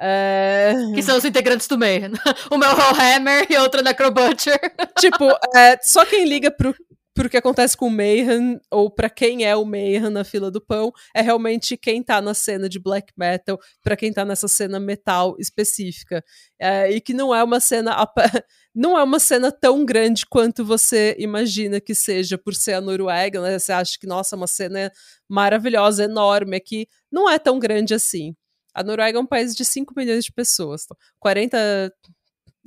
É... 0.00 0.74
Que 0.94 1.02
são 1.02 1.18
os 1.18 1.24
integrantes 1.24 1.66
do 1.66 1.76
Mayhem. 1.76 2.12
O 2.52 2.56
meu 2.56 2.70
Hellhammer 2.70 3.48
e 3.50 3.56
outro 3.56 3.82
Necrobutcher. 3.82 4.60
Tipo, 4.96 5.28
é, 5.56 5.76
só 5.82 6.06
quem 6.06 6.24
liga 6.24 6.52
pro, 6.52 6.72
pro 7.20 7.28
que 7.28 7.36
acontece 7.36 7.76
com 7.76 7.86
o 7.86 7.90
Mayhem, 7.90 8.58
ou 8.70 8.90
para 8.90 9.10
quem 9.10 9.44
é 9.44 9.54
o 9.54 9.62
Mayhem 9.62 10.08
na 10.08 10.24
fila 10.24 10.50
do 10.50 10.58
pão, 10.58 10.90
é 11.14 11.20
realmente 11.20 11.76
quem 11.76 12.02
tá 12.02 12.18
na 12.22 12.32
cena 12.32 12.66
de 12.66 12.78
black 12.78 13.12
metal, 13.14 13.60
para 13.84 13.94
quem 13.94 14.10
tá 14.10 14.24
nessa 14.24 14.48
cena 14.48 14.80
metal 14.80 15.36
específica. 15.38 16.24
É, 16.58 16.90
e 16.90 16.98
que 16.98 17.12
não 17.12 17.34
é 17.34 17.44
uma 17.44 17.60
cena. 17.60 17.94
Não 18.72 18.96
é 18.96 19.02
uma 19.02 19.18
cena 19.18 19.50
tão 19.50 19.84
grande 19.84 20.24
quanto 20.24 20.64
você 20.64 21.16
imagina 21.18 21.80
que 21.80 21.92
seja 21.92 22.38
por 22.38 22.54
ser 22.54 22.74
a 22.74 22.80
Noruega, 22.80 23.42
né? 23.42 23.58
Você 23.58 23.72
acha 23.72 23.98
que, 23.98 24.06
nossa, 24.06 24.36
uma 24.36 24.46
cena 24.46 24.92
maravilhosa, 25.28 26.04
enorme 26.04 26.56
aqui. 26.56 26.86
Não 27.10 27.28
é 27.28 27.36
tão 27.36 27.58
grande 27.58 27.94
assim. 27.94 28.32
A 28.72 28.84
Noruega 28.84 29.18
é 29.18 29.20
um 29.20 29.26
país 29.26 29.56
de 29.56 29.64
5 29.64 29.92
milhões 29.96 30.24
de 30.24 30.32
pessoas. 30.32 30.86
40 31.18 31.92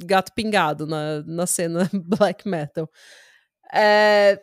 gato 0.04 0.34
pingado 0.36 0.86
na, 0.86 1.24
na 1.24 1.48
cena 1.48 1.90
black 1.96 2.46
metal. 2.50 2.90
É... 3.74 4.40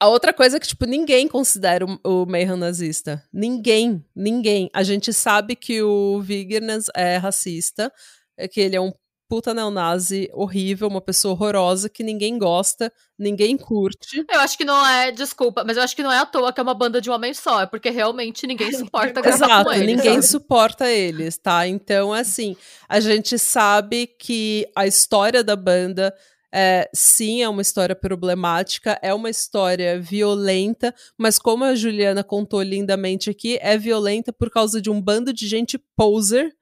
A 0.00 0.08
outra 0.08 0.32
coisa 0.32 0.56
é 0.56 0.60
que, 0.60 0.66
tipo, 0.66 0.84
ninguém 0.84 1.28
considera 1.28 1.86
o, 1.86 1.98
o 2.02 2.26
Mayhem 2.26 2.56
nazista. 2.56 3.22
Ninguém, 3.32 4.04
ninguém. 4.14 4.68
A 4.74 4.82
gente 4.82 5.12
sabe 5.12 5.54
que 5.54 5.80
o 5.80 6.20
Vigernes 6.20 6.86
é 6.94 7.16
racista, 7.18 7.92
é 8.36 8.48
que 8.48 8.60
ele 8.60 8.74
é 8.74 8.80
um 8.80 8.92
puta 9.32 9.54
neonazi 9.54 10.28
horrível, 10.34 10.88
uma 10.88 11.00
pessoa 11.00 11.32
horrorosa 11.32 11.88
que 11.88 12.02
ninguém 12.02 12.36
gosta, 12.36 12.92
ninguém 13.18 13.56
curte. 13.56 14.22
Eu 14.30 14.40
acho 14.40 14.58
que 14.58 14.64
não 14.64 14.86
é, 14.86 15.10
desculpa, 15.10 15.64
mas 15.64 15.78
eu 15.78 15.82
acho 15.82 15.96
que 15.96 16.02
não 16.02 16.12
é 16.12 16.18
à 16.18 16.26
toa 16.26 16.52
que 16.52 16.60
é 16.60 16.62
uma 16.62 16.74
banda 16.74 17.00
de 17.00 17.08
um 17.08 17.14
homem 17.14 17.32
só, 17.32 17.62
é 17.62 17.66
porque 17.66 17.88
realmente 17.88 18.46
ninguém 18.46 18.70
suporta 18.76 19.22
gravar 19.22 19.46
Exato, 19.46 19.64
com 19.64 19.72
eles. 19.72 19.86
ninguém 19.86 20.20
suporta 20.20 20.90
eles, 20.90 21.38
tá? 21.38 21.66
Então, 21.66 22.12
assim, 22.12 22.54
a 22.86 23.00
gente 23.00 23.38
sabe 23.38 24.06
que 24.06 24.68
a 24.76 24.86
história 24.86 25.42
da 25.42 25.56
banda 25.56 26.14
é, 26.54 26.88
sim, 26.94 27.42
é 27.42 27.48
uma 27.48 27.62
história 27.62 27.96
problemática, 27.96 28.98
é 29.02 29.14
uma 29.14 29.30
história 29.30 30.00
violenta, 30.00 30.94
mas 31.16 31.38
como 31.38 31.64
a 31.64 31.74
Juliana 31.74 32.22
contou 32.22 32.62
lindamente 32.62 33.30
aqui, 33.30 33.58
é 33.62 33.78
violenta 33.78 34.32
por 34.32 34.50
causa 34.50 34.80
de 34.80 34.90
um 34.90 35.00
bando 35.00 35.32
de 35.32 35.46
gente 35.46 35.78
poser 35.96 36.54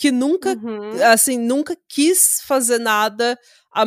que 0.00 0.10
nunca, 0.10 0.54
uhum. 0.54 1.02
assim, 1.12 1.38
nunca 1.38 1.76
quis 1.86 2.40
fazer 2.46 2.78
nada, 2.78 3.38
a, 3.70 3.82
a, 3.82 3.86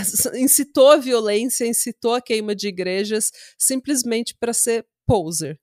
incitou 0.40 0.90
a 0.90 0.96
violência, 0.96 1.66
incitou 1.66 2.14
a 2.14 2.20
queima 2.22 2.54
de 2.54 2.68
igrejas, 2.68 3.30
simplesmente 3.58 4.34
para 4.34 4.54
ser 4.54 4.86
poser. 5.06 5.59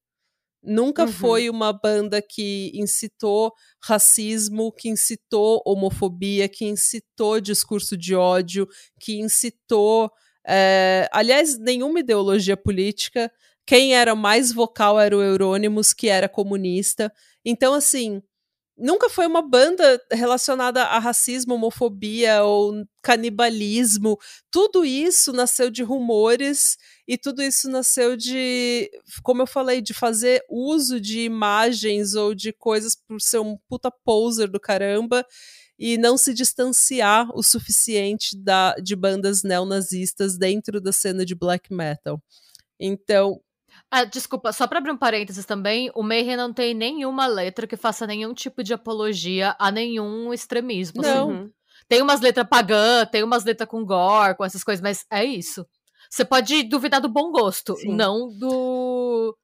Nunca 0.70 1.06
uhum. 1.06 1.12
foi 1.14 1.50
uma 1.50 1.72
banda 1.72 2.22
que 2.22 2.74
incitou 2.74 3.54
racismo, 3.82 4.70
que 4.74 4.90
incitou 4.90 5.62
homofobia, 5.66 6.50
que 6.50 6.66
incitou 6.66 7.40
discurso 7.40 7.96
de 7.96 8.14
ódio, 8.14 8.68
que 9.00 9.18
incitou. 9.18 10.12
É... 10.46 11.08
aliás, 11.14 11.58
nenhuma 11.58 12.02
ideologia 12.02 12.58
política. 12.58 13.32
Quem 13.66 13.96
era 13.96 14.14
mais 14.14 14.52
vocal 14.52 15.00
era 15.00 15.16
o 15.16 15.22
Eurônimos, 15.22 15.94
que 15.94 16.10
era 16.10 16.28
comunista. 16.28 17.14
Então, 17.46 17.74
assim, 17.74 18.22
nunca 18.78 19.10
foi 19.10 19.26
uma 19.26 19.42
banda 19.42 20.02
relacionada 20.12 20.84
a 20.84 21.00
racismo, 21.00 21.56
homofobia 21.56 22.44
ou 22.44 22.86
canibalismo. 23.02 24.18
Tudo 24.52 24.84
isso 24.84 25.32
nasceu 25.32 25.70
de 25.70 25.82
rumores 25.82 26.78
e 27.08 27.18
tudo 27.18 27.42
isso 27.42 27.70
nasceu 27.70 28.18
de, 28.18 28.92
como 29.24 29.42
eu 29.42 29.48
falei, 29.48 29.82
de 29.82 29.94
fazer 29.94 30.44
uso 30.50 31.00
de 31.00 31.22
imagens 31.22 32.16
ou 32.16 32.36
de 32.36 32.52
coisas 32.52 32.96
por 32.96 33.22
ser 33.22 33.40
um 33.40 33.58
puta 33.70 33.90
poser 33.90 34.50
do 34.50 34.60
caramba 34.60 35.26
e 35.80 35.98
não 35.98 36.18
se 36.18 36.34
distanciar 36.34 37.30
o 37.34 37.42
suficiente 37.42 38.36
da, 38.36 38.76
de 38.76 38.96
bandas 38.96 39.44
neonazistas 39.44 40.38
dentro 40.38 40.82
da 40.82 40.92
cena 40.92 41.24
de 41.26 41.34
black 41.34 41.74
metal. 41.74 42.22
Então, 42.80 43.40
ah, 43.90 44.04
desculpa, 44.04 44.52
só 44.52 44.68
para 44.68 44.80
abrir 44.80 44.92
um 44.92 44.98
parênteses 44.98 45.46
também, 45.46 45.90
o 45.96 46.04
Mayhem 46.04 46.36
não 46.36 46.52
tem 46.52 46.74
nenhuma 46.74 47.26
letra 47.26 47.66
que 47.66 47.78
faça 47.78 48.06
nenhum 48.06 48.34
tipo 48.34 48.64
de 48.64 48.74
apologia 48.74 49.56
a 49.58 49.72
nenhum 49.72 50.34
extremismo. 50.34 51.02
Assim. 51.02 51.10
Não. 51.10 51.32
Assim. 51.32 51.52
Tem 51.88 52.02
umas 52.02 52.20
letras 52.20 52.46
pagã, 52.50 53.06
tem 53.06 53.24
umas 53.24 53.46
letras 53.46 53.70
com 53.70 53.86
gore, 53.86 54.36
com 54.36 54.44
essas 54.44 54.64
coisas, 54.64 54.82
mas 54.82 55.06
é 55.10 55.24
isso. 55.24 55.66
Você 56.10 56.26
pode 56.26 56.64
duvidar 56.64 57.02
do 57.02 57.10
bom 57.10 57.32
gosto, 57.32 57.76
Sim. 57.76 57.96
não 57.96 58.30
do 58.30 59.36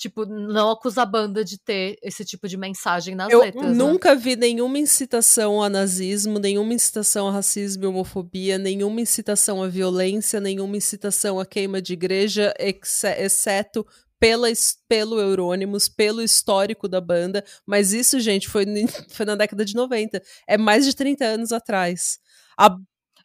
Tipo, 0.00 0.24
não 0.24 0.70
acusa 0.70 1.02
a 1.02 1.04
banda 1.04 1.44
de 1.44 1.58
ter 1.58 1.98
esse 2.02 2.24
tipo 2.24 2.48
de 2.48 2.56
mensagem 2.56 3.14
nas 3.14 3.30
eu 3.30 3.40
letras. 3.40 3.66
Eu 3.66 3.70
né? 3.70 3.76
nunca 3.76 4.14
né? 4.14 4.16
vi 4.18 4.34
nenhuma 4.34 4.78
incitação 4.78 5.62
a 5.62 5.68
nazismo, 5.68 6.38
nenhuma 6.38 6.72
incitação 6.72 7.28
a 7.28 7.32
racismo 7.32 7.84
e 7.84 7.86
homofobia, 7.86 8.56
nenhuma 8.56 9.02
incitação 9.02 9.62
à 9.62 9.68
violência, 9.68 10.40
nenhuma 10.40 10.74
incitação 10.74 11.38
à 11.38 11.44
queima 11.44 11.82
de 11.82 11.92
igreja, 11.92 12.54
exceto 12.58 13.86
pela, 14.18 14.48
pelo 14.88 15.20
Eurônimos, 15.20 15.86
pelo 15.86 16.22
histórico 16.22 16.88
da 16.88 17.00
banda. 17.02 17.44
Mas 17.66 17.92
isso, 17.92 18.18
gente, 18.20 18.48
foi, 18.48 18.64
foi 19.12 19.26
na 19.26 19.34
década 19.34 19.66
de 19.66 19.74
90. 19.74 20.22
É 20.48 20.56
mais 20.56 20.86
de 20.86 20.96
30 20.96 21.26
anos 21.26 21.52
atrás. 21.52 22.18
A 22.58 22.74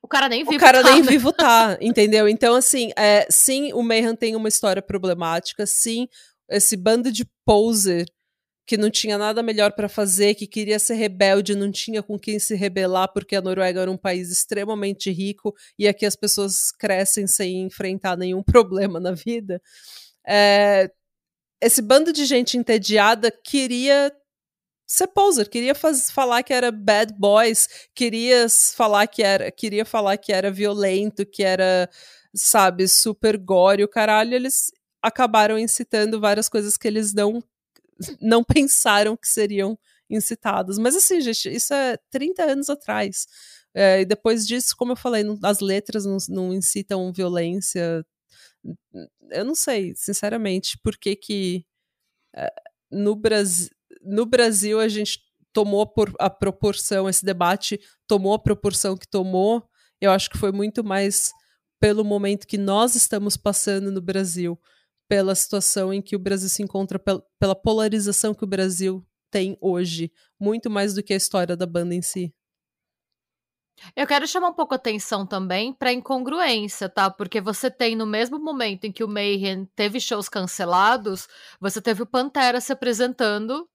o 0.06 0.08
cara 0.08 0.30
nem 0.30 0.44
vivo 0.44 0.56
O 0.56 0.60
cara 0.60 0.84
tá, 0.84 0.92
nem 0.92 1.02
né? 1.02 1.12
vivo 1.12 1.34
tá, 1.34 1.78
entendeu? 1.82 2.30
Então, 2.30 2.54
assim, 2.54 2.92
é, 2.96 3.26
sim, 3.28 3.74
o 3.74 3.82
Mayhem 3.82 4.16
tem 4.16 4.36
uma 4.36 4.48
história 4.48 4.82
problemática, 4.82 5.66
sim, 5.66 6.08
esse 6.48 6.78
bando 6.78 7.12
de 7.12 7.26
poser 7.44 8.06
que 8.68 8.78
não 8.78 8.90
tinha 8.90 9.18
nada 9.18 9.42
melhor 9.42 9.72
para 9.74 9.90
fazer, 9.90 10.36
que 10.36 10.46
queria 10.48 10.78
ser 10.78 10.94
rebelde, 10.94 11.56
não 11.56 11.72
tinha 11.72 12.04
com 12.04 12.20
quem 12.20 12.38
se 12.38 12.56
rebelar, 12.56 13.12
porque 13.12 13.36
a 13.36 13.42
Noruega 13.42 13.82
era 13.82 13.92
um 13.92 13.98
país 13.98 14.32
extremamente 14.32 15.12
rico 15.12 15.54
e 15.78 15.88
aqui 15.88 16.06
as 16.06 16.16
pessoas 16.16 16.72
crescem 16.72 17.26
sem 17.26 17.64
enfrentar 17.64 18.16
nenhum 18.16 18.44
problema 18.46 19.00
na 19.00 19.12
vida. 19.12 19.60
É, 20.28 20.90
esse 21.62 21.82
bando 21.82 22.14
de 22.14 22.26
gente 22.26 22.58
entediada 22.58 23.32
queria 23.32 24.12
ser 24.88 25.08
poser, 25.08 25.50
queria 25.50 25.76
faz, 25.76 26.12
falar 26.12 26.44
que 26.44 26.54
era 26.54 26.72
bad 26.72 27.14
boys, 27.18 27.68
queria 27.94 28.48
falar 28.76 29.08
que 29.08 29.24
era, 29.24 29.52
queria 29.52 29.86
falar 29.86 30.18
que 30.18 30.32
era 30.32 30.52
violento, 30.52 31.26
que 31.26 31.44
era, 31.44 31.90
sabe, 32.34 32.88
super 32.88 33.38
gore, 33.38 33.84
o 33.84 33.88
caralho, 33.88 34.34
eles 34.34 34.72
acabaram 35.02 35.58
incitando 35.60 36.20
várias 36.20 36.50
coisas 36.50 36.78
que 36.78 36.88
eles 36.88 37.14
não 37.14 37.44
não 38.22 38.44
pensaram 38.44 39.16
que 39.18 39.28
seriam 39.28 39.78
incitados. 40.10 40.78
Mas 40.78 40.96
assim, 40.96 41.22
gente, 41.22 41.50
isso 41.54 41.74
é 41.74 41.98
30 42.12 42.44
anos 42.44 42.70
atrás. 42.70 43.28
É, 43.74 44.02
e 44.02 44.06
depois 44.06 44.48
disso, 44.48 44.76
como 44.78 44.94
eu 44.94 44.96
falei, 44.96 45.24
não, 45.24 45.38
as 45.44 45.60
letras 45.60 46.06
não, 46.06 46.18
não, 46.30 46.54
incitam 46.54 47.12
violência. 47.14 48.06
Eu 49.32 49.46
não 49.46 49.56
sei, 49.56 49.94
sinceramente, 49.96 50.78
por 50.84 50.98
que 50.98 51.16
que 51.16 51.66
é, 52.36 52.52
no, 52.92 53.16
Brasil, 53.16 53.70
no 54.02 54.26
Brasil 54.26 54.80
a 54.80 54.88
gente 54.88 55.20
tomou 55.54 55.88
por, 55.88 56.14
a 56.20 56.30
proporção, 56.30 57.08
esse 57.08 57.24
debate 57.24 57.80
tomou 58.08 58.34
a 58.34 58.40
proporção 58.40 58.98
que 58.98 59.08
tomou. 59.08 59.64
Eu 60.02 60.12
acho 60.12 60.30
que 60.30 60.38
foi 60.38 60.52
muito 60.52 60.84
mais 60.84 61.32
pelo 61.80 62.04
momento 62.04 62.48
que 62.48 62.58
nós 62.58 62.96
estamos 62.96 63.38
passando 63.38 63.92
no 63.92 64.02
Brasil 64.02 64.60
pela 65.08 65.36
situação 65.36 65.94
em 65.94 66.02
que 66.02 66.16
o 66.16 66.20
Brasil 66.20 66.50
se 66.50 66.64
encontra, 66.64 67.00
pela 67.00 67.56
polarização 67.56 68.34
que 68.34 68.44
o 68.44 68.48
Brasil 68.48 69.06
tem 69.32 69.58
hoje, 69.62 70.12
muito 70.40 70.70
mais 70.70 70.94
do 70.94 71.04
que 71.04 71.14
a 71.14 71.18
história 71.18 71.56
da 71.56 71.66
banda 71.66 71.94
em 71.94 72.02
si. 72.02 72.34
Eu 73.96 74.08
quero 74.08 74.26
chamar 74.26 74.50
um 74.50 74.54
pouco 74.54 74.74
a 74.74 74.78
atenção 74.78 75.28
também 75.28 75.74
para 75.74 75.92
incongruência, 75.92 76.88
tá? 76.88 77.10
Porque 77.12 77.42
você 77.42 77.70
tem 77.70 77.96
no 77.96 78.06
mesmo 78.06 78.40
momento 78.40 78.86
em 78.86 78.92
que 78.92 79.04
o 79.04 79.08
Mayhem 79.08 79.66
teve 79.76 80.00
shows 80.00 80.30
cancelados, 80.30 81.28
você 81.60 81.82
teve 81.82 82.02
o 82.02 82.06
Pantera 82.06 82.62
se 82.62 82.72
apresentando, 82.72 83.68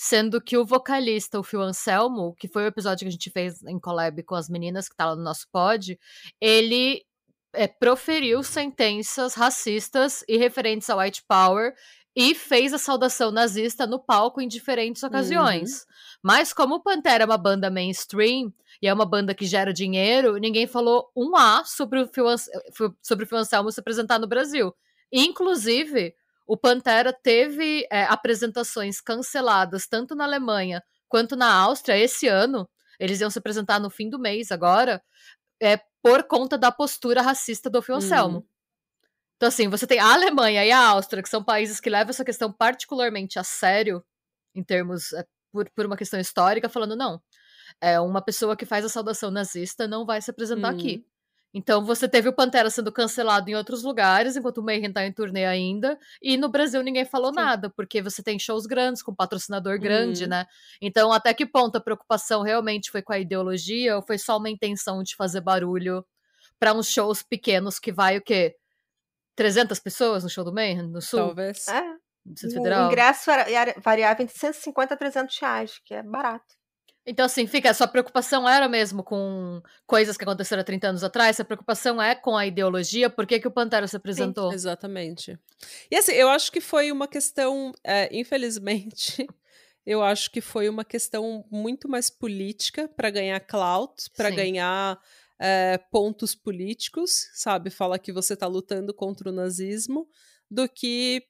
sendo 0.00 0.40
que 0.40 0.56
o 0.56 0.64
vocalista, 0.64 1.40
o 1.40 1.42
Phil 1.42 1.60
Anselmo, 1.60 2.32
que 2.38 2.46
foi 2.46 2.62
o 2.62 2.66
episódio 2.68 3.04
que 3.04 3.08
a 3.08 3.10
gente 3.10 3.30
fez 3.30 3.64
em 3.64 3.80
collab 3.80 4.22
com 4.22 4.36
as 4.36 4.48
meninas 4.48 4.88
que 4.88 4.94
tá 4.94 5.06
lá 5.06 5.16
no 5.16 5.24
nosso 5.24 5.48
pod, 5.50 5.98
ele 6.40 7.04
é, 7.52 7.66
proferiu 7.66 8.44
sentenças 8.44 9.34
racistas 9.34 10.24
e 10.28 10.36
referentes 10.36 10.88
ao 10.88 11.00
white 11.00 11.24
power 11.26 11.74
e 12.14 12.32
fez 12.32 12.72
a 12.72 12.78
saudação 12.78 13.32
nazista 13.32 13.88
no 13.88 13.98
palco 13.98 14.40
em 14.40 14.46
diferentes 14.46 15.02
ocasiões. 15.02 15.80
Uhum. 15.80 15.86
Mas 16.22 16.52
como 16.52 16.76
o 16.76 16.80
Pantera 16.80 17.24
é 17.24 17.26
uma 17.26 17.36
banda 17.36 17.68
mainstream 17.68 18.54
e 18.80 18.86
é 18.86 18.94
uma 18.94 19.04
banda 19.04 19.34
que 19.34 19.46
gera 19.46 19.72
dinheiro, 19.72 20.36
ninguém 20.36 20.68
falou 20.68 21.10
um 21.16 21.34
A 21.34 21.64
sobre 21.64 22.02
o 22.02 22.06
Phil, 22.06 22.26
sobre 23.02 23.24
o 23.24 23.28
Phil 23.28 23.38
Anselmo 23.38 23.72
se 23.72 23.80
apresentar 23.80 24.20
no 24.20 24.28
Brasil. 24.28 24.72
Inclusive, 25.12 26.14
o 26.48 26.56
Pantera 26.56 27.12
teve 27.12 27.86
é, 27.92 28.04
apresentações 28.04 29.02
canceladas 29.02 29.86
tanto 29.86 30.14
na 30.14 30.24
Alemanha 30.24 30.82
quanto 31.06 31.36
na 31.36 31.52
Áustria 31.52 31.98
esse 31.98 32.26
ano. 32.26 32.68
Eles 32.98 33.20
iam 33.20 33.28
se 33.28 33.38
apresentar 33.38 33.78
no 33.78 33.90
fim 33.90 34.08
do 34.08 34.18
mês 34.18 34.50
agora, 34.50 35.02
é, 35.62 35.78
por 36.02 36.24
conta 36.24 36.56
da 36.56 36.72
postura 36.72 37.20
racista 37.20 37.68
do 37.68 37.82
Phil 37.82 37.96
Anselmo. 37.96 38.38
Uhum. 38.38 38.46
Então, 39.36 39.48
assim, 39.48 39.68
você 39.68 39.86
tem 39.86 40.00
a 40.00 40.14
Alemanha 40.14 40.64
e 40.64 40.72
a 40.72 40.88
Áustria, 40.88 41.22
que 41.22 41.28
são 41.28 41.44
países 41.44 41.78
que 41.80 41.90
levam 41.90 42.10
essa 42.10 42.24
questão 42.24 42.50
particularmente 42.50 43.38
a 43.38 43.44
sério, 43.44 44.02
em 44.54 44.64
termos, 44.64 45.12
é, 45.12 45.24
por, 45.52 45.70
por 45.76 45.84
uma 45.84 45.98
questão 45.98 46.18
histórica, 46.18 46.68
falando, 46.68 46.96
não, 46.96 47.22
é 47.78 48.00
uma 48.00 48.22
pessoa 48.22 48.56
que 48.56 48.64
faz 48.64 48.84
a 48.86 48.88
saudação 48.88 49.30
nazista 49.30 49.86
não 49.86 50.06
vai 50.06 50.22
se 50.22 50.30
apresentar 50.30 50.72
uhum. 50.72 50.78
aqui. 50.80 51.06
Então 51.52 51.84
você 51.84 52.08
teve 52.08 52.28
o 52.28 52.32
Pantera 52.32 52.68
sendo 52.68 52.92
cancelado 52.92 53.48
em 53.50 53.54
outros 53.54 53.82
lugares, 53.82 54.36
enquanto 54.36 54.58
o 54.58 54.62
Mayhem 54.62 54.92
tá 54.92 55.06
em 55.06 55.12
turnê 55.12 55.46
ainda, 55.46 55.98
e 56.20 56.36
no 56.36 56.48
Brasil 56.48 56.82
ninguém 56.82 57.04
falou 57.04 57.30
Sim. 57.30 57.36
nada, 57.36 57.70
porque 57.70 58.02
você 58.02 58.22
tem 58.22 58.38
shows 58.38 58.66
grandes, 58.66 59.02
com 59.02 59.14
patrocinador 59.14 59.78
grande, 59.80 60.24
uhum. 60.24 60.30
né? 60.30 60.46
Então, 60.80 61.12
até 61.12 61.32
que 61.32 61.46
ponto 61.46 61.76
a 61.76 61.80
preocupação 61.80 62.42
realmente 62.42 62.90
foi 62.90 63.02
com 63.02 63.12
a 63.12 63.18
ideologia 63.18 63.96
ou 63.96 64.02
foi 64.02 64.18
só 64.18 64.36
uma 64.36 64.50
intenção 64.50 65.02
de 65.02 65.16
fazer 65.16 65.40
barulho 65.40 66.04
para 66.58 66.74
uns 66.74 66.88
shows 66.88 67.22
pequenos 67.22 67.78
que 67.78 67.92
vai 67.92 68.18
o 68.18 68.22
quê? 68.22 68.54
300 69.36 69.78
pessoas 69.78 70.24
no 70.24 70.30
show 70.30 70.44
do 70.44 70.52
Mayhem, 70.52 70.82
no 70.82 71.00
Sul? 71.00 71.20
Talvez. 71.20 71.66
É. 71.68 71.82
O 72.88 72.92
ingresso 72.92 73.30
era, 73.30 73.74
variava 73.80 74.22
entre 74.22 74.36
150 74.36 74.92
a 74.92 74.96
300 74.96 75.38
reais, 75.38 75.80
que 75.84 75.94
é 75.94 76.02
barato. 76.02 76.57
Então, 77.08 77.24
assim, 77.24 77.46
fica, 77.46 77.70
a 77.70 77.74
sua 77.74 77.88
preocupação 77.88 78.46
era 78.46 78.68
mesmo 78.68 79.02
com 79.02 79.62
coisas 79.86 80.14
que 80.14 80.24
aconteceram 80.24 80.60
há 80.60 80.64
30 80.64 80.88
anos 80.88 81.02
atrás? 81.02 81.40
A 81.40 81.44
preocupação 81.44 82.00
é 82.02 82.14
com 82.14 82.36
a 82.36 82.46
ideologia? 82.46 83.08
Por 83.08 83.26
que, 83.26 83.40
que 83.40 83.48
o 83.48 83.50
Pantera 83.50 83.88
se 83.88 83.96
apresentou? 83.96 84.50
Sim, 84.50 84.54
exatamente. 84.54 85.38
E 85.90 85.96
assim, 85.96 86.12
eu 86.12 86.28
acho 86.28 86.52
que 86.52 86.60
foi 86.60 86.92
uma 86.92 87.08
questão, 87.08 87.72
é, 87.82 88.14
infelizmente, 88.14 89.26
eu 89.86 90.02
acho 90.02 90.30
que 90.30 90.42
foi 90.42 90.68
uma 90.68 90.84
questão 90.84 91.46
muito 91.50 91.88
mais 91.88 92.10
política 92.10 92.86
para 92.86 93.08
ganhar 93.08 93.40
clout, 93.40 94.10
para 94.14 94.28
ganhar 94.28 95.00
é, 95.40 95.78
pontos 95.90 96.34
políticos, 96.34 97.30
sabe? 97.32 97.70
Fala 97.70 97.98
que 97.98 98.12
você 98.12 98.34
está 98.34 98.46
lutando 98.46 98.92
contra 98.92 99.30
o 99.30 99.32
nazismo, 99.32 100.06
do 100.50 100.68
que 100.68 101.22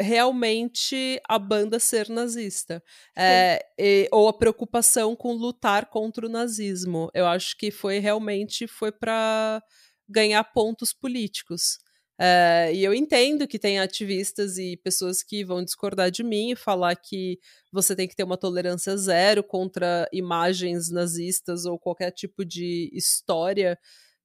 realmente 0.00 1.20
a 1.28 1.38
banda 1.38 1.78
ser 1.78 2.08
nazista. 2.08 2.82
É, 3.16 3.60
e, 3.78 4.08
ou 4.10 4.28
a 4.28 4.32
preocupação 4.32 5.14
com 5.14 5.32
lutar 5.32 5.86
contra 5.90 6.26
o 6.26 6.30
nazismo. 6.30 7.10
Eu 7.14 7.26
acho 7.26 7.56
que 7.56 7.70
foi 7.70 7.98
realmente 7.98 8.66
foi 8.66 8.90
para 8.90 9.62
ganhar 10.08 10.42
pontos 10.44 10.92
políticos. 10.92 11.78
É, 12.22 12.70
e 12.74 12.84
eu 12.84 12.92
entendo 12.92 13.48
que 13.48 13.58
tem 13.58 13.78
ativistas 13.78 14.58
e 14.58 14.76
pessoas 14.76 15.22
que 15.22 15.42
vão 15.42 15.64
discordar 15.64 16.10
de 16.10 16.22
mim 16.22 16.50
e 16.50 16.56
falar 16.56 16.94
que 16.96 17.38
você 17.72 17.96
tem 17.96 18.06
que 18.06 18.14
ter 18.14 18.24
uma 18.24 18.36
tolerância 18.36 18.94
zero 18.96 19.42
contra 19.42 20.06
imagens 20.12 20.90
nazistas 20.90 21.64
ou 21.64 21.78
qualquer 21.78 22.10
tipo 22.10 22.44
de 22.44 22.90
história 22.92 23.78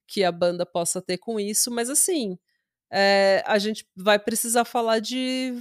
que 0.08 0.24
a 0.24 0.32
banda 0.32 0.66
possa 0.66 1.02
ter 1.02 1.18
com 1.18 1.40
isso, 1.40 1.72
mas 1.72 1.90
assim, 1.90 2.38
é, 2.92 3.44
a 3.46 3.58
gente 3.58 3.86
vai 3.96 4.20
precisar 4.20 4.66
falar 4.66 5.00
de 5.00 5.54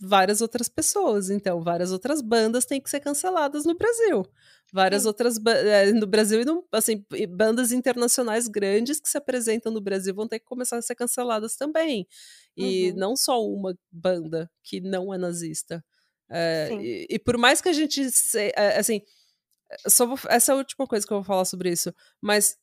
várias 0.00 0.40
outras 0.40 0.68
pessoas. 0.68 1.30
Então, 1.30 1.60
várias 1.62 1.92
outras 1.92 2.20
bandas 2.22 2.64
têm 2.64 2.80
que 2.80 2.90
ser 2.90 3.00
canceladas 3.00 3.64
no 3.64 3.74
Brasil. 3.76 4.24
Várias 4.72 5.02
Sim. 5.02 5.08
outras 5.08 5.38
é, 5.46 5.92
no 5.92 6.06
Brasil 6.06 6.42
e 6.42 6.44
no, 6.44 6.64
assim, 6.70 7.04
bandas 7.30 7.72
internacionais 7.72 8.46
grandes 8.46 9.00
que 9.00 9.08
se 9.08 9.16
apresentam 9.18 9.72
no 9.72 9.80
Brasil 9.80 10.14
vão 10.14 10.28
ter 10.28 10.38
que 10.38 10.44
começar 10.44 10.76
a 10.76 10.82
ser 10.82 10.94
canceladas 10.94 11.56
também. 11.56 12.06
E 12.56 12.90
uhum. 12.90 12.96
não 12.96 13.16
só 13.16 13.42
uma 13.42 13.76
banda 13.90 14.50
que 14.62 14.80
não 14.80 15.12
é 15.12 15.18
nazista. 15.18 15.84
É, 16.30 16.68
e, 16.72 17.06
e, 17.08 17.18
por 17.18 17.38
mais 17.38 17.60
que 17.60 17.70
a 17.70 17.72
gente 17.72 18.10
se, 18.10 18.52
assim, 18.76 19.00
só 19.86 20.06
vou, 20.06 20.18
essa 20.28 20.52
é 20.52 20.54
a 20.54 20.58
última 20.58 20.86
coisa 20.86 21.06
que 21.06 21.12
eu 21.12 21.18
vou 21.18 21.24
falar 21.24 21.46
sobre 21.46 21.70
isso, 21.70 21.94
mas 22.20 22.56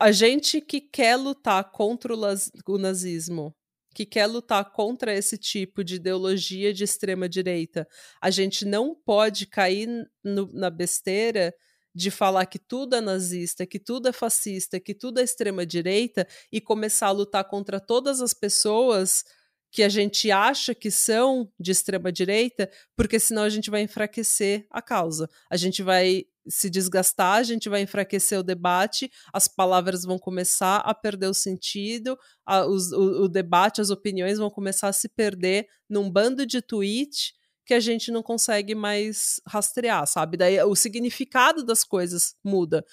a 0.00 0.10
gente 0.12 0.62
que 0.62 0.80
quer 0.80 1.16
lutar 1.16 1.70
contra 1.70 2.14
o, 2.14 2.78
nazismo, 2.78 3.54
que 3.94 4.06
quer 4.06 4.26
lutar 4.26 4.72
contra 4.72 5.12
esse 5.14 5.36
tipo 5.36 5.84
de 5.84 5.96
ideologia 5.96 6.72
de 6.72 6.84
extrema 6.84 7.28
direita, 7.28 7.86
a 8.20 8.30
gente 8.30 8.64
não 8.64 8.94
pode 8.94 9.46
cair 9.46 9.88
no, 10.24 10.50
na 10.54 10.70
besteira 10.70 11.52
de 11.94 12.10
falar 12.10 12.46
que 12.46 12.58
tudo 12.58 12.96
é 12.96 13.00
nazista, 13.00 13.66
que 13.66 13.78
tudo 13.78 14.08
é 14.08 14.12
fascista, 14.12 14.80
que 14.80 14.94
tudo 14.94 15.20
é 15.20 15.22
extrema 15.22 15.66
direita 15.66 16.26
e 16.50 16.62
começar 16.62 17.08
a 17.08 17.12
lutar 17.12 17.44
contra 17.44 17.78
todas 17.78 18.22
as 18.22 18.32
pessoas 18.32 19.22
que 19.70 19.82
a 19.82 19.88
gente 19.88 20.30
acha 20.30 20.74
que 20.74 20.90
são 20.90 21.50
de 21.58 21.70
extrema 21.70 22.10
direita, 22.10 22.70
porque 22.96 23.20
senão 23.20 23.42
a 23.42 23.48
gente 23.48 23.70
vai 23.70 23.82
enfraquecer 23.82 24.66
a 24.70 24.82
causa. 24.82 25.28
A 25.48 25.56
gente 25.56 25.82
vai 25.82 26.24
se 26.48 26.68
desgastar, 26.68 27.36
a 27.36 27.42
gente 27.42 27.68
vai 27.68 27.82
enfraquecer 27.82 28.38
o 28.38 28.42
debate, 28.42 29.10
as 29.32 29.46
palavras 29.46 30.02
vão 30.02 30.18
começar 30.18 30.78
a 30.78 30.94
perder 30.94 31.28
o 31.28 31.34
sentido, 31.34 32.18
a, 32.44 32.66
os, 32.66 32.90
o, 32.92 33.24
o, 33.24 33.28
debate, 33.28 33.80
as 33.80 33.90
opiniões 33.90 34.38
vão 34.38 34.50
começar 34.50 34.88
a 34.88 34.92
se 34.92 35.08
perder 35.08 35.68
num 35.88 36.10
bando 36.10 36.44
de 36.44 36.60
tweet 36.60 37.34
que 37.64 37.74
a 37.74 37.80
gente 37.80 38.10
não 38.10 38.22
consegue 38.22 38.74
mais 38.74 39.40
rastrear, 39.46 40.04
sabe? 40.06 40.36
Daí 40.36 40.60
o 40.64 40.74
significado 40.74 41.64
das 41.64 41.84
coisas 41.84 42.34
muda 42.42 42.84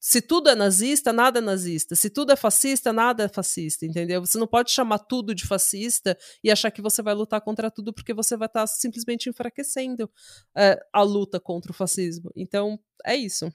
se 0.00 0.22
tudo 0.22 0.48
é 0.48 0.54
nazista, 0.54 1.12
nada 1.12 1.38
é 1.38 1.42
nazista. 1.42 1.96
Se 1.96 2.08
tudo 2.08 2.32
é 2.32 2.36
fascista, 2.36 2.92
nada 2.92 3.24
é 3.24 3.28
fascista, 3.28 3.84
entendeu? 3.84 4.24
Você 4.24 4.38
não 4.38 4.46
pode 4.46 4.70
chamar 4.70 4.98
tudo 4.98 5.34
de 5.34 5.46
fascista 5.46 6.16
e 6.42 6.50
achar 6.50 6.70
que 6.70 6.80
você 6.80 7.02
vai 7.02 7.14
lutar 7.14 7.40
contra 7.40 7.70
tudo 7.70 7.92
porque 7.92 8.14
você 8.14 8.36
vai 8.36 8.46
estar 8.46 8.60
tá 8.60 8.66
simplesmente 8.66 9.28
enfraquecendo 9.28 10.10
é, 10.56 10.78
a 10.92 11.02
luta 11.02 11.40
contra 11.40 11.72
o 11.72 11.74
fascismo. 11.74 12.30
Então, 12.36 12.78
é 13.04 13.16
isso. 13.16 13.52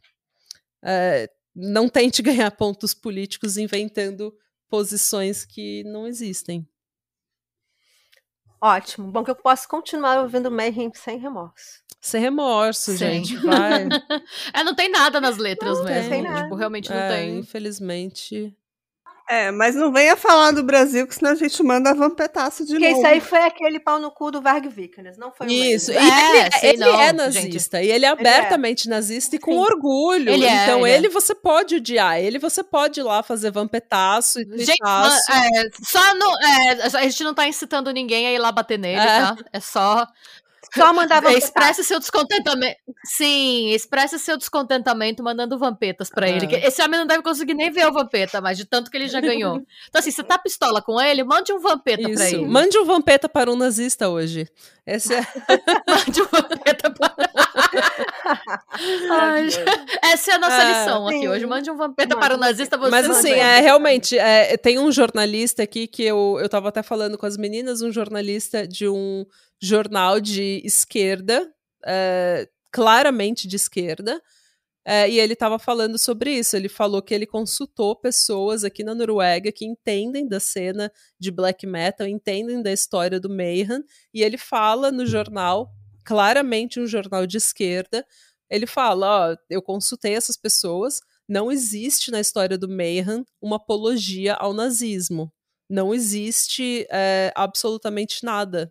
É, 0.84 1.30
não 1.56 1.88
tente 1.88 2.22
ganhar 2.24 2.52
pontos 2.52 2.94
políticos 2.94 3.58
inventando 3.58 4.36
posições 4.70 5.46
que 5.46 5.84
não 5.86 6.06
existem. 6.06 6.68
Ótimo. 8.60 9.12
Bom 9.12 9.24
que 9.24 9.32
eu 9.32 9.36
posso 9.36 9.68
continuar 9.68 10.22
ouvindo 10.22 10.50
Mayhem 10.50 10.90
sem 10.94 11.20
remorso. 11.20 11.83
Sem 12.04 12.20
remorso, 12.22 12.92
Sim. 12.92 12.98
gente. 12.98 13.36
Vai. 13.38 13.88
É, 14.54 14.64
não 14.64 14.76
tem 14.76 14.90
nada 14.90 15.22
nas 15.22 15.38
letras 15.38 15.78
Não 15.80 15.86
mesmo. 15.86 16.10
tem 16.10 16.22
nada. 16.22 16.44
Tipo, 16.44 16.56
realmente 16.56 16.90
não 16.90 16.98
É, 16.98 17.10
tem. 17.18 17.40
infelizmente. 17.40 18.54
É, 19.30 19.52
mas 19.52 19.74
não 19.74 19.90
venha 19.92 20.18
falar 20.18 20.52
do 20.52 20.62
Brasil, 20.64 21.08
que 21.08 21.16
senão 21.16 21.32
a 21.32 21.36
gente 21.36 21.64
manda 21.64 21.94
vampetaço 21.96 22.66
de 22.66 22.74
Porque 22.74 22.90
novo. 22.90 23.00
isso 23.00 23.08
aí 23.08 23.22
foi 23.22 23.40
aquele 23.46 23.80
pau 23.80 23.98
no 23.98 24.12
cu 24.12 24.30
do 24.30 24.42
Varg 24.42 24.68
Vikernes, 24.68 25.18
não 25.18 25.32
foi 25.32 25.48
o 25.48 25.50
Isso. 25.50 25.94
E. 25.94 25.96
É, 25.96 26.00
ele, 26.42 26.52
sei 26.60 26.70
ele 26.72 26.78
não, 26.80 27.00
é 27.00 27.06
gente. 27.08 27.16
nazista. 27.16 27.82
E 27.82 27.90
ele 27.90 28.06
é 28.06 28.10
abertamente 28.10 28.90
nazista 28.90 29.38
e 29.38 29.40
com 29.40 29.54
Sim. 29.54 29.58
orgulho. 29.60 30.30
Ele 30.30 30.44
é, 30.46 30.64
então 30.64 30.80
ele 30.86 30.90
é. 30.96 30.98
ele 30.98 31.10
você 31.10 31.34
pode 31.34 31.78
odiar. 31.78 32.20
Ele 32.20 32.38
você 32.38 32.62
pode 32.62 33.00
ir 33.00 33.04
lá 33.04 33.24
fazer 33.24 33.50
vampetaço 33.50 34.42
e 34.42 34.66
Gente, 34.66 34.82
é, 34.84 35.70
só 35.86 36.14
não, 36.16 36.34
é, 36.42 36.72
a 36.98 37.04
gente 37.04 37.24
não 37.24 37.34
tá 37.34 37.48
incitando 37.48 37.92
ninguém 37.94 38.28
a 38.28 38.32
ir 38.34 38.40
lá 38.40 38.52
bater 38.52 38.78
nele, 38.78 39.00
É. 39.00 39.06
tá? 39.22 39.38
É 39.54 39.60
só 39.62 40.06
Só 40.76 40.92
mandava 40.94 41.32
é, 41.32 41.38
expresse 41.38 41.84
seu 41.84 42.00
descontentamento. 42.00 42.78
Sim, 43.06 43.70
expresse 43.70 44.18
seu 44.18 44.38
descontentamento 44.38 45.24
mandando 45.24 45.58
vampetas 45.58 46.10
pra 46.10 46.28
ele. 46.28 46.46
Ah. 46.46 46.50
que 46.50 46.56
Esse 46.56 46.82
homem 46.82 47.00
não 47.00 47.06
deve 47.06 47.22
conseguir 47.22 47.54
nem 47.54 47.72
ver 47.72 47.86
o 47.88 47.94
vampeta, 47.94 48.42
mas 48.42 48.58
de 48.58 48.66
tanto 48.66 48.90
que 48.90 48.98
ele 48.98 49.08
já 49.08 49.22
ganhou. 49.22 49.62
Então, 49.90 50.00
assim, 50.00 50.12
você 50.12 50.24
tá 50.24 50.38
pistola 50.38 50.82
com 50.82 51.00
ele, 51.00 51.24
mande 51.24 51.54
um 51.54 51.60
vampeta 51.60 52.04
pra 52.04 52.12
Isso. 52.12 52.36
ele. 52.36 52.46
Mande 52.46 52.78
um 52.78 52.86
vampeta 52.86 53.30
para 53.30 53.52
um 53.52 53.56
nazista 53.56 54.10
hoje. 54.10 54.48
Esse 54.86 55.14
é... 55.14 55.22
Mande 55.88 56.22
um 56.22 56.26
vampeta 56.26 56.90
pra. 56.90 57.16
Ai, 59.12 59.48
essa 60.04 60.32
é 60.32 60.36
a 60.36 60.40
nossa 60.40 60.58
Ah, 60.58 60.64
lição 60.64 61.08
aqui 61.08 61.20
sim. 61.20 61.28
hoje. 61.28 61.46
Mande 61.46 61.72
um 61.72 61.78
vampeta 61.78 62.18
para 62.18 62.34
o 62.34 62.38
um 62.38 62.40
nazista. 62.40 62.78
Você 62.78 62.90
Mas 62.90 63.10
assim, 63.10 63.32
é, 63.32 63.60
realmente, 63.60 64.18
é, 64.18 64.58
tem 64.58 64.80
um 64.80 64.92
jornalista 64.92 65.64
aqui 65.64 65.88
que 65.88 66.04
eu, 66.04 66.38
eu 66.42 66.50
tava 66.50 66.70
até 66.70 66.84
falando 66.84 67.18
com 67.18 67.26
as 67.26 67.38
meninas, 67.38 67.82
um 67.82 67.92
jornalista 67.92 68.68
de 68.68 68.88
um 68.88 69.26
jornal 69.64 70.20
de 70.20 70.62
esquerda, 70.66 71.50
é, 71.86 72.50
claramente 72.70 73.48
de 73.48 73.56
esquerda, 73.56 74.22
é, 74.86 75.10
e 75.10 75.18
ele 75.18 75.38
tava 75.38 75.58
falando 75.58 75.98
sobre 75.98 76.32
isso. 76.38 76.58
Ele 76.58 76.68
falou 76.68 77.02
que 77.02 77.14
ele 77.14 77.26
consultou 77.26 77.96
pessoas 77.96 78.66
aqui 78.66 78.84
na 78.84 78.94
Noruega 78.94 79.54
que 79.54 79.64
entendem 79.66 80.28
da 80.28 80.38
cena 80.38 80.92
de 81.18 81.32
black 81.32 81.66
metal, 81.66 82.06
entendem 82.06 82.62
da 82.62 82.74
história 82.74 83.22
do 83.22 83.30
Mayhem, 83.30 83.82
e 84.14 84.22
ele 84.22 84.38
fala 84.38 84.92
no 84.92 85.06
jornal, 85.06 85.72
claramente 86.04 86.82
um 86.82 86.86
jornal 86.86 87.26
de 87.26 87.38
esquerda, 87.38 88.06
ele 88.50 88.68
fala, 88.68 89.32
ó, 89.32 89.36
eu 89.50 89.62
consultei 89.62 90.14
essas 90.14 90.36
pessoas, 90.36 91.00
não 91.26 91.50
existe 91.50 92.12
na 92.12 92.20
história 92.20 92.58
do 92.58 92.68
Mayhem 92.68 93.26
uma 93.42 93.56
apologia 93.56 94.34
ao 94.34 94.54
nazismo. 94.54 95.32
Não 95.70 95.94
existe 95.94 96.86
é, 96.92 97.32
absolutamente 97.34 98.26
nada 98.26 98.70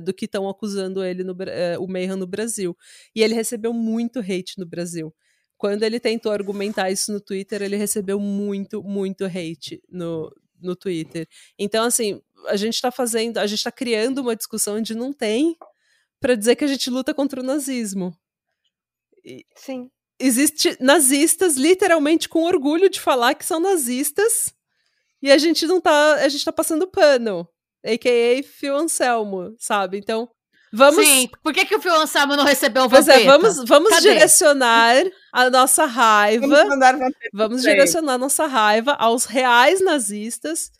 do 0.00 0.12
que 0.12 0.24
estão 0.24 0.48
acusando 0.48 1.04
ele 1.04 1.24
no, 1.24 1.36
é, 1.42 1.78
o 1.78 1.86
Mayhem 1.86 2.16
no 2.16 2.26
Brasil. 2.26 2.76
E 3.14 3.22
ele 3.22 3.34
recebeu 3.34 3.72
muito 3.72 4.18
hate 4.20 4.58
no 4.58 4.66
Brasil. 4.66 5.14
Quando 5.56 5.82
ele 5.82 6.00
tentou 6.00 6.32
argumentar 6.32 6.90
isso 6.90 7.12
no 7.12 7.20
Twitter, 7.20 7.62
ele 7.62 7.76
recebeu 7.76 8.18
muito, 8.18 8.82
muito 8.82 9.24
hate 9.24 9.82
no, 9.88 10.34
no 10.60 10.74
Twitter. 10.74 11.28
Então, 11.58 11.84
assim, 11.84 12.20
a 12.46 12.56
gente 12.56 12.80
tá 12.80 12.90
fazendo, 12.90 13.38
a 13.38 13.46
gente 13.46 13.62
tá 13.62 13.70
criando 13.70 14.18
uma 14.18 14.36
discussão 14.36 14.76
onde 14.76 14.94
não 14.94 15.12
tem 15.12 15.56
para 16.18 16.34
dizer 16.34 16.56
que 16.56 16.64
a 16.64 16.66
gente 16.66 16.88
luta 16.90 17.12
contra 17.12 17.40
o 17.40 17.44
nazismo. 17.44 18.16
Sim. 19.54 19.90
Existe 20.18 20.76
nazistas 20.80 21.56
literalmente 21.56 22.28
com 22.28 22.44
orgulho 22.44 22.90
de 22.90 23.00
falar 23.00 23.34
que 23.34 23.44
são 23.44 23.58
nazistas 23.58 24.54
e 25.22 25.30
a 25.30 25.38
gente 25.38 25.66
não 25.66 25.80
tá, 25.80 26.14
a 26.14 26.28
gente 26.28 26.44
tá 26.44 26.52
passando 26.52 26.86
pano, 26.86 27.48
a.k.a. 27.84 28.42
Phil 28.42 28.76
Anselmo, 28.76 29.54
sabe? 29.58 29.98
Então, 29.98 30.28
vamos 30.72 31.04
Sim, 31.04 31.28
por 31.42 31.52
que, 31.52 31.64
que 31.64 31.74
o 31.74 31.80
Phil 31.80 31.94
Anselmo 31.94 32.36
não 32.36 32.44
recebeu 32.44 32.84
um 32.84 32.88
Pois 32.88 33.06
vampeta? 33.06 33.24
é, 33.24 33.26
vamos, 33.26 33.64
vamos 33.66 33.88
Cadê? 33.90 34.12
direcionar 34.12 35.04
a 35.32 35.50
nossa 35.50 35.82
Vamos 35.82 35.96
raiva. 35.96 36.64
Vamos 37.32 37.62
Sei. 37.62 37.72
direcionar 37.72 38.18
nossa 38.18 38.46
raiva 38.46 38.92
aos 38.92 39.24
reais 39.24 39.80
nazistas, 39.80 40.70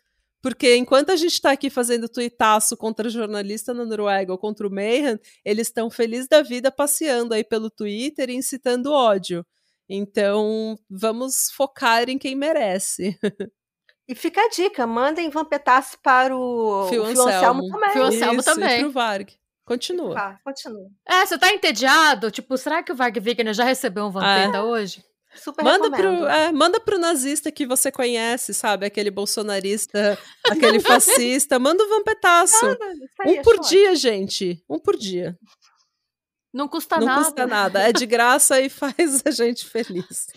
porque 0.41 0.75
enquanto 0.75 1.11
a 1.11 1.15
gente 1.15 1.33
está 1.33 1.51
aqui 1.51 1.69
fazendo 1.69 2.09
tuitaço 2.09 2.75
contra 2.77 3.09
jornalista 3.09 3.73
na 3.73 3.85
Noruega 3.85 4.31
ou 4.31 4.37
contra 4.39 4.67
o 4.67 4.71
Mayhem, 4.71 5.19
eles 5.45 5.67
estão 5.67 5.89
felizes 5.89 6.27
da 6.27 6.41
vida 6.41 6.71
passeando 6.71 7.33
aí 7.33 7.43
pelo 7.43 7.69
Twitter 7.69 8.29
e 8.29 8.35
incitando 8.35 8.91
ódio. 8.91 9.45
Então, 9.87 10.79
vamos 10.89 11.51
focar 11.53 12.09
em 12.09 12.17
quem 12.17 12.35
merece. 12.35 13.19
E 14.11 14.15
fica 14.15 14.41
a 14.41 14.49
dica, 14.49 14.85
mandem 14.85 15.29
vampetaço 15.29 15.97
para 16.03 16.35
o 16.35 16.85
Fio 16.89 17.01
o 17.01 17.05
Fio 17.05 17.21
Anselmo. 17.21 17.29
Anselmo 17.29 17.69
também. 17.69 17.91
Fio 17.91 18.03
Anselmo 18.03 18.39
Isso, 18.41 18.53
também. 18.53 18.77
E 18.77 18.79
pro 18.81 18.91
Varg. 18.91 19.29
Continua. 19.63 20.13
Tá, 20.13 20.39
continua. 20.43 20.87
É, 21.07 21.25
você 21.25 21.37
tá 21.37 21.49
entediado? 21.53 22.29
Tipo, 22.29 22.57
será 22.57 22.83
que 22.83 22.91
o 22.91 22.95
Varg 22.95 23.17
Vikernes 23.21 23.55
já 23.55 23.63
recebeu 23.63 24.03
um 24.07 24.11
vampeta 24.11 24.63
hoje? 24.63 25.01
Super 25.33 25.63
Manda 25.63 25.85
recomendo. 25.85 26.17
pro, 26.17 26.27
é, 26.27 26.51
manda 26.51 26.77
pro 26.81 26.99
nazista 26.99 27.49
que 27.53 27.65
você 27.65 27.89
conhece, 27.89 28.53
sabe? 28.53 28.85
Aquele 28.85 29.09
bolsonarista, 29.09 30.19
aquele 30.43 30.81
fascista. 30.81 31.57
Manda 31.57 31.81
um 31.81 31.87
vampetaço. 31.87 32.65
Aí, 33.21 33.39
Um 33.39 33.41
por 33.41 33.61
dia, 33.61 33.95
gente. 33.95 34.61
Um 34.69 34.77
por 34.77 34.97
dia. 34.97 35.37
Não 36.53 36.67
custa 36.67 36.97
Não 36.97 37.05
nada. 37.05 37.23
custa 37.23 37.47
nada. 37.47 37.81
É 37.87 37.93
de 37.93 38.05
graça 38.05 38.59
e 38.59 38.67
faz 38.69 39.21
a 39.25 39.31
gente 39.31 39.65
feliz. 39.65 40.27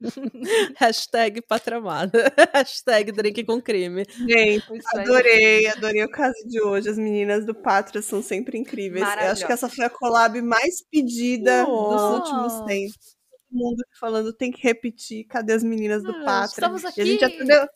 Hashtag 0.76 1.40
patramada. 1.42 2.32
Hashtag 2.54 3.12
drink 3.12 3.44
com 3.44 3.60
crime. 3.60 4.04
Gente, 4.28 4.64
adorei, 4.94 5.66
adorei 5.68 6.04
o 6.04 6.10
caso 6.10 6.36
de 6.46 6.60
hoje. 6.60 6.88
As 6.88 6.98
meninas 6.98 7.44
do 7.46 7.54
Pátria 7.54 8.02
são 8.02 8.22
sempre 8.22 8.58
incríveis. 8.58 9.02
Eu 9.06 9.30
acho 9.30 9.46
que 9.46 9.52
essa 9.52 9.68
foi 9.68 9.84
a 9.84 9.90
collab 9.90 10.40
mais 10.42 10.82
pedida 10.90 11.64
dos 11.64 11.72
Oh. 11.72 12.14
últimos 12.16 12.66
tempos. 12.66 13.16
Todo 13.50 13.58
mundo 13.58 13.84
falando 14.00 14.32
tem 14.32 14.50
que 14.50 14.62
repetir. 14.62 15.24
Cadê 15.26 15.52
as 15.52 15.62
meninas 15.62 16.02
do 16.02 16.10
Ah, 16.10 16.24
Pátria? 16.24 16.66
estamos 16.66 16.82
E 16.96 17.00
a 17.00 17.04
gente 17.04 17.24
aqui. 17.24 17.34
até 17.36 17.44
deu, 17.44 17.66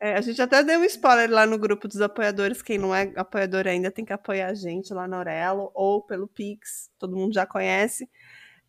é, 0.00 0.14
a 0.14 0.20
gente 0.20 0.40
até 0.42 0.62
deu 0.62 0.80
um 0.80 0.84
spoiler 0.84 1.30
lá 1.30 1.46
no 1.46 1.58
grupo 1.58 1.88
dos 1.88 2.00
apoiadores. 2.00 2.62
Quem 2.62 2.78
não 2.78 2.94
é 2.94 3.12
apoiador 3.16 3.66
ainda 3.66 3.90
tem 3.90 4.04
que 4.04 4.12
apoiar 4.12 4.48
a 4.48 4.54
gente 4.54 4.92
lá 4.92 5.08
na 5.08 5.16
Aurelo 5.16 5.70
ou 5.74 6.02
pelo 6.02 6.28
Pix. 6.28 6.90
Todo 6.98 7.16
mundo 7.16 7.32
já 7.34 7.46
conhece. 7.46 8.08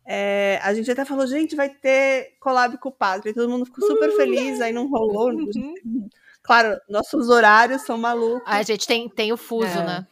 É, 0.06 0.58
a 0.62 0.72
gente 0.72 0.90
até 0.90 1.04
falou, 1.04 1.26
gente, 1.26 1.54
vai 1.54 1.68
ter 1.68 2.36
collab 2.40 2.78
com 2.78 2.88
o 2.88 2.92
Pátria. 2.92 3.30
E 3.30 3.34
todo 3.34 3.50
mundo 3.50 3.66
ficou 3.66 3.86
super 3.86 4.10
feliz, 4.16 4.60
aí 4.60 4.72
não 4.72 4.88
rolou. 4.88 5.30
Uhum. 5.32 6.08
Claro, 6.42 6.80
nossos 6.88 7.28
horários 7.28 7.82
são 7.82 7.98
malucos. 7.98 8.42
A 8.46 8.62
gente 8.62 8.86
tem, 8.86 9.06
tem 9.08 9.32
o 9.32 9.36
fuso, 9.36 9.78
É. 9.78 9.84
né? 9.84 10.06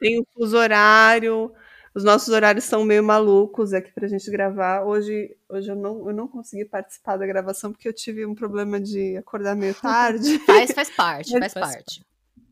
Tem 0.00 0.18
o 0.18 0.26
fuso 0.34 0.56
horário. 0.56 1.52
Os 1.94 2.04
nossos 2.04 2.28
horários 2.30 2.64
são 2.64 2.84
meio 2.84 3.04
malucos 3.04 3.74
aqui 3.74 3.92
pra 3.92 4.08
gente 4.08 4.30
gravar. 4.30 4.84
Hoje, 4.84 5.36
hoje 5.48 5.70
eu, 5.70 5.76
não, 5.76 6.08
eu 6.08 6.14
não 6.14 6.26
consegui 6.26 6.64
participar 6.64 7.16
da 7.16 7.26
gravação 7.26 7.70
porque 7.70 7.86
eu 7.86 7.92
tive 7.92 8.24
um 8.24 8.34
problema 8.34 8.80
de 8.80 9.16
acordar 9.16 9.54
meio 9.54 9.74
tarde. 9.74 10.38
Faz, 10.46 10.72
faz 10.72 10.90
parte, 10.90 11.38
faz 11.38 11.52
faz 11.52 11.54
parte. 11.54 12.02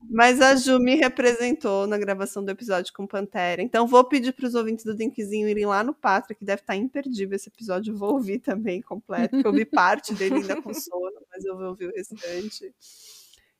Mas 0.09 0.41
a 0.41 0.57
Ju 0.57 0.79
me 0.79 0.97
representou 0.97 1.87
na 1.87 1.97
gravação 1.97 2.45
do 2.45 2.51
episódio 2.51 2.93
com 2.93 3.07
Pantera. 3.07 3.63
Então 3.63 3.87
vou 3.87 4.03
pedir 4.03 4.33
para 4.33 4.47
os 4.47 4.55
ouvintes 4.55 4.85
do 4.85 4.95
Drinkzinho 4.95 5.49
irem 5.49 5.67
lá 5.67 5.85
no 5.85 5.95
Pátria, 5.95 6.35
que 6.35 6.45
deve 6.45 6.63
estar 6.63 6.75
imperdível 6.75 7.37
esse 7.37 7.49
episódio. 7.49 7.93
Eu 7.93 7.97
vou 7.97 8.15
ouvir 8.15 8.41
também 8.41 8.83
completo, 8.83 9.31
porque 9.31 9.47
eu 9.47 9.53
vi 9.53 9.65
parte 9.67 10.13
dele 10.15 10.37
ainda 10.37 10.61
com 10.61 10.75
sono, 10.75 11.21
mas 11.33 11.45
eu 11.45 11.57
vou 11.57 11.69
ouvir 11.69 11.87
o 11.87 11.95
restante. 11.95 12.75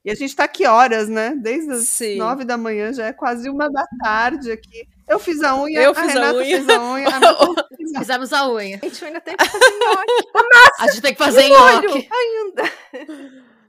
E 0.05 0.11
a 0.11 0.15
gente 0.15 0.35
tá 0.35 0.45
aqui 0.45 0.67
horas, 0.67 1.09
né? 1.09 1.35
Desde 1.37 1.71
as 1.73 1.89
Sim. 1.89 2.17
nove 2.17 2.45
da 2.45 2.57
manhã, 2.57 2.93
já 2.93 3.07
é 3.07 3.13
quase 3.13 3.51
uma 3.51 3.69
da 3.71 3.85
tarde 4.03 4.51
aqui. 4.51 4.87
Eu 5.07 5.19
fiz 5.19 5.43
a 5.43 5.55
unha, 5.57 5.83
Eu 5.83 5.91
a 5.91 5.95
fiz 5.95 6.05
a 6.05 6.13
Renata 6.13 6.39
unha. 6.39 6.45
fez 6.57 6.69
a 6.69 6.81
unha. 6.83 7.09
a 7.09 7.17
a- 7.19 7.69
Fizemos 8.01 8.33
a 8.33 8.49
unha. 8.49 8.79
Gente, 8.83 9.03
eu 9.03 9.09
ainda 9.09 9.21
tenho 9.21 9.37
que 9.37 9.45
fazer 9.45 9.79
nhoque 9.79 10.29
A 10.81 10.87
gente 10.89 11.03
tem 11.03 11.13
que 11.13 11.19
fazer 11.19 11.49
nhoque. 11.49 12.09
ainda. 12.11 12.73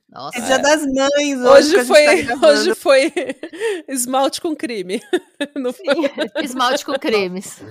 Nossa. 0.10 0.38
É 0.38 0.42
dia 0.42 0.60
das 0.60 0.82
mães 0.86 1.38
hoje. 1.40 1.46
que 1.46 1.48
Hoje 1.50 1.76
a 1.76 1.84
gente 1.84 1.88
foi, 1.88 2.26
tá 2.40 2.48
hoje 2.48 2.76
foi 2.80 3.14
esmalte 3.90 4.40
com 4.42 4.56
crime. 4.56 5.02
Não 5.56 5.74
foi? 5.74 5.86
Esmalte 6.44 6.86
com 6.86 6.94
cremes. 6.94 7.62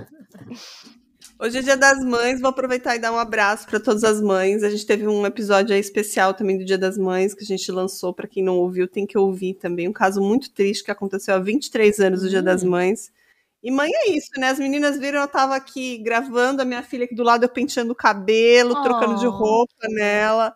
Hoje 1.43 1.57
é 1.57 1.63
dia 1.63 1.77
das 1.77 2.05
mães, 2.05 2.39
vou 2.39 2.51
aproveitar 2.51 2.97
e 2.97 2.99
dar 2.99 3.11
um 3.13 3.19
abraço 3.19 3.67
para 3.67 3.81
todas 3.81 4.05
as 4.05 4.21
mães. 4.21 4.63
A 4.63 4.69
gente 4.69 4.85
teve 4.85 5.09
um 5.09 5.25
episódio 5.25 5.75
especial 5.75 6.35
também 6.35 6.59
do 6.59 6.67
Dia 6.67 6.77
das 6.77 6.99
Mães 6.99 7.33
que 7.33 7.43
a 7.43 7.47
gente 7.47 7.73
lançou 7.73 8.13
para 8.13 8.29
quem 8.29 8.45
não 8.45 8.59
ouviu, 8.59 8.87
tem 8.87 9.07
que 9.07 9.17
ouvir 9.17 9.55
também. 9.55 9.89
Um 9.89 9.93
caso 9.93 10.21
muito 10.21 10.53
triste 10.53 10.85
que 10.85 10.91
aconteceu 10.91 11.35
há 11.35 11.39
23 11.39 11.99
anos 12.01 12.21
do 12.21 12.29
Dia 12.29 12.43
das 12.43 12.63
Mães. 12.63 13.11
E 13.63 13.71
mãe 13.71 13.91
é 13.91 14.11
isso, 14.11 14.29
né? 14.37 14.49
As 14.51 14.59
meninas 14.59 14.99
viram, 14.99 15.19
eu 15.23 15.29
tava 15.29 15.57
aqui 15.57 15.97
gravando, 15.99 16.61
a 16.61 16.65
minha 16.65 16.83
filha 16.83 17.07
aqui 17.07 17.15
do 17.15 17.23
lado, 17.23 17.43
eu 17.45 17.49
penteando 17.49 17.93
o 17.93 17.97
cabelo, 17.97 18.83
trocando 18.83 19.19
de 19.19 19.27
Oh. 19.27 19.31
roupa 19.31 19.89
nela. 19.89 20.55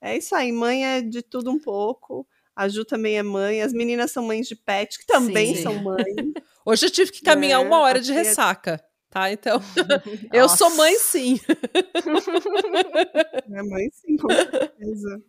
É 0.00 0.16
isso 0.16 0.34
aí, 0.34 0.50
mãe 0.50 0.84
é 0.84 1.00
de 1.00 1.22
tudo 1.22 1.48
um 1.48 1.60
pouco. 1.60 2.26
A 2.56 2.68
Ju 2.68 2.84
também 2.84 3.18
é 3.18 3.22
mãe, 3.22 3.62
as 3.62 3.72
meninas 3.72 4.10
são 4.10 4.24
mães 4.24 4.48
de 4.48 4.56
pet, 4.56 4.98
que 4.98 5.06
também 5.06 5.54
Sim. 5.54 5.62
são 5.62 5.74
mães. 5.80 6.04
Hoje 6.66 6.86
eu 6.86 6.90
tive 6.90 7.12
que 7.12 7.22
caminhar 7.22 7.60
É, 7.62 7.64
uma 7.64 7.78
hora 7.78 8.00
de 8.00 8.12
ressaca, 8.12 8.80
tá? 9.14 9.32
Então, 9.32 9.60
eu 10.32 10.48
sou 10.48 10.70
mãe 10.76 10.98
sim. 10.98 11.38
É 13.50 13.62
mãe 13.62 13.88
sim, 13.92 14.16
com 14.16 14.30
certeza. 14.30 15.22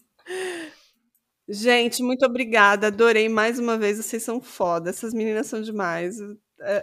Gente, 1.48 2.02
muito 2.02 2.26
obrigada. 2.26 2.88
Adorei 2.88 3.30
mais 3.30 3.60
uma 3.60 3.78
vez. 3.78 3.98
Vocês 3.98 4.24
são 4.24 4.42
foda. 4.42 4.90
Essas 4.90 5.14
meninas 5.14 5.48
são 5.48 5.62
demais. 5.62 6.20
É, 6.20 6.26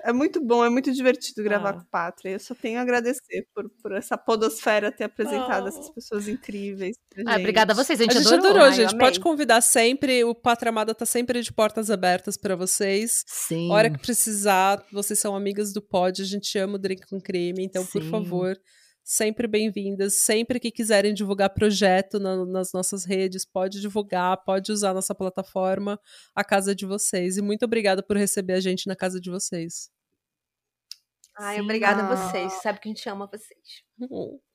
é 0.04 0.12
muito 0.12 0.44
bom, 0.44 0.64
é 0.64 0.68
muito 0.70 0.92
divertido 0.92 1.42
gravar 1.42 1.70
Ah. 1.70 1.72
com 1.74 1.84
Pátria. 1.90 2.30
Eu 2.32 2.38
só 2.40 2.54
tenho 2.54 2.78
a 2.78 2.82
agradecer 2.82 3.46
por, 3.54 3.68
por 3.82 3.92
essa 3.92 4.16
podosfera 4.18 4.92
ter 4.92 5.04
apresentado 5.04 5.64
Oh. 5.64 5.68
essas 5.68 5.88
pessoas 5.90 6.28
incríveis. 6.28 6.96
Ah, 7.26 7.36
obrigada 7.36 7.72
a 7.72 7.76
vocês, 7.76 8.00
a 8.00 8.04
gente, 8.04 8.16
A 8.16 8.20
gente 8.20 8.26
adorou. 8.34 8.46
adorou, 8.50 8.64
Ai, 8.68 8.72
gente. 8.74 8.96
Pode 8.98 9.20
convidar 9.20 9.60
sempre. 9.60 10.22
O 10.24 10.34
Pátria 10.34 10.70
Amada 10.70 10.94
tá 10.94 11.06
sempre 11.06 11.40
de 11.40 11.52
portas 11.52 11.90
abertas 11.90 12.36
pra 12.36 12.54
vocês. 12.56 13.22
Sim. 13.26 13.70
Hora 13.70 13.88
que 13.90 13.98
precisar, 13.98 14.84
vocês 14.92 15.18
são 15.18 15.34
amigas 15.34 15.72
do 15.72 15.80
Pod, 15.82 16.20
a 16.20 16.24
gente 16.24 16.56
ama 16.58 16.74
o 16.74 16.78
Drink 16.78 17.06
com 17.08 17.20
Creme, 17.20 17.64
então, 17.64 17.84
por 17.86 18.02
Sim. 18.02 18.10
favor, 18.10 18.56
sempre 19.04 19.46
bem-vindas. 19.48 20.14
Sempre 20.14 20.58
que 20.60 20.70
quiserem 20.70 21.12
divulgar 21.14 21.50
projeto 21.50 22.18
na- 22.18 22.44
nas 22.46 22.72
nossas 22.72 23.04
redes, 23.04 23.44
pode 23.44 23.80
divulgar, 23.80 24.36
pode 24.44 24.70
usar 24.72 24.94
nossa 24.94 25.14
plataforma, 25.14 25.98
a 26.34 26.44
casa 26.44 26.74
de 26.74 26.86
vocês. 26.86 27.36
E 27.36 27.42
muito 27.42 27.64
obrigada 27.64 28.02
por 28.02 28.16
receber 28.16 28.54
a 28.54 28.60
gente 28.60 28.86
na 28.86 28.96
casa 28.96 29.20
de 29.20 29.30
vocês. 29.30 29.90
Ai, 31.38 31.56
Sim. 31.56 31.62
obrigada 31.62 32.02
a 32.02 32.12
Ah. 32.12 32.16
vocês. 32.16 32.52
Sabe 32.62 32.78
que 32.80 32.88
a 32.88 32.92
gente 32.92 33.08
ama 33.08 33.26
vocês. 33.26 33.82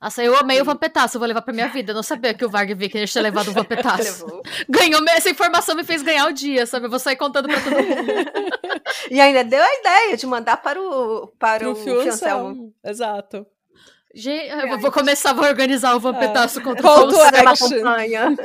Nossa, 0.00 0.22
eu 0.22 0.36
amei 0.36 0.60
o 0.60 0.64
Vampetaço, 0.64 1.16
eu 1.16 1.18
vou 1.18 1.26
levar 1.26 1.42
pra 1.42 1.52
minha 1.52 1.66
vida. 1.68 1.90
Eu 1.90 1.96
não 1.96 2.04
sabia 2.04 2.32
que 2.32 2.44
o 2.44 2.48
Varg 2.48 2.72
Vickers 2.72 3.10
tinha 3.10 3.22
levado 3.22 3.48
o 3.48 3.52
Vampetaço. 3.52 4.26
Ganhou, 4.70 5.02
essa 5.08 5.28
informação 5.28 5.74
me 5.74 5.82
fez 5.82 6.02
ganhar 6.02 6.26
o 6.26 6.32
dia, 6.32 6.66
sabe? 6.66 6.86
Eu 6.86 6.90
vou 6.90 7.00
sair 7.00 7.16
contando 7.16 7.48
pra 7.48 7.60
todo 7.60 7.74
mundo. 7.74 8.48
E 9.10 9.20
ainda 9.20 9.42
deu 9.44 9.62
a 9.62 9.74
ideia 9.80 10.16
de 10.16 10.26
mandar 10.26 10.56
para 10.58 10.80
o, 10.80 11.26
para 11.38 11.58
Pro 11.60 11.72
o. 11.72 12.00
Anselmo. 12.00 12.74
Exato. 12.84 13.46
Gente, 14.14 14.48
eu 14.50 14.78
vou- 14.78 14.90
começar, 14.92 15.32
vou 15.32 15.44
organizar 15.44 15.94
o 15.94 16.00
Vampetaço 16.00 16.60
contra 16.62 16.82
Call 16.82 17.06
o 17.06 17.08
to 17.08 17.14
Fio 17.16 17.24
Fazer 17.24 17.40
uma 17.42 17.50
action. 17.52 17.68
campanha. 17.70 18.36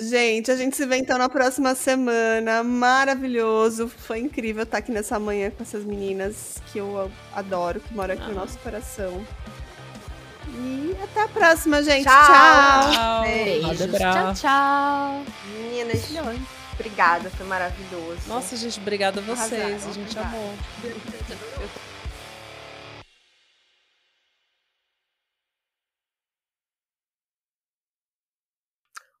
Gente, 0.00 0.50
a 0.50 0.56
gente 0.56 0.76
se 0.76 0.86
vê 0.86 0.96
então 0.96 1.18
na 1.18 1.28
próxima 1.28 1.74
semana. 1.74 2.62
Maravilhoso. 2.62 3.88
Foi 3.88 4.18
incrível 4.18 4.62
estar 4.62 4.78
aqui 4.78 4.92
nessa 4.92 5.18
manhã 5.18 5.50
com 5.50 5.62
essas 5.62 5.84
meninas 5.84 6.62
que 6.72 6.78
eu 6.78 7.10
adoro, 7.32 7.80
que 7.80 7.94
moram 7.94 8.14
aqui 8.14 8.28
no 8.28 8.34
nosso 8.34 8.58
coração. 8.58 9.24
E 10.48 10.96
até 11.02 11.22
a 11.22 11.28
próxima, 11.28 11.82
gente. 11.82 12.04
Tchau. 12.04 12.12
Tchau. 12.12 12.92
Tchau. 12.92 13.22
Beijos. 13.22 13.98
Tchau, 13.98 14.34
tchau. 14.34 15.24
Meninas, 15.52 16.08
obrigada, 16.72 17.28
foi 17.30 17.46
maravilhoso. 17.46 18.20
Nossa, 18.28 18.56
gente, 18.56 18.78
obrigada 18.80 19.20
a 19.20 19.22
vocês. 19.22 19.60
Arrasaram, 19.60 19.90
a 19.90 19.94
gente 19.94 20.18
arrasaram. 20.18 20.38
amou. 20.38 21.87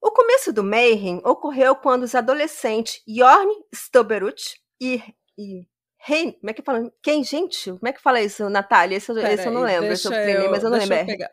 O 0.00 0.10
começo 0.12 0.52
do 0.52 0.62
Mayhem 0.62 1.20
ocorreu 1.24 1.74
quando 1.74 2.04
os 2.04 2.14
adolescentes 2.14 3.02
Jorn 3.06 3.50
Stoberut 3.74 4.60
e, 4.80 5.02
e 5.36 5.66
Hein, 6.06 6.32
como 6.40 6.50
é 6.50 6.54
que 6.54 6.62
fala? 6.62 6.92
Quem, 7.02 7.24
gente? 7.24 7.70
Como 7.72 7.88
é 7.88 7.92
que 7.92 8.00
fala 8.00 8.20
isso, 8.20 8.48
Natália? 8.48 8.96
Esse, 8.96 9.10
eu- 9.10 9.18
esse 9.18 9.46
eu 9.46 9.52
não 9.52 9.62
lembro. 9.62 9.92
Esse 9.92 10.06
eu 10.06 10.12
treinei, 10.12 10.48
mas 10.48 10.62
eu 10.62 10.70
não 10.70 10.78
lembro. 10.78 11.06
Pegar. 11.06 11.30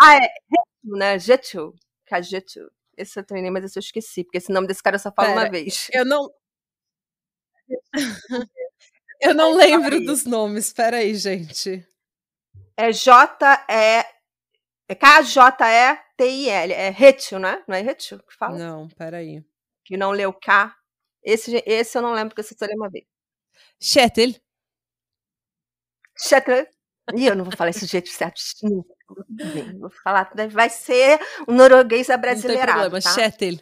Ah, 0.00 0.16
é 0.16 0.20
Getu, 0.20 0.96
né? 0.96 1.18
Getu. 1.18 1.74
Kajetu. 2.06 2.72
Esse 2.96 3.20
eu 3.20 3.24
treinei, 3.24 3.50
mas 3.50 3.64
esse 3.64 3.78
eu 3.78 3.80
esqueci, 3.80 4.24
porque 4.24 4.38
esse 4.38 4.52
nome 4.52 4.66
desse 4.66 4.82
cara 4.82 4.96
eu 4.96 5.00
só 5.00 5.12
falo 5.12 5.28
Pera, 5.28 5.40
uma 5.40 5.50
vez. 5.50 5.88
Eu 5.92 6.04
não. 6.04 6.28
Eu 9.20 9.34
não 9.34 9.58
Ai, 9.58 9.66
lembro 9.66 10.00
dos 10.04 10.24
nomes. 10.24 10.66
Espera 10.66 10.98
aí, 10.98 11.12
gente. 11.16 11.84
É 12.76 12.92
J-E. 12.92 14.04
É 14.88 14.94
K-J-E-T-I-L. 14.94 16.72
É 16.72 16.88
Retil, 16.90 17.38
né? 17.38 17.62
Não 17.68 17.76
é 17.76 17.80
Retil 17.82 18.18
que 18.20 18.34
fala? 18.34 18.56
Não, 18.56 18.88
peraí. 18.88 19.44
Que 19.84 19.96
não 19.96 20.10
leu 20.10 20.32
K. 20.32 20.74
Esse, 21.22 21.62
esse 21.66 21.98
eu 21.98 22.02
não 22.02 22.12
lembro, 22.12 22.30
porque 22.30 22.42
lembro 22.66 22.84
uma 22.84 22.90
vez. 22.90 23.04
Shetel. 23.80 24.34
Shetler. 26.16 26.68
Ih, 27.14 27.26
eu 27.26 27.36
não 27.36 27.44
vou 27.44 27.54
falar 27.56 27.70
esse 27.70 27.86
jeito 27.86 28.08
certo. 28.08 28.40
Vou 29.78 29.90
falar, 30.02 30.30
vai 30.50 30.68
ser 30.68 31.18
um 31.48 31.54
norueguês 31.54 32.08
Não 32.08 32.14
tem 32.14 32.14
abrasileirado, 32.14 32.80
problema. 32.80 33.00
tá? 33.00 33.10
Shetel. 33.14 33.58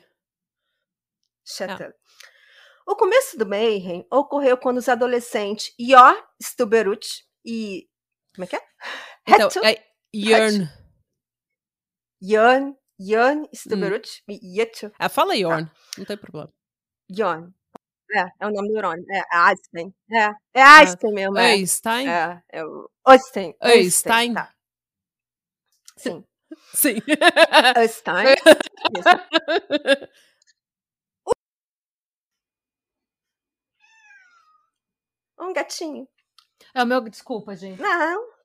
Shetler. 1.44 1.94
O 2.86 2.97
começo 2.97 3.36
do 3.36 3.47
Mayhem 3.47 4.07
ocorreu 4.11 4.57
quando 4.57 4.78
os 4.78 4.89
adolescentes 4.89 5.73
Yor 5.78 6.24
Stuberut 6.43 7.07
e... 7.44 7.89
Como 8.35 8.44
é 8.44 8.47
que 8.48 8.57
é? 8.57 8.62
Então, 9.28 9.48
Hetu- 9.48 9.65
é 9.65 9.85
Yearn. 10.15 10.69
Jan, 12.27 12.74
Jan 12.98 13.44
Hum. 13.70 14.01
E 14.28 14.59
Yetu. 14.59 14.90
Ah, 14.98 15.09
fala 15.09 15.36
Yorn. 15.36 15.70
Não 15.98 16.05
tem 16.05 16.16
problema. 16.16 16.53
Jan. 17.11 17.53
É, 18.12 18.20
é 18.40 18.47
o 18.47 18.51
nome 18.51 18.69
do 18.73 18.81
Ron. 18.81 19.05
É, 19.11 19.19
é 19.19 19.24
Einstein. 19.32 19.94
É, 20.11 20.31
é 20.55 20.62
Einstein 20.62 21.12
mesmo. 21.12 21.39
É, 21.39 21.47
Einstein? 21.53 22.09
é, 22.09 22.43
é 22.53 22.65
o 22.65 22.89
Einstein. 23.07 23.55
Einstein. 23.61 24.35
Tá. 24.35 24.53
Sim. 25.97 26.24
Sim. 26.74 27.03
Einstein. 27.77 28.36
Um 35.39 35.53
gatinho. 35.53 36.09
É 36.74 36.82
o 36.82 36.86
meu. 36.86 37.01
Desculpa, 37.03 37.55
gente. 37.55 37.81
Não. 37.81 38.35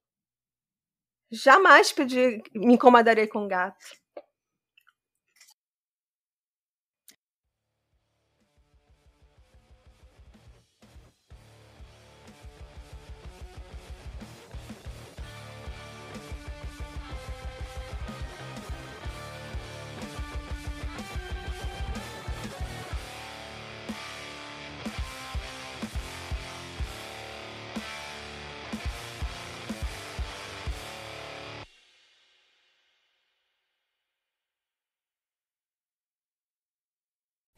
Jamais 1.32 1.91
pedi, 1.94 2.41
me 2.53 2.74
incomodarei 2.74 3.28
com 3.28 3.48
gato. 3.48 4.01